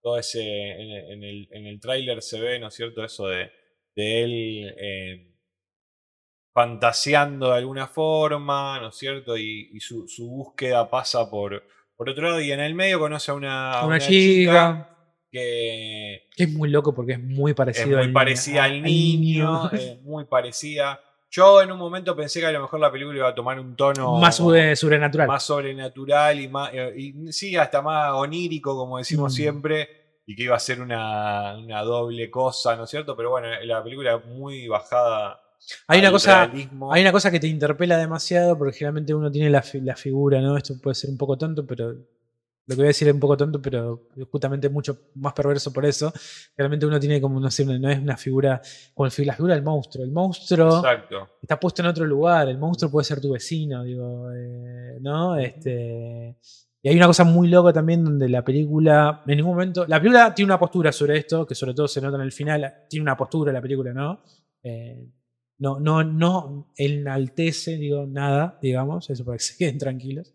Todo 0.03 0.19
ese. 0.19 0.43
En, 0.43 0.91
en 1.13 1.25
el, 1.25 1.49
en 1.53 1.67
el 1.67 1.81
tráiler 1.81 2.21
se 2.23 2.41
ve, 2.41 2.59
¿no 2.59 2.69
es 2.69 2.75
cierto? 2.75 3.03
Eso 3.05 3.27
de, 3.29 3.51
de 3.97 4.23
él. 4.25 4.75
eh, 4.79 5.27
fantaseando 6.53 7.51
de 7.51 7.59
alguna 7.59 7.87
forma, 7.87 8.81
¿no 8.81 8.89
es 8.89 8.97
cierto? 8.97 9.37
Y, 9.37 9.71
y 9.73 9.81
su, 9.81 10.07
su 10.09 10.29
búsqueda 10.29 10.89
pasa 10.91 11.31
por, 11.31 11.63
por 11.97 12.09
otro 12.09 12.25
lado. 12.29 12.41
Y 12.41 12.51
en 12.53 12.61
el 12.61 12.75
medio 12.75 12.99
conoce 12.99 13.31
a 13.31 13.35
una, 13.35 13.73
a 13.73 13.79
Una 13.87 13.97
una 13.97 13.99
chica. 13.99 14.97
que 15.31 16.23
Que 16.37 16.45
es 16.45 16.53
muy 16.53 16.69
loco 16.71 16.93
porque 16.95 17.13
es 17.13 17.21
muy 17.21 17.53
es 17.53 17.57
parecido 17.57 17.97
muy 17.99 18.07
al, 18.07 18.13
parecida 18.13 18.65
al 18.65 18.83
niño, 18.83 19.71
es 19.73 20.01
muy 20.03 20.25
parecida. 20.25 21.01
Yo 21.31 21.63
en 21.63 21.71
un 21.71 21.79
momento 21.79 22.17
pensé 22.17 22.41
que 22.41 22.47
a 22.47 22.51
lo 22.53 22.61
mejor 22.61 22.81
la 22.81 22.91
película 22.91 23.17
iba 23.19 23.29
a 23.29 23.35
tomar 23.35 23.59
un 23.61 23.77
tono 23.77 24.19
más 24.19 24.37
sobrenatural. 24.37 25.29
más 25.29 25.43
sobrenatural 25.45 26.41
y 26.41 26.49
más 26.49 26.71
eh, 26.73 26.93
y 26.97 27.33
sí, 27.33 27.57
hasta 27.57 27.81
más 27.83 28.13
onírico, 28.13 28.77
como 28.77 28.99
decimos 28.99 29.33
Mm. 29.33 29.37
siempre, 29.37 29.89
y 30.27 30.35
que 30.35 30.43
iba 30.45 30.57
a 30.57 30.61
ser 30.61 30.81
una, 30.81 31.57
una 31.57 31.83
doble 31.83 32.29
cosa, 32.31 32.75
¿no 32.77 32.85
es 32.85 32.91
cierto? 32.91 33.17
Pero 33.17 33.31
bueno, 33.31 33.49
la 33.63 33.83
película 33.83 34.17
es 34.17 34.25
muy 34.27 34.67
bajada. 34.69 35.41
Hay 35.89 36.01
una 36.01 36.11
cosa, 36.11 36.47
realismo. 36.47 36.93
Hay 36.93 37.03
una 37.03 37.13
cosa 37.13 37.31
que 37.31 37.39
te 37.39 37.47
interpela 37.47 37.97
demasiado 37.99 38.57
porque 38.59 38.73
generalmente 38.79 39.15
uno 39.15 39.31
tiene 39.31 39.51
la, 39.51 39.63
la 39.83 39.95
figura, 39.97 40.41
¿no? 40.41 40.57
Esto 40.57 40.75
puede 40.83 40.95
ser 40.95 41.11
un 41.11 41.19
poco 41.19 41.37
tonto, 41.39 41.65
pero 41.67 41.95
lo 42.71 42.77
que 42.77 42.83
voy 42.83 42.87
a 42.87 42.95
decir 42.95 43.09
es 43.09 43.15
un 43.15 43.19
poco 43.21 43.37
tonto, 43.37 43.61
pero 43.61 44.07
justamente 44.31 44.69
mucho 44.69 44.97
más 45.17 45.33
perverso 45.33 45.73
por 45.73 45.85
eso. 45.85 46.13
Realmente 46.57 46.87
uno 46.87 47.01
tiene 47.01 47.21
como, 47.21 47.41
no 47.41 47.51
sé, 47.51 47.65
una- 47.65 47.79
no 47.81 47.91
es 47.91 47.99
una 47.99 48.17
figura 48.17 48.63
como 48.95 49.07
la 49.19 49.35
figura 49.35 49.55
del 49.55 49.65
monstruo. 49.65 50.05
El 50.05 50.13
monstruo 50.13 50.77
Exacto. 50.79 51.29
está 51.43 51.59
puesto 51.59 51.83
en 51.83 51.89
otro 51.89 52.07
lugar. 52.07 52.49
El 52.49 52.59
monstruo 52.59 52.89
puede 52.91 53.05
ser 53.05 53.21
tu 53.21 53.33
vecino, 53.33 53.83
digo, 53.83 54.31
eh, 54.33 54.99
¿no? 55.01 55.37
Este, 55.37 56.37
y 56.83 56.89
hay 56.89 56.97
una 56.97 57.09
cosa 57.09 57.25
muy 57.25 57.49
loca 57.49 57.73
también 57.73 58.05
donde 58.05 58.29
la 58.29 58.43
película, 58.45 59.21
en 59.27 59.37
ningún 59.37 59.53
momento, 59.55 59.85
la 59.89 59.99
película 59.99 60.33
tiene 60.33 60.47
una 60.47 60.59
postura 60.61 60.93
sobre 60.93 61.19
esto, 61.19 61.45
que 61.47 61.57
sobre 61.57 61.75
todo 61.75 61.89
se 61.89 62.01
nota 62.01 62.17
en 62.17 62.23
el 62.23 62.33
final, 62.33 62.73
tiene 62.89 63.03
una 63.03 63.17
postura 63.17 63.53
la 63.53 63.61
película, 63.61 63.93
¿no? 63.93 64.23
Eh, 64.63 65.09
no, 65.59 65.79
no, 65.81 66.05
no 66.05 66.73
enaltece, 66.77 67.77
digo, 67.77 68.07
nada, 68.07 68.59
digamos, 68.63 69.11
eso 69.11 69.25
para 69.25 69.37
que 69.39 69.45
se 69.45 69.57
queden 69.59 69.77
tranquilos, 69.77 70.33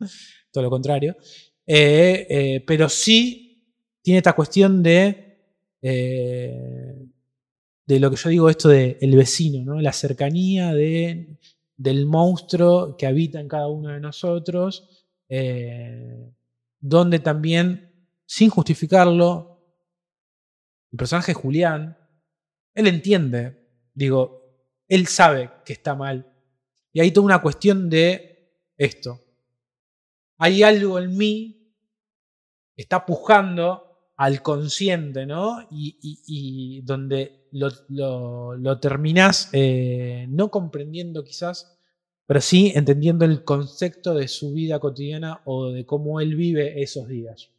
todo 0.51 0.63
lo 0.65 0.69
contrario. 0.69 1.15
Eh, 1.67 2.27
eh, 2.29 2.63
pero 2.65 2.89
sí 2.89 3.73
tiene 4.01 4.19
esta 4.19 4.33
cuestión 4.33 4.83
de, 4.83 5.39
eh, 5.81 7.07
de 7.85 7.99
lo 7.99 8.11
que 8.11 8.17
yo 8.17 8.29
digo, 8.29 8.49
esto 8.49 8.69
de 8.69 8.97
el 9.01 9.15
vecino, 9.15 9.63
¿no? 9.63 9.81
la 9.81 9.93
cercanía 9.93 10.73
de, 10.73 11.39
del 11.75 12.05
monstruo 12.05 12.95
que 12.97 13.07
habita 13.07 13.39
en 13.39 13.47
cada 13.47 13.67
uno 13.67 13.89
de 13.89 13.99
nosotros, 13.99 15.05
donde 16.79 17.19
también, 17.19 18.09
sin 18.27 18.49
justificarlo, 18.49 19.55
el 20.91 20.97
personaje 20.97 21.31
de 21.31 21.39
Julián, 21.39 21.97
él 22.75 22.87
entiende, 22.87 23.67
digo, 23.93 24.45
él 24.87 25.07
sabe 25.07 25.49
que 25.65 25.73
está 25.73 25.95
mal. 25.95 26.31
Y 26.93 27.01
hay 27.01 27.11
toda 27.11 27.25
una 27.25 27.41
cuestión 27.41 27.89
de 27.89 28.53
esto. 28.77 29.24
Hay 30.37 30.63
algo 30.63 30.99
en 30.99 31.15
mí 31.17 31.71
que 32.75 32.81
está 32.83 33.05
pujando 33.05 33.83
al 34.17 34.41
consciente, 34.41 35.25
¿no? 35.25 35.61
Y, 35.71 35.97
y- 36.01 36.19
y 36.77 36.81
donde 36.81 37.47
lo, 37.51 37.69
lo, 37.89 38.55
lo 38.55 38.79
terminás 38.79 39.49
eh, 39.53 40.25
no 40.29 40.49
comprendiendo 40.49 41.23
quizás, 41.23 41.77
pero 42.25 42.41
sí 42.41 42.71
entendiendo 42.75 43.25
el 43.25 43.43
concepto 43.43 44.13
de 44.13 44.27
su 44.27 44.53
vida 44.53 44.79
cotidiana 44.79 45.41
o 45.45 45.69
de 45.71 45.85
cómo 45.85 46.19
él 46.21 46.35
vive 46.35 46.81
esos 46.81 47.07
días. 47.07 47.49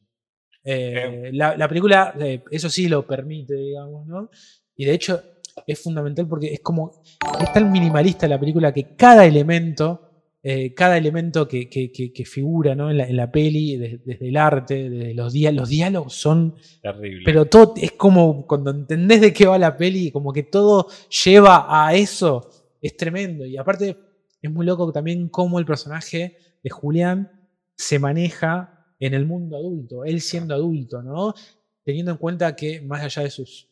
Eh, 0.65 1.31
la, 1.33 1.57
la 1.57 1.69
película, 1.69 2.15
eh, 2.21 2.43
eso 2.51 2.69
sí 2.69 2.89
lo 2.89 3.07
permite, 3.07 3.55
digamos, 3.55 4.07
¿no? 4.07 4.31
Y 4.75 4.85
de 4.87 4.95
hecho 4.95 5.23
es 5.67 5.81
fundamental 5.83 6.27
porque 6.29 6.53
es 6.53 6.61
como, 6.61 7.03
es 7.41 7.53
tan 7.53 7.71
minimalista 7.71 8.27
la 8.29 8.39
película 8.41 8.73
que 8.75 8.97
cada 8.97 9.25
elemento, 9.25 10.06
eh, 10.49 10.75
cada 10.75 10.97
elemento 10.97 11.49
que, 11.49 11.69
que- 11.69 11.91
que- 11.91 12.13
que 12.13 12.25
figura 12.25 12.77
¿no? 12.77 12.89
en, 12.89 12.99
la, 12.99 13.05
en 13.09 13.17
la 13.17 13.33
peli, 13.33 13.77
de- 13.77 14.01
desde 14.05 14.29
el 14.29 14.37
arte, 14.37 14.89
desde 14.89 15.13
los 15.15 15.33
diálogos, 15.33 15.63
los 15.63 15.69
diálogos 15.71 16.15
son 16.15 16.55
Terrible. 16.81 17.23
pero 17.25 17.47
todo 17.47 17.75
es 17.77 17.93
como 17.93 18.47
cuando 18.47 18.71
entendés 18.71 19.21
de 19.23 19.33
qué 19.33 19.47
va 19.47 19.59
la 19.59 19.77
peli, 19.77 20.13
como 20.13 20.33
que 20.33 20.45
todo 20.45 20.87
lleva 21.25 21.67
a 21.69 21.95
eso, 21.95 22.49
es 22.81 22.97
tremendo. 22.97 23.45
Y 23.45 23.57
aparte, 23.57 23.97
es 24.41 24.51
muy 24.51 24.65
loco 24.65 24.93
también 24.93 25.29
cómo 25.31 25.59
el 25.59 25.65
personaje 25.67 26.37
de 26.63 26.71
Julián 26.71 27.29
se 27.75 27.99
maneja 27.99 28.87
en 29.01 29.15
el 29.15 29.27
mundo 29.27 29.57
adulto, 29.57 30.05
él 30.05 30.21
siendo 30.21 30.55
adulto, 30.55 31.03
¿no? 31.03 31.35
Teniendo 31.83 32.13
en 32.13 32.19
cuenta 32.19 32.55
que 32.55 32.81
más 32.83 33.03
allá 33.03 33.23
de 33.25 33.31
sus 33.31 33.69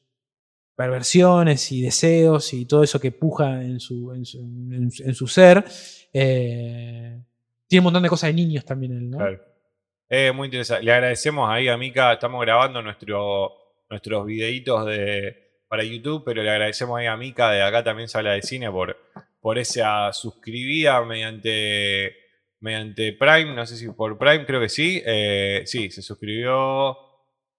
perversiones 0.74 1.70
y 1.72 1.82
deseos 1.82 2.52
y 2.52 2.66
todo 2.66 2.82
eso 2.82 3.00
que 3.00 3.12
puja 3.12 3.62
en 3.62 3.78
su, 3.80 4.12
en 4.12 4.24
su, 4.24 4.40
en 4.40 5.14
su- 5.14 5.26
ser, 5.28 5.64
eh, 6.12 7.20
tiene 7.66 7.80
un 7.80 7.84
montón 7.84 8.02
de 8.02 8.08
cosas 8.08 8.28
de 8.28 8.34
niños 8.34 8.64
también. 8.64 9.10
Eh, 10.08 10.32
muy 10.32 10.46
interesante. 10.46 10.84
Le 10.84 10.92
agradecemos 10.92 11.48
ahí 11.48 11.68
a 11.68 11.76
Mika. 11.76 12.12
Estamos 12.12 12.40
grabando 12.42 12.82
nuestro, 12.82 13.52
nuestros 13.88 14.26
videitos 14.26 14.86
de, 14.86 15.62
para 15.68 15.82
YouTube, 15.82 16.22
pero 16.24 16.42
le 16.42 16.50
agradecemos 16.50 16.98
ahí 16.98 17.06
a 17.06 17.16
Mika 17.16 17.50
de 17.50 17.62
acá 17.62 17.82
también 17.82 18.08
se 18.08 18.18
habla 18.18 18.32
de 18.32 18.42
cine 18.42 18.70
por, 18.70 18.96
por 19.40 19.58
esa 19.58 20.12
suscribida 20.12 21.02
mediante, 21.04 22.14
mediante 22.60 23.12
Prime. 23.12 23.54
No 23.54 23.64
sé 23.66 23.76
si 23.76 23.88
por 23.88 24.18
Prime, 24.18 24.44
creo 24.46 24.60
que 24.60 24.68
sí. 24.68 25.02
Eh, 25.04 25.62
sí, 25.66 25.90
se 25.90 26.02
suscribió 26.02 26.96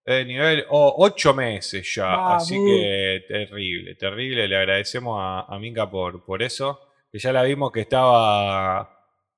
de 0.06 0.26
nivel 0.26 0.66
8 0.70 1.34
meses 1.34 1.96
ya. 1.96 2.06
Vamos. 2.06 2.44
Así 2.44 2.56
que 2.56 3.24
terrible, 3.28 3.96
terrible. 3.96 4.48
Le 4.48 4.56
agradecemos 4.58 5.18
a, 5.20 5.42
a 5.54 5.60
Mika 5.60 5.90
por, 5.90 6.24
por 6.24 6.44
eso. 6.44 6.80
Que 7.12 7.20
ya 7.20 7.32
la 7.32 7.44
vimos 7.44 7.72
que 7.72 7.82
estaba. 7.82 8.92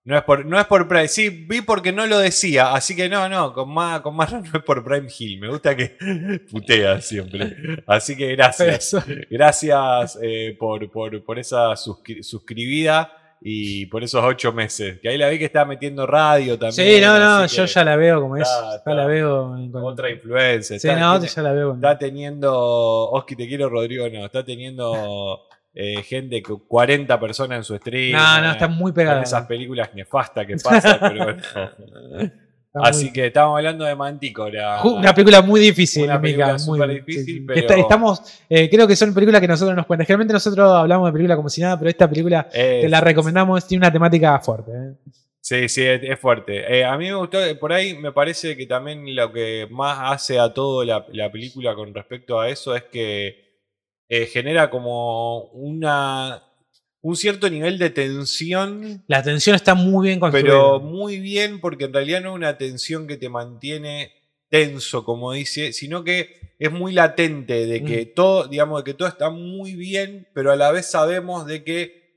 No 0.04 0.18
es 0.18 0.24
por, 0.24 0.46
no 0.46 0.58
es 0.60 0.66
por 0.66 0.88
Prime. 0.88 1.08
Sí, 1.10 1.30
vi 1.30 1.62
porque 1.62 1.92
no 1.92 2.08
lo 2.08 2.18
decía. 2.20 2.74
Así 2.74 2.96
que 2.96 3.10
no, 3.10 3.28
no, 3.28 3.54
con 3.54 3.70
más, 3.74 4.00
con 4.02 4.16
más 4.16 4.32
no 4.34 4.40
es 4.40 4.64
por 4.64 4.84
Prime 4.84 5.08
Hill. 5.18 5.40
Me 5.40 5.50
gusta 5.50 5.76
que 5.76 5.98
putea 6.52 7.02
siempre. 7.02 7.56
Así 7.86 8.16
que 8.16 8.36
gracias. 8.36 8.96
Gracias 9.30 10.18
eh, 10.22 10.56
por, 10.58 10.90
por, 10.90 11.24
por 11.24 11.38
esa 11.40 11.72
suscri- 11.74 12.24
suscribida 12.24 13.12
y 13.42 13.86
por 13.88 14.04
esos 14.04 14.24
ocho 14.24 14.52
meses. 14.52 15.00
Que 15.02 15.10
ahí 15.10 15.18
la 15.18 15.30
vi 15.30 15.38
que 15.40 15.46
estaba 15.46 15.66
metiendo 15.66 16.06
radio 16.08 16.58
también. 16.58 16.74
Sí, 16.96 17.02
no, 17.02 17.20
no, 17.20 17.46
yo 17.46 17.66
ya 17.66 17.84
la 17.84 17.96
veo 17.96 18.22
como 18.22 18.38
es. 18.38 18.42
está- 18.44 18.70
Ya 18.72 18.76
está. 18.78 18.94
la 18.94 19.06
veo. 19.06 19.56
Otra 19.84 20.10
influencia. 20.10 20.80
Sí, 20.80 20.88
está, 20.88 21.00
no, 21.00 21.24
ya 21.24 21.42
la 21.42 21.52
veo. 21.54 21.74
está 21.76 21.98
teniendo. 21.98 22.52
Oski, 23.12 23.36
te 23.36 23.48
quiero, 23.48 23.70
Rodrigo, 23.70 24.08
no. 24.10 24.26
Está 24.26 24.44
teniendo 24.44 25.44
eh, 25.74 26.02
gente, 26.04 26.42
con 26.42 26.60
40 26.68 27.20
personas 27.20 27.58
en 27.60 27.64
su 27.64 27.78
stream. 27.78 28.18
No, 28.18 28.42
no, 28.42 28.50
eh, 28.50 28.52
está 28.54 28.68
muy 28.68 28.92
con 28.92 28.96
pegada. 28.96 29.22
esas 29.22 29.46
películas 29.46 29.94
nefastas 29.94 30.46
que 30.48 30.56
pasan, 30.58 30.98
pero 31.00 31.24
bueno. 31.26 32.32
Así 32.84 33.06
muy- 33.06 33.14
que 33.14 33.28
estamos 33.28 33.58
hablando 33.58 33.86
de 33.86 33.96
Mantícora. 33.96 34.82
Una 34.84 35.14
película 35.14 35.42
muy 35.42 35.60
difícil, 35.60 36.04
Una 36.04 36.20
película 36.22 36.54
Mica, 36.54 36.66
muy 36.66 36.80
sí, 36.80 36.88
difícil, 36.96 37.26
sí. 37.26 37.40
Que 37.40 37.46
pero- 37.46 37.60
está- 37.62 37.76
estamos, 37.80 38.22
eh, 38.50 38.70
creo 38.70 38.88
que 38.88 38.96
son 38.96 39.14
películas 39.14 39.42
que 39.42 39.48
nosotros 39.48 39.76
nos 39.76 39.86
cuentan. 39.86 40.06
Generalmente 40.06 40.34
nosotros 40.34 40.72
hablamos 40.74 41.08
de 41.08 41.14
películas 41.14 41.38
como 41.38 41.50
si 41.50 41.62
nada, 41.62 41.78
pero 41.78 41.90
esta 41.90 42.10
película 42.10 42.48
Eh, 42.54 42.80
te 42.84 42.90
la 42.90 43.02
recomendamos, 43.02 43.68
tiene 43.68 43.86
una 43.86 43.92
temática 43.92 44.40
fuerte. 44.40 44.72
¿eh? 44.72 44.94
Sí, 45.42 45.70
sí, 45.70 45.84
es, 45.84 46.02
es 46.04 46.20
fuerte. 46.20 46.78
Eh, 46.80 46.84
a 46.84 46.98
mí 46.98 47.06
me 47.06 47.16
gustó, 47.16 47.38
por 47.60 47.72
ahí 47.72 47.94
me 47.96 48.12
parece 48.12 48.58
que 48.58 48.66
también 48.66 49.16
lo 49.16 49.32
que 49.32 49.68
más 49.72 49.98
hace 50.14 50.38
a 50.40 50.54
todo 50.54 50.84
la, 50.84 51.06
la 51.14 51.32
película 51.32 51.74
con 51.74 51.94
respecto 51.94 52.40
a 52.40 52.50
eso 52.50 52.76
es 52.76 52.84
que 52.84 53.46
genera 54.10 54.70
como 54.70 55.44
una 55.54 56.42
un 57.02 57.16
cierto 57.16 57.50
nivel 57.50 57.78
de 57.78 57.90
tensión, 57.90 59.04
La 59.08 59.24
tensión 59.24 59.56
está 59.56 59.76
muy 59.76 60.08
bien 60.08 60.20
construida. 60.20 60.52
pero 60.52 60.80
muy 60.80 61.20
bien, 61.20 61.60
porque 61.60 61.86
en 61.86 61.94
realidad 61.94 62.22
no 62.22 62.30
es 62.32 62.36
una 62.36 62.58
tensión 62.58 63.08
que 63.08 63.18
te 63.18 63.30
mantiene 63.30 64.12
tenso, 64.50 65.04
como 65.04 65.32
dice, 65.34 65.74
sino 65.74 66.04
que 66.04 66.54
es 66.60 66.72
muy 66.72 66.94
latente, 66.94 67.66
de 67.66 67.84
que 67.84 68.06
Mm. 68.08 68.14
todo, 68.16 68.48
digamos, 68.48 68.84
de 68.84 68.92
que 68.92 68.98
todo 68.98 69.08
está 69.08 69.30
muy 69.30 69.74
bien, 69.76 70.28
pero 70.34 70.52
a 70.52 70.56
la 70.56 70.72
vez 70.72 70.86
sabemos 70.90 71.46
de 71.46 71.64
que 71.64 72.08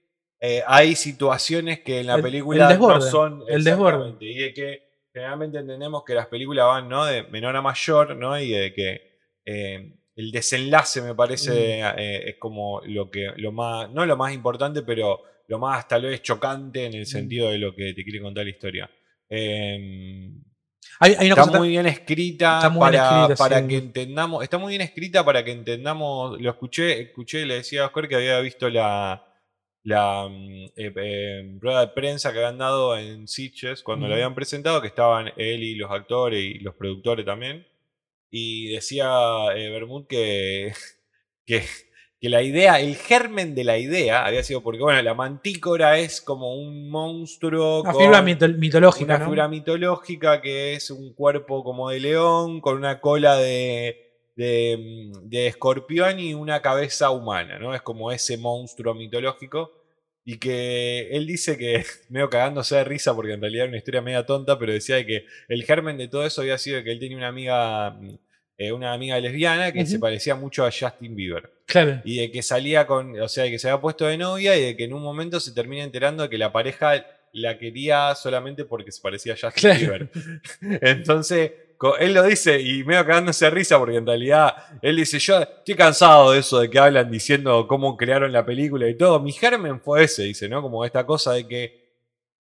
eh, 0.42 0.62
hay 0.66 0.94
situaciones 0.96 1.80
que 1.80 2.00
en 2.00 2.06
la 2.06 2.14
El- 2.14 2.22
película 2.22 2.64
el 2.64 2.70
desborde, 2.70 2.94
no 3.04 3.10
son 3.10 3.44
el 3.48 3.62
desborde. 3.62 4.14
y 4.24 4.38
de 4.38 4.54
que 4.54 4.78
generalmente 5.12 5.58
entendemos 5.58 6.02
que 6.06 6.14
las 6.14 6.28
películas 6.28 6.64
van 6.66 6.88
¿no? 6.88 7.04
de 7.04 7.24
menor 7.24 7.54
a 7.56 7.60
mayor, 7.60 8.16
¿no? 8.16 8.40
Y 8.40 8.50
de 8.50 8.72
que 8.72 9.02
eh, 9.44 9.98
el 10.20 10.30
desenlace 10.30 11.00
me 11.02 11.14
parece 11.14 11.50
Mm. 11.82 11.98
eh, 11.98 12.22
es 12.30 12.36
como 12.38 12.80
lo 12.86 13.10
que 13.10 13.28
lo 13.36 13.52
más, 13.52 13.90
no 13.90 14.04
lo 14.06 14.16
más 14.16 14.32
importante, 14.32 14.82
pero 14.82 15.22
lo 15.48 15.58
más 15.58 15.88
tal 15.88 16.02
vez 16.02 16.22
chocante 16.22 16.84
en 16.86 16.94
el 16.94 17.02
Mm. 17.02 17.06
sentido 17.06 17.50
de 17.50 17.58
lo 17.58 17.74
que 17.74 17.92
te 17.94 18.04
quiere 18.04 18.20
contar 18.20 18.44
la 18.44 18.50
historia. 18.50 18.90
Eh, 19.28 20.30
hay, 20.98 21.14
hay 21.18 21.30
una 21.32 21.42
está 21.42 21.58
muy 21.58 21.68
bien 21.68 21.86
escrita 21.86 22.56
está 22.58 22.68
muy 22.68 22.90
bien 22.90 23.02
para, 23.02 23.20
escrita, 23.24 23.36
para 23.44 23.60
sí. 23.60 23.68
que 23.68 23.76
entendamos. 23.76 24.42
Está 24.42 24.58
muy 24.58 24.70
bien 24.70 24.82
escrita 24.82 25.24
para 25.24 25.44
que 25.44 25.52
entendamos. 25.52 26.40
Lo 26.40 26.50
escuché, 26.50 27.00
escuché, 27.00 27.46
le 27.46 27.54
decía 27.54 27.82
a 27.82 27.86
Oscar 27.86 28.08
que 28.08 28.16
había 28.16 28.38
visto 28.40 28.68
la, 28.68 29.24
la 29.84 30.28
mm, 30.28 30.64
eh, 30.76 30.92
eh, 30.96 31.56
rueda 31.60 31.80
de 31.80 31.88
prensa 31.88 32.32
que 32.32 32.38
habían 32.38 32.58
dado 32.58 32.96
en 32.98 33.26
Sitges 33.28 33.82
cuando 33.82 34.06
la 34.06 34.14
Ujú. 34.14 34.22
habían 34.22 34.34
presentado, 34.34 34.80
que 34.80 34.88
estaban 34.88 35.32
él 35.36 35.62
y 35.62 35.74
los 35.74 35.90
actores 35.90 36.42
y 36.42 36.58
los 36.58 36.74
productores 36.74 37.24
también. 37.24 37.66
Y 38.30 38.68
decía 38.72 39.08
eh, 39.56 39.70
Bermud 39.70 40.06
que, 40.06 40.72
que, 41.46 41.64
que 42.20 42.28
la 42.28 42.42
idea, 42.42 42.78
el 42.80 42.94
germen 42.96 43.54
de 43.54 43.64
la 43.64 43.78
idea 43.78 44.24
había 44.24 44.42
sido 44.42 44.62
porque, 44.62 44.82
bueno, 44.82 45.00
la 45.02 45.14
mantícora 45.14 45.98
es 45.98 46.20
como 46.20 46.54
un 46.54 46.90
monstruo. 46.90 47.80
una 47.82 47.92
con- 47.92 48.00
figura 48.00 48.22
mito- 48.22 48.56
mitológica. 48.58 49.04
una 49.04 49.18
¿no? 49.18 49.24
figura 49.24 49.48
mitológica 49.48 50.40
que 50.40 50.74
es 50.74 50.90
un 50.90 51.12
cuerpo 51.14 51.64
como 51.64 51.90
de 51.90 52.00
león, 52.00 52.60
con 52.60 52.76
una 52.76 53.00
cola 53.00 53.36
de, 53.36 54.30
de, 54.36 55.10
mm, 55.14 55.28
de 55.28 55.46
escorpión 55.48 56.20
y 56.20 56.34
una 56.34 56.62
cabeza 56.62 57.10
humana, 57.10 57.58
¿no? 57.58 57.74
Es 57.74 57.82
como 57.82 58.12
ese 58.12 58.36
monstruo 58.38 58.94
mitológico. 58.94 59.72
Y 60.24 60.38
que 60.38 61.08
él 61.10 61.26
dice 61.26 61.56
que, 61.56 61.84
medio 62.08 62.28
cagándose 62.30 62.76
de 62.76 62.84
risa, 62.84 63.14
porque 63.14 63.32
en 63.32 63.40
realidad 63.40 63.64
era 63.64 63.70
una 63.70 63.78
historia 63.78 64.02
media 64.02 64.26
tonta, 64.26 64.58
pero 64.58 64.72
decía 64.72 64.96
de 64.96 65.06
que 65.06 65.26
el 65.48 65.64
germen 65.64 65.96
de 65.96 66.08
todo 66.08 66.24
eso 66.26 66.42
había 66.42 66.58
sido 66.58 66.82
que 66.82 66.92
él 66.92 66.98
tenía 66.98 67.16
una 67.16 67.28
amiga, 67.28 67.90
mm, 67.90 68.18
eh, 68.58 68.72
una 68.72 68.92
amiga 68.92 69.18
lesbiana 69.18 69.72
que 69.72 69.86
se 69.86 69.98
parecía 69.98 70.34
mucho 70.34 70.66
a 70.66 70.70
Justin 70.70 71.16
Bieber. 71.16 71.50
Claro. 71.66 72.02
Y 72.04 72.18
de 72.18 72.30
que 72.30 72.42
salía 72.42 72.86
con, 72.86 73.18
o 73.18 73.28
sea, 73.28 73.44
de 73.44 73.50
que 73.50 73.58
se 73.58 73.70
había 73.70 73.80
puesto 73.80 74.06
de 74.06 74.18
novia 74.18 74.56
y 74.56 74.62
de 74.62 74.76
que 74.76 74.84
en 74.84 74.92
un 74.92 75.02
momento 75.02 75.40
se 75.40 75.52
termina 75.52 75.82
enterando 75.82 76.24
de 76.24 76.28
que 76.28 76.36
la 76.36 76.52
pareja 76.52 77.06
la 77.32 77.58
quería 77.58 78.14
solamente 78.14 78.64
porque 78.64 78.92
se 78.92 79.00
parecía 79.00 79.32
a 79.32 79.36
Justin 79.36 79.60
Claro. 79.60 79.78
Bieber. 79.78 80.10
Entonces, 80.82 81.52
él 81.98 82.12
lo 82.12 82.22
dice 82.22 82.60
y 82.60 82.84
medio 82.84 83.06
cagándose 83.06 83.46
de 83.46 83.50
risa 83.52 83.78
porque 83.78 83.96
en 83.96 84.06
realidad 84.06 84.54
él 84.82 84.96
dice, 84.96 85.18
yo 85.18 85.40
estoy 85.40 85.74
cansado 85.74 86.32
de 86.32 86.40
eso, 86.40 86.60
de 86.60 86.68
que 86.68 86.78
hablan 86.78 87.10
diciendo 87.10 87.66
cómo 87.66 87.96
crearon 87.96 88.32
la 88.32 88.44
película 88.44 88.86
y 88.88 88.96
todo. 88.96 89.18
Mi 89.20 89.32
germen 89.32 89.80
fue 89.80 90.04
ese, 90.04 90.24
dice, 90.24 90.48
¿no? 90.48 90.60
Como 90.60 90.84
esta 90.84 91.06
cosa 91.06 91.32
de 91.32 91.46
que 91.48 91.80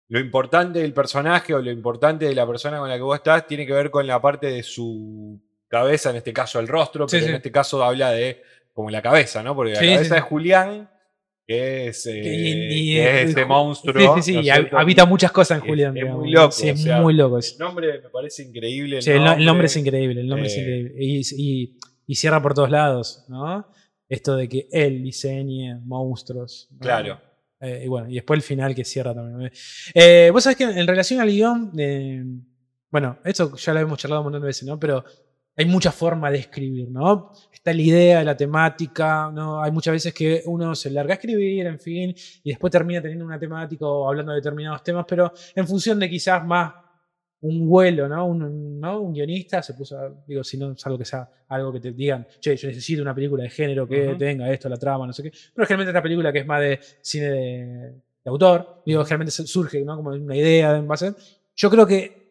lo 0.08 0.20
importante 0.20 0.80
del 0.80 0.94
personaje 0.94 1.54
o 1.54 1.62
lo 1.62 1.70
importante 1.70 2.26
de 2.26 2.34
la 2.34 2.48
persona 2.48 2.80
con 2.80 2.90
la 2.90 2.96
que 2.96 3.04
vos 3.04 3.18
estás 3.18 3.46
tiene 3.46 3.68
que 3.68 3.74
ver 3.74 3.92
con 3.92 4.08
la 4.08 4.20
parte 4.20 4.48
de 4.48 4.64
su 4.64 5.40
cabeza, 5.68 6.10
en 6.10 6.16
este 6.16 6.34
caso 6.34 6.60
el 6.60 6.68
rostro, 6.68 7.06
pero 7.06 7.24
sí. 7.24 7.30
en 7.30 7.36
este 7.36 7.52
caso 7.52 7.84
habla 7.84 8.10
de 8.12 8.42
como 8.74 8.90
la 8.90 9.04
cabeza, 9.04 9.44
¿no? 9.44 9.56
Porque 9.56 9.74
la 9.74 9.80
Sí, 9.80 9.94
cabeza 9.94 10.16
de 10.16 10.22
Julián, 10.22 10.90
que 11.50 11.88
es, 11.88 12.06
eh, 12.06 12.22
Y- 12.24 12.92
y- 12.92 12.94
que 12.96 13.22
es 13.24 13.30
este 13.30 13.44
Ju- 13.44 13.48
monstruo. 13.48 14.16
Sí, 14.18 14.22
sí, 14.22 14.32
sí. 14.32 14.34
¿no 14.36 14.40
es 14.42 14.46
y 14.46 14.50
hab- 14.50 14.54
cierto? 14.56 14.78
habita 14.78 15.06
muchas 15.08 15.32
cosas 15.32 15.58
en 15.60 15.68
Julián. 15.68 15.98
es 15.98 16.06
muy 16.06 16.30
loco, 16.32 16.52
Sí, 16.52 16.70
o 16.70 16.74
es 16.74 16.86
muy 17.02 17.14
loco. 17.16 17.40
El 17.40 17.44
nombre 17.58 18.02
me 18.04 18.10
parece 18.10 18.44
increíble. 18.44 18.98
El 18.98 19.02
Sí, 19.02 19.10
el, 19.10 19.24
no- 19.24 19.34
el 19.34 19.44
nombre 19.46 19.66
es 19.66 19.76
nombre. 19.76 19.90
increíble, 19.98 20.22
el 20.22 20.28
nombre 20.28 20.48
es 20.48 20.56
eh, 20.58 20.60
increíble. 20.62 20.94
Y, 21.00 21.76
y- 22.06 22.16
cierra 22.16 22.40
por 22.42 22.54
todos 22.54 22.70
lados, 22.70 23.26
¿no? 23.30 23.66
Esto 24.08 24.36
de 24.36 24.48
que 24.48 24.68
él 24.72 25.02
diseñe 25.04 25.76
monstruos. 25.86 26.68
¿no? 26.72 26.80
Claro. 26.80 27.20
Eh, 27.62 27.82
y 27.86 27.88
bueno, 27.88 28.10
y 28.10 28.14
después 28.16 28.38
el 28.38 28.44
final 28.44 28.76
que 28.76 28.86
cierra 28.86 29.14
también. 29.16 29.52
Eh, 29.96 30.30
Vos 30.32 30.44
sabés 30.44 30.56
que 30.58 30.64
en 30.66 30.86
relación 30.88 31.20
al 31.20 31.30
guion, 31.30 31.72
eh, 31.80 32.24
bueno, 32.92 33.18
esto 33.26 33.56
ya 33.58 33.74
lo 33.74 33.80
hemos 33.80 33.98
charlado 33.98 34.22
un 34.22 34.26
montón 34.26 34.42
de 34.44 34.48
veces, 34.48 34.68
¿no? 34.68 34.80
Pero 34.80 35.04
hay 35.60 35.66
muchas 35.66 35.94
formas 35.94 36.32
de 36.32 36.38
escribir, 36.40 36.90
¿no? 36.90 37.34
Está 37.52 37.74
la 37.74 37.82
idea, 37.82 38.24
la 38.24 38.38
temática, 38.38 39.30
¿no? 39.34 39.62
Hay 39.62 39.72
muchas 39.74 39.92
veces 39.92 40.14
que 40.14 40.42
uno 40.46 40.74
se 40.74 40.90
larga 40.90 41.14
a 41.14 41.16
escribir, 41.16 41.66
en 41.68 41.78
fin, 41.80 42.16
y 42.44 42.50
después 42.50 42.72
termina 42.72 43.02
teniendo 43.02 43.26
una 43.26 43.38
temática 43.38 43.86
o 43.86 44.08
hablando 44.08 44.32
de 44.32 44.38
determinados 44.38 44.82
temas, 44.84 45.06
pero 45.06 45.34
en 45.54 45.68
función 45.68 46.00
de 46.00 46.10
quizás 46.10 46.46
más 46.46 46.74
un 47.42 47.68
vuelo, 47.68 48.08
¿no? 48.08 48.26
Un, 48.26 48.80
¿no? 48.80 49.02
un 49.02 49.14
guionista 49.14 49.62
se 49.62 49.74
puso, 49.74 49.98
a- 50.00 50.10
digo, 50.26 50.44
si 50.46 50.58
no 50.58 50.72
es 50.72 50.86
algo 50.86 50.98
que 50.98 51.04
sea 51.06 51.30
algo 51.50 51.74
que 51.74 51.82
te 51.82 51.92
digan, 51.92 52.26
che, 52.40 52.56
yo 52.56 52.70
necesito 52.70 53.02
una 53.02 53.14
película 53.14 53.44
de 53.44 53.50
género 53.50 53.86
que 53.86 54.16
tenga 54.18 54.50
esto, 54.52 54.70
la 54.70 54.78
trama, 54.78 55.06
no 55.08 55.12
sé 55.14 55.24
qué. 55.24 55.32
Pero 55.54 55.68
generalmente 55.68 55.90
esta 55.92 56.02
película 56.04 56.32
que 56.32 56.40
es 56.40 56.46
más 56.46 56.62
de 56.62 56.80
cine 57.02 57.26
de, 57.30 57.66
de 58.24 58.28
autor, 58.28 58.82
digo, 58.86 59.04
generalmente 59.04 59.32
surge, 59.32 59.82
¿no? 59.84 59.98
Como 59.98 60.12
una 60.12 60.36
idea 60.38 60.78
en 60.78 60.88
base. 60.88 61.14
Yo 61.56 61.70
creo 61.70 61.86
que 61.86 62.30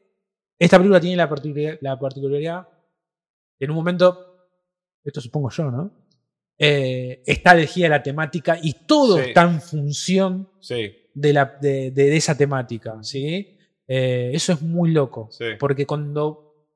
esta 0.59 0.79
película 0.79 0.99
tiene 0.99 1.17
la 1.17 1.29
particularidad, 1.29 1.79
la 1.83 1.99
particularidad 1.99 2.67
en 3.61 3.71
un 3.71 3.77
momento, 3.77 4.49
esto 5.05 5.21
supongo 5.21 5.51
yo, 5.51 5.71
¿no? 5.71 6.07
Eh, 6.59 7.23
está 7.27 7.53
elegida 7.53 7.89
la 7.89 8.03
temática 8.03 8.59
y 8.61 8.73
todo 8.87 9.17
Sí. 9.19 9.25
está 9.29 9.43
en 9.43 9.61
función 9.61 10.51
Sí, 10.61 10.93
de, 11.15 11.33
la, 11.33 11.45
de, 11.61 11.91
de- 11.93 12.11
de 12.11 12.17
esa 12.17 12.37
temática, 12.37 12.99
¿sí? 13.03 13.57
Eh, 13.87 14.31
eso 14.35 14.53
es 14.53 14.63
muy 14.63 14.91
loco, 14.93 15.29
Sí. 15.31 15.45
porque 15.59 15.87
cuando 15.87 16.67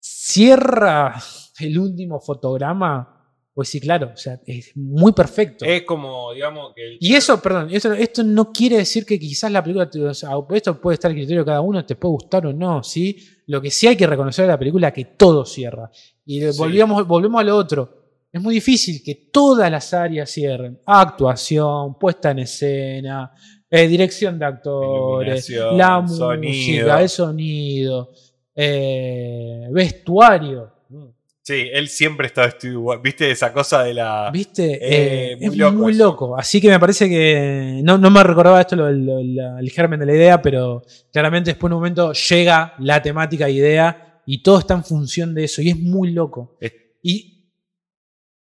cierra 0.00 1.14
el 1.60 1.78
último 1.78 2.20
fotograma, 2.20 3.21
Pues 3.54 3.68
sí, 3.68 3.80
claro, 3.80 4.12
o 4.14 4.16
sea, 4.16 4.40
es 4.46 4.74
muy 4.76 5.12
perfecto. 5.12 5.64
Es 5.66 5.82
como, 5.82 6.32
digamos, 6.32 6.72
que. 6.74 6.82
el- 6.92 6.96
Y 7.00 7.14
eso, 7.14 7.40
perdón, 7.42 7.68
esto, 7.70 7.92
esto 7.92 8.22
no 8.24 8.50
quiere 8.50 8.78
decir 8.78 9.04
que 9.04 9.18
quizás 9.18 9.52
la 9.52 9.62
película, 9.62 9.90
o 10.08 10.14
sea, 10.14 10.30
esto 10.54 10.80
puede 10.80 10.94
estar 10.94 11.10
al 11.10 11.16
criterio 11.16 11.42
de 11.42 11.46
cada 11.46 11.60
uno, 11.60 11.84
te 11.84 11.94
puede 11.96 12.12
gustar 12.12 12.46
o 12.46 12.52
no, 12.54 12.82
¿sí? 12.82 13.14
Lo 13.46 13.60
que 13.60 13.70
sí 13.70 13.86
hay 13.86 13.96
que 13.96 14.06
reconocer 14.06 14.46
de 14.46 14.52
la 14.52 14.58
película 14.58 14.88
es 14.88 14.94
que 14.94 15.04
todo 15.04 15.44
cierra. 15.44 15.90
Y 16.24 16.40
Sí. 16.40 16.58
volvíamos, 16.58 17.06
volvemos 17.06 17.40
a 17.40 17.44
lo 17.44 17.56
otro. 17.56 17.98
Es 18.32 18.40
muy 18.40 18.54
difícil 18.54 19.02
que 19.04 19.28
todas 19.30 19.70
las 19.70 19.92
áreas 19.92 20.30
cierren. 20.30 20.80
Actuación, 20.86 21.98
puesta 21.98 22.30
en 22.30 22.38
escena, 22.38 23.30
eh, 23.68 23.86
dirección 23.86 24.38
de 24.38 24.46
actores, 24.46 25.50
la 25.76 26.00
música, 26.00 26.16
sonido. 26.16 26.98
el 26.98 27.08
sonido, 27.10 28.10
eh, 28.54 29.68
vestuario. 29.70 30.70
Sí, 31.44 31.68
él 31.72 31.88
siempre 31.88 32.28
está 32.28 32.42
vestido. 32.42 33.00
¿Viste 33.00 33.28
esa 33.30 33.52
cosa 33.52 33.82
de 33.82 33.94
la. 33.94 34.30
¿Viste? 34.32 34.74
Eh, 34.74 35.32
Eh, 35.32 35.36
muy 35.40 35.46
es 35.48 35.56
loco 35.56 35.72
muy 35.76 35.92
eso. 35.92 36.04
loco. 36.04 36.38
Así 36.38 36.60
que 36.60 36.68
me 36.68 36.78
parece 36.78 37.08
que. 37.08 37.80
No, 37.82 37.98
no 37.98 38.10
me 38.10 38.22
recordaba 38.22 38.60
esto 38.60 38.76
lo, 38.76 38.88
el 38.88 39.70
germen 39.70 39.98
de 40.00 40.06
la 40.06 40.14
idea, 40.14 40.40
pero 40.40 40.82
claramente 41.12 41.50
después 41.50 41.68
en 41.70 41.74
un 41.74 41.78
momento 41.80 42.12
llega 42.12 42.74
la 42.78 43.02
temática 43.02 43.50
idea 43.50 44.22
y 44.24 44.40
todo 44.42 44.60
está 44.60 44.74
en 44.74 44.84
función 44.84 45.34
de 45.34 45.44
eso. 45.44 45.60
Y 45.62 45.70
es 45.70 45.78
muy 45.78 46.12
loco. 46.12 46.56
Es- 46.60 46.74
Y, 47.02 47.50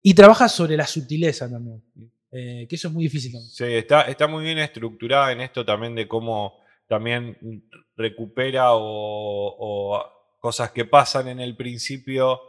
y 0.03 0.15
trabaja 0.15 0.49
sobre 0.49 0.77
la 0.79 0.87
sutileza 0.87 1.51
también. 1.51 1.83
eh, 2.33 2.67
que 2.69 2.77
eso 2.77 2.89
es 2.89 2.95
muy 2.95 3.05
difícil 3.05 3.33
también. 3.33 3.51
Sí, 3.51 3.65
está, 3.65 4.03
está 4.03 4.27
muy 4.27 4.43
bien 4.45 4.59
estructurada 4.59 5.33
en 5.33 5.43
esto 5.43 5.65
también 5.67 5.95
de 5.95 6.09
cómo 6.09 6.55
también 6.89 7.37
recupera 7.97 8.73
o, 8.73 8.81
o 8.83 10.03
cosas 10.41 10.71
que 10.71 10.85
pasan 10.87 11.29
en 11.29 11.41
el 11.41 11.57
principio 11.57 12.41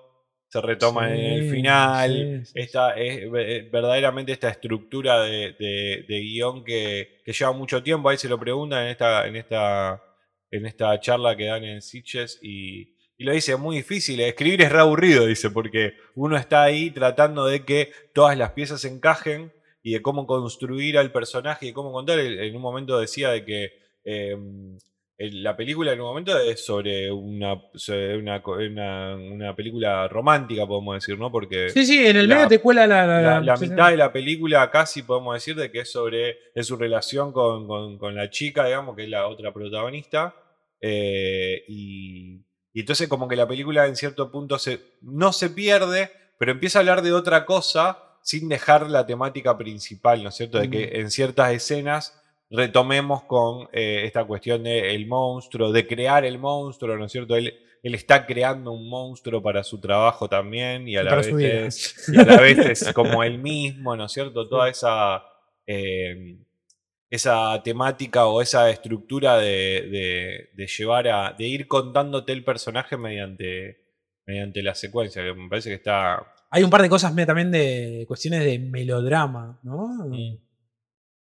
se 0.49 0.61
retoman 0.61 1.11
en 1.11 1.19
el 1.32 1.49
final. 1.49 2.41
sí, 2.44 2.45
sí, 2.45 2.60
Esta, 2.60 2.91
es, 2.98 3.30
ve- 3.30 3.69
verdaderamente 3.72 4.32
esta 4.32 4.49
estructura 4.49 5.22
de, 5.24 5.53
de- 5.60 6.06
de 6.07 6.19
guion 6.22 6.64
que, 6.64 7.19
que 7.26 7.34
lleva 7.34 7.52
mucho 7.52 7.84
tiempo. 7.84 8.10
Ahí 8.10 8.18
se 8.18 8.30
lo 8.30 8.40
preguntan 8.40 8.84
en 8.84 8.90
esta, 8.90 9.28
en 9.28 9.36
esta, 9.36 10.02
en 10.52 10.65
esta 10.65 10.99
charla 10.99 11.36
que 11.36 11.45
dan 11.45 11.64
en 11.65 11.82
Sitges 11.82 12.40
y, 12.41 12.95
y 13.18 13.24
lo 13.26 13.34
dice, 13.34 13.52
es 13.53 13.60
muy 13.60 13.78
difícil. 13.78 14.19
Escribir 14.22 14.61
es 14.61 14.72
re 14.72 14.80
aburrido, 14.80 15.26
dice, 15.26 15.49
porque 15.49 15.94
uno 16.15 16.38
está 16.38 16.64
ahí 16.64 16.91
tratando 16.91 17.45
de 17.45 17.65
que 17.65 17.91
todas 18.14 18.38
las 18.38 18.52
piezas 18.52 18.86
encajen 18.86 19.52
y 19.84 19.91
de 19.94 20.02
cómo 20.02 20.26
construir 20.28 20.98
al 20.98 21.11
personaje 21.11 21.65
y 21.65 21.69
de 21.69 21.74
cómo 21.74 21.91
contar. 21.91 22.19
En 22.19 22.56
un 22.56 22.61
momento 22.61 22.99
decía 22.99 23.30
de 23.32 23.44
que 23.44 23.64
eh, 24.06 24.36
el- 24.36 24.78
la 25.19 25.57
película 25.57 25.94
en 25.94 25.99
un 26.02 26.07
momento 26.07 26.38
es 26.38 26.64
sobre 26.64 27.11
una, 27.11 27.60
sobre 27.73 28.18
una, 28.18 28.41
una, 28.45 29.15
una 29.15 29.56
película 29.56 30.07
romántica, 30.07 30.68
podemos 30.68 30.95
decir, 30.95 31.18
¿no? 31.18 31.31
Porque 31.31 31.69
Sí, 31.69 31.85
sí, 31.85 32.06
en 32.06 32.18
el 32.18 32.27
la- 32.30 32.35
medio 32.35 32.48
te 32.48 32.60
cuela 32.60 32.85
la. 32.85 33.06
la- 33.07 33.22
la, 33.22 33.41
la 33.41 33.57
sí, 33.57 33.65
sí. 33.65 33.72
mitad 33.72 33.89
de 33.89 33.98
la 33.98 34.14
película 34.14 34.69
casi 34.69 35.02
podemos 35.03 35.34
decir 35.34 35.56
de 35.56 35.72
que 35.72 35.80
es 35.80 35.91
sobre 35.91 36.38
de 36.53 36.64
su 36.64 36.76
relación 36.77 37.31
con, 37.31 37.68
con- 37.68 37.98
con 37.98 38.14
la 38.15 38.30
chica, 38.30 38.65
digamos, 38.65 38.95
que 38.95 39.03
es 39.03 39.10
la 39.10 39.27
otra 39.27 39.52
protagonista. 39.53 40.35
eh, 40.81 41.64
y, 41.68 42.41
y 42.73 42.80
entonces 42.81 43.07
como 43.07 43.27
que 43.27 43.35
la 43.35 43.48
película 43.48 43.88
en 43.88 43.95
cierto 43.95 44.31
punto 44.31 44.60
se, 44.60 44.80
no 45.02 45.34
se 45.34 45.49
pierde, 45.49 46.11
pero 46.38 46.52
empieza 46.52 46.77
a 46.77 46.81
hablar 46.81 47.02
de 47.02 47.14
otra 47.14 47.45
cosa 47.45 48.03
sin 48.22 48.49
dejar 48.49 48.89
la 48.89 49.06
temática 49.07 49.57
principal, 49.57 50.22
¿no 50.22 50.30
es 50.30 50.35
cierto? 50.35 50.60
De 50.60 50.69
que 50.69 50.99
en 50.99 51.10
ciertas 51.10 51.52
escenas 51.53 52.16
retomemos 52.49 53.24
con 53.24 53.68
eh, 53.74 54.03
esta 54.06 54.24
cuestión 54.26 54.64
del 54.64 55.06
monstruo, 55.07 55.72
de 55.72 55.86
crear 55.88 56.24
el 56.26 56.40
monstruo, 56.40 56.95
¿no 56.98 57.06
es 57.06 57.11
cierto? 57.11 57.36
Él, 57.36 57.53
él 57.84 57.95
está 57.95 58.26
creando 58.26 58.72
un 58.72 58.90
monstruo 58.90 59.41
para 59.41 59.64
su 59.64 59.80
trabajo 59.80 60.28
también 60.30 60.88
y 60.88 60.95
a 60.98 61.03
la 61.03 61.11
vez 61.18 61.28
es- 61.68 62.10
y 62.14 62.19
a 62.19 62.26
la 62.26 62.41
vez 62.41 62.57
es 62.60 62.94
como 62.94 63.24
él 63.24 63.38
mismo, 63.40 63.95
¿no 63.95 64.06
es 64.06 64.11
cierto? 64.11 64.48
Toda 64.48 64.69
esa, 64.69 65.24
eh, 65.65 66.38
esa 67.10 67.61
temática 67.64 68.26
o 68.28 68.41
esa 68.41 68.69
estructura 68.69 69.38
de, 69.38 69.88
de- 69.91 70.49
de 70.53 70.68
llevar 70.68 71.07
a. 71.07 71.34
de 71.38 71.45
ir 71.48 71.68
contándote 71.68 72.32
el 72.34 72.44
personaje 72.44 72.98
mediante, 72.98 73.78
mediante 74.26 74.61
la 74.64 74.76
secuencia, 74.76 75.24
que 75.24 75.34
me 75.34 75.49
parece 75.49 75.69
que 75.69 75.76
está. 75.76 76.34
Hay 76.49 76.64
un 76.64 76.69
par 76.69 76.82
de 76.82 76.90
cosas 76.90 77.14
también 77.26 77.52
de 77.52 78.06
cuestiones 78.07 78.44
de 78.45 78.57
melodrama, 78.60 79.60
¿no? 79.64 80.10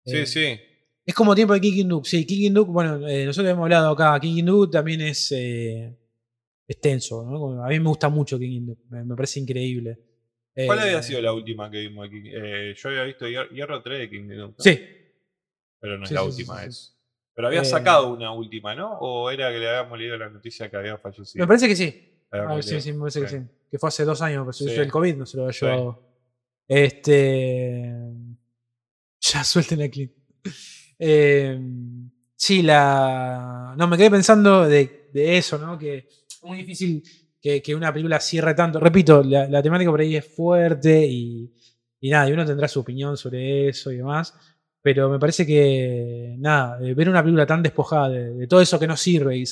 Sí, 0.04 0.16
Eh, 0.16 0.26
sí. 0.26 0.60
Es 1.10 1.14
como 1.16 1.34
tiempo 1.34 1.52
de 1.54 1.60
Kicking 1.60 1.88
Duke. 1.88 2.08
Sí, 2.08 2.24
Kicking 2.24 2.54
Duke, 2.54 2.70
bueno, 2.70 3.04
eh, 3.08 3.24
nosotros 3.26 3.50
hemos 3.50 3.64
hablado 3.64 3.90
acá. 3.90 4.16
Duke 4.22 4.70
también 4.70 5.00
es 5.00 5.32
eh, 5.32 5.92
extenso, 6.68 7.24
¿no? 7.28 7.64
A 7.64 7.68
mí 7.68 7.80
me 7.80 7.88
gusta 7.88 8.08
mucho 8.08 8.38
Kicking 8.38 8.66
Duke, 8.66 8.82
me, 8.90 9.02
me 9.02 9.16
parece 9.16 9.40
increíble. 9.40 9.98
¿Cuál 10.66 10.78
Eh, 10.78 10.82
había 10.82 11.02
sido 11.02 11.20
la 11.20 11.32
última 11.32 11.68
que 11.68 11.80
vimos 11.80 12.06
aquí? 12.06 12.22
Eh, 12.26 12.74
yo 12.76 12.88
había 12.90 13.02
visto 13.02 13.26
Hier- 13.26 13.48
Hierro 13.50 13.82
3 13.82 13.98
de 13.98 14.08
King 14.08 14.28
Kong, 14.28 14.38
¿no? 14.38 14.54
Sí, 14.58 14.78
Pero 15.80 15.98
no 15.98 16.04
es 16.04 16.10
Sí, 16.10 16.14
la 16.14 16.20
sí, 16.20 16.26
última, 16.28 16.62
sí, 16.62 16.68
es. 16.68 16.96
Pero 17.34 17.48
había 17.48 17.62
Eh, 17.62 17.64
sacado 17.64 18.12
una 18.12 18.32
última, 18.32 18.76
¿no? 18.76 18.98
¿O 19.00 19.30
era 19.32 19.50
que 19.50 19.58
le 19.58 19.68
habíamos 19.68 19.98
leído 19.98 20.16
la 20.16 20.28
noticia 20.30 20.70
que 20.70 20.76
había 20.76 20.96
fallecido? 20.96 21.42
me 21.42 21.48
parece 21.48 21.66
que 21.66 21.74
sí. 21.74 22.20
Ah, 22.30 22.62
sí, 22.62 22.80
sí, 22.80 22.92
me 22.92 23.00
parece 23.00 23.20
que 23.22 23.26
Sí. 23.26 23.36
Que 23.68 23.78
fue 23.80 23.88
hace 23.88 24.04
dos 24.04 24.22
años, 24.22 24.56
pero 24.64 24.82
el 24.82 24.92
COVID 24.92 25.16
no 25.16 25.26
se 25.26 25.36
lo 25.38 25.42
había 25.46 25.58
llevado. 25.58 26.14
Este. 26.68 27.82
Ya 29.22 29.44
suelten 29.44 29.82
aquí. 29.82 30.10
Eh, 31.02 31.58
sí, 32.36 32.62
la. 32.62 33.74
No, 33.76 33.88
me 33.88 33.96
quedé 33.96 34.10
pensando 34.10 34.68
de, 34.68 35.08
de 35.12 35.38
eso, 35.38 35.56
¿no? 35.58 35.78
Que 35.78 35.96
es 36.28 36.40
muy 36.42 36.58
difícil 36.58 37.02
que, 37.40 37.62
que 37.62 37.74
una 37.74 37.90
película 37.92 38.20
cierre 38.20 38.54
tanto. 38.54 38.78
Repito, 38.78 39.22
la, 39.22 39.48
la 39.48 39.62
temática 39.62 39.90
por 39.90 40.00
ahí 40.00 40.16
es 40.16 40.26
fuerte 40.26 41.06
y, 41.06 41.50
y 42.00 42.10
nada, 42.10 42.28
y 42.28 42.32
uno 42.32 42.44
tendrá 42.44 42.68
su 42.68 42.80
opinión 42.80 43.16
sobre 43.16 43.68
eso 43.68 43.90
y 43.90 43.96
demás. 43.96 44.34
Pero 44.82 45.08
me 45.10 45.18
parece 45.18 45.46
que, 45.46 46.36
nada, 46.38 46.78
eh, 46.82 46.94
ver 46.94 47.08
una 47.08 47.22
película 47.22 47.46
tan 47.46 47.62
despojada 47.62 48.08
de, 48.10 48.34
de 48.34 48.46
todo 48.46 48.60
eso 48.60 48.78
que 48.78 48.86
no 48.86 48.96
sirve. 48.96 49.36
Y, 49.38 49.44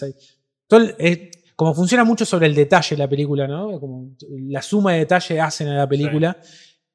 todo 0.67 0.81
el- 0.81 0.95
eh, 0.99 1.31
como 1.57 1.75
funciona 1.75 2.05
mucho 2.05 2.25
sobre 2.25 2.47
el 2.47 2.55
detalle 2.55 2.97
la 2.97 3.09
película, 3.09 3.47
¿no? 3.49 3.81
Como 3.81 4.15
la 4.49 4.63
suma 4.63 4.93
de 4.93 5.01
detalle 5.01 5.41
hacen 5.41 5.69
a 5.69 5.77
la 5.79 5.89
película, 5.89 6.39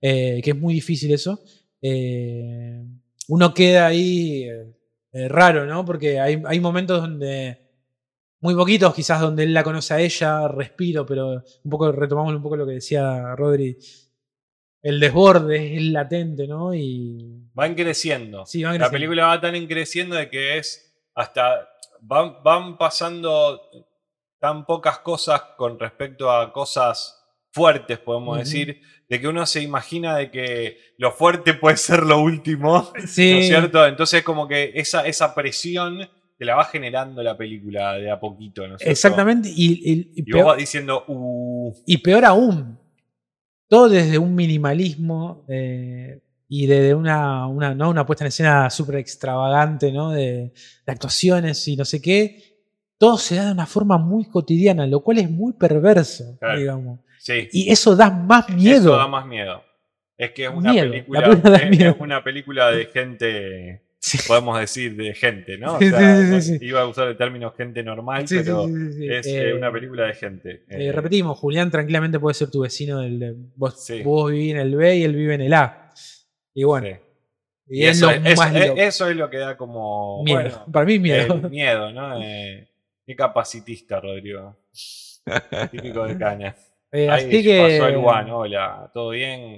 eh, 0.02 0.40
que 0.44 0.52
es 0.52 0.58
muy 0.58 0.74
difícil 0.76 1.12
eso. 1.12 1.42
eh, 1.82 2.82
uno 3.28 3.54
queda 3.54 3.88
ahí 3.88 4.44
eh, 4.44 4.74
eh, 5.14 5.28
raro, 5.28 5.66
¿no? 5.66 5.86
Porque 5.86 6.20
hay, 6.20 6.42
hay 6.46 6.60
momentos 6.60 7.02
donde, 7.02 7.60
muy 8.40 8.56
poquitos 8.56 8.94
quizás, 8.94 9.22
donde 9.22 9.44
él 9.44 9.54
la 9.54 9.64
conoce 9.64 9.94
a 9.94 10.00
ella, 10.00 10.48
respiro, 10.48 11.06
pero 11.06 11.44
un 11.64 11.70
poco 11.72 11.92
retomamos 11.92 12.34
un 12.36 12.42
poco 12.42 12.58
lo 12.58 12.66
que 12.66 12.74
decía 12.74 13.36
Rodri. 13.36 13.78
El 14.82 15.00
desborde 15.00 15.78
es 15.78 15.84
latente, 15.84 16.46
¿no? 16.46 16.74
Y 16.74 17.48
Van 17.54 17.74
creciendo. 17.74 18.46
Sí, 18.46 18.64
van 18.64 18.74
La 18.74 18.80
creciendo. 18.80 18.92
película 18.92 19.28
va 19.28 19.40
tan 19.40 19.56
en 19.56 19.66
creciendo 19.68 20.16
de 20.16 20.30
que 20.30 20.58
es 20.58 20.94
hasta. 21.16 21.70
Van, 22.02 22.44
van 22.44 22.78
pasando 22.78 23.62
tan 24.40 24.66
pocas 24.66 25.00
cosas 25.00 25.42
con 25.56 25.80
respecto 25.80 26.30
a 26.30 26.52
cosas 26.52 27.23
fuertes, 27.54 28.00
podemos 28.00 28.38
decir, 28.40 28.82
de 29.08 29.22
que 29.22 29.28
uno 29.28 29.46
se 29.46 29.62
imagina 29.62 30.18
de 30.18 30.32
que 30.32 30.78
lo 30.98 31.12
fuerte 31.12 31.54
puede 31.54 31.78
ser 31.78 32.04
lo 32.04 32.20
último, 32.22 32.92
sí, 33.08 33.32
¿no 33.32 33.38
es 33.38 33.48
cierto? 33.48 33.86
Entonces, 33.88 34.24
como 34.24 34.48
que 34.48 34.72
esa, 34.76 35.06
esa 35.06 35.34
presión 35.36 36.10
te 36.38 36.46
la 36.46 36.56
va 36.56 36.66
generando 36.66 37.22
la 37.22 37.38
película 37.38 37.94
de 37.94 38.10
a 38.10 38.20
poquito, 38.20 38.68
¿no 38.68 38.76
es? 38.76 38.82
Exactamente. 38.86 39.50
Y, 39.56 39.72
y- 39.74 39.94
y 39.94 40.12
Y 40.16 40.24
peor- 40.24 40.38
vos 40.44 40.46
vas 40.54 40.58
diciendo, 40.58 41.04
uh, 41.08 41.72
Y 41.86 41.98
peor 42.00 42.26
aún, 42.26 42.80
todo 43.68 43.88
desde 43.88 44.18
un 44.18 44.34
minimalismo 44.36 45.46
eh, 45.48 46.20
y 46.50 46.66
desde 46.66 46.94
una, 46.96 47.48
una, 47.48 47.74
¿no? 47.76 47.90
una 47.92 48.06
puesta 48.06 48.24
en 48.24 48.30
escena 48.30 48.70
súper 48.70 48.96
extravagante, 48.96 49.92
¿no? 49.92 50.12
De, 50.12 50.52
de 50.86 50.92
actuaciones 50.92 51.68
y 51.68 51.76
no 51.76 51.86
sé 51.86 52.02
qué. 52.02 52.44
Todo 52.98 53.18
se 53.18 53.36
da 53.36 53.46
de 53.48 53.52
una 53.52 53.66
forma 53.66 53.98
muy 53.98 54.26
cotidiana, 54.26 54.86
lo 54.88 55.02
cual 55.02 55.20
es 55.20 55.30
muy 55.30 55.54
perverso, 55.54 56.38
Claro. 56.40 56.60
digamos. 56.60 57.00
Sí. 57.24 57.48
Y 57.52 57.72
eso 57.72 57.96
da 57.96 58.10
más 58.10 58.48
Eso 58.50 58.58
miedo. 58.58 58.98
da 58.98 59.08
más 59.08 59.26
miedo. 59.26 59.64
Es 60.18 60.32
que 60.32 60.44
es 60.46 60.50
una 60.52 60.72
Miedo. 60.74 60.92
película. 60.92 61.20
La 61.22 61.28
película 61.30 61.52
da 61.52 61.58
es- 61.64 61.70
miedo. 61.70 61.92
es 61.92 62.00
una 62.00 62.24
película 62.24 62.72
de 62.72 62.86
gente. 62.86 63.82
Sí. 64.00 64.18
Podemos 64.28 64.60
decir 64.60 64.96
de 64.98 65.14
gente, 65.14 65.58
¿no? 65.58 65.76
O 65.76 65.80
Sí, 65.80 65.90
sea, 65.90 66.18
sí, 66.18 66.24
sí, 66.26 66.32
no- 66.32 66.42
sí. 66.60 66.66
Iba 66.66 66.82
a 66.82 66.88
usar 66.88 67.08
el 67.08 67.16
término 67.18 67.52
gente 67.52 67.82
normal, 67.84 68.26
pero 68.30 68.68
sí, 68.68 68.74
sí, 68.74 68.94
sí. 68.94 69.08
es 69.10 69.26
Eh, 69.28 69.50
eh, 69.50 69.54
una 69.54 69.72
película 69.72 70.06
de 70.06 70.14
gente. 70.14 70.52
eh, 70.70 70.88
Eh, 70.88 70.92
repetimos, 70.92 71.40
Julián 71.40 71.72
tranquilamente 71.72 72.20
puede 72.20 72.34
ser 72.34 72.52
tu 72.52 72.60
vecino 72.62 73.00
del. 73.00 73.18
de- 73.20 73.34
vos, 73.56 73.82
Sí. 73.84 74.02
vos 74.04 74.30
vivís 74.32 74.52
en 74.56 74.60
el 74.60 74.76
B 74.76 74.98
y 74.98 75.04
él 75.04 75.16
vive 75.16 75.36
en 75.36 75.42
el 75.42 75.54
A. 75.54 75.94
Y 76.54 76.64
bueno, 76.66 76.88
sí. 76.88 76.94
y, 77.70 77.80
Y 77.80 77.86
es 77.86 77.98
eso, 77.98 78.08
lo 78.08 78.12
es, 78.12 78.26
eso- 78.26 78.42
más 78.42 78.56
es- 78.56 78.68
loco. 78.68 78.82
eso 78.82 79.10
es 79.10 79.16
lo 79.16 79.30
que 79.30 79.38
da 79.38 79.56
como. 79.58 80.24
miedo. 80.24 80.42
bueno, 80.42 80.66
Para 80.74 80.86
mí 80.86 80.94
es 80.96 81.02
miedo. 81.02 81.34
el 81.36 81.50
miedo, 81.50 81.92
¿no? 81.94 82.22
Eh, 82.22 82.68
qué 83.08 83.16
capacitista, 83.16 84.02
Rodrigo. 84.02 84.56
Típico 85.72 86.06
de 86.06 86.18
caña. 86.18 86.56
Eh, 86.94 87.10
Ahí 87.10 87.26
así 87.26 87.44
que. 87.44 87.60
pasó 87.80 87.88
el 87.90 87.96
one, 87.98 88.32
hola, 88.32 88.92
¿todo 88.94 89.10
bien? 89.10 89.58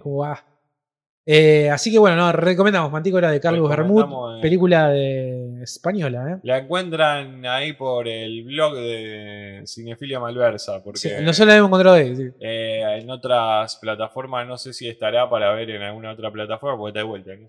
Eh, 1.27 1.69
así 1.71 1.91
que 1.91 1.97
bueno, 1.97 2.15
no, 2.15 2.31
recomendamos 2.31 2.91
Mantícora 2.91 3.31
de 3.31 3.39
Carlos 3.39 3.67
Bermud, 3.67 4.41
película 4.41 4.89
de 4.89 5.63
española, 5.63 6.33
¿eh? 6.33 6.39
La 6.43 6.59
encuentran 6.59 7.43
ahí 7.47 7.73
por 7.73 8.07
el 8.07 8.43
blog 8.43 8.75
de 8.75 9.63
Cinefilia 9.65 10.19
Malversa, 10.19 10.83
porque 10.83 10.99
Sí, 10.99 11.09
nosotros 11.23 11.47
la 11.47 11.55
hemos 11.57 11.69
encontrado 11.69 11.97
ahí. 11.97 12.15
sí. 12.15 12.27
eh, 12.39 12.99
en 13.01 13.09
otras 13.09 13.75
plataformas 13.77 14.47
no 14.47 14.55
sé 14.59 14.71
si 14.71 14.87
estará 14.87 15.27
para 15.29 15.51
ver 15.53 15.71
en 15.71 15.81
alguna 15.81 16.11
otra 16.11 16.31
plataforma, 16.31 16.77
porque 16.77 16.89
está 16.91 16.99
de 16.99 17.05
vuelta. 17.05 17.31
¿no? 17.35 17.47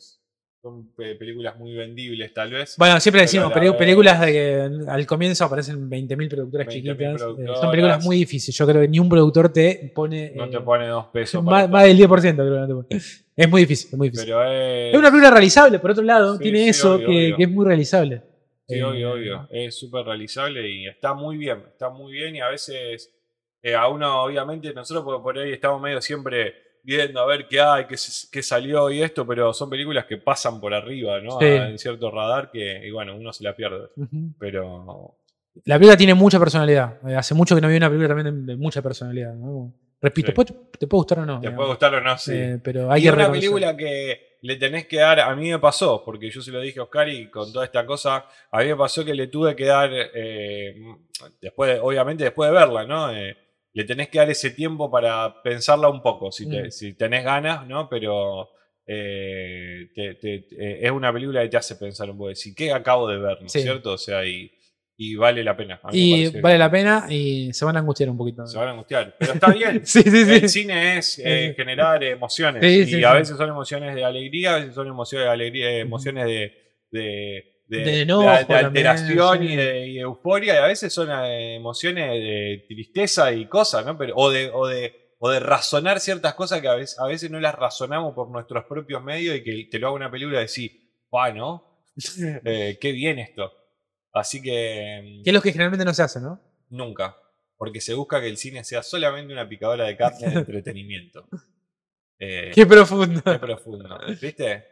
Son 0.66 0.90
pe- 0.96 1.14
películas 1.14 1.56
muy 1.58 1.74
vendibles, 1.74 2.34
tal 2.34 2.50
vez. 2.50 2.74
Bueno, 2.76 2.98
siempre 2.98 3.22
decimos 3.22 3.52
películas 3.52 4.20
de 4.20 4.32
que 4.32 4.90
al 4.90 5.06
comienzo 5.06 5.44
aparecen 5.44 5.88
20.000 5.88 6.28
productoras 6.28 6.66
20.000 6.66 6.72
chiquitas. 6.72 6.98
eh, 6.98 7.14
productoras. 7.16 7.60
son 7.60 7.70
películas 7.70 8.04
muy 8.04 8.16
difíciles. 8.16 8.56
Yo 8.58 8.66
creo 8.66 8.80
que 8.80 8.88
ni 8.88 8.98
un 8.98 9.08
productor 9.08 9.52
te 9.52 9.92
pone. 9.94 10.32
no 10.34 10.46
eh, 10.46 10.48
te 10.50 10.60
pone 10.60 10.88
dos 10.88 11.06
pesos. 11.12 11.44
más, 11.44 11.70
del 11.70 11.96
10%, 11.96 12.08
creo 12.34 12.34
que 12.34 12.60
no 12.60 12.66
te 12.66 12.74
pone. 12.74 13.02
Es 13.36 13.48
muy 13.48 13.60
difícil, 13.60 13.90
es 13.92 13.96
muy 13.98 14.08
difícil. 14.08 14.26
Pero 14.26 14.42
es, 14.50 14.92
Es 14.92 14.98
una 14.98 15.10
película 15.10 15.30
realizable, 15.30 15.78
por 15.78 15.90
otro 15.92 16.02
lado, 16.02 16.36
Sí, 16.36 16.42
tiene 16.42 16.64
sí, 16.64 16.68
eso 16.70 16.94
obvio, 16.96 17.06
que, 17.06 17.12
obvio. 17.26 17.36
que 17.36 17.42
es 17.44 17.50
muy 17.50 17.64
realizable. 17.66 18.22
Sí, 18.66 18.74
Eh, 18.78 18.82
obvio, 18.82 19.12
obvio. 19.12 19.48
Es 19.52 19.78
súper 19.78 20.04
realizable 20.04 20.68
y 20.68 20.88
está 20.88 21.14
muy 21.14 21.36
bien. 21.36 21.62
Está 21.70 21.90
muy 21.90 22.12
bien 22.12 22.34
y 22.34 22.40
a 22.40 22.48
veces 22.48 23.14
eh, 23.62 23.74
a 23.76 23.86
uno, 23.86 24.24
obviamente, 24.24 24.74
nosotros 24.74 25.04
por 25.22 25.38
ahí 25.38 25.52
estamos 25.52 25.80
medio 25.80 26.00
siempre 26.00 26.54
viendo 26.86 27.20
a 27.20 27.26
ver 27.26 27.48
qué 27.48 27.60
hay, 27.60 27.84
qué, 27.86 27.96
qué 28.30 28.42
salió 28.42 28.88
y 28.90 29.02
esto, 29.02 29.26
pero 29.26 29.52
son 29.52 29.68
películas 29.68 30.04
que 30.06 30.18
pasan 30.18 30.60
por 30.60 30.72
arriba, 30.72 31.20
¿no? 31.20 31.38
Sí. 31.40 31.46
A- 31.46 31.68
en 31.68 31.78
cierto 31.78 32.10
radar 32.10 32.50
que, 32.50 32.86
y 32.86 32.90
bueno, 32.92 33.16
uno 33.16 33.32
se 33.32 33.42
la 33.44 33.54
pierde. 33.56 33.88
Pero 34.38 35.16
La 35.64 35.76
película 35.76 35.96
tiene 35.96 36.14
mucha 36.14 36.38
personalidad. 36.38 36.98
Eh, 37.08 37.14
Hace 37.16 37.34
mucho 37.34 37.54
que 37.54 37.60
no 37.60 37.68
vi 37.68 37.76
una 37.76 37.88
película 37.88 38.14
también 38.14 38.46
de, 38.46 38.56
mucha 38.56 38.80
personalidad. 38.82 39.34
¿no? 39.34 39.74
Repito, 40.00 40.28
Sí. 40.28 40.54
te 40.78 40.86
puede 40.86 40.98
gustar 40.98 41.18
o 41.20 41.26
no. 41.26 41.34
te 41.40 41.46
digamos. 41.48 41.56
puede 41.56 41.68
gustar 41.70 41.94
o 41.94 42.00
no, 42.00 42.16
sí. 42.18 42.32
Eh, 42.34 42.58
pero 42.62 42.90
hay 42.92 43.00
y 43.00 43.04
que 43.04 43.10
una 43.12 43.32
película 43.32 43.76
que 43.76 44.36
le 44.42 44.56
tenés 44.56 44.86
que 44.86 44.98
dar, 44.98 45.18
a 45.18 45.34
mí 45.34 45.50
me 45.50 45.58
pasó, 45.58 46.04
porque 46.04 46.30
yo 46.30 46.40
se 46.40 46.52
lo 46.52 46.60
dije 46.60 46.78
a 46.78 46.84
Oscar 46.84 47.08
y 47.08 47.28
con 47.30 47.52
toda 47.52 47.64
esta 47.64 47.84
cosa, 47.84 48.26
a 48.50 48.58
mí 48.60 48.66
me 48.66 48.76
pasó 48.76 49.04
que 49.04 49.14
le 49.14 49.26
tuve 49.26 49.56
que 49.56 49.64
dar, 49.64 49.90
eh, 49.92 50.76
después, 51.40 51.72
de- 51.72 51.80
obviamente 51.80 52.22
después 52.24 52.48
de 52.50 52.56
verla, 52.56 52.84
¿no? 52.84 53.10
Eh, 53.12 53.36
le 53.76 53.84
tenés 53.84 54.08
que 54.08 54.18
dar 54.18 54.30
ese 54.30 54.50
tiempo 54.50 54.90
para 54.90 55.42
pensarla 55.42 55.88
un 55.90 56.00
poco, 56.02 56.32
si, 56.32 56.48
te- 56.48 56.68
Mm. 56.68 56.70
si 56.70 56.94
tenés 56.94 57.22
ganas, 57.24 57.66
¿no? 57.66 57.88
Pero 57.90 58.48
eh, 58.88 59.88
te- 59.94 60.14
te- 60.14 60.46
eh, 60.58 60.78
es 60.82 60.90
una 60.90 61.12
película 61.12 61.42
que 61.42 61.48
te 61.48 61.56
hace 61.56 61.76
pensar 61.76 62.08
un 62.10 62.16
poco, 62.16 62.28
decir, 62.30 62.54
¿qué 62.54 62.72
acabo 62.72 63.06
de 63.08 63.18
ver, 63.18 63.38
¿no 63.40 63.46
es 63.46 63.52
Sí. 63.52 63.60
cierto? 63.62 63.92
O 63.92 63.98
sea, 63.98 64.24
y, 64.24 64.50
y 64.96 65.14
vale 65.16 65.44
la 65.44 65.54
pena. 65.56 65.78
Y 65.92 66.30
vale 66.40 66.54
que 66.54 66.58
la 66.58 66.70
pena 66.70 67.06
y 67.10 67.52
se 67.52 67.64
van 67.66 67.76
a 67.76 67.80
angustiar 67.80 68.08
un 68.08 68.16
poquito. 68.16 68.46
Se 68.46 68.56
van 68.56 68.68
a 68.68 68.70
angustiar. 68.70 69.14
Pero 69.18 69.32
está 69.34 69.52
bien. 69.52 69.84
Sí, 69.84 70.02
sí, 70.04 70.24
sí. 70.24 70.32
El 70.32 70.48
cine 70.48 70.96
es 70.98 71.18
eh, 71.22 71.52
generar 71.54 72.02
emociones. 72.02 72.62
Sí, 72.88 72.96
y 72.98 73.04
a 73.04 73.12
veces 73.12 73.36
son 73.36 73.48
emociones 73.50 73.94
de 73.94 74.04
alegría, 74.04 74.54
a 74.54 74.58
veces 74.60 74.74
son 74.74 74.86
emociones 74.86 75.26
de 75.26 75.32
alegría, 75.32 75.78
emociones 75.78 76.24
de, 76.24 76.52
de, 76.92 77.55
de- 77.68 77.78
De 77.78 77.84
de- 77.84 78.00
enojo 78.02 78.22
de 78.30 78.44
también, 78.44 78.86
alteración 78.86 79.38
sí. 79.38 79.44
y, 79.52 79.56
de, 79.56 79.86
y 79.88 79.98
euforia, 79.98 80.54
y 80.54 80.58
a 80.58 80.66
veces 80.66 80.92
son 80.92 81.08
eh, 81.10 81.56
emociones 81.56 82.10
de 82.10 82.64
tristeza 82.68 83.32
y 83.32 83.46
cosas, 83.46 83.84
¿no? 83.84 83.96
Pero, 83.98 84.14
o, 84.16 84.30
de, 84.30 84.50
o, 84.52 84.66
de, 84.66 85.14
o 85.18 85.30
de 85.30 85.40
razonar 85.40 85.98
ciertas 86.00 86.34
cosas 86.34 86.60
que 86.60 86.68
a 86.68 86.74
veces, 86.74 86.98
a 86.98 87.06
veces 87.06 87.30
no 87.30 87.40
las 87.40 87.54
razonamos 87.54 88.14
por 88.14 88.30
nuestros 88.30 88.64
propios 88.66 89.02
medios 89.02 89.36
y 89.36 89.42
que 89.42 89.68
te 89.70 89.78
lo 89.78 89.88
haga 89.88 89.96
una 89.96 90.10
película 90.10 90.38
y 90.38 90.42
decir, 90.42 90.70
¡ah, 91.12 91.30
no! 91.32 91.82
Eh, 92.44 92.78
¡Qué 92.80 92.92
bien 92.92 93.18
esto! 93.18 93.52
Así 94.12 94.40
que. 94.42 95.20
Que 95.24 95.30
es 95.30 95.34
lo 95.34 95.42
que 95.42 95.52
generalmente 95.52 95.84
no 95.84 95.92
se 95.94 96.02
hace, 96.02 96.20
¿no? 96.20 96.40
Nunca. 96.70 97.16
Porque 97.58 97.80
se 97.80 97.94
busca 97.94 98.20
que 98.20 98.28
el 98.28 98.36
cine 98.36 98.64
sea 98.64 98.82
solamente 98.82 99.32
una 99.32 99.48
picadora 99.48 99.84
de 99.86 99.96
carne 99.96 100.28
de 100.28 100.34
entretenimiento. 100.40 101.26
Eh, 102.18 102.50
Qué 102.54 102.64
profundo. 102.66 103.20
qué 103.24 103.38
profundo. 103.38 103.98
¿Viste? 104.20 104.64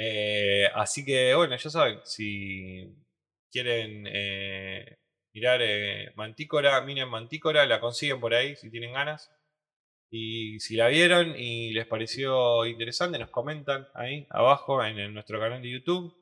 Eh, 0.00 0.68
así 0.74 1.04
que, 1.04 1.34
bueno, 1.34 1.56
ya 1.56 1.70
saben, 1.70 1.98
si 2.04 2.94
quieren 3.50 4.04
eh, 4.06 4.96
mirar 5.34 5.60
eh, 5.60 6.12
Mantícora, 6.14 6.80
miren 6.82 7.08
Mantícora, 7.08 7.66
la 7.66 7.80
consiguen 7.80 8.20
por 8.20 8.32
ahí 8.32 8.54
si 8.54 8.70
tienen 8.70 8.92
ganas. 8.92 9.28
Y 10.10 10.60
si 10.60 10.76
la 10.76 10.86
vieron 10.86 11.34
y 11.36 11.72
les 11.72 11.86
pareció 11.86 12.64
interesante, 12.64 13.18
nos 13.18 13.30
comentan 13.30 13.88
ahí 13.94 14.26
abajo 14.30 14.82
en, 14.84 15.12
nuestro 15.12 15.40
canal 15.40 15.60
de 15.60 15.70
YouTube. 15.70 16.14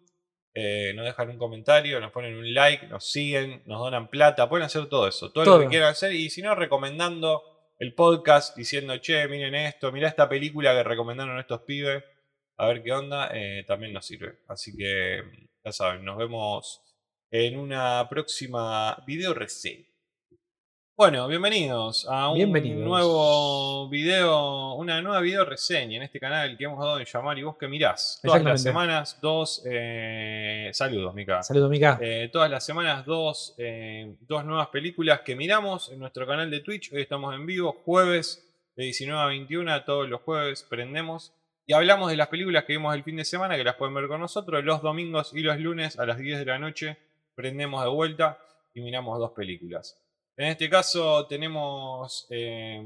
Eh, 0.54 0.94
nos 0.94 1.04
dejan 1.04 1.28
un 1.28 1.38
comentario, 1.38 2.00
nos 2.00 2.12
ponen 2.12 2.34
un 2.34 2.54
like, 2.54 2.86
nos 2.86 3.12
siguen, 3.12 3.62
nos 3.66 3.78
donan 3.78 4.08
plata, 4.08 4.48
pueden 4.48 4.64
hacer 4.64 4.88
todo 4.88 5.06
eso, 5.06 5.30
todo, 5.30 5.44
lo 5.44 5.50
Todo. 5.50 5.60
que 5.60 5.68
quieran 5.68 5.90
hacer. 5.90 6.14
Y 6.14 6.30
si 6.30 6.40
no, 6.40 6.54
recomendando 6.54 7.42
el 7.78 7.94
podcast, 7.94 8.56
diciendo, 8.56 8.96
che, 8.96 9.28
miren 9.28 9.54
esto, 9.54 9.92
mirá 9.92 10.08
esta 10.08 10.30
película 10.30 10.72
que 10.72 10.82
recomendaron 10.82 11.38
estos 11.38 11.60
pibes, 11.60 12.02
a 12.58 12.66
ver 12.68 12.82
qué 12.82 12.92
onda, 12.92 13.30
eh, 13.32 13.64
también 13.66 13.92
nos 13.92 14.06
sirve. 14.06 14.38
Así 14.48 14.76
que, 14.76 15.22
ya 15.64 15.72
saben, 15.72 16.04
nos 16.04 16.16
vemos 16.16 16.82
en 17.30 17.58
una 17.58 18.06
próxima 18.08 19.02
video 19.06 19.34
reseña. 19.34 19.84
Bueno, 20.98 21.28
bienvenidos 21.28 22.06
a 22.08 22.30
un 22.30 22.36
Bienvenidos. 22.36 22.82
nuevo 22.82 23.86
video, 23.90 24.76
una 24.76 25.02
nueva 25.02 25.20
video 25.20 25.44
reseña 25.44 25.98
en 25.98 26.04
este 26.04 26.18
canal 26.18 26.56
que 26.56 26.64
hemos 26.64 26.78
dado 26.78 26.98
en 26.98 27.04
llamar 27.04 27.38
y 27.38 27.42
vos 27.42 27.58
que 27.58 27.68
mirás. 27.68 28.18
Todas 28.22 28.42
las 28.42 28.62
semanas, 28.62 29.18
dos 29.20 29.62
eh, 29.66 30.70
saludos, 30.72 31.12
Mica. 31.14 31.42
Saludos, 31.42 31.68
Mica. 31.68 31.98
Eh, 32.00 32.30
todas 32.32 32.50
las 32.50 32.64
semanas 32.64 33.04
dos, 33.04 33.54
eh, 33.58 34.16
dos 34.22 34.46
nuevas 34.46 34.68
películas 34.68 35.20
que 35.20 35.36
miramos 35.36 35.92
en 35.92 35.98
nuestro 35.98 36.26
canal 36.26 36.50
de 36.50 36.60
Twitch. 36.60 36.90
Hoy 36.94 37.02
estamos 37.02 37.34
en 37.34 37.44
vivo, 37.44 37.72
jueves 37.84 38.50
de 38.74 38.84
19 38.84 39.20
a 39.20 39.26
21, 39.26 39.84
todos 39.84 40.08
los 40.08 40.22
jueves 40.22 40.62
prendemos 40.62 41.35
y 41.66 41.72
hablamos 41.72 42.10
de 42.10 42.16
las 42.16 42.28
películas 42.28 42.64
que 42.64 42.74
vimos 42.74 42.94
el 42.94 43.02
fin 43.02 43.16
de 43.16 43.24
semana, 43.24 43.56
que 43.56 43.64
las 43.64 43.74
pueden 43.74 43.94
ver 43.94 44.06
con 44.08 44.20
nosotros. 44.20 44.62
Los 44.64 44.82
domingos 44.82 45.32
y 45.34 45.40
los 45.40 45.58
lunes 45.58 45.98
a 45.98 46.06
las 46.06 46.18
10 46.18 46.38
de 46.38 46.44
la 46.44 46.58
noche 46.58 46.96
prendemos 47.34 47.82
de 47.82 47.90
vuelta 47.90 48.38
y 48.74 48.80
miramos 48.80 49.18
dos 49.18 49.32
películas. 49.32 49.98
En 50.38 50.48
este 50.48 50.68
caso 50.68 51.26
tenemos 51.26 52.26
eh, 52.30 52.78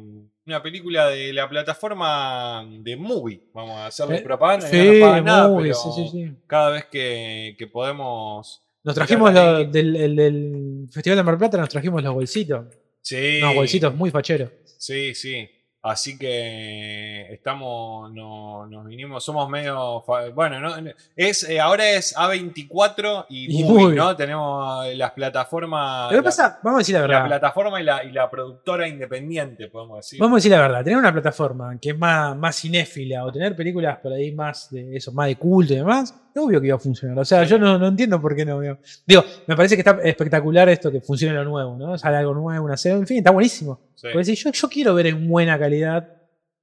una 0.46 0.62
película 0.62 1.08
de 1.08 1.32
la 1.32 1.48
plataforma 1.48 2.64
de 2.80 2.96
Movie. 2.96 3.40
Vamos 3.52 3.76
a 3.76 3.86
hacerle 3.86 4.18
Eh, 4.18 4.20
propaganda. 4.22 4.66
Sí, 4.68 5.00
no 5.00 5.20
nada, 5.20 5.56
pero 5.60 5.74
sí, 5.74 5.88
sí, 5.96 6.08
sí. 6.12 6.32
cada 6.46 6.70
vez 6.70 6.84
que, 6.86 7.56
que 7.58 7.66
podemos 7.66 8.62
Nos 8.84 8.94
trajimos 8.94 9.32
lo- 9.34 9.64
del, 9.64 9.96
el- 9.96 10.16
del 10.16 10.88
Festival 10.92 11.16
de 11.18 11.22
Mar 11.24 11.38
Plata, 11.38 11.58
nos 11.58 11.68
trajimos 11.68 12.02
los 12.02 12.14
bolsitos. 12.14 12.66
Sí. 13.02 13.40
Unos 13.42 13.54
bolsitos 13.56 13.94
muy 13.94 14.10
facheros. 14.10 14.50
Sí, 14.78 15.14
sí. 15.14 15.48
Así 15.82 16.18
que 16.18 17.32
estamos, 17.32 18.12
no, 18.12 18.66
nos 18.66 18.84
vinimos, 18.86 19.24
somos 19.24 19.48
medio, 19.48 20.04
bueno, 20.34 20.60
no, 20.60 20.74
es 21.16 21.48
eh, 21.48 21.58
ahora 21.58 21.88
es 21.88 22.14
A24 22.14 23.24
y, 23.30 23.60
Y 23.60 23.64
Movie, 23.64 23.84
Movie. 23.84 23.96
¿no? 23.96 24.14
Tenemos 24.14 24.84
eh, 24.86 24.94
las 24.94 25.12
plataformas, 25.12 26.04
Lo 26.04 26.10
que 26.10 26.16
la, 26.16 26.22
pasa, 26.22 26.60
vamos 26.62 26.76
a 26.76 26.80
decir 26.80 26.94
la 26.96 27.00
la 27.00 27.06
verdad. 27.06 27.26
plataforma 27.28 27.80
y 27.80 27.84
la, 27.84 28.04
y 28.04 28.12
la 28.12 28.28
productora 28.28 28.86
independiente, 28.88 29.68
podemos 29.68 29.96
decir. 30.00 30.20
Vamos 30.20 30.34
a 30.34 30.38
decir 30.38 30.52
la 30.52 30.60
verdad, 30.60 30.84
tener 30.84 30.98
una 30.98 31.12
plataforma 31.12 31.78
que 31.80 31.90
es 31.90 31.98
más, 31.98 32.36
más 32.36 32.60
cinéfila 32.60 33.24
o 33.24 33.32
tener 33.32 33.56
películas 33.56 33.98
por 34.00 34.12
ahí 34.12 34.32
más 34.32 34.70
de 34.70 34.96
eso, 34.96 35.12
más 35.12 35.28
de 35.28 35.36
culto 35.36 35.72
y 35.72 35.76
demás, 35.76 36.14
obvio 36.36 36.60
que 36.60 36.66
iba 36.68 36.76
a 36.76 36.78
funcionar. 36.78 37.18
O 37.18 37.24
sea, 37.24 37.44
yo 37.44 37.58
no, 37.58 37.78
no 37.78 37.88
entiendo 37.88 38.20
por 38.20 38.34
qué 38.36 38.44
no. 38.44 38.60
Digo, 38.60 38.78
Digo, 39.06 39.24
me 39.46 39.56
parece 39.56 39.76
que 39.76 39.80
está 39.80 39.98
espectacular 40.02 40.68
esto 40.68 40.90
que 40.92 41.00
funcione 41.00 41.34
lo 41.34 41.44
nuevo, 41.44 41.76
¿no? 41.76 41.96
Sale 41.98 42.16
algo 42.16 42.34
nuevo, 42.34 42.64
una 42.64 42.76
serie, 42.76 42.98
en 42.98 43.06
fin, 43.06 43.18
está 43.18 43.30
buenísimo. 43.30 43.80
Sí. 43.94 44.08
Porque 44.12 44.24
si 44.24 44.34
yo, 44.36 44.50
yo 44.52 44.68
quiero 44.68 44.94
ver 44.94 45.06
en 45.08 45.28
buena 45.28 45.58
calidad. 45.58 46.16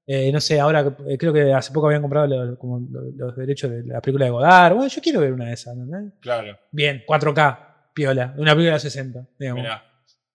eh, 0.09 0.31
no 0.31 0.39
sé, 0.39 0.57
ahora 0.59 0.95
eh, 1.07 1.17
creo 1.17 1.33
que 1.33 1.51
hace 1.53 1.73
poco 1.73 1.87
habían 1.87 2.01
comprado 2.01 2.27
los, 2.27 2.57
como 2.57 2.79
los- 2.89 3.13
los 3.15 3.35
derechos 3.35 3.69
de 3.69 3.83
la 3.83 3.99
película 3.99 4.25
de 4.25 4.31
Godard. 4.31 4.73
Bueno, 4.73 4.87
yo 4.87 5.01
quiero 5.01 5.19
ver 5.19 5.33
una 5.33 5.47
de 5.47 5.53
esas, 5.53 5.75
¿no? 5.75 6.11
Claro, 6.21 6.57
Bien, 6.71 7.03
4K, 7.05 7.91
piola, 7.93 8.33
una 8.37 8.53
película 8.53 8.75
de 8.75 8.79
60, 8.79 9.27
digamos. 9.37 9.63
mirá. 9.63 9.83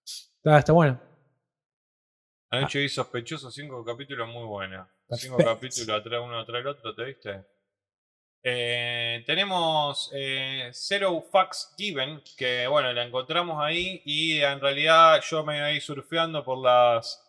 Está, 0.05 0.59
está 0.59 0.73
bueno. 0.73 1.01
Anoche 2.51 2.81
vi 2.81 2.89
Sospechoso, 2.89 3.51
cinco 3.51 3.83
capítulos 3.85 4.29
muy 4.29 4.45
buenos. 4.47 4.87
Cinco 5.13 5.39
capítulos 5.39 5.89
atrás, 6.01 6.21
uno 6.23 6.39
atrás 6.39 6.59
del 6.63 6.67
otro, 6.67 6.95
¿te 6.95 7.05
viste? 7.05 7.45
Eh, 8.45 9.23
tenemos 9.25 10.11
eh, 10.15 10.71
Zero 10.73 11.23
Facts 11.31 11.75
Given, 11.79 12.21
que 12.37 12.67
bueno, 12.67 12.93
la 12.93 13.05
encontramos 13.05 13.63
ahí 13.63 14.03
y 14.05 14.41
en 14.41 14.61
realidad 14.61 15.21
yo 15.31 15.45
me 15.45 15.61
ahí 15.63 15.81
surfeando 15.81 16.45
por 16.45 16.59
las 16.59 17.21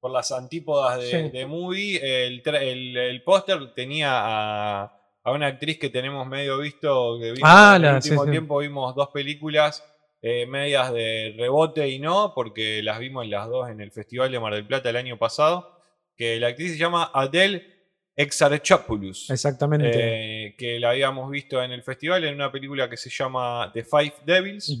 por 0.00 0.10
las 0.10 0.32
antípodas 0.32 0.98
de, 0.98 1.10
Sí. 1.10 1.28
de 1.30 1.46
movie. 1.46 2.26
El, 2.26 2.42
el, 2.56 2.96
el 2.96 3.22
póster 3.22 3.72
tenía 3.74 4.08
a, 4.12 4.82
a 5.22 5.30
una 5.30 5.46
actriz 5.46 5.78
que 5.78 5.90
tenemos 5.90 6.26
medio 6.26 6.58
visto, 6.58 7.18
que 7.20 7.32
vimos 7.32 7.48
Ah, 7.52 7.74
en 7.76 7.84
el 7.84 7.92
la- 7.94 8.00
sí, 8.00 8.08
último 8.08 8.24
sí. 8.24 8.30
tiempo 8.32 8.58
vimos 8.58 8.94
dos 8.96 9.08
películas 9.10 9.86
eh, 10.22 10.46
medias 10.46 10.92
de 10.92 11.34
rebote 11.36 11.88
y 11.88 11.98
no, 12.00 12.32
porque 12.34 12.82
las 12.82 12.98
vimos 12.98 13.28
las 13.28 13.48
dos 13.48 13.68
en 13.68 13.80
el 13.80 13.92
Festival 13.92 14.32
de 14.32 14.40
Mar 14.40 14.54
del 14.54 14.66
Plata 14.66 14.88
el 14.90 14.96
año 14.96 15.18
pasado, 15.18 15.78
que 16.16 16.40
la 16.40 16.48
actriz 16.48 16.72
se 16.72 16.78
llama 16.78 17.10
Adele 17.14 17.81
Exarchopoulos. 18.16 19.30
Exactamente. 19.30 19.90
eh, 19.92 20.54
que 20.56 20.78
la 20.80 20.90
habíamos 20.90 21.30
visto 21.30 21.62
en 21.62 21.72
el 21.72 21.82
festival 21.82 22.24
en 22.24 22.34
una 22.34 22.50
película 22.52 22.88
que 22.88 22.96
se 22.96 23.10
llama 23.10 23.70
The 23.72 23.84
Five 23.84 24.14
Devils. 24.26 24.78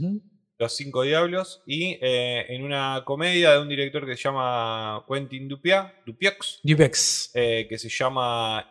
Los 0.58 0.76
Cinco 0.76 1.02
Diablos, 1.02 1.60
y 1.66 1.98
eh, 2.00 2.44
en 2.50 2.62
una 2.62 3.02
comedia 3.04 3.50
de 3.52 3.58
un 3.58 3.68
director 3.68 4.06
que 4.06 4.16
se 4.16 4.22
llama 4.22 5.04
Quentin 5.08 5.48
Dupia, 5.48 5.92
Dupieux, 6.06 6.60
Dupex. 6.62 7.32
eh, 7.34 7.66
que 7.68 7.76
se 7.78 7.88
llama 7.88 8.68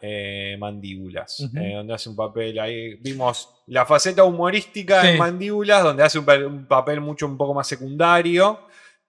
Mandíbulas, 0.57 1.49
donde 1.51 1.93
hace 1.93 2.07
un 2.07 2.15
papel 2.15 2.57
ahí. 2.59 2.93
Vimos 3.01 3.49
la 3.67 3.85
faceta 3.85 4.23
humorística 4.23 5.01
Sí. 5.01 5.07
en 5.09 5.17
Mandíbulas, 5.17 5.83
donde 5.83 6.03
hace 6.03 6.17
un, 6.19 6.29
un 6.45 6.65
papel 6.65 7.01
mucho 7.01 7.25
un 7.25 7.35
poco 7.37 7.53
más 7.53 7.67
secundario, 7.67 8.61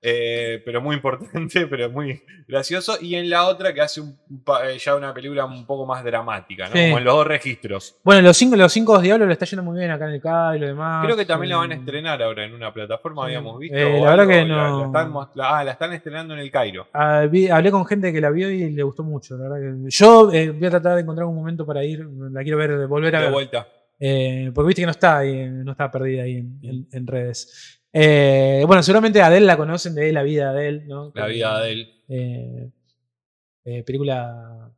eh, 0.04 0.60
pero 0.64 0.80
muy 0.82 0.96
importante, 0.96 1.66
pero 1.70 1.88
muy 1.90 2.20
gracioso. 2.48 2.96
Y 3.00 3.14
en 3.14 3.30
la 3.30 3.46
otra 3.46 3.72
que 3.72 3.80
hace 3.80 4.00
un 4.00 4.18
eh, 4.64 4.76
ya 4.78 4.96
una 4.96 5.14
película 5.14 5.44
un 5.44 5.64
poco 5.64 5.86
más 5.86 6.02
dramática, 6.02 6.66
¿no? 6.68 6.72
Sí. 6.74 6.82
como 6.86 6.98
en 6.98 7.04
los 7.04 7.14
dos 7.14 7.26
registros. 7.26 7.96
Bueno, 8.02 8.20
los 8.22 8.36
cinco, 8.36 8.56
los 8.56 8.72
cinco 8.72 8.98
diablos 9.00 9.26
lo 9.28 9.32
está 9.32 9.44
yendo 9.46 9.62
muy 9.62 9.78
bien 9.78 9.90
acá 9.92 10.06
en 10.08 10.14
el 10.14 10.20
CAI 10.20 10.56
y 10.56 10.60
lo 10.60 10.66
demás. 10.66 11.04
Creo 11.04 11.16
que 11.16 11.24
también 11.24 11.50
la 11.50 11.56
van 11.58 11.70
a 11.70 11.74
Eh, 11.74 11.78
estrenar 11.78 12.22
ahora 12.22 12.44
en 12.44 12.52
una 12.54 12.72
plataforma, 12.74 13.22
sí. 13.22 13.26
habíamos 13.26 13.58
visto. 13.60 13.76
Eh, 13.76 13.84
la 13.84 14.10
verdad 14.10 14.20
algo, 14.20 14.28
que 14.32 14.44
no- 14.44 14.80
la 14.80 14.86
están 14.86 15.12
la- 15.34 15.58
ah, 15.58 15.64
la 15.64 15.70
están 15.72 15.92
estrenando 15.92 16.34
en 16.34 16.40
el 16.40 16.50
Cairo. 16.50 16.88
ah, 16.92 17.26
vi- 17.30 17.48
hablé 17.48 17.70
con 17.70 17.86
gente 17.86 18.12
que 18.12 18.20
la 18.20 18.30
vio 18.30 18.50
y 18.50 18.70
le 18.70 18.82
gustó 18.82 19.04
mucho. 19.04 19.36
La 19.36 19.48
verdad 19.48 19.56
que 19.84 19.88
yo 19.90 20.32
eh, 20.32 20.50
voy 20.50 20.66
a 20.66 20.70
tratar 20.70 20.96
de 20.96 21.02
encontrar 21.02 21.26
un 21.28 21.36
momento 21.36 21.64
para 21.64 21.84
ir. 21.84 22.04
La 22.32 22.42
quiero 22.42 22.58
ver, 22.58 22.86
volver 22.88 23.14
a 23.14 23.18
De 23.20 23.24
ver. 23.26 23.32
vuelta. 23.32 23.68
Eh, 24.04 24.50
porque 24.52 24.66
viste 24.66 24.82
que 24.82 24.86
no 24.86 24.90
está 24.90 25.18
ahí, 25.18 25.48
no 25.48 25.70
está 25.70 25.88
perdida 25.88 26.24
ahí 26.24 26.38
en, 26.38 26.58
en- 26.62 26.88
en 26.90 27.06
redes. 27.06 27.78
Eh, 27.93 28.64
bueno, 28.66 28.82
seguramente 28.82 29.20
a 29.20 29.27
Adele 29.27 29.47
la 29.47 29.56
conocen 29.56 29.94
de 29.94 30.12
la 30.12 30.23
vida 30.23 30.52
de 30.52 30.69
él, 30.69 30.86
¿no? 30.89 31.12
La 31.14 31.27
vida 31.27 31.60
de 31.62 31.73
él. 31.73 32.02
Eh, 32.09 32.70
eh, 33.64 33.82
película, 33.85 34.70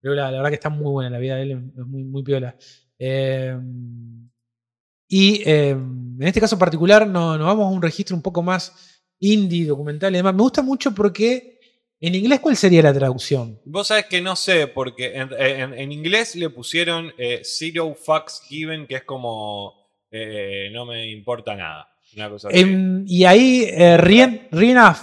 película, 0.00 0.30
la 0.30 0.36
verdad 0.38 0.50
que 0.50 0.54
está 0.54 0.68
muy 0.70 0.90
buena 0.90 1.10
la 1.10 1.18
vida 1.18 1.36
de 1.36 1.42
él, 1.42 1.50
es 1.76 1.86
muy, 1.86 2.04
muy 2.04 2.22
piola. 2.22 2.56
Y 5.08 5.42
en 5.48 6.18
este 6.20 6.40
caso 6.40 6.58
particular 6.58 7.06
no- 7.06 7.36
nos 7.38 7.46
vamos 7.46 7.66
a 7.66 7.70
un 7.74 7.82
registro 7.82 8.16
un 8.16 8.22
poco 8.22 8.42
más 8.42 9.02
indie, 9.20 9.66
documental 9.66 10.12
y 10.14 10.18
demás. 10.18 10.34
Me 10.34 10.42
gusta 10.42 10.62
mucho 10.62 10.94
porque 10.94 11.58
en 12.00 12.14
inglés, 12.14 12.40
¿cuál 12.40 12.56
sería 12.56 12.82
la 12.82 12.92
traducción? 12.92 13.60
Vos 13.64 13.88
sabés 13.88 14.06
que 14.06 14.20
no 14.20 14.36
sé, 14.36 14.66
porque 14.66 15.14
en, 15.16 15.30
en- 15.38 15.74
en 15.74 15.92
inglés 15.92 16.34
le 16.36 16.50
pusieron 16.50 17.12
Zero 17.42 17.94
Fucks 17.94 18.42
Given, 18.48 18.86
que 18.86 18.96
es 18.96 19.04
como 19.04 19.74
no 20.72 20.86
me 20.86 21.10
importa 21.10 21.54
nada. 21.56 21.88
Una 22.16 22.30
cosa 22.30 22.48
así. 22.48 22.58
Em, 22.58 23.04
y 23.06 23.24
ahí 23.24 23.66
eh, 23.68 23.96
rien, 23.96 24.48
rien 24.50 24.78
a, 24.78 24.96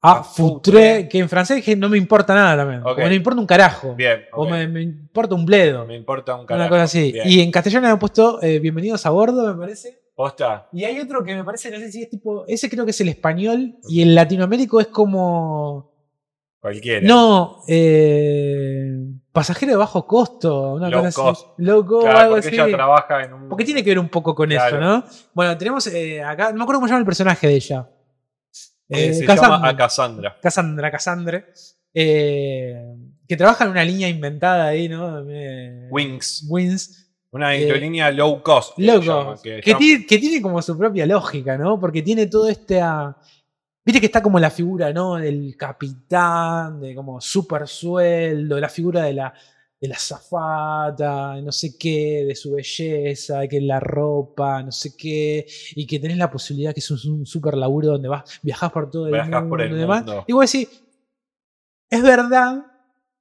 a 0.00 0.22
foutre. 0.22 1.08
que 1.08 1.18
en 1.18 1.28
francés 1.28 1.64
que 1.64 1.74
no 1.74 1.88
me 1.88 1.98
importa 1.98 2.34
nada 2.34 2.56
también. 2.56 2.80
Ok. 2.82 2.98
O 3.04 3.08
me 3.08 3.14
importa 3.14 3.40
un 3.40 3.46
carajo. 3.46 3.94
Bien, 3.94 4.20
O 4.32 4.48
me, 4.48 4.68
me 4.68 4.82
importa 4.82 5.34
un 5.34 5.44
bledo. 5.44 5.84
Me 5.84 5.96
importa 5.96 6.36
un 6.36 6.46
carajo. 6.46 6.62
Una 6.62 6.70
cosa 6.70 6.82
así. 6.84 7.12
Bien. 7.12 7.28
Y 7.28 7.40
en 7.40 7.50
castellano 7.50 7.88
han 7.88 7.98
puesto 7.98 8.40
eh, 8.42 8.60
Bienvenidos 8.60 9.04
a 9.06 9.10
bordo, 9.10 9.52
me 9.54 9.60
parece. 9.60 10.00
Posta. 10.14 10.68
Y 10.72 10.84
hay 10.84 10.98
otro 11.00 11.22
que 11.22 11.34
me 11.34 11.44
parece, 11.44 11.70
no 11.70 11.78
sé 11.78 11.92
si 11.92 12.02
es 12.02 12.08
tipo. 12.08 12.44
Ese 12.46 12.70
creo 12.70 12.84
que 12.84 12.92
es 12.92 13.00
el 13.02 13.08
español. 13.08 13.74
Y 13.88 14.02
el 14.02 14.14
latinoamérico 14.14 14.80
es 14.80 14.86
como. 14.86 15.92
Cualquiera. 16.60 17.06
No, 17.06 17.62
eh, 17.68 18.94
pasajero 19.36 19.72
de 19.72 19.76
bajo 19.78 20.06
costo. 20.06 20.72
Una 20.74 20.88
Low 20.88 21.04
cosa 21.04 21.22
cost. 21.22 21.46
así. 21.46 21.52
Low 21.58 21.86
cost, 21.86 22.02
Claro, 22.04 22.18
algo 22.18 22.34
porque 22.34 22.46
así. 22.48 22.56
ella 22.56 22.68
trabaja 22.76 23.22
en 23.24 23.32
un. 23.34 23.48
Porque 23.48 23.64
tiene 23.64 23.84
que 23.84 23.90
ver 23.90 23.98
un 23.98 24.08
poco 24.08 24.34
con 24.34 24.48
Claro. 24.48 24.76
eso, 24.76 24.80
¿no? 24.84 25.04
Bueno, 25.34 25.56
tenemos 25.58 25.86
eh, 25.88 26.22
acá. 26.22 26.50
No 26.50 26.56
me 26.58 26.62
acuerdo 26.62 26.78
cómo 26.80 26.86
se 26.88 26.92
llama 26.92 27.00
el 27.00 27.06
personaje 27.06 27.46
de 27.46 27.54
ella. 27.54 27.88
eh, 28.88 29.08
Eh, 29.08 29.14
se 29.14 29.24
Cassandra. 29.26 29.56
llama 29.56 29.68
a 29.68 29.76
Cassandra. 29.76 30.36
Cassandra, 30.42 30.90
Cassandre. 30.90 31.46
eh, 31.94 32.94
que 33.28 33.36
trabaja 33.36 33.64
en 33.64 33.70
una 33.70 33.84
línea 33.84 34.08
inventada 34.08 34.66
ahí, 34.68 34.88
¿no? 34.88 35.22
Wings. 35.90 36.46
Wings. 36.48 37.02
Una 37.32 37.48
aerolínea 37.48 38.10
low 38.12 38.42
cost. 38.42 38.78
llama, 38.78 39.34
que 39.42 39.60
que, 39.60 39.70
llama- 39.70 39.78
tiene, 39.78 40.06
que 40.06 40.18
tiene 40.18 40.40
como 40.40 40.62
su 40.62 40.78
propia 40.78 41.04
lógica, 41.06 41.58
¿no? 41.58 41.78
Porque 41.78 42.00
tiene 42.02 42.26
todo 42.26 42.48
este. 42.48 42.80
ah, 42.80 43.16
Viste 43.86 44.00
que 44.00 44.06
está 44.06 44.20
como 44.20 44.40
la 44.40 44.50
figura, 44.50 44.92
¿no? 44.92 45.14
Del 45.14 45.56
capitán, 45.56 46.80
de 46.80 46.92
como 46.92 47.20
super 47.20 47.68
sueldo, 47.68 48.58
la 48.58 48.68
figura 48.68 49.04
de 49.04 49.12
la, 49.12 49.32
de 49.80 49.86
la 49.86 49.96
zafata, 49.96 51.40
no 51.40 51.52
sé 51.52 51.78
qué, 51.78 52.24
de 52.26 52.34
su 52.34 52.52
belleza, 52.54 53.38
de 53.40 53.48
que 53.48 53.60
la 53.60 53.78
ropa, 53.78 54.60
no 54.64 54.72
sé 54.72 54.96
qué, 54.96 55.46
y 55.76 55.86
que 55.86 56.00
tenés 56.00 56.16
la 56.16 56.28
posibilidad 56.30 56.74
que 56.74 56.80
es 56.80 56.90
un, 56.90 57.20
un 57.20 57.26
super 57.26 57.56
laburo 57.56 57.88
donde 57.90 58.08
vas, 58.08 58.40
viajás 58.42 58.72
por 58.72 58.90
todo 58.90 59.06
el 59.06 59.12
Viajás 59.12 59.30
mundo 59.30 59.48
por 59.48 59.62
el 59.62 59.70
y 59.70 59.76
demás. 59.76 60.04
mundo. 60.04 60.24
Y 60.26 60.32
vos 60.32 60.50
decís, 60.50 60.82
es 61.88 62.02
verdad, 62.02 62.66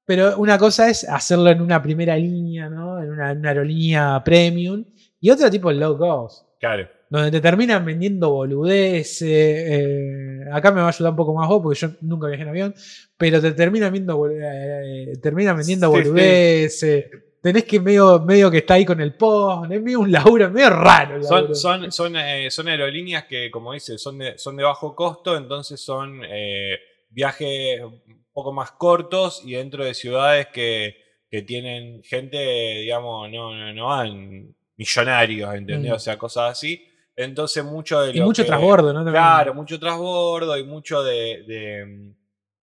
pero 0.03 0.35
una 0.39 0.57
cosa 0.57 0.89
es 0.89 1.07
hacerlo 1.07 1.51
en 1.51 1.61
una 1.61 1.79
primera 1.81 2.15
línea, 2.17 2.69
¿no? 2.69 2.99
En 3.03 3.11
una, 3.11 3.31
en 3.31 3.37
una 3.37 3.49
aerolínea 3.49 4.23
premium, 4.23 4.83
y 5.19 5.29
otra 5.29 5.51
tipo 5.51 5.71
low 5.71 5.95
cost 5.95 6.47
Claro. 6.59 6.87
Donde 7.09 7.31
te 7.31 7.41
terminan 7.41 7.85
vendiendo 7.85 8.29
boludeces. 8.31 9.21
eh, 9.21 10.39
acá 10.51 10.71
me 10.71 10.81
va 10.81 10.87
a 10.87 10.89
ayudar 10.89 11.11
un 11.11 11.17
poco 11.17 11.33
más 11.35 11.47
vos, 11.47 11.61
porque 11.61 11.79
yo 11.79 11.89
nunca 12.01 12.27
viajé 12.27 12.43
en 12.43 12.49
avión, 12.49 12.75
pero 13.17 13.41
te 13.41 13.51
terminan, 13.53 13.91
viendo, 13.91 14.17
bolu- 14.17 14.39
eh, 14.41 15.13
terminan 15.21 15.57
vendiendo 15.57 15.91
Sí, 15.91 15.97
sí. 16.03 16.09
boludeces. 16.09 17.05
Tenés 17.41 17.65
que 17.65 17.79
medio, 17.79 18.19
medio 18.21 18.49
que 18.49 18.57
está 18.59 18.73
ahí 18.73 18.85
con 18.85 18.99
el 18.99 19.13
post, 19.13 19.71
es 19.71 19.79
medio 19.81 19.99
un 19.99 20.11
laburo, 20.11 20.49
medio 20.49 20.71
raro. 20.71 21.21
Son, 21.23 21.55
son, 21.55 21.91
son, 21.91 22.15
eh, 22.15 22.49
son 22.49 22.67
aerolíneas 22.67 23.25
que, 23.25 23.51
como 23.51 23.71
dice, 23.73 23.99
son 23.99 24.17
de, 24.17 24.35
son 24.39 24.57
de 24.57 24.63
bajo 24.63 24.95
costo, 24.95 25.37
entonces 25.37 25.79
son 25.79 26.21
eh, 26.27 26.79
viajes 27.11 27.81
un 27.83 28.01
poco 28.33 28.51
más 28.51 28.71
cortos 28.71 29.43
y 29.45 29.53
dentro 29.53 29.85
de 29.85 29.93
ciudades 29.93 30.47
que, 30.51 30.95
que 31.29 31.43
tienen 31.43 32.01
gente, 32.03 32.37
digamos, 32.79 33.29
no, 33.31 33.53
no, 33.55 33.73
no 33.73 33.85
van 33.89 34.55
millonarios, 34.75 35.53
¿entendés? 35.53 35.91
Mm. 35.91 35.95
O 35.95 35.99
sea, 35.99 36.17
cosas 36.17 36.51
así. 36.53 36.83
Entonces 37.15 37.63
mucho 37.63 38.01
de 38.01 38.11
y 38.11 38.19
lo 38.19 38.25
mucho 38.25 38.43
que- 38.43 38.47
transbordo, 38.47 38.91
¿no? 38.93 39.09
Claro, 39.09 39.53
mucho 39.53 39.79
transbordo 39.79 40.57
y 40.57 40.63
mucho 40.63 41.01
de, 41.03 41.43
de, 41.47 42.13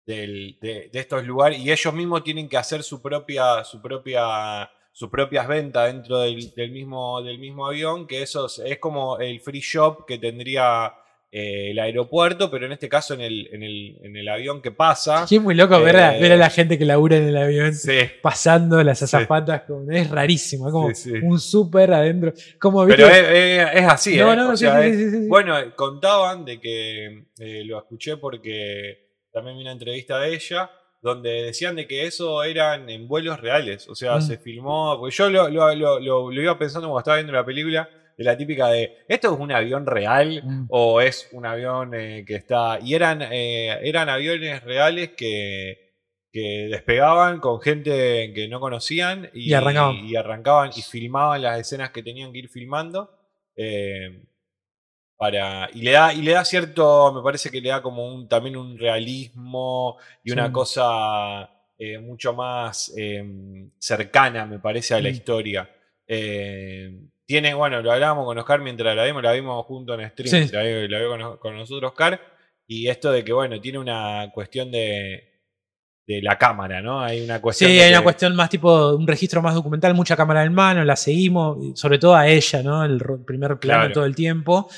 del- 0.05 0.59
de- 0.60 0.90
de 0.93 0.98
estos 1.01 1.24
lugares. 1.24 1.59
Y 1.60 1.70
ellos 1.70 1.94
mismos 1.94 2.24
tienen 2.24 2.48
que 2.48 2.56
hacer 2.56 2.82
su 2.82 3.01
propia, 3.01 3.62
su 3.64 3.81
propia, 3.81 4.69
sus 4.90 5.09
propias 5.09 5.47
ventas 5.47 5.86
dentro 5.93 6.19
del, 6.19 6.52
del 6.55 6.70
mismo, 6.73 7.23
del 7.23 7.39
mismo 7.39 7.66
avión, 7.66 8.06
que 8.06 8.23
eso 8.23 8.47
es, 8.47 8.59
es 8.59 8.78
como 8.78 9.19
el 9.19 9.40
free 9.40 9.60
shop 9.60 10.05
que 10.06 10.19
tendría 10.19 10.93
eh, 11.35 11.71
el 11.71 11.79
aeropuerto, 11.79 12.51
pero 12.51 12.67
en 12.67 12.73
este 12.73 12.91
caso 12.91 13.15
en 13.15 13.23
el, 13.23 13.49
en 13.53 13.63
el, 13.63 13.97
en 14.03 14.17
el 14.19 14.29
avión 14.29 14.61
que 14.61 14.71
pasa. 14.71 15.27
Sí, 15.27 15.37
es 15.37 15.43
muy 15.43 15.55
loco 15.55 15.81
ver, 15.81 15.97
a, 15.97 16.17
Eh, 16.17 16.21
ver 16.21 16.33
a 16.33 16.37
la 16.37 16.51
gente 16.51 16.77
que 16.79 16.85
labura 16.85 17.17
en 17.17 17.27
el 17.29 17.37
avión 17.39 17.75
Sí. 17.75 17.99
pasando 18.21 18.83
las 18.83 19.03
azafatas. 19.03 19.63
es 19.91 20.11
rarísimo, 20.11 20.67
es 20.69 20.73
como 20.73 20.95
Sí, 20.95 21.11
un 21.23 21.41
súper 21.41 21.93
adentro. 21.95 22.35
Como, 22.61 22.87
Pero 22.87 23.07
es, 23.09 23.85
así, 23.89 24.17
no, 24.19 24.33
¿eh? 24.33 24.37
no, 24.37 24.57
sea, 24.59 24.83
sí, 24.83 24.89
es- 24.89 24.97
sí, 24.97 25.05
sí, 25.11 25.11
sí. 25.23 25.27
Bueno, 25.29 25.57
contaban 25.75 26.45
de 26.45 26.61
que 26.61 27.25
eh, 27.39 27.65
lo 27.65 27.79
escuché 27.79 28.19
porque 28.19 29.09
también 29.33 29.57
vi 29.57 29.63
una 29.63 29.73
entrevista 29.73 30.19
de 30.21 30.35
ella 30.35 30.71
donde 31.01 31.31
decían 31.45 31.75
de 31.77 31.87
que 31.87 32.07
eso 32.07 32.45
eran 32.45 32.89
en 32.91 33.09
vuelos 33.09 33.41
reales. 33.41 33.89
O 33.89 33.95
sea, 33.95 34.17
Mm. 34.19 34.23
se 34.23 34.37
filmó. 34.37 34.99
Porque 35.01 35.17
yo 35.17 35.31
lo, 35.31 35.49
lo- 35.49 35.75
lo- 35.75 35.99
lo- 35.99 36.31
lo 36.31 36.43
iba 36.43 36.59
pensando 36.59 36.89
cuando 36.89 36.99
estaba 37.01 37.17
viendo 37.17 37.33
la 37.33 37.45
película, 37.45 37.89
de 38.17 38.25
la 38.25 38.37
típica 38.37 38.69
de 38.69 38.99
¿esto 39.09 39.33
es 39.35 39.41
un 39.41 39.53
avión 39.53 39.87
real? 39.87 40.43
Mm. 40.45 40.67
o 40.69 41.01
es 41.01 41.29
un 41.33 41.47
avión 41.47 41.95
eh, 41.95 42.25
que 42.27 42.35
está. 42.37 42.79
Y 42.83 42.95
eran, 42.95 43.23
eh, 43.23 43.79
eran 43.83 44.09
aviones 44.09 44.63
reales 44.65 45.11
que, 45.17 45.93
que 46.33 46.69
despegaban 46.71 47.41
con 47.41 47.61
gente 47.61 48.33
que 48.35 48.49
no 48.49 48.61
conocían 48.61 49.31
y, 49.35 49.51
Y 49.51 49.55
arrancaban. 49.55 49.97
y 50.05 50.17
arrancaban 50.17 50.71
y 50.77 50.83
filmaban 50.83 51.43
las 51.43 51.61
escenas 51.61 51.91
que 51.91 52.03
tenían 52.03 52.33
que 52.33 52.39
ir 52.41 52.49
filmando. 52.49 53.11
eh, 53.57 54.23
para, 55.17 55.69
y 55.73 55.83
le 55.83 55.93
da, 55.93 56.13
y 56.13 56.21
le 56.23 56.33
da 56.33 56.45
cierto, 56.45 57.13
me 57.13 57.23
parece 57.23 57.49
que 57.49 57.61
le 57.61 57.69
da 57.69 57.81
como 57.81 58.05
un, 58.13 58.29
también 58.29 58.57
un 58.57 58.77
realismo 58.77 59.97
y 60.25 60.33
una 60.33 60.51
cosa 60.53 61.49
eh, 61.79 61.99
mucho 61.99 62.33
más 62.35 62.93
eh, 62.97 63.23
cercana, 63.79 64.47
me 64.47 64.59
parece, 64.59 64.95
a 64.95 65.01
la 65.01 65.11
Mm. 65.11 65.13
historia. 65.13 65.71
Eh, 66.09 66.91
tiene, 67.33 67.55
bueno, 67.55 67.81
lo 67.81 67.91
hablábamos 67.93 68.27
con 68.27 68.37
Oscar 68.39 68.61
mientras 68.61 68.95
la 68.95 69.05
vimos, 69.05 69.23
la 69.23 69.33
vimos 69.33 69.65
junto 69.65 69.95
en 69.99 70.11
stream, 70.11 70.47
Sí. 70.49 70.53
la, 70.53 70.63
vi- 70.63 70.89
la 70.89 70.99
vio 70.99 71.09
con, 71.09 71.37
con 71.39 71.57
nosotros 71.57 71.91
Oscar, 71.93 72.21
y 72.67 72.89
esto 72.89 73.11
de 73.11 73.25
que, 73.25 73.33
bueno, 73.33 73.59
tiene 73.61 73.79
una 73.79 74.31
cuestión 74.35 74.71
de, 74.71 75.31
de 76.07 76.21
la 76.21 76.37
cámara, 76.37 76.83
¿no? 76.83 77.01
Hay 77.03 77.23
una 77.23 77.37
Sí, 77.37 77.41
cuestión 77.43 77.71
de 77.73 77.83
hay 77.85 77.91
una 77.93 78.03
cuestión 78.03 78.37
más 78.37 78.51
tipo, 78.51 78.95
un 78.95 79.07
registro 79.07 79.41
más 79.41 79.55
documental, 79.55 79.95
mucha 79.95 80.15
cámara 80.17 80.45
en 80.45 80.53
mano, 80.53 80.85
la 80.85 80.95
seguimos, 80.97 81.79
sobre 81.81 81.99
todo 81.99 82.15
a 82.15 82.29
ella, 82.29 82.63
¿no? 82.63 82.85
El 82.85 82.99
primer 83.27 83.59
plano 83.59 83.81
Claro. 83.85 83.93
todo 83.95 84.05
el 84.05 84.15
tiempo. 84.15 84.69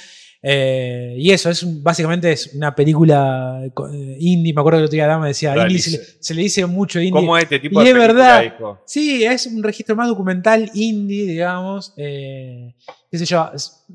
Eh, 0.46 1.14
y 1.16 1.30
eso, 1.30 1.48
es 1.48 1.82
básicamente 1.82 2.30
es 2.30 2.52
una 2.54 2.74
película 2.74 3.62
eh, 3.64 4.16
indie, 4.20 4.52
me 4.52 4.60
acuerdo 4.60 4.76
que 4.76 4.80
el 4.82 4.84
otro 4.84 4.94
día 4.94 5.06
Dama 5.06 5.26
decía, 5.28 5.56
indie 5.56 5.78
se, 5.78 5.90
le- 5.92 5.96
Realice. 5.96 6.16
se 6.20 6.34
le 6.34 6.42
dice 6.42 6.66
mucho 6.66 7.00
indie. 7.00 7.12
¿Cómo 7.12 7.34
es 7.38 7.44
este 7.44 7.60
tipo 7.60 7.80
Y 7.80 7.84
de 7.84 7.90
es 7.92 7.96
verdad. 7.96 8.42
hijo? 8.44 8.82
Sí, 8.84 9.24
es 9.24 9.46
un 9.46 9.62
registro 9.62 9.96
más 9.96 10.06
documental 10.06 10.70
indie, 10.74 11.24
digamos. 11.26 11.94
eh, 11.96 12.74
qué 13.10 13.16
sé 13.18 13.24
yo. 13.24 13.50
es- 13.54 13.86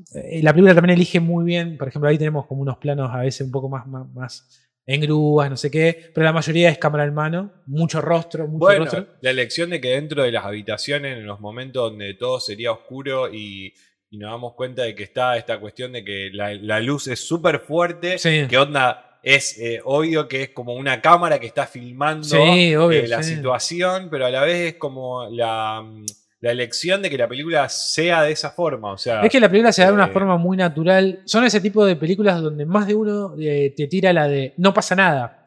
la 0.42 0.52
película 0.52 0.74
también 0.74 0.96
elige 0.96 1.20
muy 1.20 1.44
bien. 1.44 1.78
Por 1.78 1.86
ejemplo, 1.86 2.08
ahí 2.10 2.18
tenemos 2.18 2.46
como 2.46 2.62
unos 2.62 2.78
planos 2.78 3.10
a 3.12 3.18
veces 3.20 3.42
un 3.46 3.52
poco 3.52 3.68
más, 3.68 3.86
más, 3.86 4.12
más 4.12 4.60
en 4.86 5.02
grúas, 5.02 5.48
no 5.50 5.56
sé 5.56 5.70
qué. 5.70 6.10
Pero 6.12 6.24
la 6.24 6.32
mayoría 6.32 6.68
es 6.68 6.78
cámara 6.78 7.04
en 7.04 7.14
mano. 7.14 7.52
Mucho 7.66 8.00
rostro, 8.00 8.48
mucho 8.48 8.58
Bueno, 8.58 8.86
rostro. 8.86 9.06
la 9.20 9.30
elección 9.30 9.70
de 9.70 9.80
que 9.80 9.90
dentro 9.90 10.24
de 10.24 10.32
las 10.32 10.44
habitaciones, 10.44 11.16
en 11.18 11.26
los 11.26 11.38
momentos 11.38 11.90
donde 11.90 12.14
todo 12.14 12.40
sería 12.40 12.72
oscuro 12.72 13.32
y, 13.32 13.72
y 14.10 14.18
nos 14.18 14.30
damos 14.32 14.54
cuenta 14.54 14.82
de 14.82 14.94
que 14.94 15.04
está 15.04 15.36
esta 15.36 15.58
cuestión 15.60 15.92
de 15.92 16.04
que 16.04 16.30
la, 16.32 16.52
la 16.54 16.80
luz 16.80 17.06
es 17.06 17.20
súper 17.26 17.60
fuerte, 17.60 18.18
Sí. 18.18 18.46
que 18.48 18.58
onda 18.58 19.18
es 19.22 19.58
eh, 19.60 19.80
obvio 19.84 20.26
que 20.26 20.42
es 20.44 20.48
como 20.50 20.74
una 20.74 21.00
cámara 21.00 21.38
que 21.38 21.46
está 21.46 21.66
filmando 21.66 22.24
Sí, 22.24 22.74
obvio, 22.74 23.00
eh, 23.04 23.06
la 23.08 23.22
sí. 23.22 23.34
situación, 23.36 24.08
pero 24.10 24.26
a 24.26 24.30
la 24.30 24.40
vez 24.42 24.72
es 24.72 24.74
como 24.78 25.28
la, 25.30 25.82
mm, 25.84 26.06
la 26.40 26.50
elección 26.50 27.02
de 27.02 27.10
que 27.10 27.18
la 27.18 27.28
película 27.28 27.68
sea 27.68 28.22
de 28.22 28.32
esa 28.32 28.50
forma, 28.50 28.92
o 28.92 28.98
sea, 28.98 29.20
Es 29.22 29.30
que 29.30 29.38
la 29.38 29.48
película 29.48 29.72
se 29.72 29.82
da 29.82 29.88
de 29.88 29.94
una 29.94 30.06
Eh. 30.06 30.10
forma 30.12 30.36
muy 30.38 30.56
natural. 30.56 31.20
Son 31.26 31.44
ese 31.44 31.60
tipo 31.60 31.84
de 31.84 31.96
películas 31.96 32.40
donde 32.40 32.64
más 32.66 32.86
de 32.86 32.94
uno 32.94 33.34
te 33.36 33.86
tira 33.88 34.12
la 34.12 34.26
de 34.26 34.54
no 34.56 34.72
pasa 34.74 34.96
nada. 34.96 35.44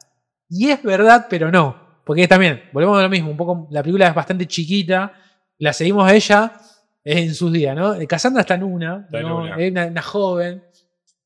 Y 0.50 0.70
es 0.70 0.82
verdad, 0.84 1.26
pero 1.30 1.52
no. 1.52 1.82
Porque 2.06 2.28
también, 2.28 2.64
volvemos 2.74 3.00
a 3.00 3.02
lo 3.02 3.10
mismo, 3.10 3.32
un 3.32 3.38
poco, 3.38 3.68
la 3.72 3.82
película 3.82 4.08
es 4.08 4.14
bastante 4.14 4.46
chiquita, 4.46 5.14
la 5.58 5.74
seguimos 5.74 6.08
a 6.08 6.14
ella 6.14 6.54
en 7.04 7.34
sus 7.34 7.52
días, 7.52 7.76
¿no? 7.76 7.96
Eh, 7.96 8.08
Cassandra 8.08 8.42
está 8.42 8.56
en 8.56 8.64
una, 8.64 9.02
Está 9.06 9.20
en 9.20 9.28
¿no? 9.28 9.38
una. 9.42 9.56
es 9.58 9.72
una, 9.72 9.88
una 9.88 10.02
joven. 10.02 10.64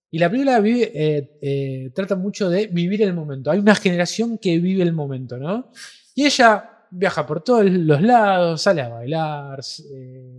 Y 0.09 0.19
la 0.19 0.29
película 0.29 0.59
vive, 0.59 0.91
eh, 0.93 1.37
eh, 1.41 1.91
trata 1.93 2.15
mucho 2.15 2.49
de 2.49 2.67
vivir 2.67 3.01
el 3.01 3.13
momento. 3.13 3.51
Hay 3.51 3.59
una 3.59 3.75
generación 3.75 4.37
que 4.37 4.57
vive 4.57 4.83
el 4.83 4.93
momento, 4.93 5.37
¿no? 5.37 5.71
Y 6.15 6.25
ella 6.25 6.85
viaja 6.89 7.25
por 7.25 7.43
todos 7.43 7.65
los 7.65 8.01
lados, 8.01 8.61
sale 8.61 8.81
a 8.81 8.89
bailar, 8.89 9.59
eh, 9.93 10.36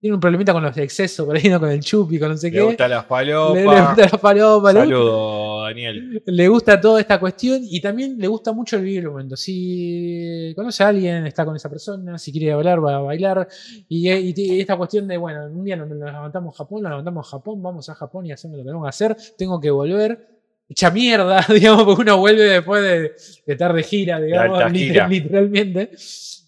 tiene 0.00 0.14
un 0.14 0.20
problemita 0.20 0.52
con 0.54 0.62
los 0.62 0.74
excesos, 0.78 1.26
por 1.26 1.36
ahí, 1.36 1.48
¿no? 1.50 1.60
Con 1.60 1.70
el 1.70 1.80
chupi, 1.80 2.18
con 2.18 2.30
no 2.30 2.36
sé 2.36 2.46
le 2.48 2.52
qué. 2.56 2.62
gusta 2.62 2.88
las 2.88 3.04
palopas. 3.04 3.54
Le, 3.54 3.60
le 3.62 3.80
gusta 3.82 4.02
la 4.12 4.18
palopa, 4.18 4.72
le 4.72 4.78
gusta- 4.80 4.94
Saludo, 4.94 5.62
Daniel. 5.64 6.22
le 6.24 6.48
gusta 6.48 6.80
toda 6.80 7.00
esta 7.00 7.20
cuestión 7.20 7.60
y 7.62 7.80
también 7.82 8.16
le 8.18 8.26
gusta 8.26 8.52
mucho 8.52 8.76
el 8.76 8.82
vivir 8.84 9.00
el 9.00 9.10
momento. 9.10 9.36
Si 9.36 10.52
conoce 10.56 10.82
a 10.84 10.88
alguien, 10.88 11.26
está 11.26 11.44
con 11.44 11.54
esa 11.56 11.68
persona, 11.68 12.16
si 12.18 12.32
quiere 12.32 12.54
bailar, 12.54 12.82
va 12.84 12.96
a 12.96 13.00
bailar. 13.00 13.46
Y, 13.88 14.10
y- 14.10 14.34
y 14.36 14.60
esta 14.60 14.76
cuestión 14.76 15.06
de, 15.06 15.16
bueno, 15.18 15.44
un 15.46 15.64
día 15.64 15.76
nos, 15.76 15.88
nos 15.88 15.98
levantamos 16.12 16.54
a 16.54 16.58
Japón, 16.58 16.82
nos 16.82 16.90
levantamos 16.90 17.26
a 17.26 17.30
Japón, 17.30 17.62
vamos 17.62 17.88
a 17.90 17.94
Japón 17.94 18.26
y 18.26 18.32
hacemos 18.32 18.56
lo 18.56 18.62
que 18.62 18.68
tenemos 18.68 18.84
que 18.86 18.88
hacer, 18.88 19.16
tengo 19.36 19.60
que 19.60 19.70
volver. 19.70 20.28
Hecha 20.68 20.90
mierda, 20.90 21.44
digamos, 21.52 21.84
porque 21.84 22.02
uno 22.02 22.16
vuelve 22.18 22.44
después 22.44 22.82
de, 22.82 22.90
de 23.00 23.52
estar 23.52 23.72
de 23.74 23.82
gira, 23.82 24.20
digamos, 24.20 24.62
gira. 24.72 25.06
literalmente. 25.08 25.90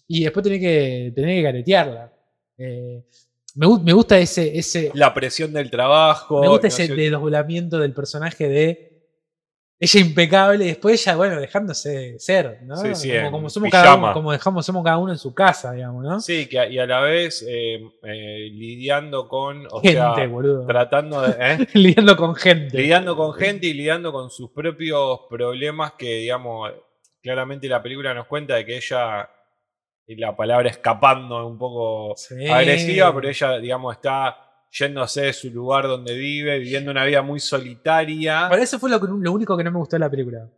Y 0.07 0.23
después 0.23 0.43
tiene 0.43 0.59
que, 0.59 1.11
tiene 1.13 1.35
que 1.35 1.43
caretearla. 1.43 2.11
Eh, 2.57 3.03
me, 3.55 3.67
gu- 3.67 3.81
me 3.83 3.93
gusta 3.93 4.17
ese, 4.17 4.57
ese, 4.57 4.91
La 4.93 5.13
presión 5.13 5.53
del 5.53 5.69
trabajo. 5.69 6.41
me 6.41 6.47
gusta 6.47 6.67
no 6.67 6.73
ese 6.73 6.87
sé- 6.87 6.95
desdoblamiento 6.95 7.77
del 7.79 7.93
personaje 7.93 8.47
de 8.49 8.89
ella 9.79 9.99
impecable 9.99 10.63
y 10.63 10.67
después 10.69 11.01
ella, 11.05 11.17
bueno, 11.17 11.39
dejándose 11.41 12.17
ser, 12.17 12.59
¿no? 12.63 12.77
Sí, 12.77 12.95
sí, 12.95 13.11
como, 13.29 13.49
somos 13.49 13.69
cada 13.69 13.95
uno, 13.95 14.13
como 14.13 14.31
dejamos, 14.31 14.65
somos 14.65 14.81
cada 14.83 14.97
uno 14.97 15.11
en 15.11 15.17
su 15.17 15.33
casa, 15.33 15.73
digamos, 15.73 16.03
¿no? 16.05 16.21
Sí, 16.21 16.45
que, 16.47 16.69
y 16.71 16.79
a 16.79 16.85
la 16.85 17.01
vez 17.01 17.45
eh, 17.45 17.81
eh, 18.03 18.49
lidiando 18.49 19.27
con, 19.27 19.65
o 19.69 19.81
gente, 19.81 19.91
sea, 19.91 20.27
boludo. 20.27 20.65
tratando 20.67 21.21
de, 21.21 21.35
¿eh? 21.37 21.67
Lidiando 21.73 22.15
con 22.15 22.33
gente. 22.35 22.77
lidiando 22.77 23.17
con 23.17 23.33
gente 23.33 23.67
y 23.67 23.73
lidiando 23.73 24.13
con 24.13 24.29
sus 24.29 24.51
propios 24.51 25.21
problemas 25.29 25.93
que, 25.97 26.15
digamos, 26.19 26.71
claramente 27.21 27.67
la 27.67 27.83
película 27.83 28.13
nos 28.13 28.27
cuenta 28.27 28.55
de 28.55 28.65
que 28.65 28.77
ella, 28.77 29.29
y 30.13 30.15
la 30.15 30.35
palabra 30.35 30.69
escapando 30.69 31.41
es 31.41 31.47
un 31.47 31.57
poco 31.57 32.13
Sí. 32.15 32.47
agresiva, 32.47 33.13
pero 33.13 33.29
ella, 33.29 33.57
digamos, 33.57 33.95
está 33.95 34.37
yéndose 34.71 35.21
de 35.21 35.33
su 35.33 35.49
lugar 35.49 35.87
donde 35.87 36.15
vive, 36.15 36.57
viviendo 36.59 36.91
una 36.91 37.05
vida 37.05 37.21
muy 37.21 37.39
solitaria. 37.39 38.47
Por 38.49 38.59
eso 38.59 38.79
fue 38.79 38.89
lo, 38.89 38.99
único 38.99 39.55
que 39.55 39.63
no 39.63 39.71
me 39.71 39.77
gustó 39.77 39.95
de 39.95 40.01
la 40.01 40.09
película. 40.09 40.49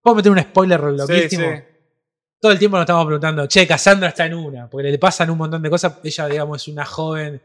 ¿Puedo 0.00 0.16
meter 0.16 0.32
un 0.32 0.40
spoiler 0.40 0.80
loquísimo? 0.80 1.44
sí. 1.44 1.62
Todo 2.40 2.52
el 2.52 2.58
tiempo 2.58 2.76
nos 2.76 2.84
estamos 2.84 3.06
preguntando, 3.06 3.46
che, 3.46 3.66
Cassandra 3.66 4.08
está 4.08 4.26
en 4.26 4.34
una, 4.34 4.68
porque 4.68 4.90
le 4.90 4.98
pasan 4.98 5.30
un 5.30 5.38
montón 5.38 5.62
de 5.62 5.70
cosas. 5.70 5.98
Ella, 6.04 6.26
digamos, 6.28 6.60
es 6.60 6.68
una 6.68 6.84
joven, 6.84 7.40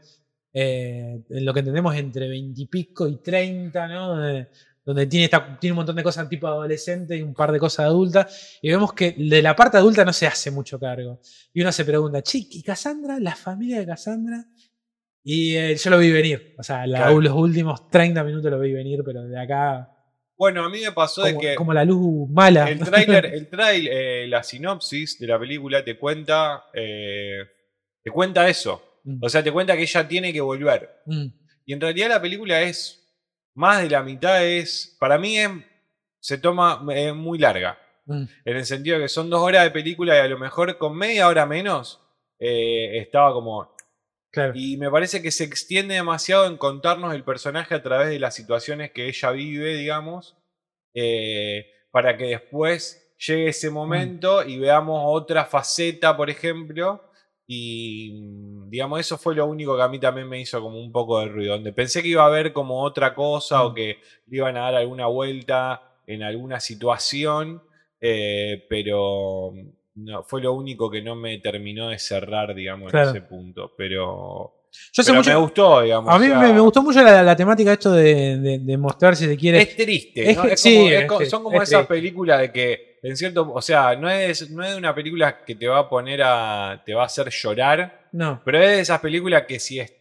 eh, 0.52 1.22
en 1.30 1.44
lo 1.44 1.54
que 1.54 1.60
entendemos, 1.60 1.94
entre 1.96 2.28
20 2.28 2.60
y 2.60 2.66
pico 2.66 3.08
y 3.08 3.16
30, 3.16 3.88
¿no? 3.88 4.46
Donde 4.84 5.06
tiene, 5.06 5.24
esta- 5.26 5.58
tiene 5.60 5.72
un 5.72 5.76
montón 5.76 5.96
de 5.96 6.02
cosas 6.02 6.28
tipo 6.28 6.46
adolescente 6.46 7.16
y 7.16 7.22
un 7.22 7.34
par 7.34 7.52
de 7.52 7.58
cosas 7.58 7.86
adultas. 7.86 8.58
Y 8.62 8.70
vemos 8.70 8.92
que 8.92 9.12
de 9.12 9.42
la 9.42 9.54
parte 9.54 9.76
adulta 9.76 10.04
no 10.04 10.12
se 10.12 10.26
hace 10.26 10.50
mucho 10.50 10.78
cargo. 10.80 11.20
Y 11.52 11.60
uno 11.60 11.70
se 11.72 11.84
pregunta, 11.84 12.22
¿y 12.32 12.62
Cassandra? 12.62 13.18
¿La 13.20 13.34
familia 13.36 13.78
de 13.80 13.86
Cassandra? 13.86 14.44
Y 15.22 15.54
eh, 15.56 15.76
yo 15.76 15.90
lo 15.90 15.98
vi 15.98 16.10
venir. 16.10 16.54
O 16.58 16.62
sea, 16.62 16.86
la- 16.86 16.98
Claro. 16.98 17.20
los 17.20 17.34
últimos 17.34 17.88
30 17.90 18.24
minutos 18.24 18.50
lo 18.50 18.58
vi 18.58 18.72
venir, 18.72 19.02
pero 19.04 19.22
de 19.22 19.38
acá, 19.38 19.90
Bueno, 20.36 20.64
a 20.64 20.70
mí 20.70 20.80
me 20.80 20.92
pasó 20.92 21.22
de 21.24 21.36
que 21.36 21.54
como 21.54 21.74
la 21.74 21.84
luz 21.84 22.26
mala. 22.30 22.70
el 22.70 22.78
tráiler, 22.80 23.26
el 23.34 23.48
trail, 23.50 23.86
eh, 23.92 24.26
la 24.26 24.42
sinopsis 24.42 25.18
de 25.18 25.26
la 25.26 25.38
película 25.38 25.84
te 25.84 25.98
cuenta, 25.98 26.64
eh, 26.72 27.40
te 28.02 28.10
cuenta 28.10 28.48
eso. 28.48 28.82
Mm. 29.04 29.18
O 29.22 29.28
sea, 29.28 29.42
te 29.42 29.52
cuenta 29.52 29.76
que 29.76 29.82
ella 29.82 30.08
tiene 30.08 30.32
que 30.32 30.40
volver. 30.40 31.02
Mm. 31.04 31.26
Y 31.66 31.72
en 31.74 31.80
realidad 31.82 32.08
la 32.08 32.22
película 32.22 32.62
es 32.62 32.99
más 33.60 33.82
de 33.82 33.90
la 33.90 34.02
mitad 34.02 34.42
es, 34.42 34.96
para 34.98 35.18
mí 35.18 35.38
es, 35.38 35.50
se 36.18 36.38
toma 36.38 36.82
es 36.94 37.14
muy 37.14 37.38
larga. 37.38 37.78
Mm. 38.06 38.24
En 38.46 38.56
el 38.56 38.64
sentido 38.64 38.96
de 38.96 39.04
que 39.04 39.08
son 39.08 39.28
dos 39.28 39.42
horas 39.42 39.64
de 39.64 39.70
película 39.70 40.16
y 40.16 40.18
a 40.18 40.28
lo 40.28 40.38
mejor 40.38 40.78
con 40.78 40.96
media 40.96 41.28
hora 41.28 41.44
menos 41.44 42.00
eh, 42.38 42.98
estaba 42.98 43.34
como... 43.34 43.76
Claro. 44.32 44.52
Y 44.54 44.76
me 44.78 44.90
parece 44.90 45.20
que 45.20 45.30
se 45.30 45.44
extiende 45.44 45.94
demasiado 45.94 46.46
en 46.46 46.56
contarnos 46.56 47.12
el 47.14 47.22
personaje 47.22 47.74
a 47.74 47.82
través 47.82 48.08
de 48.08 48.18
las 48.18 48.34
situaciones 48.34 48.92
que 48.92 49.08
ella 49.08 49.30
vive, 49.32 49.74
digamos, 49.74 50.36
eh, 50.94 51.66
para 51.90 52.16
que 52.16 52.26
después 52.26 53.12
llegue 53.18 53.48
ese 53.48 53.70
momento 53.70 54.42
y 54.42 54.58
veamos 54.58 55.02
otra 55.04 55.44
faceta, 55.44 56.16
por 56.16 56.30
ejemplo. 56.30 57.09
Y 57.52 58.12
mm, 58.12 58.70
digamos, 58.70 59.00
eso 59.00 59.18
fue 59.18 59.34
lo 59.34 59.44
único 59.44 59.76
que 59.76 59.82
a 59.82 59.88
mí 59.88 59.98
también 59.98 60.28
me 60.28 60.38
hizo 60.40 60.60
como 60.60 60.78
un 60.78 60.92
poco 60.92 61.18
de 61.18 61.26
ruido. 61.26 61.54
Donde 61.54 61.72
pensé 61.72 62.00
que 62.00 62.08
iba 62.08 62.22
a 62.22 62.26
haber 62.26 62.52
como 62.52 62.80
otra 62.84 63.12
cosa 63.12 63.64
o 63.64 63.70
Mm. 63.70 63.74
que 63.74 63.98
le 64.28 64.36
iban 64.36 64.56
a 64.56 64.60
dar 64.60 64.76
alguna 64.76 65.06
vuelta 65.06 65.82
en 66.06 66.22
alguna 66.22 66.60
situación, 66.60 67.60
eh, 68.00 68.64
pero 68.68 69.52
no, 69.96 70.22
fue 70.22 70.40
lo 70.42 70.52
único 70.52 70.88
que 70.88 71.02
no 71.02 71.16
me 71.16 71.38
terminó 71.38 71.88
de 71.88 71.98
cerrar, 71.98 72.54
digamos, 72.54 72.92
Claro. 72.92 73.10
en 73.10 73.16
ese 73.16 73.26
punto. 73.26 73.72
Pero, 73.76 74.54
Yo 74.92 75.02
pero 75.04 75.16
mucho, 75.18 75.30
me 75.30 75.36
gustó, 75.36 75.82
digamos. 75.82 76.14
a 76.14 76.18
mí 76.18 76.26
o 76.26 76.28
sea, 76.28 76.38
me, 76.38 76.52
me 76.52 76.60
gustó 76.60 76.82
mucho 76.82 77.02
la, 77.02 77.22
la 77.22 77.36
temática 77.36 77.72
esto 77.72 77.92
de, 77.92 78.38
de- 78.38 78.58
de 78.60 78.76
mostrar 78.78 79.16
si 79.16 79.26
se 79.26 79.36
quiere. 79.36 79.60
Es 79.62 79.76
triste, 79.76 80.30
Es 80.30 80.36
¿no? 80.36 80.44
Es 80.44 80.60
sí, 80.60 80.76
como- 81.06 81.20
es 81.20 81.30
son 81.30 81.42
como 81.42 81.62
es 81.62 81.68
esas 81.68 81.86
películas 81.86 82.40
de 82.40 82.52
que, 82.52 82.98
en 83.02 83.16
cierto, 83.16 83.50
o 83.52 83.62
sea, 83.62 83.96
no 83.96 84.08
es, 84.10 84.50
no 84.50 84.64
es 84.64 84.76
una 84.76 84.94
película 84.94 85.44
que 85.44 85.54
te 85.54 85.66
va 85.68 85.78
a 85.80 85.88
poner 85.88 86.20
a, 86.24 86.82
te 86.84 86.94
va 86.94 87.02
a 87.02 87.06
hacer 87.06 87.28
llorar, 87.30 88.08
no, 88.12 88.40
pero 88.44 88.60
es 88.62 88.68
de 88.68 88.80
esas 88.80 89.00
películas 89.00 89.44
que 89.46 89.58
si, 89.58 89.80
es- 89.80 89.92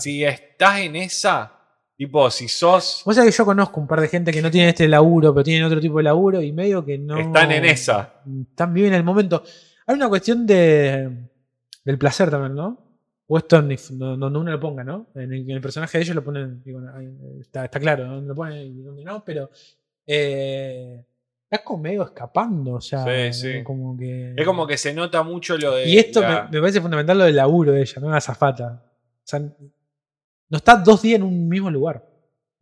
si 0.00 0.24
estás 0.24 0.80
en 0.80 0.96
esa, 0.96 1.52
tipo, 1.96 2.30
si 2.30 2.48
sos, 2.48 3.02
Vos 3.04 3.14
sabés 3.14 3.32
que 3.32 3.38
yo 3.38 3.44
conozco 3.44 3.80
un 3.80 3.86
par 3.86 4.00
de 4.00 4.08
gente 4.08 4.32
que 4.32 4.42
no 4.42 4.50
tiene 4.50 4.70
este 4.70 4.88
laburo, 4.88 5.32
pero 5.34 5.44
tienen 5.44 5.64
otro 5.64 5.80
tipo 5.80 5.98
de 5.98 6.04
laburo 6.04 6.40
y 6.42 6.50
medio 6.52 6.84
que 6.84 6.98
no. 6.98 7.18
están 7.18 7.52
en 7.52 7.64
esa. 7.64 8.14
Están 8.50 8.72
bien 8.74 8.88
en 8.88 8.94
el 8.94 9.04
momento. 9.04 9.42
Hay 9.86 9.94
una 9.94 10.08
cuestión 10.08 10.46
de 10.46 11.28
del 11.84 11.98
placer 11.98 12.30
también, 12.30 12.54
¿no? 12.54 12.81
O 13.34 13.38
esto 13.38 13.62
ni- 13.62 13.76
no- 13.92 14.16
donde 14.18 14.38
uno 14.38 14.50
lo 14.50 14.60
ponga, 14.60 14.84
¿no? 14.84 15.06
En 15.14 15.32
el, 15.32 15.40
en 15.42 15.50
el 15.52 15.60
personaje 15.62 15.96
de 15.96 16.04
ellos 16.04 16.16
lo 16.16 16.22
ponen, 16.22 16.62
digo, 16.62 16.80
está, 17.40 17.64
está 17.64 17.80
claro, 17.80 18.04
donde 18.04 18.28
lo 18.28 18.34
ponen 18.34 18.58
y 18.78 18.82
donde 18.82 19.04
no, 19.04 19.24
pero 19.24 19.48
eh, 20.06 21.02
está 21.50 21.64
como 21.64 21.82
medio 21.82 22.02
escapando, 22.02 22.72
o 22.74 22.80
sea, 22.80 23.32
Sí, 23.32 23.40
sí. 23.58 23.62
como 23.64 23.96
que. 23.96 24.34
Es 24.36 24.44
como 24.46 24.66
que 24.66 24.76
se 24.76 24.92
nota 24.92 25.22
mucho 25.22 25.56
lo 25.56 25.76
de. 25.76 25.88
Y 25.88 25.96
esto 25.98 26.20
la- 26.20 26.44
me, 26.44 26.50
me 26.50 26.60
parece 26.60 26.80
fundamental 26.80 27.18
lo 27.18 27.24
del 27.24 27.36
laburo 27.36 27.72
de 27.72 27.80
ella, 27.82 28.00
¿no? 28.02 28.10
La 28.10 28.20
zafata. 28.20 28.84
O 28.84 29.22
sea, 29.24 29.38
no 29.40 30.56
está 30.58 30.76
dos 30.76 31.00
días 31.02 31.16
en 31.16 31.22
un 31.22 31.48
mismo 31.48 31.70
lugar. 31.70 32.06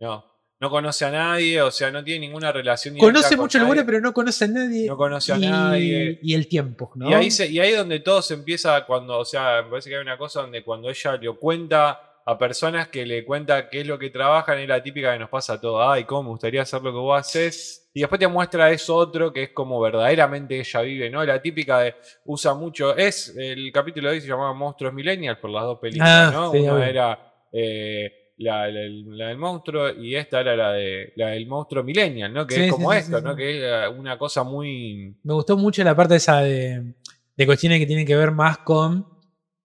no, 0.01 0.25
no 0.61 0.69
conoce 0.71 1.05
a 1.07 1.11
nadie, 1.11 1.63
o 1.63 1.71
sea, 1.71 1.91
no 1.91 2.05
tiene 2.05 2.21
ninguna 2.27 2.53
relación. 2.53 2.97
Conoce 2.99 3.31
con 3.37 3.45
mucho 3.45 3.59
el 3.59 3.63
nadie. 3.65 3.75
lugar, 3.75 3.87
pero 3.87 4.01
no 4.01 4.13
conoce 4.13 4.45
a 4.45 4.49
nadie. 4.49 4.87
No 4.87 4.97
conoce 4.97 5.33
a 5.33 5.37
y, 5.39 5.41
nadie. 5.41 6.19
Y 6.23 6.35
el 6.35 6.47
tiempo, 6.49 6.93
¿no? 6.97 7.09
Y 7.11 7.15
ahí, 7.15 7.31
se- 7.31 7.51
y 7.51 7.59
ahí 7.61 7.73
donde 7.73 8.01
todo 8.01 8.21
se 8.21 8.35
empieza 8.35 8.85
cuando, 8.85 9.19
o 9.19 9.25
sea, 9.25 9.63
me 9.63 9.71
parece 9.71 9.89
que 9.91 9.97
hay 9.97 10.03
una 10.03 10.19
cosa 10.19 10.43
donde 10.43 10.63
cuando 10.63 10.91
ella 10.91 11.17
lo 11.23 11.39
cuenta 11.39 12.01
a 12.27 12.39
personas 12.39 12.89
que 12.89 13.07
le 13.07 13.25
cuenta 13.25 13.71
qué 13.71 13.81
es 13.81 13.87
lo 13.87 13.99
que 13.99 14.11
trabajan, 14.11 14.59
es 14.59 14.69
la 14.69 14.83
típica 14.83 15.13
que 15.15 15.19
nos 15.19 15.31
pasa 15.31 15.55
a 15.55 15.61
todos, 15.61 15.83
ay, 15.89 16.05
cómo 16.05 16.25
me 16.25 16.29
gustaría 16.29 16.61
hacer 16.63 16.83
lo 16.83 16.93
que 16.93 16.99
vos 16.99 17.19
haces. 17.19 17.91
Y 17.95 18.01
después 18.01 18.19
te 18.21 18.29
muestra 18.29 18.71
eso 18.71 18.95
otro 18.95 19.33
que 19.33 19.45
es 19.45 19.51
como 19.51 19.81
verdaderamente 19.81 20.61
ella 20.61 20.81
vive, 20.83 21.09
¿no? 21.11 21.25
La 21.25 21.41
típica 21.41 21.81
de, 21.81 21.95
usa 22.27 22.53
mucho, 22.55 22.95
es, 22.97 23.35
el 23.37 23.73
capítulo 23.73 24.11
de 24.11 24.17
hoy 24.17 24.21
se 24.21 24.29
llamaba 24.29 24.53
Monstruos 24.53 24.93
Millennials 24.93 25.39
por 25.39 25.51
las 25.51 25.63
dos 25.65 25.79
películas, 25.81 26.29
Ah, 26.29 26.31
¿no? 26.33 26.53
sí, 26.53 26.59
Una 26.59 26.89
era 26.89 27.19
eh, 27.53 28.13
la, 28.41 28.67
la- 28.69 28.81
la 29.17 29.27
del 29.29 29.37
monstruo 29.39 29.91
y 29.91 30.15
esta 30.17 30.41
era 30.41 30.57
la, 30.57 30.73
de, 30.73 31.13
la 31.17 31.29
del 31.29 31.47
monstruo 31.47 31.85
millennial, 31.85 32.33
¿no? 32.33 32.47
Que 32.47 32.55
Sí, 32.55 32.61
es 32.63 32.71
como 32.73 32.91
sí, 32.93 32.99
esto, 32.99 33.19
sí, 33.19 33.25
¿no? 33.25 33.37
Que 33.37 33.85
es 33.85 33.91
una 33.97 34.17
cosa 34.19 34.43
muy... 34.43 35.15
Me 35.23 35.35
gustó 35.35 35.57
mucho 35.57 35.85
la 35.85 35.95
parte 35.95 36.17
esa 36.17 36.41
de, 36.41 36.95
de 37.37 37.47
cuestiones 37.47 37.79
que 37.79 37.87
tienen 37.87 38.07
que 38.07 38.17
ver 38.17 38.31
más 38.33 38.59
con 38.59 39.07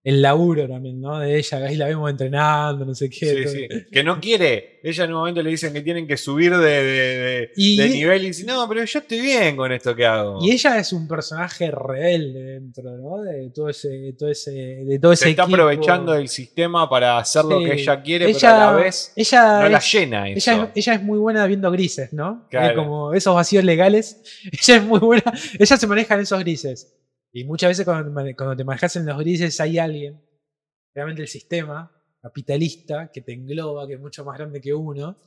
el 0.06 0.22
laburo 0.22 0.68
también, 0.70 1.02
¿no? 1.02 1.18
De 1.20 1.36
ella, 1.38 1.58
ahí 1.66 1.76
la 1.76 1.88
vemos 1.88 2.10
entrenando, 2.12 2.86
no 2.86 2.94
sé 2.94 3.10
qué. 3.10 3.48
Sí, 3.48 3.68
sí. 3.68 3.68
Que 3.92 4.04
no 4.04 4.22
quiere. 4.22 4.80
Ella 4.84 5.04
en 5.06 5.10
un 5.14 5.18
momento 5.18 5.42
le 5.42 5.50
dicen 5.50 5.74
que 5.74 5.82
tienen 5.82 6.06
que 6.08 6.16
subir 6.16 6.56
de, 6.56 6.84
de- 6.84 7.18
de- 7.18 7.52
Y- 7.56 7.76
de 7.76 7.90
nivel 7.90 8.24
y 8.24 8.28
dice, 8.28 8.46
no, 8.46 8.70
pero 8.70 8.86
yo 8.86 9.00
estoy 9.00 9.20
bien 9.20 9.56
con 9.58 9.72
esto 9.72 9.96
que 9.96 10.06
hago. 10.06 10.38
Y 10.46 10.52
ella 10.52 10.78
es 10.78 10.94
un 10.94 11.08
personaje 11.08 11.72
rebelde 11.72 12.40
dentro, 12.44 12.84
¿no? 12.98 13.24
De 13.24 13.50
todo 13.50 13.68
ese, 13.70 14.14
todo 14.16 14.30
ese, 14.30 14.52
de 14.52 15.00
todo 15.00 15.12
ese 15.12 15.24
Se 15.24 15.30
está 15.32 15.42
equipo. 15.42 15.56
aprovechando 15.56 16.14
del 16.14 16.28
sistema 16.30 16.88
para 16.88 17.18
hacer 17.18 17.44
lo 17.46 17.58
que 17.60 17.74
ella 17.74 18.02
quiere, 18.04 18.30
ella, 18.30 18.40
pero 18.40 18.54
a 18.54 18.58
la 18.60 18.72
vez 18.74 19.12
ella 19.16 19.62
no 19.64 19.70
la 19.70 19.80
llena 19.80 20.30
eso. 20.30 20.52
Ella 20.52 20.64
es, 20.66 20.70
ella 20.86 20.94
es 20.94 21.02
muy 21.02 21.18
buena 21.18 21.48
viendo 21.48 21.72
grises, 21.72 22.14
¿no? 22.14 22.46
Claro. 22.52 22.76
Como 22.84 23.14
esos 23.16 23.34
vacíos 23.34 23.64
legales. 23.64 24.22
Ella 24.52 24.76
es 24.78 24.84
muy 24.84 25.00
buena. 25.00 25.34
Ella 25.58 25.78
se 25.78 25.88
maneja 25.88 26.14
en 26.14 26.22
esos 26.22 26.40
grises. 26.42 26.94
Y 27.36 27.44
muchas 27.44 27.72
veces 27.72 27.84
cuando, 27.84 28.56
te 28.56 28.64
manejas 28.64 28.96
en 28.96 29.06
los 29.06 29.18
grises 29.18 29.60
hay 29.60 29.78
alguien, 29.78 30.22
realmente 30.94 31.22
el 31.22 31.28
sistema 31.28 31.92
capitalista, 32.22 33.12
que 33.12 33.20
te 33.20 33.34
engloba, 33.34 33.86
que 33.86 33.96
es 33.96 34.00
mucho 34.00 34.24
más 34.24 34.38
grande 34.38 34.62
que 34.62 34.74
uno, 34.74 35.18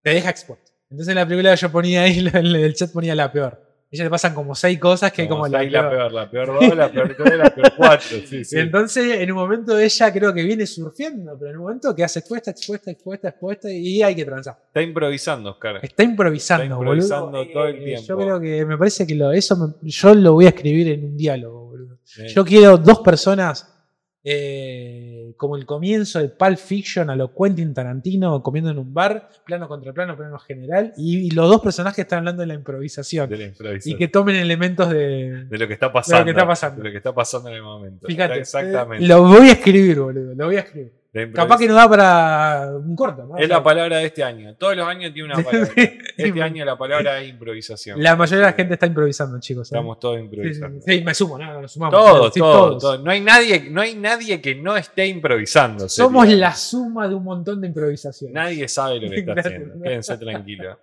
te 0.00 0.10
deja 0.10 0.30
expuesto. 0.30 0.70
Entonces 0.88 1.08
en 1.08 1.16
la 1.16 1.26
película 1.26 1.56
yo 1.56 1.72
ponía 1.72 2.02
ahí, 2.02 2.20
en 2.32 2.46
el 2.46 2.74
chat 2.74 2.92
ponía 2.92 3.16
la 3.16 3.32
peor. 3.32 3.67
A 3.90 3.94
ella 3.96 4.04
le 4.04 4.10
pasan 4.10 4.34
como 4.34 4.54
seis 4.54 4.78
cosas 4.78 5.10
que 5.12 5.26
Como 5.26 5.44
como 5.44 5.48
la 5.48 5.62
la 5.62 5.88
peor. 5.90 6.12
la 6.12 6.30
peor 6.30 6.46
dos, 6.60 6.76
la 6.76 6.92
peor 6.92 7.14
tres, 7.16 7.38
la 7.38 7.48
peor 7.54 7.72
cuatro. 7.74 8.18
Sí, 8.26 8.44
sí. 8.44 8.56
Y 8.56 8.60
entonces, 8.60 9.18
en 9.20 9.32
un 9.32 9.38
momento 9.38 9.78
ella 9.78 10.12
creo 10.12 10.34
que 10.34 10.42
viene 10.42 10.66
surfeando, 10.66 11.38
pero 11.38 11.52
en 11.52 11.56
un 11.56 11.62
momento 11.62 11.94
que 11.96 12.04
hace 12.04 12.18
expuesta, 12.18 12.50
expuesta, 12.50 12.90
expuesta, 12.90 13.28
expuesta 13.30 13.70
y 13.72 14.02
hay 14.02 14.14
que 14.14 14.26
transar. 14.26 14.58
Está 14.66 14.82
improvisando, 14.82 15.50
Oscar. 15.52 15.80
Está 15.82 16.02
improvisando, 16.02 16.64
Está 16.64 16.74
improvisando 16.74 17.30
boludo. 17.30 17.52
todo 17.52 17.66
el 17.68 17.76
Eh, 17.76 17.84
tiempo. 17.84 18.04
Yo 18.08 18.16
creo 18.18 18.40
que 18.40 18.64
me 18.66 18.76
parece 18.76 19.06
que 19.06 19.14
lo, 19.14 19.32
eso 19.32 19.56
me- 19.56 19.88
yo 19.88 20.14
lo 20.14 20.32
voy 20.34 20.44
a 20.44 20.48
escribir 20.50 20.88
en 20.88 21.04
un 21.06 21.16
diálogo, 21.16 21.64
boludo. 21.68 21.98
Eh, 22.18 22.28
Yo 22.28 22.44
quiero 22.44 22.76
dos 22.76 22.98
personas 23.00 23.74
eh, 24.22 25.17
como 25.36 25.56
el 25.56 25.66
comienzo 25.66 26.18
de 26.18 26.28
Pulp 26.28 26.58
Fiction 26.58 27.10
a 27.10 27.16
lo 27.16 27.32
Quentin 27.34 27.74
Tarantino 27.74 28.42
comiendo 28.42 28.70
en 28.70 28.78
un 28.78 28.92
bar, 28.92 29.28
plano 29.44 29.68
contra 29.68 29.92
plano, 29.92 30.16
plano 30.16 30.38
general, 30.38 30.92
y, 30.96 31.26
y 31.26 31.30
los 31.30 31.48
dos 31.48 31.60
personajes 31.60 31.98
están 32.00 32.20
hablando 32.20 32.40
de 32.40 32.46
la 32.46 32.54
improvisación. 32.54 33.28
de 33.28 33.36
la 33.36 33.44
improvisación. 33.46 33.94
Y 33.94 33.98
que 33.98 34.08
tomen 34.08 34.36
elementos 34.36 34.90
de... 34.90 35.44
de 35.44 35.58
lo 35.58 35.66
que 35.66 35.74
está 35.74 35.92
pasando. 35.92 36.24
que 36.24 36.30
está 36.30 36.46
pasando. 36.46 36.82
De 36.82 36.88
lo 36.88 36.90
que 36.92 36.96
está 36.98 37.14
pasando 37.14 37.48
en 37.48 37.54
el 37.56 37.62
momento. 37.62 38.06
Fíjate, 38.06 38.38
Exactamente. 38.38 39.04
eh, 39.04 39.08
lo 39.08 39.22
voy 39.22 39.48
a 39.48 39.52
escribir, 39.52 40.00
boludo, 40.00 40.34
lo 40.34 40.46
voy 40.46 40.56
a 40.56 40.60
escribir. 40.60 40.97
Improvis- 41.26 41.34
Capaz 41.34 41.58
que 41.58 41.68
no 41.68 41.74
da 41.74 41.88
para 41.88 42.70
un 42.76 42.94
corto, 42.96 43.24
¿no? 43.24 43.36
Es 43.36 43.48
la 43.48 43.62
palabra 43.62 43.98
de 43.98 44.06
este 44.06 44.22
año. 44.22 44.54
Todos 44.56 44.76
los 44.76 44.86
años 44.86 45.12
tiene 45.12 45.32
una 45.32 45.42
palabra. 45.42 45.70
Este 46.16 46.42
año 46.42 46.64
la 46.64 46.76
palabra 46.76 47.20
es 47.20 47.28
improvisación. 47.30 48.02
La 48.02 48.16
mayoría 48.16 48.46
de 48.46 48.50
la 48.50 48.56
gente 48.56 48.74
está 48.74 48.86
improvisando, 48.86 49.38
chicos. 49.40 49.68
¿eh? 49.68 49.74
Estamos 49.76 50.00
todos 50.00 50.16
sí, 50.16 50.22
improvisando. 50.24 50.80
sí, 50.84 51.02
me 51.04 51.14
sumo, 51.14 51.38
no, 51.38 51.60
nos 51.62 51.72
sumamos. 51.72 51.94
Todos, 51.98 52.34
Sí, 52.34 52.40
todos, 52.40 52.78
todos. 52.82 53.02
No 53.04 53.10
hay 53.10 53.20
nadie, 53.20 53.68
no 53.70 53.80
hay 53.80 53.94
nadie 53.94 54.40
que 54.40 54.54
no 54.54 54.76
esté 54.76 55.06
improvisando. 55.06 55.88
Somos 55.88 56.28
la 56.28 56.54
suma 56.54 57.08
de 57.08 57.14
un 57.14 57.24
montón 57.24 57.60
de 57.60 57.68
improvisaciones. 57.68 58.34
Nadie 58.34 58.66
sabe 58.68 59.00
lo 59.00 59.10
que 59.10 59.20
está 59.20 59.32
haciendo. 59.36 59.82
Quédense 59.82 60.18
tranquilos. 60.18 60.76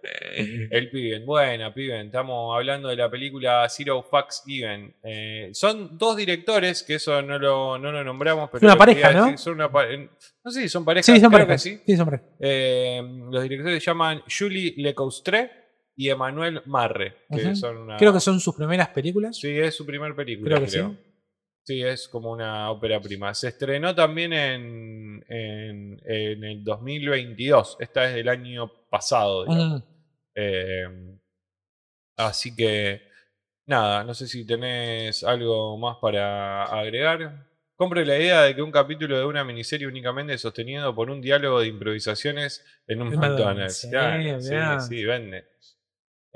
El 0.71 0.89
Piben. 0.89 1.25
Buena, 1.25 1.73
Piben. 1.73 2.07
Estamos 2.07 2.55
hablando 2.55 2.89
de 2.89 2.95
la 2.95 3.09
película 3.09 3.67
Zero 3.69 4.03
Fucks 4.03 4.43
Given. 4.45 4.93
Eh, 5.03 5.49
son 5.53 5.97
dos 5.97 6.15
directores, 6.17 6.83
que 6.83 6.95
eso 6.95 7.21
no 7.21 7.37
lo, 7.39 7.77
no 7.77 7.91
lo 7.91 8.03
nombramos, 8.03 8.49
pero. 8.51 8.65
Es 8.67 8.73
una 8.73 8.77
pareja, 8.77 9.11
¿no? 9.11 9.23
decir, 9.25 9.37
son 9.37 9.53
una 9.55 9.71
pa- 9.71 9.85
eh, 9.89 10.09
no 10.43 10.51
sé 10.51 10.61
si 10.61 10.69
son 10.69 10.85
parejas. 10.85 11.05
Sí, 11.05 11.11
son 11.13 11.29
creo 11.29 11.31
parejas. 11.31 11.63
que 11.63 11.69
sí. 11.69 11.81
Sí, 11.85 11.97
son 11.97 12.05
parejas. 12.05 12.27
Eh, 12.39 13.01
los 13.31 13.43
directores 13.43 13.83
se 13.83 13.89
llaman 13.89 14.21
Julie 14.27 14.73
Lecoustre 14.77 15.51
y 15.95 16.09
Emmanuel 16.09 16.61
Marre, 16.65 17.25
que 17.29 17.55
son 17.55 17.77
una. 17.77 17.97
Creo 17.97 18.13
que 18.13 18.19
son 18.19 18.39
sus 18.39 18.55
primeras 18.55 18.89
películas. 18.89 19.37
Sí, 19.37 19.49
es 19.57 19.75
su 19.75 19.85
primer 19.85 20.15
película. 20.15 20.57
Creo 20.57 20.67
Creo 20.67 20.89
que 20.89 20.95
sí. 20.95 21.01
Sí, 21.63 21.81
es 21.81 22.07
como 22.07 22.31
una 22.31 22.69
ópera 22.69 23.01
prima. 23.01 23.33
Se 23.33 23.47
estrenó 23.47 23.95
también 23.95 24.33
en, 24.33 25.25
en, 25.27 25.99
en 26.05 26.43
el 26.43 26.63
2022. 26.63 27.77
Esta 27.79 28.07
es 28.07 28.15
del 28.15 28.29
año 28.29 28.71
pasado, 28.87 29.45
digamos. 29.45 29.81
Mm. 29.81 29.83
Eh, 30.35 31.17
así 32.17 32.55
que, 32.55 33.01
nada, 33.65 34.03
no 34.03 34.13
sé 34.13 34.27
si 34.27 34.45
tenés 34.45 35.23
algo 35.23 35.75
más 35.79 35.97
para 35.97 36.65
agregar. 36.65 37.47
Compre 37.75 38.05
la 38.05 38.17
idea 38.17 38.43
de 38.43 38.55
que 38.55 38.61
un 38.61 38.71
capítulo 38.71 39.17
de 39.17 39.25
una 39.25 39.43
miniserie 39.43 39.85
únicamente 39.85 40.37
sostenido 40.37 40.95
por 40.95 41.09
un 41.09 41.19
diálogo 41.21 41.59
de 41.59 41.67
improvisaciones 41.67 42.63
en 42.87 43.01
un 43.01 43.15
McDonald's. 43.15 43.87
Claro, 43.89 44.39
sí, 44.39 44.47
sí, 44.47 44.55
sí, 44.87 45.05
vende. 45.05 45.45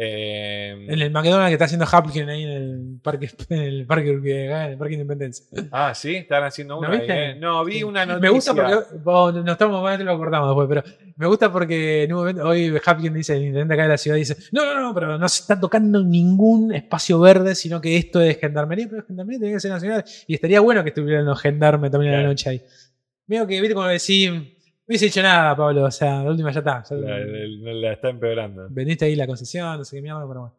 Eh, 0.01 0.85
En 0.87 1.01
el 1.01 1.11
McDonald's 1.11 1.49
que 1.49 1.53
está 1.55 1.65
haciendo 1.65 1.85
Hapkin 1.85 2.29
ahí 2.29 2.43
en 2.43 2.49
el 2.49 2.99
parque, 3.03 3.29
en 3.49 3.59
el 3.59 3.85
parque, 3.85 4.11
en 4.11 4.51
el 4.71 4.77
parque 4.77 4.93
Independencia. 4.93 5.45
Ah, 5.71 5.93
sí, 5.93 6.15
están 6.15 6.43
haciendo 6.45 6.75
¿No 6.75 6.79
una. 6.79 6.89
viste? 6.91 7.31
eh. 7.31 7.35
No, 7.35 7.65
vi 7.65 7.83
una 7.83 8.05
noticia. 8.05 8.21
Me 8.21 8.29
gusta 8.29 8.53
porque. 8.55 8.75
oh, 9.03 9.31
no 9.33 9.51
estamos 9.51 9.83
más 9.83 9.99
lo 9.99 10.11
acordamos 10.13 10.49
después, 10.55 10.69
pero 10.85 11.11
me 11.17 11.27
gusta 11.27 11.51
porque 11.51 12.03
en 12.03 12.13
un 12.13 12.19
momento 12.19 12.47
hoy 12.47 12.73
Hapkin 12.85 13.13
dice, 13.13 13.35
el 13.35 13.41
intendente 13.43 13.73
acá 13.73 13.83
de 13.83 13.89
la 13.89 13.97
ciudad 13.97 14.15
dice: 14.15 14.37
No, 14.53 14.63
no, 14.73 14.79
no, 14.81 14.93
pero 14.93 15.17
no 15.17 15.27
se 15.27 15.41
está 15.41 15.59
tocando 15.59 16.01
ningún 16.01 16.73
espacio 16.73 17.19
verde, 17.19 17.53
sino 17.53 17.81
que 17.81 17.97
esto 17.97 18.21
es 18.21 18.39
gendarmería, 18.39 18.87
pero 18.89 19.03
gendarmería 19.05 19.39
tiene 19.39 19.53
que 19.55 19.59
ser 19.59 19.71
nacional. 19.71 20.05
Y 20.27 20.33
estaría 20.35 20.61
bueno 20.61 20.81
que 20.83 20.89
estuvieran 20.91 21.25
los 21.25 21.41
gendarmes 21.41 21.91
también 21.91 22.13
a 22.13 22.15
la 22.15 22.21
Claro. 22.21 22.31
noche 22.31 22.49
ahí. 22.51 22.61
Veo 23.27 23.45
que, 23.45 23.59
viste, 23.59 23.75
como 23.75 23.87
decís, 23.87 24.31
no 24.31 24.43
hubiese 24.89 25.05
hecho 25.05 25.21
nada, 25.21 25.55
Pablo. 25.55 25.83
O 25.85 25.91
sea, 25.91 26.23
la 26.23 26.29
última 26.31 26.51
ya 26.51 26.59
está. 26.59 26.83
ya- 26.89 26.95
La, 26.97 27.19
la- 27.19 27.73
la 27.73 27.93
está 27.93 28.09
empeorando. 28.09 28.67
Vendiste 28.69 29.05
ahí 29.05 29.15
la 29.15 29.25
concesión, 29.27 29.77
no 29.77 29.85
sé 29.85 29.95
qué 29.97 30.01
mierda, 30.01 30.27
pero 30.27 30.41
bueno. 30.41 30.55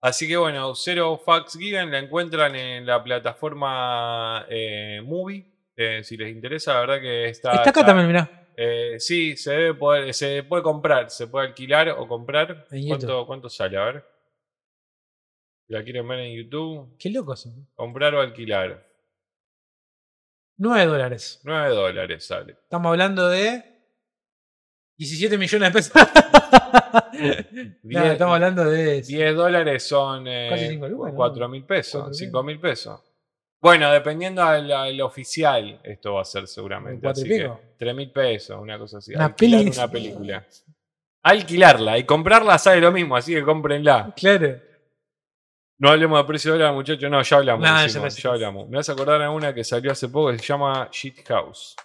Así 0.00 0.26
que 0.28 0.36
bueno, 0.36 0.74
Zero 0.76 1.18
Fax 1.18 1.58
Given 1.58 1.90
la 1.90 1.98
encuentran 1.98 2.54
en 2.54 2.86
la 2.86 3.02
plataforma 3.02 4.46
eh, 4.48 5.00
Movie. 5.04 5.44
eh, 5.76 6.02
si 6.04 6.16
les 6.16 6.30
interesa, 6.30 6.74
la 6.74 6.80
verdad 6.80 7.00
que 7.00 7.28
está. 7.28 7.52
Está 7.52 7.70
acá 7.70 7.84
también, 7.84 8.06
mirá. 8.06 8.46
eh, 8.56 8.96
sí, 9.00 9.36
se 9.36 9.50
debe 9.52 9.74
poder, 9.74 10.14
se 10.14 10.42
puede 10.44 10.62
comprar, 10.62 11.10
se 11.10 11.26
puede 11.26 11.48
alquilar 11.48 11.90
o 11.90 12.06
comprar. 12.08 12.66
¿Cuánto. 12.86 13.26
¿Cuánto 13.26 13.48
sale? 13.48 13.76
A 13.76 13.84
ver. 13.84 14.04
La 15.68 15.82
quieren 15.84 16.08
ver 16.08 16.20
en 16.20 16.36
YouTube, 16.36 16.96
Qué 16.98 17.10
loco 17.10 17.34
eso. 17.34 17.50
comprar 17.74 18.14
o 18.14 18.20
alquilar. 18.20 18.87
9 20.58 20.86
dólares. 20.86 21.40
9 21.44 21.68
dólares 21.74 22.26
sale. 22.26 22.52
Estamos 22.52 22.90
hablando 22.90 23.28
de 23.28 23.64
17 24.98 25.38
millones 25.38 25.72
de 25.72 25.72
pesos. 25.72 25.92
No, 27.82 28.04
estamos 28.04 28.34
hablando 28.34 28.64
de 28.64 29.02
10 29.02 29.34
dólares 29.34 29.82
son 29.82 30.24
¿no? 30.24 31.14
4 31.14 31.48
mil 31.48 31.64
pesos, 31.64 32.02
Cuatro 32.02 32.10
mil. 32.10 32.14
5 32.14 32.42
mil 32.42 32.60
pesos. 32.60 33.00
Bueno, 33.60 33.90
dependiendo 33.90 34.42
al, 34.42 34.70
al 34.70 35.00
oficial, 35.00 35.80
esto 35.82 36.14
va 36.14 36.22
a 36.22 36.24
ser 36.24 36.46
seguramente. 36.46 37.00
¿Cuatro 37.02 37.22
y 37.22 37.24
Así 37.24 37.32
que 37.38 37.42
pico? 37.44 37.60
3 37.76 37.94
mil 37.94 38.10
pesos, 38.12 38.60
una 38.60 38.78
cosa 38.78 38.98
así. 38.98 39.14
Una 39.14 39.26
Alquilar 39.26 39.62
una 39.62 39.88
película. 39.90 40.46
Alquilarla 41.22 41.98
y 41.98 42.04
comprarla 42.04 42.58
sale 42.58 42.80
lo 42.80 42.92
mismo, 42.92 43.16
así 43.16 43.34
que 43.34 43.42
cómprenla. 43.42 44.14
Claro. 44.16 44.60
No 45.80 45.90
hablemos 45.90 46.18
de 46.18 46.24
precio 46.26 46.52
de 46.52 46.58
dólar, 46.58 46.74
muchachos. 46.74 47.10
No, 47.10 47.22
ya 47.22 47.36
hablamos. 47.36 47.64
Ya 47.64 47.82
decimos, 47.82 48.24
hablamos. 48.24 48.68
Me 48.68 48.76
vas 48.78 48.88
a 48.88 48.92
acordar 48.92 49.22
a 49.22 49.30
una 49.30 49.54
que 49.54 49.62
salió 49.62 49.92
hace 49.92 50.08
poco 50.08 50.32
que 50.32 50.38
se 50.38 50.44
llama 50.46 50.88
Shit 50.90 51.24
House. 51.28 51.76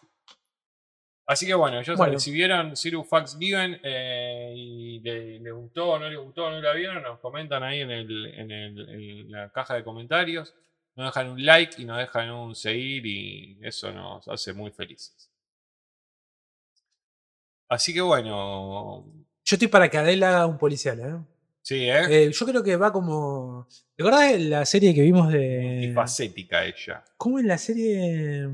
Así 1.26 1.46
que 1.46 1.54
bueno, 1.54 1.80
ellos 1.80 1.98
Bueno. 1.98 2.18
vieron 2.26 2.76
Zero 2.76 3.04
Facts 3.04 3.38
Given 3.40 3.80
eh, 3.84 4.54
y 4.58 5.00
le, 5.00 5.40
le 5.40 5.52
gustó 5.52 5.92
o 5.92 6.00
no 6.00 6.10
le 6.10 6.18
gustó 6.18 6.50
no 6.50 6.60
la 6.60 6.74
vieron, 6.74 7.02
nos 7.02 7.20
comentan 7.20 7.64
ahí 7.64 7.80
en, 7.80 7.92
el, 7.92 8.26
en, 8.36 8.52
el- 8.52 8.90
en 8.90 9.32
la 9.32 9.50
caja 9.52 9.76
de 9.76 9.84
comentarios. 9.86 10.54
Nos 10.96 11.08
dejan 11.08 11.30
un 11.30 11.44
like 11.46 11.82
y 11.82 11.86
nos 11.86 11.98
dejan 11.98 12.30
un 12.32 12.56
seguir 12.56 13.06
y 13.06 13.58
eso 13.62 13.92
nos 13.94 14.28
hace 14.28 14.54
muy 14.54 14.72
felices. 14.72 15.32
Así 17.70 17.94
que 17.94 18.02
bueno, 18.02 19.06
Yo 19.46 19.56
estoy 19.56 19.68
para 19.68 19.90
que 19.90 19.98
Adele 19.98 20.26
haga 20.26 20.46
un 20.46 20.58
policial, 20.58 21.00
¿eh? 21.00 21.16
Sí, 21.64 21.90
¿eh? 21.90 22.26
Eh, 22.26 22.32
yo 22.32 22.46
creo 22.46 22.64
que 22.64 22.76
va 22.76 22.94
como. 22.94 23.68
¿Te 23.96 24.04
acordás 24.04 24.34
de 24.34 24.40
la 24.40 24.66
serie 24.66 24.94
que 24.94 25.02
vimos 25.02 25.34
de. 25.34 25.80
Multifacética 25.80 26.64
ella. 26.64 27.04
¿Cómo 27.18 27.40
es 27.40 27.46
la 27.46 27.58
serie? 27.58 28.48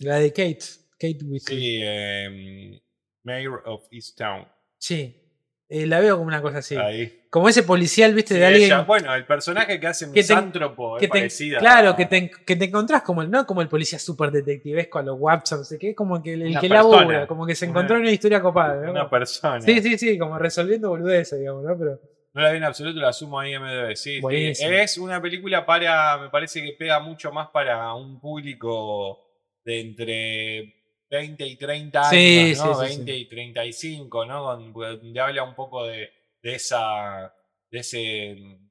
La 0.00 0.16
de 0.16 0.30
Kate. 0.30 0.64
Kate 0.98 1.24
Winslet. 1.24 1.58
Sí, 1.58 1.80
eh, 1.82 2.82
Mayor 3.22 3.62
of 3.64 3.86
East 3.90 4.18
Town. 4.18 4.46
Sí. 4.78 5.25
Eh, 5.68 5.84
la 5.86 5.98
veo 5.98 6.16
como 6.16 6.28
una 6.28 6.40
cosa 6.40 6.58
así. 6.58 6.76
Ahí. 6.76 7.22
Como 7.28 7.48
ese 7.48 7.64
policial, 7.64 8.14
viste, 8.14 8.34
Sí, 8.34 8.40
de 8.40 8.46
alguien. 8.46 8.64
ella- 8.66 8.82
bueno, 8.82 9.12
el 9.14 9.26
personaje 9.26 9.80
que 9.80 9.86
hace 9.88 10.06
misántropo 10.06 10.96
es 10.98 11.08
parecida. 11.08 11.58
claro, 11.58 11.90
a- 11.90 11.96
que 11.96 12.06
te, 12.06 12.30
que 12.30 12.54
te 12.54 12.66
encontrás 12.66 13.02
como 13.02 13.20
el, 13.22 13.30
no 13.30 13.44
como 13.46 13.62
el 13.62 13.68
policía 13.68 13.98
súper 13.98 14.30
detectivesco 14.30 15.00
a 15.00 15.02
los 15.02 15.16
Watson, 15.18 15.58
no 15.58 15.64
sé 15.64 15.76
qué, 15.76 15.92
como 15.94 16.22
que 16.22 16.34
el, 16.34 16.58
que 16.60 16.68
persona. 16.68 16.74
labura, 16.76 17.26
como 17.26 17.44
que 17.46 17.56
se 17.56 17.64
Una- 17.64 17.72
encontró 17.72 17.96
en 17.96 18.02
una 18.02 18.12
historia 18.12 18.40
copada. 18.40 18.76
¿no? 18.86 18.92
Una 18.92 19.10
persona. 19.10 19.60
Sí, 19.60 19.82
sí, 19.82 19.98
sí, 19.98 20.16
como 20.16 20.38
resolviendo 20.38 20.88
boludeces, 20.88 21.38
digamos, 21.38 21.64
¿no? 21.64 21.76
Pero. 21.76 22.00
No 22.32 22.42
la 22.42 22.50
vi 22.52 22.58
en 22.58 22.64
absoluto, 22.64 23.00
la 23.00 23.12
sumo 23.12 23.40
a 23.40 23.48
IMDb. 23.48 23.96
Sí, 23.96 24.16
sí. 24.16 24.20
Buenísimo. 24.20 24.70
Es 24.70 24.98
una 24.98 25.20
película 25.20 25.66
para. 25.66 26.18
Me 26.18 26.28
parece 26.30 26.62
que 26.62 26.72
pega 26.78 27.00
mucho 27.00 27.32
más 27.32 27.48
para 27.48 27.92
un 27.94 28.20
público 28.20 29.18
de 29.64 29.80
entre 29.80 30.74
20 31.10 31.46
y 31.46 31.56
30 31.56 32.00
años, 32.00 32.10
Sí, 32.10 32.54
¿no? 32.56 32.74
sí, 32.80 32.88
sí, 32.88 32.96
20 32.96 33.16
y 33.16 33.24
35, 33.26 34.26
¿no? 34.26 34.42
Donde, 34.42 35.20
habla 35.20 35.42
un 35.44 35.54
poco 35.54 35.86
de, 35.86 36.10
de 36.42 36.54
esa. 36.54 37.32
de 37.70 37.78
ese, 37.80 37.98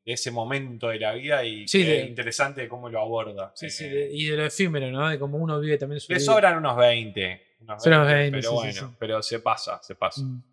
de 0.05 0.13
ese 0.13 0.31
momento 0.31 0.87
de 0.87 0.99
la 0.99 1.13
vida 1.13 1.43
y 1.43 1.67
Sí, 1.67 1.83
de- 1.83 2.05
interesante 2.05 2.67
cómo 2.67 2.89
lo 2.89 2.99
aborda. 3.01 3.51
Sí, 3.55 3.65
Eh, 3.67 3.69
sí, 3.69 3.89
de- 3.89 4.09
y 4.11 4.25
de 4.25 4.37
lo 4.37 4.45
efímero, 4.45 4.89
¿no? 4.91 5.09
De 5.09 5.19
cómo 5.19 5.37
uno 5.37 5.59
vive 5.59 5.77
también 5.77 5.99
su 5.99 6.11
Le 6.11 6.17
vida. 6.19 6.25
sobran 6.25 6.57
unos 6.57 6.77
20. 6.77 7.41
Unos 7.61 7.83
Son 7.83 7.93
unos 7.93 8.07
20, 8.07 8.21
20, 8.31 8.37
pero 8.37 8.41
sí, 8.41 8.47
sí, 8.57 8.79
bueno, 8.79 8.89
sí. 8.91 8.95
pero 8.99 9.21
se 9.23 9.39
pasa, 9.39 9.79
se 9.83 9.95
pasa. 9.95 10.21
Mm. 10.21 10.43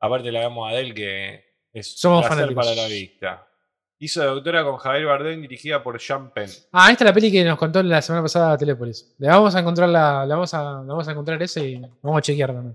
Aparte 0.00 0.30
la 0.32 0.40
vemos 0.40 0.66
a 0.68 0.72
Adele 0.74 0.94
que 0.94 1.44
es 1.72 1.98
Somos 1.98 2.22
un 2.24 2.28
placer 2.36 2.54
para 2.54 2.74
la 2.74 2.86
vista. 2.86 3.46
Hizo 4.02 4.22
de 4.22 4.28
doctora 4.28 4.64
con 4.64 4.78
Javier 4.78 5.04
Bardem 5.04 5.42
dirigida 5.42 5.82
por 5.82 5.98
Jean 5.98 6.30
Penn. 6.32 6.48
Ah, 6.72 6.90
esta 6.90 7.04
es 7.04 7.08
la 7.10 7.12
peli 7.12 7.30
que 7.30 7.44
nos 7.44 7.58
contó 7.58 7.82
la 7.82 8.00
semana 8.00 8.22
pasada 8.22 8.56
Telépolis. 8.56 9.14
Le 9.18 9.28
vamos 9.28 9.54
a 9.54 9.60
encontrar 9.60 9.90
la, 9.90 10.24
la 10.24 10.36
vamos 10.36 10.54
a, 10.54 10.62
la 10.62 10.80
vamos 10.80 11.06
a 11.06 11.10
encontrar 11.12 11.42
ese 11.42 11.68
y 11.68 11.80
vamos 12.00 12.16
a 12.16 12.22
chequear 12.22 12.54
también. 12.54 12.74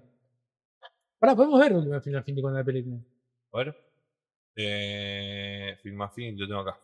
Ahora 1.19 1.35
podemos 1.35 1.59
ver 1.59 1.73
al 1.73 2.01
final 2.03 2.23
fin 2.23 2.35
de 2.35 2.41
cuando 2.43 2.59
la 2.59 2.63
película. 2.63 2.97
A 3.53 3.57
ver. 3.57 3.75
Eh, 4.55 5.79
Film 5.81 5.99
Affinity, 6.03 6.41
lo 6.41 6.47
tengo 6.47 6.61
acá. 6.61 6.79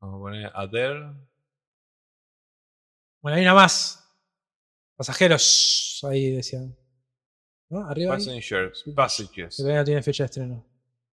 Vamos 0.00 0.16
a 0.16 0.20
poner 0.20 0.52
Adele. 0.54 1.12
Bueno, 3.20 3.36
hay 3.36 3.42
una 3.42 3.54
más. 3.54 4.00
Pasajeros, 4.96 6.06
ahí 6.08 6.30
decían. 6.30 6.76
¿No? 7.74 7.86
Arriba. 7.88 8.14
Passengers. 8.14 8.84
Passages. 8.94 9.56
que 9.56 9.62
todavía 9.62 9.80
no 9.80 9.84
tiene 9.84 10.02
fecha 10.02 10.22
de 10.24 10.26
estreno. 10.26 10.66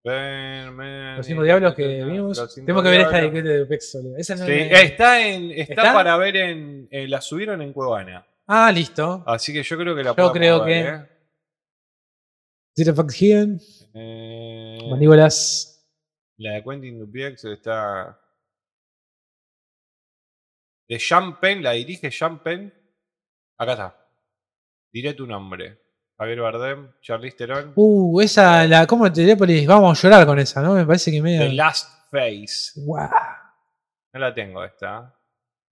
Ven, 0.03 0.77
ven, 0.77 1.17
Los 1.17 1.25
cinco 1.25 1.43
diablos 1.43 1.75
que 1.75 2.03
vimos. 2.03 2.55
Tenemos 2.55 2.83
que 2.83 2.89
ver 2.89 3.01
esta 3.01 3.21
de, 3.21 3.41
de 3.41 3.65
Pex 3.65 3.91
Solo. 3.91 4.17
Esa 4.17 4.35
no 4.35 4.45
Sí, 4.45 4.51
la- 4.51 4.81
está, 4.81 5.27
en, 5.27 5.51
está, 5.51 5.73
¿Está? 5.73 5.93
para 5.93 6.17
ver 6.17 6.37
en. 6.37 6.87
eh, 6.91 7.07
la 7.07 7.21
subieron 7.21 7.61
en 7.61 7.71
Cuevana. 7.73 8.25
Ah, 8.47 8.71
listo. 8.71 9.23
Así 9.27 9.53
que 9.53 9.61
yo 9.63 9.77
creo 9.77 9.95
que 9.95 10.03
la 10.03 10.15
Yo 10.15 10.31
creo 10.31 10.63
ver, 10.63 11.07
que- 12.75 12.83
¿eh? 12.83 12.93
Fuck. 12.95 13.11
Eh, 13.93 14.77
Mandíbulas. 14.89 15.85
La 16.37 16.53
de 16.53 16.63
Quentin 16.63 16.99
Dupiex 16.99 17.45
está. 17.45 18.19
De 20.89 20.97
Jean 20.97 21.39
Penn, 21.39 21.61
la 21.63 21.71
dirige 21.73 22.09
Jean 22.09 22.41
Penn. 22.41 22.73
Acá 23.57 23.71
está. 23.73 24.07
Diré 24.91 25.13
tu 25.13 25.27
nombre. 25.27 25.80
Javier 26.21 26.39
Bardem, 26.39 26.91
Charlize 27.01 27.35
Theron. 27.35 27.73
Uh, 27.75 28.21
esa, 28.21 28.67
la. 28.67 28.85
¿Cómo 28.85 29.11
Telépolis? 29.11 29.65
Vamos 29.65 29.97
a 29.97 30.07
llorar 30.07 30.27
con 30.27 30.37
esa, 30.37 30.61
¿no? 30.61 30.75
Me 30.75 30.85
parece 30.85 31.09
que 31.09 31.19
medio. 31.19 31.39
The 31.39 31.53
Last 31.53 32.11
Face. 32.11 32.79
Guau. 32.79 33.09
No 34.13 34.19
la 34.19 34.31
tengo 34.31 34.63
esta. 34.63 35.15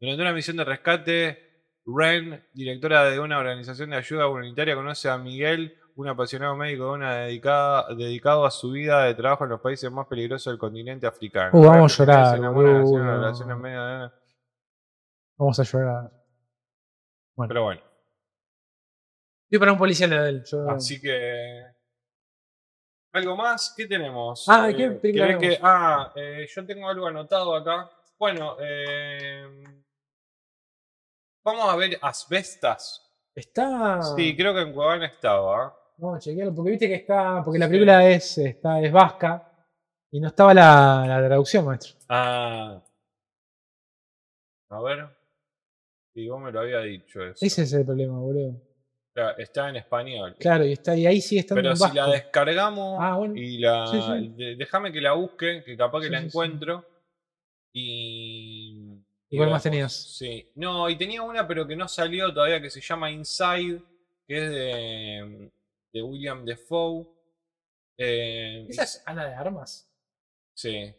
Durante 0.01 0.23
una 0.23 0.34
misión 0.34 0.57
de 0.57 0.63
rescate, 0.65 1.38
Ren, 1.85 2.43
directora 2.55 3.03
de 3.03 3.19
una 3.19 3.38
organización 3.38 3.91
de 3.91 3.97
ayuda 3.97 4.27
humanitaria, 4.27 4.73
conoce 4.73 5.07
a 5.07 5.19
Miguel, 5.19 5.77
un 5.95 6.07
apasionado 6.07 6.55
médico 6.55 6.85
de 6.85 6.91
una 6.93 7.15
dedicada, 7.17 7.93
dedicado 7.93 8.43
a 8.43 8.49
su 8.49 8.71
vida 8.71 9.03
de 9.03 9.13
trabajo 9.13 9.43
en 9.43 9.51
los 9.51 9.61
países 9.61 9.91
más 9.91 10.07
peligrosos 10.07 10.51
del 10.51 10.57
continente 10.57 11.05
africano. 11.05 11.51
Uh, 11.53 11.63
vamos 11.63 11.93
a 11.99 12.03
llorar, 12.03 12.31
se 12.31 12.38
enamora 12.38 13.55
medio 13.55 13.85
de- 13.85 14.11
Vamos 15.38 15.59
a 15.59 15.63
llorar. 15.63 16.11
Pero 17.47 17.63
bueno. 17.65 17.81
Estoy 19.49 19.59
para 19.59 19.71
un 19.73 19.80
policial 19.80 20.09
de 20.11 20.30
él. 20.30 20.43
yo- 20.45 20.69
Así 20.69 21.01
que. 21.01 21.63
¿Algo 23.13 23.35
más? 23.35 23.73
¿Qué 23.76 23.88
tenemos? 23.88 24.45
Ah, 24.47 24.69
Eh, 24.69 24.76
¿qué 24.76 24.91
película 24.91 25.26
¿querés 25.26 25.39
vemos? 25.41 25.55
que- 25.57 25.59
Ah, 25.63 26.13
eh, 26.15 26.47
yo 26.47 26.65
tengo 26.67 26.88
algo 26.88 27.07
anotado 27.07 27.55
acá. 27.55 27.89
Bueno, 28.19 28.55
eh, 28.59 29.43
vamos 31.43 31.67
a 31.67 31.76
ver 31.76 31.97
Asbestas. 31.99 33.11
Está. 33.34 34.03
Sí, 34.15 34.35
creo 34.38 34.53
que 34.53 34.61
en 34.61 34.73
Cuevana 34.73 35.07
estaba. 35.07 35.76
Vamos 35.97 36.17
a 36.17 36.19
chequearlo. 36.19 36.53
Porque 36.53 36.69
viste 36.71 36.88
que 36.88 36.95
está. 36.95 37.41
Porque 37.43 37.57
la 37.57 37.65
Sí. 37.65 37.71
película 37.71 38.07
es, 38.07 38.38
está, 38.38 38.80
es 38.81 38.91
vasca. 38.91 39.51
Y 40.11 40.19
no 40.19 40.27
estaba 40.27 40.53
la, 40.53 41.05
la 41.07 41.26
traducción, 41.27 41.65
maestro. 41.65 41.97
Ah. 42.07 42.84
A 44.69 44.81
ver. 44.81 45.07
Sí, 46.13 46.27
vos 46.30 46.39
me 46.41 46.51
lo 46.51 46.59
había 46.59 46.80
dicho 46.81 47.23
eso. 47.23 47.43
Ese 47.43 47.63
es 47.63 47.73
el 47.73 47.85
problema, 47.85 48.19
boludo. 48.19 48.61
Claro, 49.19 49.37
Está 49.37 49.69
en 49.69 49.75
español. 49.75 50.35
Claro, 50.39 50.65
y 50.65 50.71
está 50.71 50.95
y 50.95 51.05
ahí 51.05 51.19
sí 51.21 51.37
está 51.37 51.55
Pero 51.55 51.71
en 51.71 51.75
si 51.77 51.81
vasco. 51.83 51.95
la 51.97 52.07
descargamos 52.07 52.97
Ah, 53.01 53.15
bueno. 53.17 53.35
y 53.35 53.57
la. 53.57 53.87
Sí, 53.87 53.99
sí. 54.01 54.27
de- 54.35 54.55
déjame 54.55 54.91
que 54.93 55.01
la 55.01 55.13
busque, 55.13 55.61
que 55.65 55.75
capaz 55.75 55.99
que 55.99 56.05
Sí, 56.07 56.11
la 56.11 56.19
encuentro. 56.19 56.85
Y. 57.73 58.95
¿Y 59.29 59.37
cuál 59.37 59.49
más 59.51 59.61
tenías? 59.63 59.93
Sí. 59.93 60.49
No, 60.55 60.89
y 60.89 60.97
tenía 60.97 61.21
una, 61.21 61.47
pero 61.47 61.67
que 61.67 61.75
no 61.75 61.87
salió 61.87 62.33
todavía, 62.33 62.61
que 62.61 62.69
se 62.69 62.81
llama 62.81 63.11
Inside, 63.11 63.81
que 64.27 64.37
es 64.43 64.49
de, 64.49 65.51
de 65.93 66.01
William 66.01 66.45
Defoe. 66.45 67.05
Eh, 67.97 68.65
¿Esa 68.69 68.83
es 68.83 69.03
Ana 69.05 69.27
de 69.27 69.35
Armas? 69.35 69.87
Sí. 70.55 70.95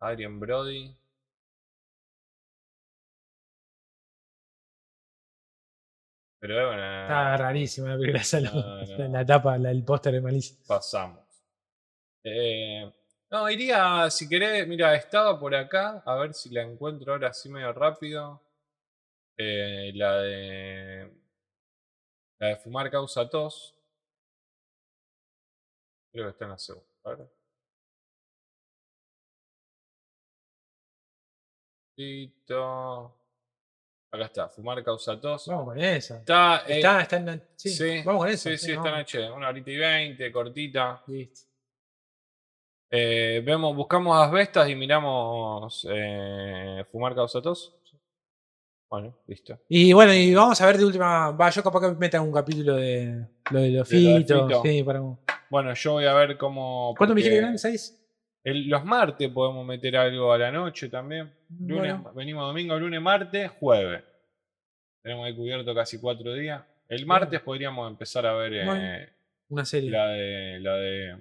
Adrian 0.00 0.38
Brody. 0.38 0.94
Pero 6.46 6.60
es 6.70 6.74
una. 6.76 7.02
Está 7.02 7.36
rarísima 7.36 7.88
la 7.88 7.96
película. 7.98 8.22
No, 8.52 8.76
la, 8.76 9.08
no. 9.08 9.12
la 9.18 9.26
tapa, 9.26 9.58
la, 9.58 9.70
el 9.72 9.84
póster 9.84 10.14
es 10.14 10.22
malísimo. 10.22 10.60
pasamos. 10.66 11.24
Eh, 12.22 12.92
no, 13.30 13.50
iría, 13.50 14.08
si 14.10 14.28
querés, 14.28 14.66
mira, 14.68 14.94
estaba 14.94 15.38
por 15.40 15.54
acá, 15.56 16.02
a 16.06 16.14
ver 16.16 16.34
si 16.34 16.50
la 16.50 16.62
encuentro 16.62 17.12
ahora 17.12 17.28
así 17.30 17.48
medio 17.48 17.72
rápido. 17.72 18.40
Eh, 19.36 19.90
la 19.94 20.18
de. 20.18 21.12
La 22.38 22.48
de 22.48 22.56
fumar 22.56 22.90
causa 22.90 23.28
tos. 23.28 23.74
Creo 26.12 26.26
que 26.26 26.30
está 26.30 26.44
en 26.44 26.50
la 26.52 26.58
segunda. 26.58 26.86
A 27.04 27.08
ver. 27.10 27.28
Acá 34.12 34.24
está, 34.26 34.48
fumar 34.48 34.82
causa 34.84 35.20
tos. 35.20 35.46
Vamos 35.48 35.66
con 35.66 35.78
esa. 35.80 36.18
Está, 36.18 36.62
eh, 36.66 36.76
Está, 36.76 37.00
está 37.02 37.16
en 37.16 37.26
la- 37.26 37.40
sí, 37.56 37.70
sí, 37.70 38.02
vamos 38.04 38.22
con 38.24 38.28
esa. 38.30 38.50
Sí, 38.50 38.58
sí, 38.58 38.72
está 38.72 38.88
en 38.88 38.94
vamos. 38.94 39.00
H. 39.14 39.30
Una 39.32 39.48
horita 39.48 39.70
y 39.70 39.76
veinte, 39.76 40.32
cortita. 40.32 41.02
Listo. 41.08 41.40
Eh, 42.90 43.42
vemos, 43.44 43.74
buscamos 43.74 44.16
asbestas 44.16 44.68
y 44.68 44.74
miramos 44.76 45.86
eh, 45.90 46.84
fumar 46.90 47.14
causa 47.14 47.42
tos. 47.42 47.74
Bueno, 48.88 49.18
listo. 49.26 49.58
Y 49.68 49.92
bueno, 49.92 50.14
y 50.14 50.32
vamos 50.32 50.60
a 50.60 50.66
ver 50.66 50.78
de 50.78 50.84
última. 50.84 51.32
Va, 51.32 51.50
yo 51.50 51.62
capaz 51.62 51.80
que 51.80 51.90
meta 51.98 52.20
un 52.20 52.32
capítulo 52.32 52.76
de 52.76 53.26
lo 53.50 53.60
de 53.60 53.70
los 53.70 53.88
De 53.88 54.00
lo 54.00 54.10
de 54.10 54.18
fitos. 54.20 54.46
Fito. 54.48 54.62
Sí, 54.62 54.82
para. 54.84 55.00
Bueno, 55.50 55.74
yo 55.74 55.92
voy 55.94 56.04
a 56.06 56.14
ver 56.14 56.38
cómo. 56.38 56.94
¿Cuánto 56.96 57.12
me 57.14 57.20
porque 57.20 57.28
dijiste 57.28 57.34
que 57.34 57.38
eran? 57.38 57.58
¿Seis? 57.58 58.00
El- 58.50 58.68
los 58.68 58.84
martes 58.84 59.28
podemos 59.30 59.66
meter 59.66 59.96
algo 59.96 60.32
a 60.32 60.38
la 60.38 60.50
noche 60.50 60.88
también. 60.88 61.30
Lunes, 61.60 61.94
Bueno. 62.00 62.12
Venimos 62.14 62.46
domingo, 62.46 62.78
lunes, 62.78 63.00
martes, 63.00 63.50
jueves. 63.50 64.02
Tenemos 65.02 65.26
ahí 65.26 65.34
cubierto 65.34 65.74
casi 65.74 66.00
cuatro 66.00 66.32
días. 66.34 66.62
El 66.88 67.04
martes 67.06 67.40
podríamos 67.40 67.90
empezar 67.90 68.24
a 68.26 68.34
ver 68.34 68.54
eh, 68.54 68.64
Bueno. 68.64 69.06
Una 69.48 69.64
serie. 69.64 69.90
la 69.90 70.08
de 70.08 70.58
la 70.60 70.74
de 70.76 71.16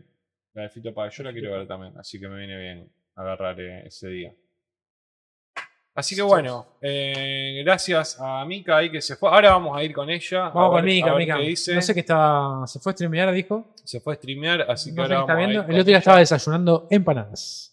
la 0.54 0.62
de 0.64 0.70
Fito 0.70 0.94
Páez. 0.94 1.16
Yo 1.16 1.24
la 1.24 1.34
quiero 1.34 1.52
ver 1.52 1.68
también, 1.68 1.94
así 1.98 2.20
que 2.20 2.28
me 2.28 2.38
viene 2.38 2.58
bien 2.58 2.90
agarrar 3.16 3.60
eh, 3.60 3.84
ese 3.88 4.08
día. 4.10 4.34
Así 5.98 6.14
que 6.14 6.22
bueno, 6.22 6.68
eh, 6.82 7.62
gracias 7.64 8.18
a 8.20 8.44
Mika 8.46 8.76
ahí 8.78 8.92
que 8.92 9.02
se 9.02 9.16
fue. 9.16 9.30
Ahora 9.30 9.52
vamos 9.52 9.78
a 9.78 9.82
ir 9.84 9.94
con 9.94 10.10
ella. 10.10 10.50
Vamos 10.50 10.72
con 10.72 10.76
ver- 10.76 10.84
Mika, 10.84 11.16
Mika. 11.16 11.38
No 11.38 11.82
sé 11.82 11.94
qué 11.94 12.02
estaba. 12.02 12.68
Se 12.68 12.80
fue 12.80 12.92
a 12.92 12.94
streamear, 12.94 13.32
dijo. 13.32 13.74
Se 13.84 14.02
fue 14.02 14.14
a 14.14 14.18
streamear, 14.18 14.70
así 14.70 14.90
que 14.90 14.98
No 14.98 15.04
ahora 15.04 15.20
está 15.22 15.34
vamos 15.34 15.48
a 15.48 15.52
ir 15.52 15.58
El 15.58 15.64
otro 15.76 15.84
día 15.86 15.98
estaba 16.00 16.20
desayunando 16.20 16.88
empanadas. 16.92 17.72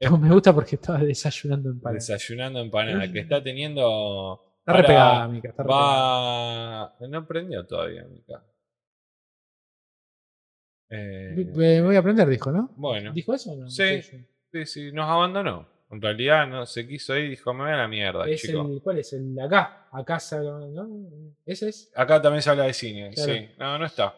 Eh. 0.00 0.10
Me 0.10 0.30
gusta 0.32 0.52
porque 0.52 0.74
estaba 0.76 0.98
desayunando 0.98 1.70
empanadas. 1.70 2.08
Desayunando 2.08 2.58
empanada, 2.60 3.12
que 3.12 3.20
está 3.20 3.40
teniendo. 3.42 4.42
Está 4.58 4.72
ahora 4.72 4.82
repegada, 4.82 5.28
Mica. 5.28 5.48
Está 5.50 5.62
repegada. 5.62 6.94
Va. 7.00 7.06
No 7.08 7.26
prendió 7.26 7.66
todavía, 7.66 8.04
Mika. 8.04 8.42
Eh, 10.90 11.46
Me 11.54 11.82
voy 11.82 11.94
a 11.94 12.00
aprender, 12.00 12.28
dijo, 12.28 12.50
¿no? 12.50 12.70
bueno, 12.76 13.12
¿Dijo 13.12 13.32
eso 13.32 13.54
no? 13.54 13.68
Sí. 13.70 14.02
sí, 14.02 14.66
sí, 14.66 14.92
nos 14.92 15.08
abandonó. 15.08 15.68
En 15.90 16.00
realidad 16.00 16.46
no 16.46 16.66
se 16.66 16.86
quiso 16.86 17.16
ir 17.16 17.24
y 17.26 17.30
dijo: 17.30 17.52
Me 17.52 17.64
voy 17.64 17.72
a 17.72 17.76
la 17.76 17.88
mierda, 17.88 18.28
Es 18.28 18.42
chico. 18.42 18.60
el, 18.70 18.80
¿Cuál 18.80 18.98
es? 18.98 19.12
El 19.12 19.34
de 19.34 19.42
acá. 19.42 19.88
Acá 19.92 20.20
se 20.20 20.36
habla, 20.36 20.58
¿no? 20.68 20.88
¿Ese 21.44 21.68
es? 21.70 21.90
Acá 21.96 22.22
también 22.22 22.42
se 22.42 22.50
habla 22.50 22.64
de 22.64 22.72
cine, 22.72 23.10
Claro. 23.14 23.32
sí. 23.32 23.48
No, 23.58 23.78
no 23.78 23.86
está. 23.86 24.14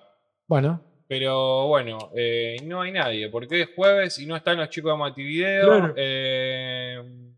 Bueno. 0.47 0.83
Pero 1.09 1.67
bueno, 1.69 2.11
eh, 2.17 2.57
no 2.65 2.81
hay 2.83 2.93
nadie, 2.93 3.29
porque 3.29 3.63
es 3.63 3.69
jueves 3.75 4.19
y 4.19 4.27
no 4.27 4.37
están 4.37 4.57
los 4.59 4.69
chicos 4.71 4.93
de 4.93 4.99
Mativideo. 4.99 5.67
Claro. 5.67 5.95
Eh, 5.97 7.32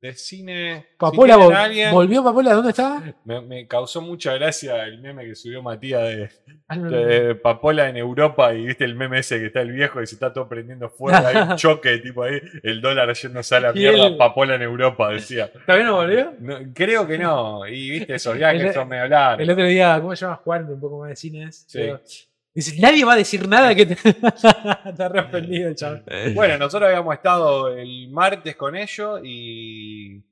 de 0.00 0.12
cine. 0.14 0.86
Papola 0.98 1.36
vol- 1.38 1.54
alguien, 1.54 1.90
volvió 1.90 2.22
Papola, 2.22 2.52
¿dónde 2.52 2.70
está? 2.70 3.02
me, 3.24 3.40
me 3.40 3.66
causó 3.66 4.00
mucha 4.02 4.34
gracia 4.34 4.84
el 4.84 5.00
meme 5.00 5.24
que 5.24 5.34
subió 5.34 5.62
Matías 5.62 6.02
de, 6.02 6.28
Ah, 6.68 6.76
no, 6.76 6.90
de 6.90 7.34
Papola 7.36 7.88
en 7.88 7.96
Europa 7.96 8.52
y 8.54 8.66
viste 8.66 8.84
el 8.84 8.94
meme 8.94 9.20
ese 9.20 9.38
que 9.38 9.46
está 9.46 9.60
el 9.62 9.72
viejo 9.72 10.02
y 10.02 10.06
se 10.06 10.16
está 10.16 10.32
todo 10.32 10.48
prendiendo 10.48 10.90
fuego, 10.90 11.26
hay 11.26 11.36
un 11.50 11.56
choque 11.56 11.98
tipo 11.98 12.22
ahí, 12.24 12.40
el 12.62 12.80
dólar 12.80 13.12
yéndose 13.14 13.54
a 13.56 13.60
la 13.60 13.72
mierda, 13.72 14.16
Papola 14.18 14.54
en 14.56 14.62
Europa, 14.62 15.10
decía. 15.10 15.50
¿Todavía 15.64 15.86
no 15.86 15.96
volvió? 15.96 16.34
No, 16.40 16.58
creo 16.74 17.06
que 17.06 17.18
no, 17.18 17.66
y 17.66 17.90
viste 17.90 18.14
esos 18.16 18.36
viajes 18.36 18.74
son 18.74 18.88
medio 18.88 19.08
largos. 19.08 19.42
El 19.42 19.50
otro 19.50 19.64
día, 19.64 19.98
¿cómo 20.00 20.14
se 20.14 20.24
llama? 20.24 20.36
Juan, 20.44 20.64
un 20.72 20.80
poco 20.80 20.98
más 21.00 21.08
de 21.10 21.16
cines. 21.16 21.64
Sí. 21.68 21.78
Pero- 21.78 22.00
Dice, 22.56 22.74
nadie 22.80 23.04
va 23.04 23.12
a 23.12 23.16
decir 23.16 23.46
nada 23.46 23.74
que 23.74 23.86
te. 23.86 23.92
Está 24.88 25.08
respondido 25.10 25.68
el 25.68 25.76
chaval. 25.76 26.02
Bueno, 26.34 26.56
nosotros 26.58 26.88
habíamos 26.88 27.14
estado 27.14 27.68
el 27.68 28.08
martes 28.10 28.56
con 28.56 28.74
ellos 28.74 29.20
y. 29.22 30.24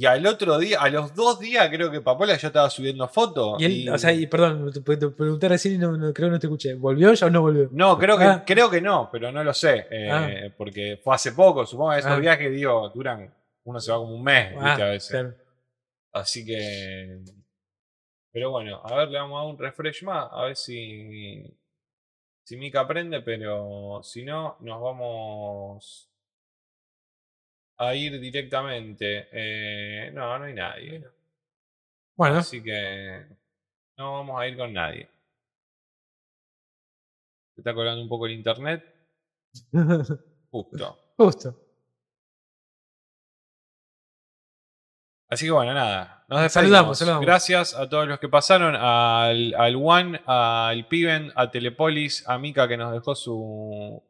Y 0.00 0.06
al 0.06 0.24
otro 0.28 0.56
día, 0.58 0.80
a 0.80 0.88
los 0.90 1.12
dos 1.12 1.40
días, 1.40 1.68
creo 1.70 1.90
que 1.90 2.00
Papola 2.00 2.36
ya 2.36 2.46
estaba 2.46 2.70
subiendo 2.70 3.08
fotos. 3.08 3.60
Y 3.60 3.64
él, 3.64 3.88
o 3.90 3.98
sea, 3.98 4.12
y 4.12 4.28
perdón, 4.28 4.70
te, 4.72 4.96
te 4.96 5.08
pregunté 5.08 5.48
recién 5.48 5.74
y 5.74 5.78
no, 5.78 5.90
no- 5.96 6.14
creo 6.14 6.28
que 6.28 6.32
no 6.34 6.38
te 6.38 6.46
escuché. 6.46 6.74
¿Volvió 6.74 7.12
ya 7.12 7.26
o 7.26 7.30
no 7.30 7.40
volvió? 7.40 7.68
No, 7.72 7.98
creo 7.98 8.16
que, 8.16 8.22
Ah. 8.24 8.44
creo 8.46 8.70
que 8.70 8.80
no, 8.80 9.08
pero 9.10 9.32
no 9.32 9.42
lo 9.42 9.52
sé. 9.52 9.86
eh, 9.90 10.08
Ah. 10.08 10.30
Porque 10.56 11.00
fue 11.02 11.16
hace 11.16 11.32
poco. 11.32 11.66
Supongo 11.66 11.90
que 11.94 11.98
esos 11.98 12.12
Ah. 12.12 12.16
viajes, 12.20 12.52
digo, 12.52 12.88
duran. 12.94 13.34
Uno 13.64 13.80
se 13.80 13.90
va 13.90 13.98
como 13.98 14.14
un 14.14 14.22
mes, 14.22 14.52
¿viste? 14.54 14.82
A 14.82 14.86
veces. 14.86 15.10
claro. 15.10 15.34
Así 16.12 16.46
que. 16.46 17.18
Pero 18.32 18.50
bueno, 18.50 18.80
a 18.84 18.94
ver, 18.96 19.08
le 19.08 19.18
vamos 19.18 19.36
a 19.38 19.44
dar 19.44 19.54
un 19.54 19.58
refresh 19.58 20.02
más. 20.04 20.28
A 20.32 20.44
ver 20.44 20.56
si. 20.56 21.44
Si 22.44 22.56
Mika 22.56 22.80
aprende, 22.80 23.20
pero 23.20 24.00
si 24.02 24.24
no, 24.24 24.56
nos 24.60 24.80
vamos 24.80 26.10
a 27.78 27.94
ir 27.94 28.18
directamente. 28.20 29.28
Eh, 29.32 30.10
no, 30.12 30.38
no 30.38 30.44
hay 30.44 30.54
nadie. 30.54 31.04
Bueno, 32.16 32.38
Así 32.38 32.62
que 32.62 33.26
no 33.96 34.12
vamos 34.14 34.40
a 34.40 34.48
ir 34.48 34.56
con 34.56 34.72
nadie. 34.72 35.08
Se 37.54 37.60
está 37.60 37.74
colando 37.74 38.02
un 38.02 38.08
poco 38.08 38.26
el 38.26 38.32
internet. 38.32 38.84
Justo. 40.50 40.98
justo. 41.16 41.68
Así 45.28 45.46
que 45.46 45.52
bueno, 45.52 45.74
nada. 45.74 46.17
Nos 46.28 46.42
despedimos. 46.42 46.52
Saludamos, 46.52 46.98
saludamos. 46.98 47.24
Gracias 47.24 47.74
a 47.74 47.88
todos 47.88 48.06
los 48.06 48.18
que 48.18 48.28
pasaron, 48.28 48.76
al, 48.76 49.54
al 49.54 49.76
One, 49.76 50.20
al 50.26 50.86
Piven, 50.86 51.32
a 51.34 51.50
Telepolis, 51.50 52.28
a 52.28 52.38
Mika 52.38 52.68
que 52.68 52.76
nos 52.76 52.92
dejó 52.92 53.14
su, 53.14 54.02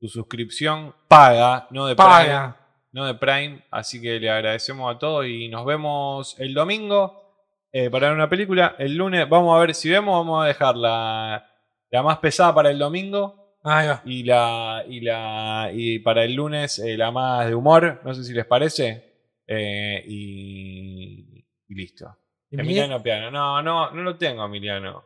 su 0.00 0.08
suscripción 0.08 0.94
paga, 1.06 1.66
no 1.70 1.86
de 1.86 1.94
Prime. 1.94 2.10
Paga. 2.10 2.56
No 2.92 3.04
de 3.04 3.14
Prime. 3.14 3.62
Así 3.70 4.00
que 4.00 4.18
le 4.18 4.30
agradecemos 4.30 4.94
a 4.94 4.98
todos 4.98 5.26
y 5.26 5.48
nos 5.48 5.66
vemos 5.66 6.34
el 6.40 6.54
domingo 6.54 7.44
eh, 7.70 7.90
para 7.90 8.06
ver 8.06 8.16
una 8.16 8.30
película. 8.30 8.74
El 8.78 8.96
lunes 8.96 9.28
vamos 9.28 9.54
a 9.54 9.60
ver 9.60 9.74
si 9.74 9.90
vemos, 9.90 10.16
vamos 10.16 10.42
a 10.42 10.46
dejar 10.46 10.76
la, 10.76 11.46
la 11.90 12.02
más 12.02 12.16
pesada 12.18 12.54
para 12.54 12.70
el 12.70 12.78
domingo. 12.78 13.58
Ahí 13.62 13.88
va. 13.88 14.00
Y 14.06 14.22
la. 14.22 14.84
Y 14.88 15.00
la. 15.00 15.70
Y 15.74 15.98
para 15.98 16.24
el 16.24 16.32
lunes 16.32 16.78
eh, 16.78 16.96
la 16.96 17.10
más 17.10 17.46
de 17.46 17.54
humor. 17.54 18.00
No 18.02 18.14
sé 18.14 18.24
si 18.24 18.32
les 18.32 18.46
parece. 18.46 19.04
Eh, 19.46 20.02
y. 20.06 21.25
Y 21.68 21.74
listo. 21.74 22.16
Emiliano 22.50 23.02
Piano. 23.02 23.30
No, 23.30 23.60
no, 23.62 23.90
no 23.90 24.02
lo 24.02 24.16
tengo, 24.16 24.44
Emiliano. 24.44 25.04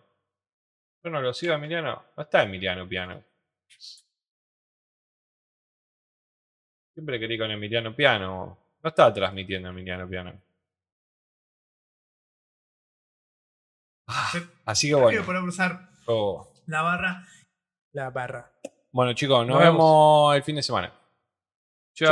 Yo 1.02 1.10
no 1.10 1.20
lo 1.22 1.32
sigo, 1.32 1.54
Emiliano. 1.54 2.04
No 2.16 2.22
está 2.22 2.42
Emiliano 2.42 2.86
Piano. 2.88 3.22
Siempre 6.94 7.18
quería 7.18 7.38
con 7.38 7.50
Emiliano 7.50 7.94
Piano. 7.96 8.58
No 8.82 8.88
estaba 8.88 9.12
transmitiendo 9.12 9.68
Emiliano 9.70 10.06
Piano. 10.08 10.40
Ah, 14.08 14.32
Así 14.66 14.88
que 14.88 14.94
bueno. 14.96 15.22
usar 15.46 15.88
Oh. 16.06 16.52
la 16.66 16.82
barra. 16.82 17.24
La 17.92 18.10
barra. 18.10 18.50
Bueno, 18.92 19.12
chicos, 19.14 19.46
nos, 19.46 19.54
Nos 19.56 19.58
vemos. 19.60 19.76
vemos. 19.76 20.36
el 20.36 20.42
fin 20.42 20.56
de 20.56 20.62
semana. 20.62 20.92
Chao. 21.94 22.10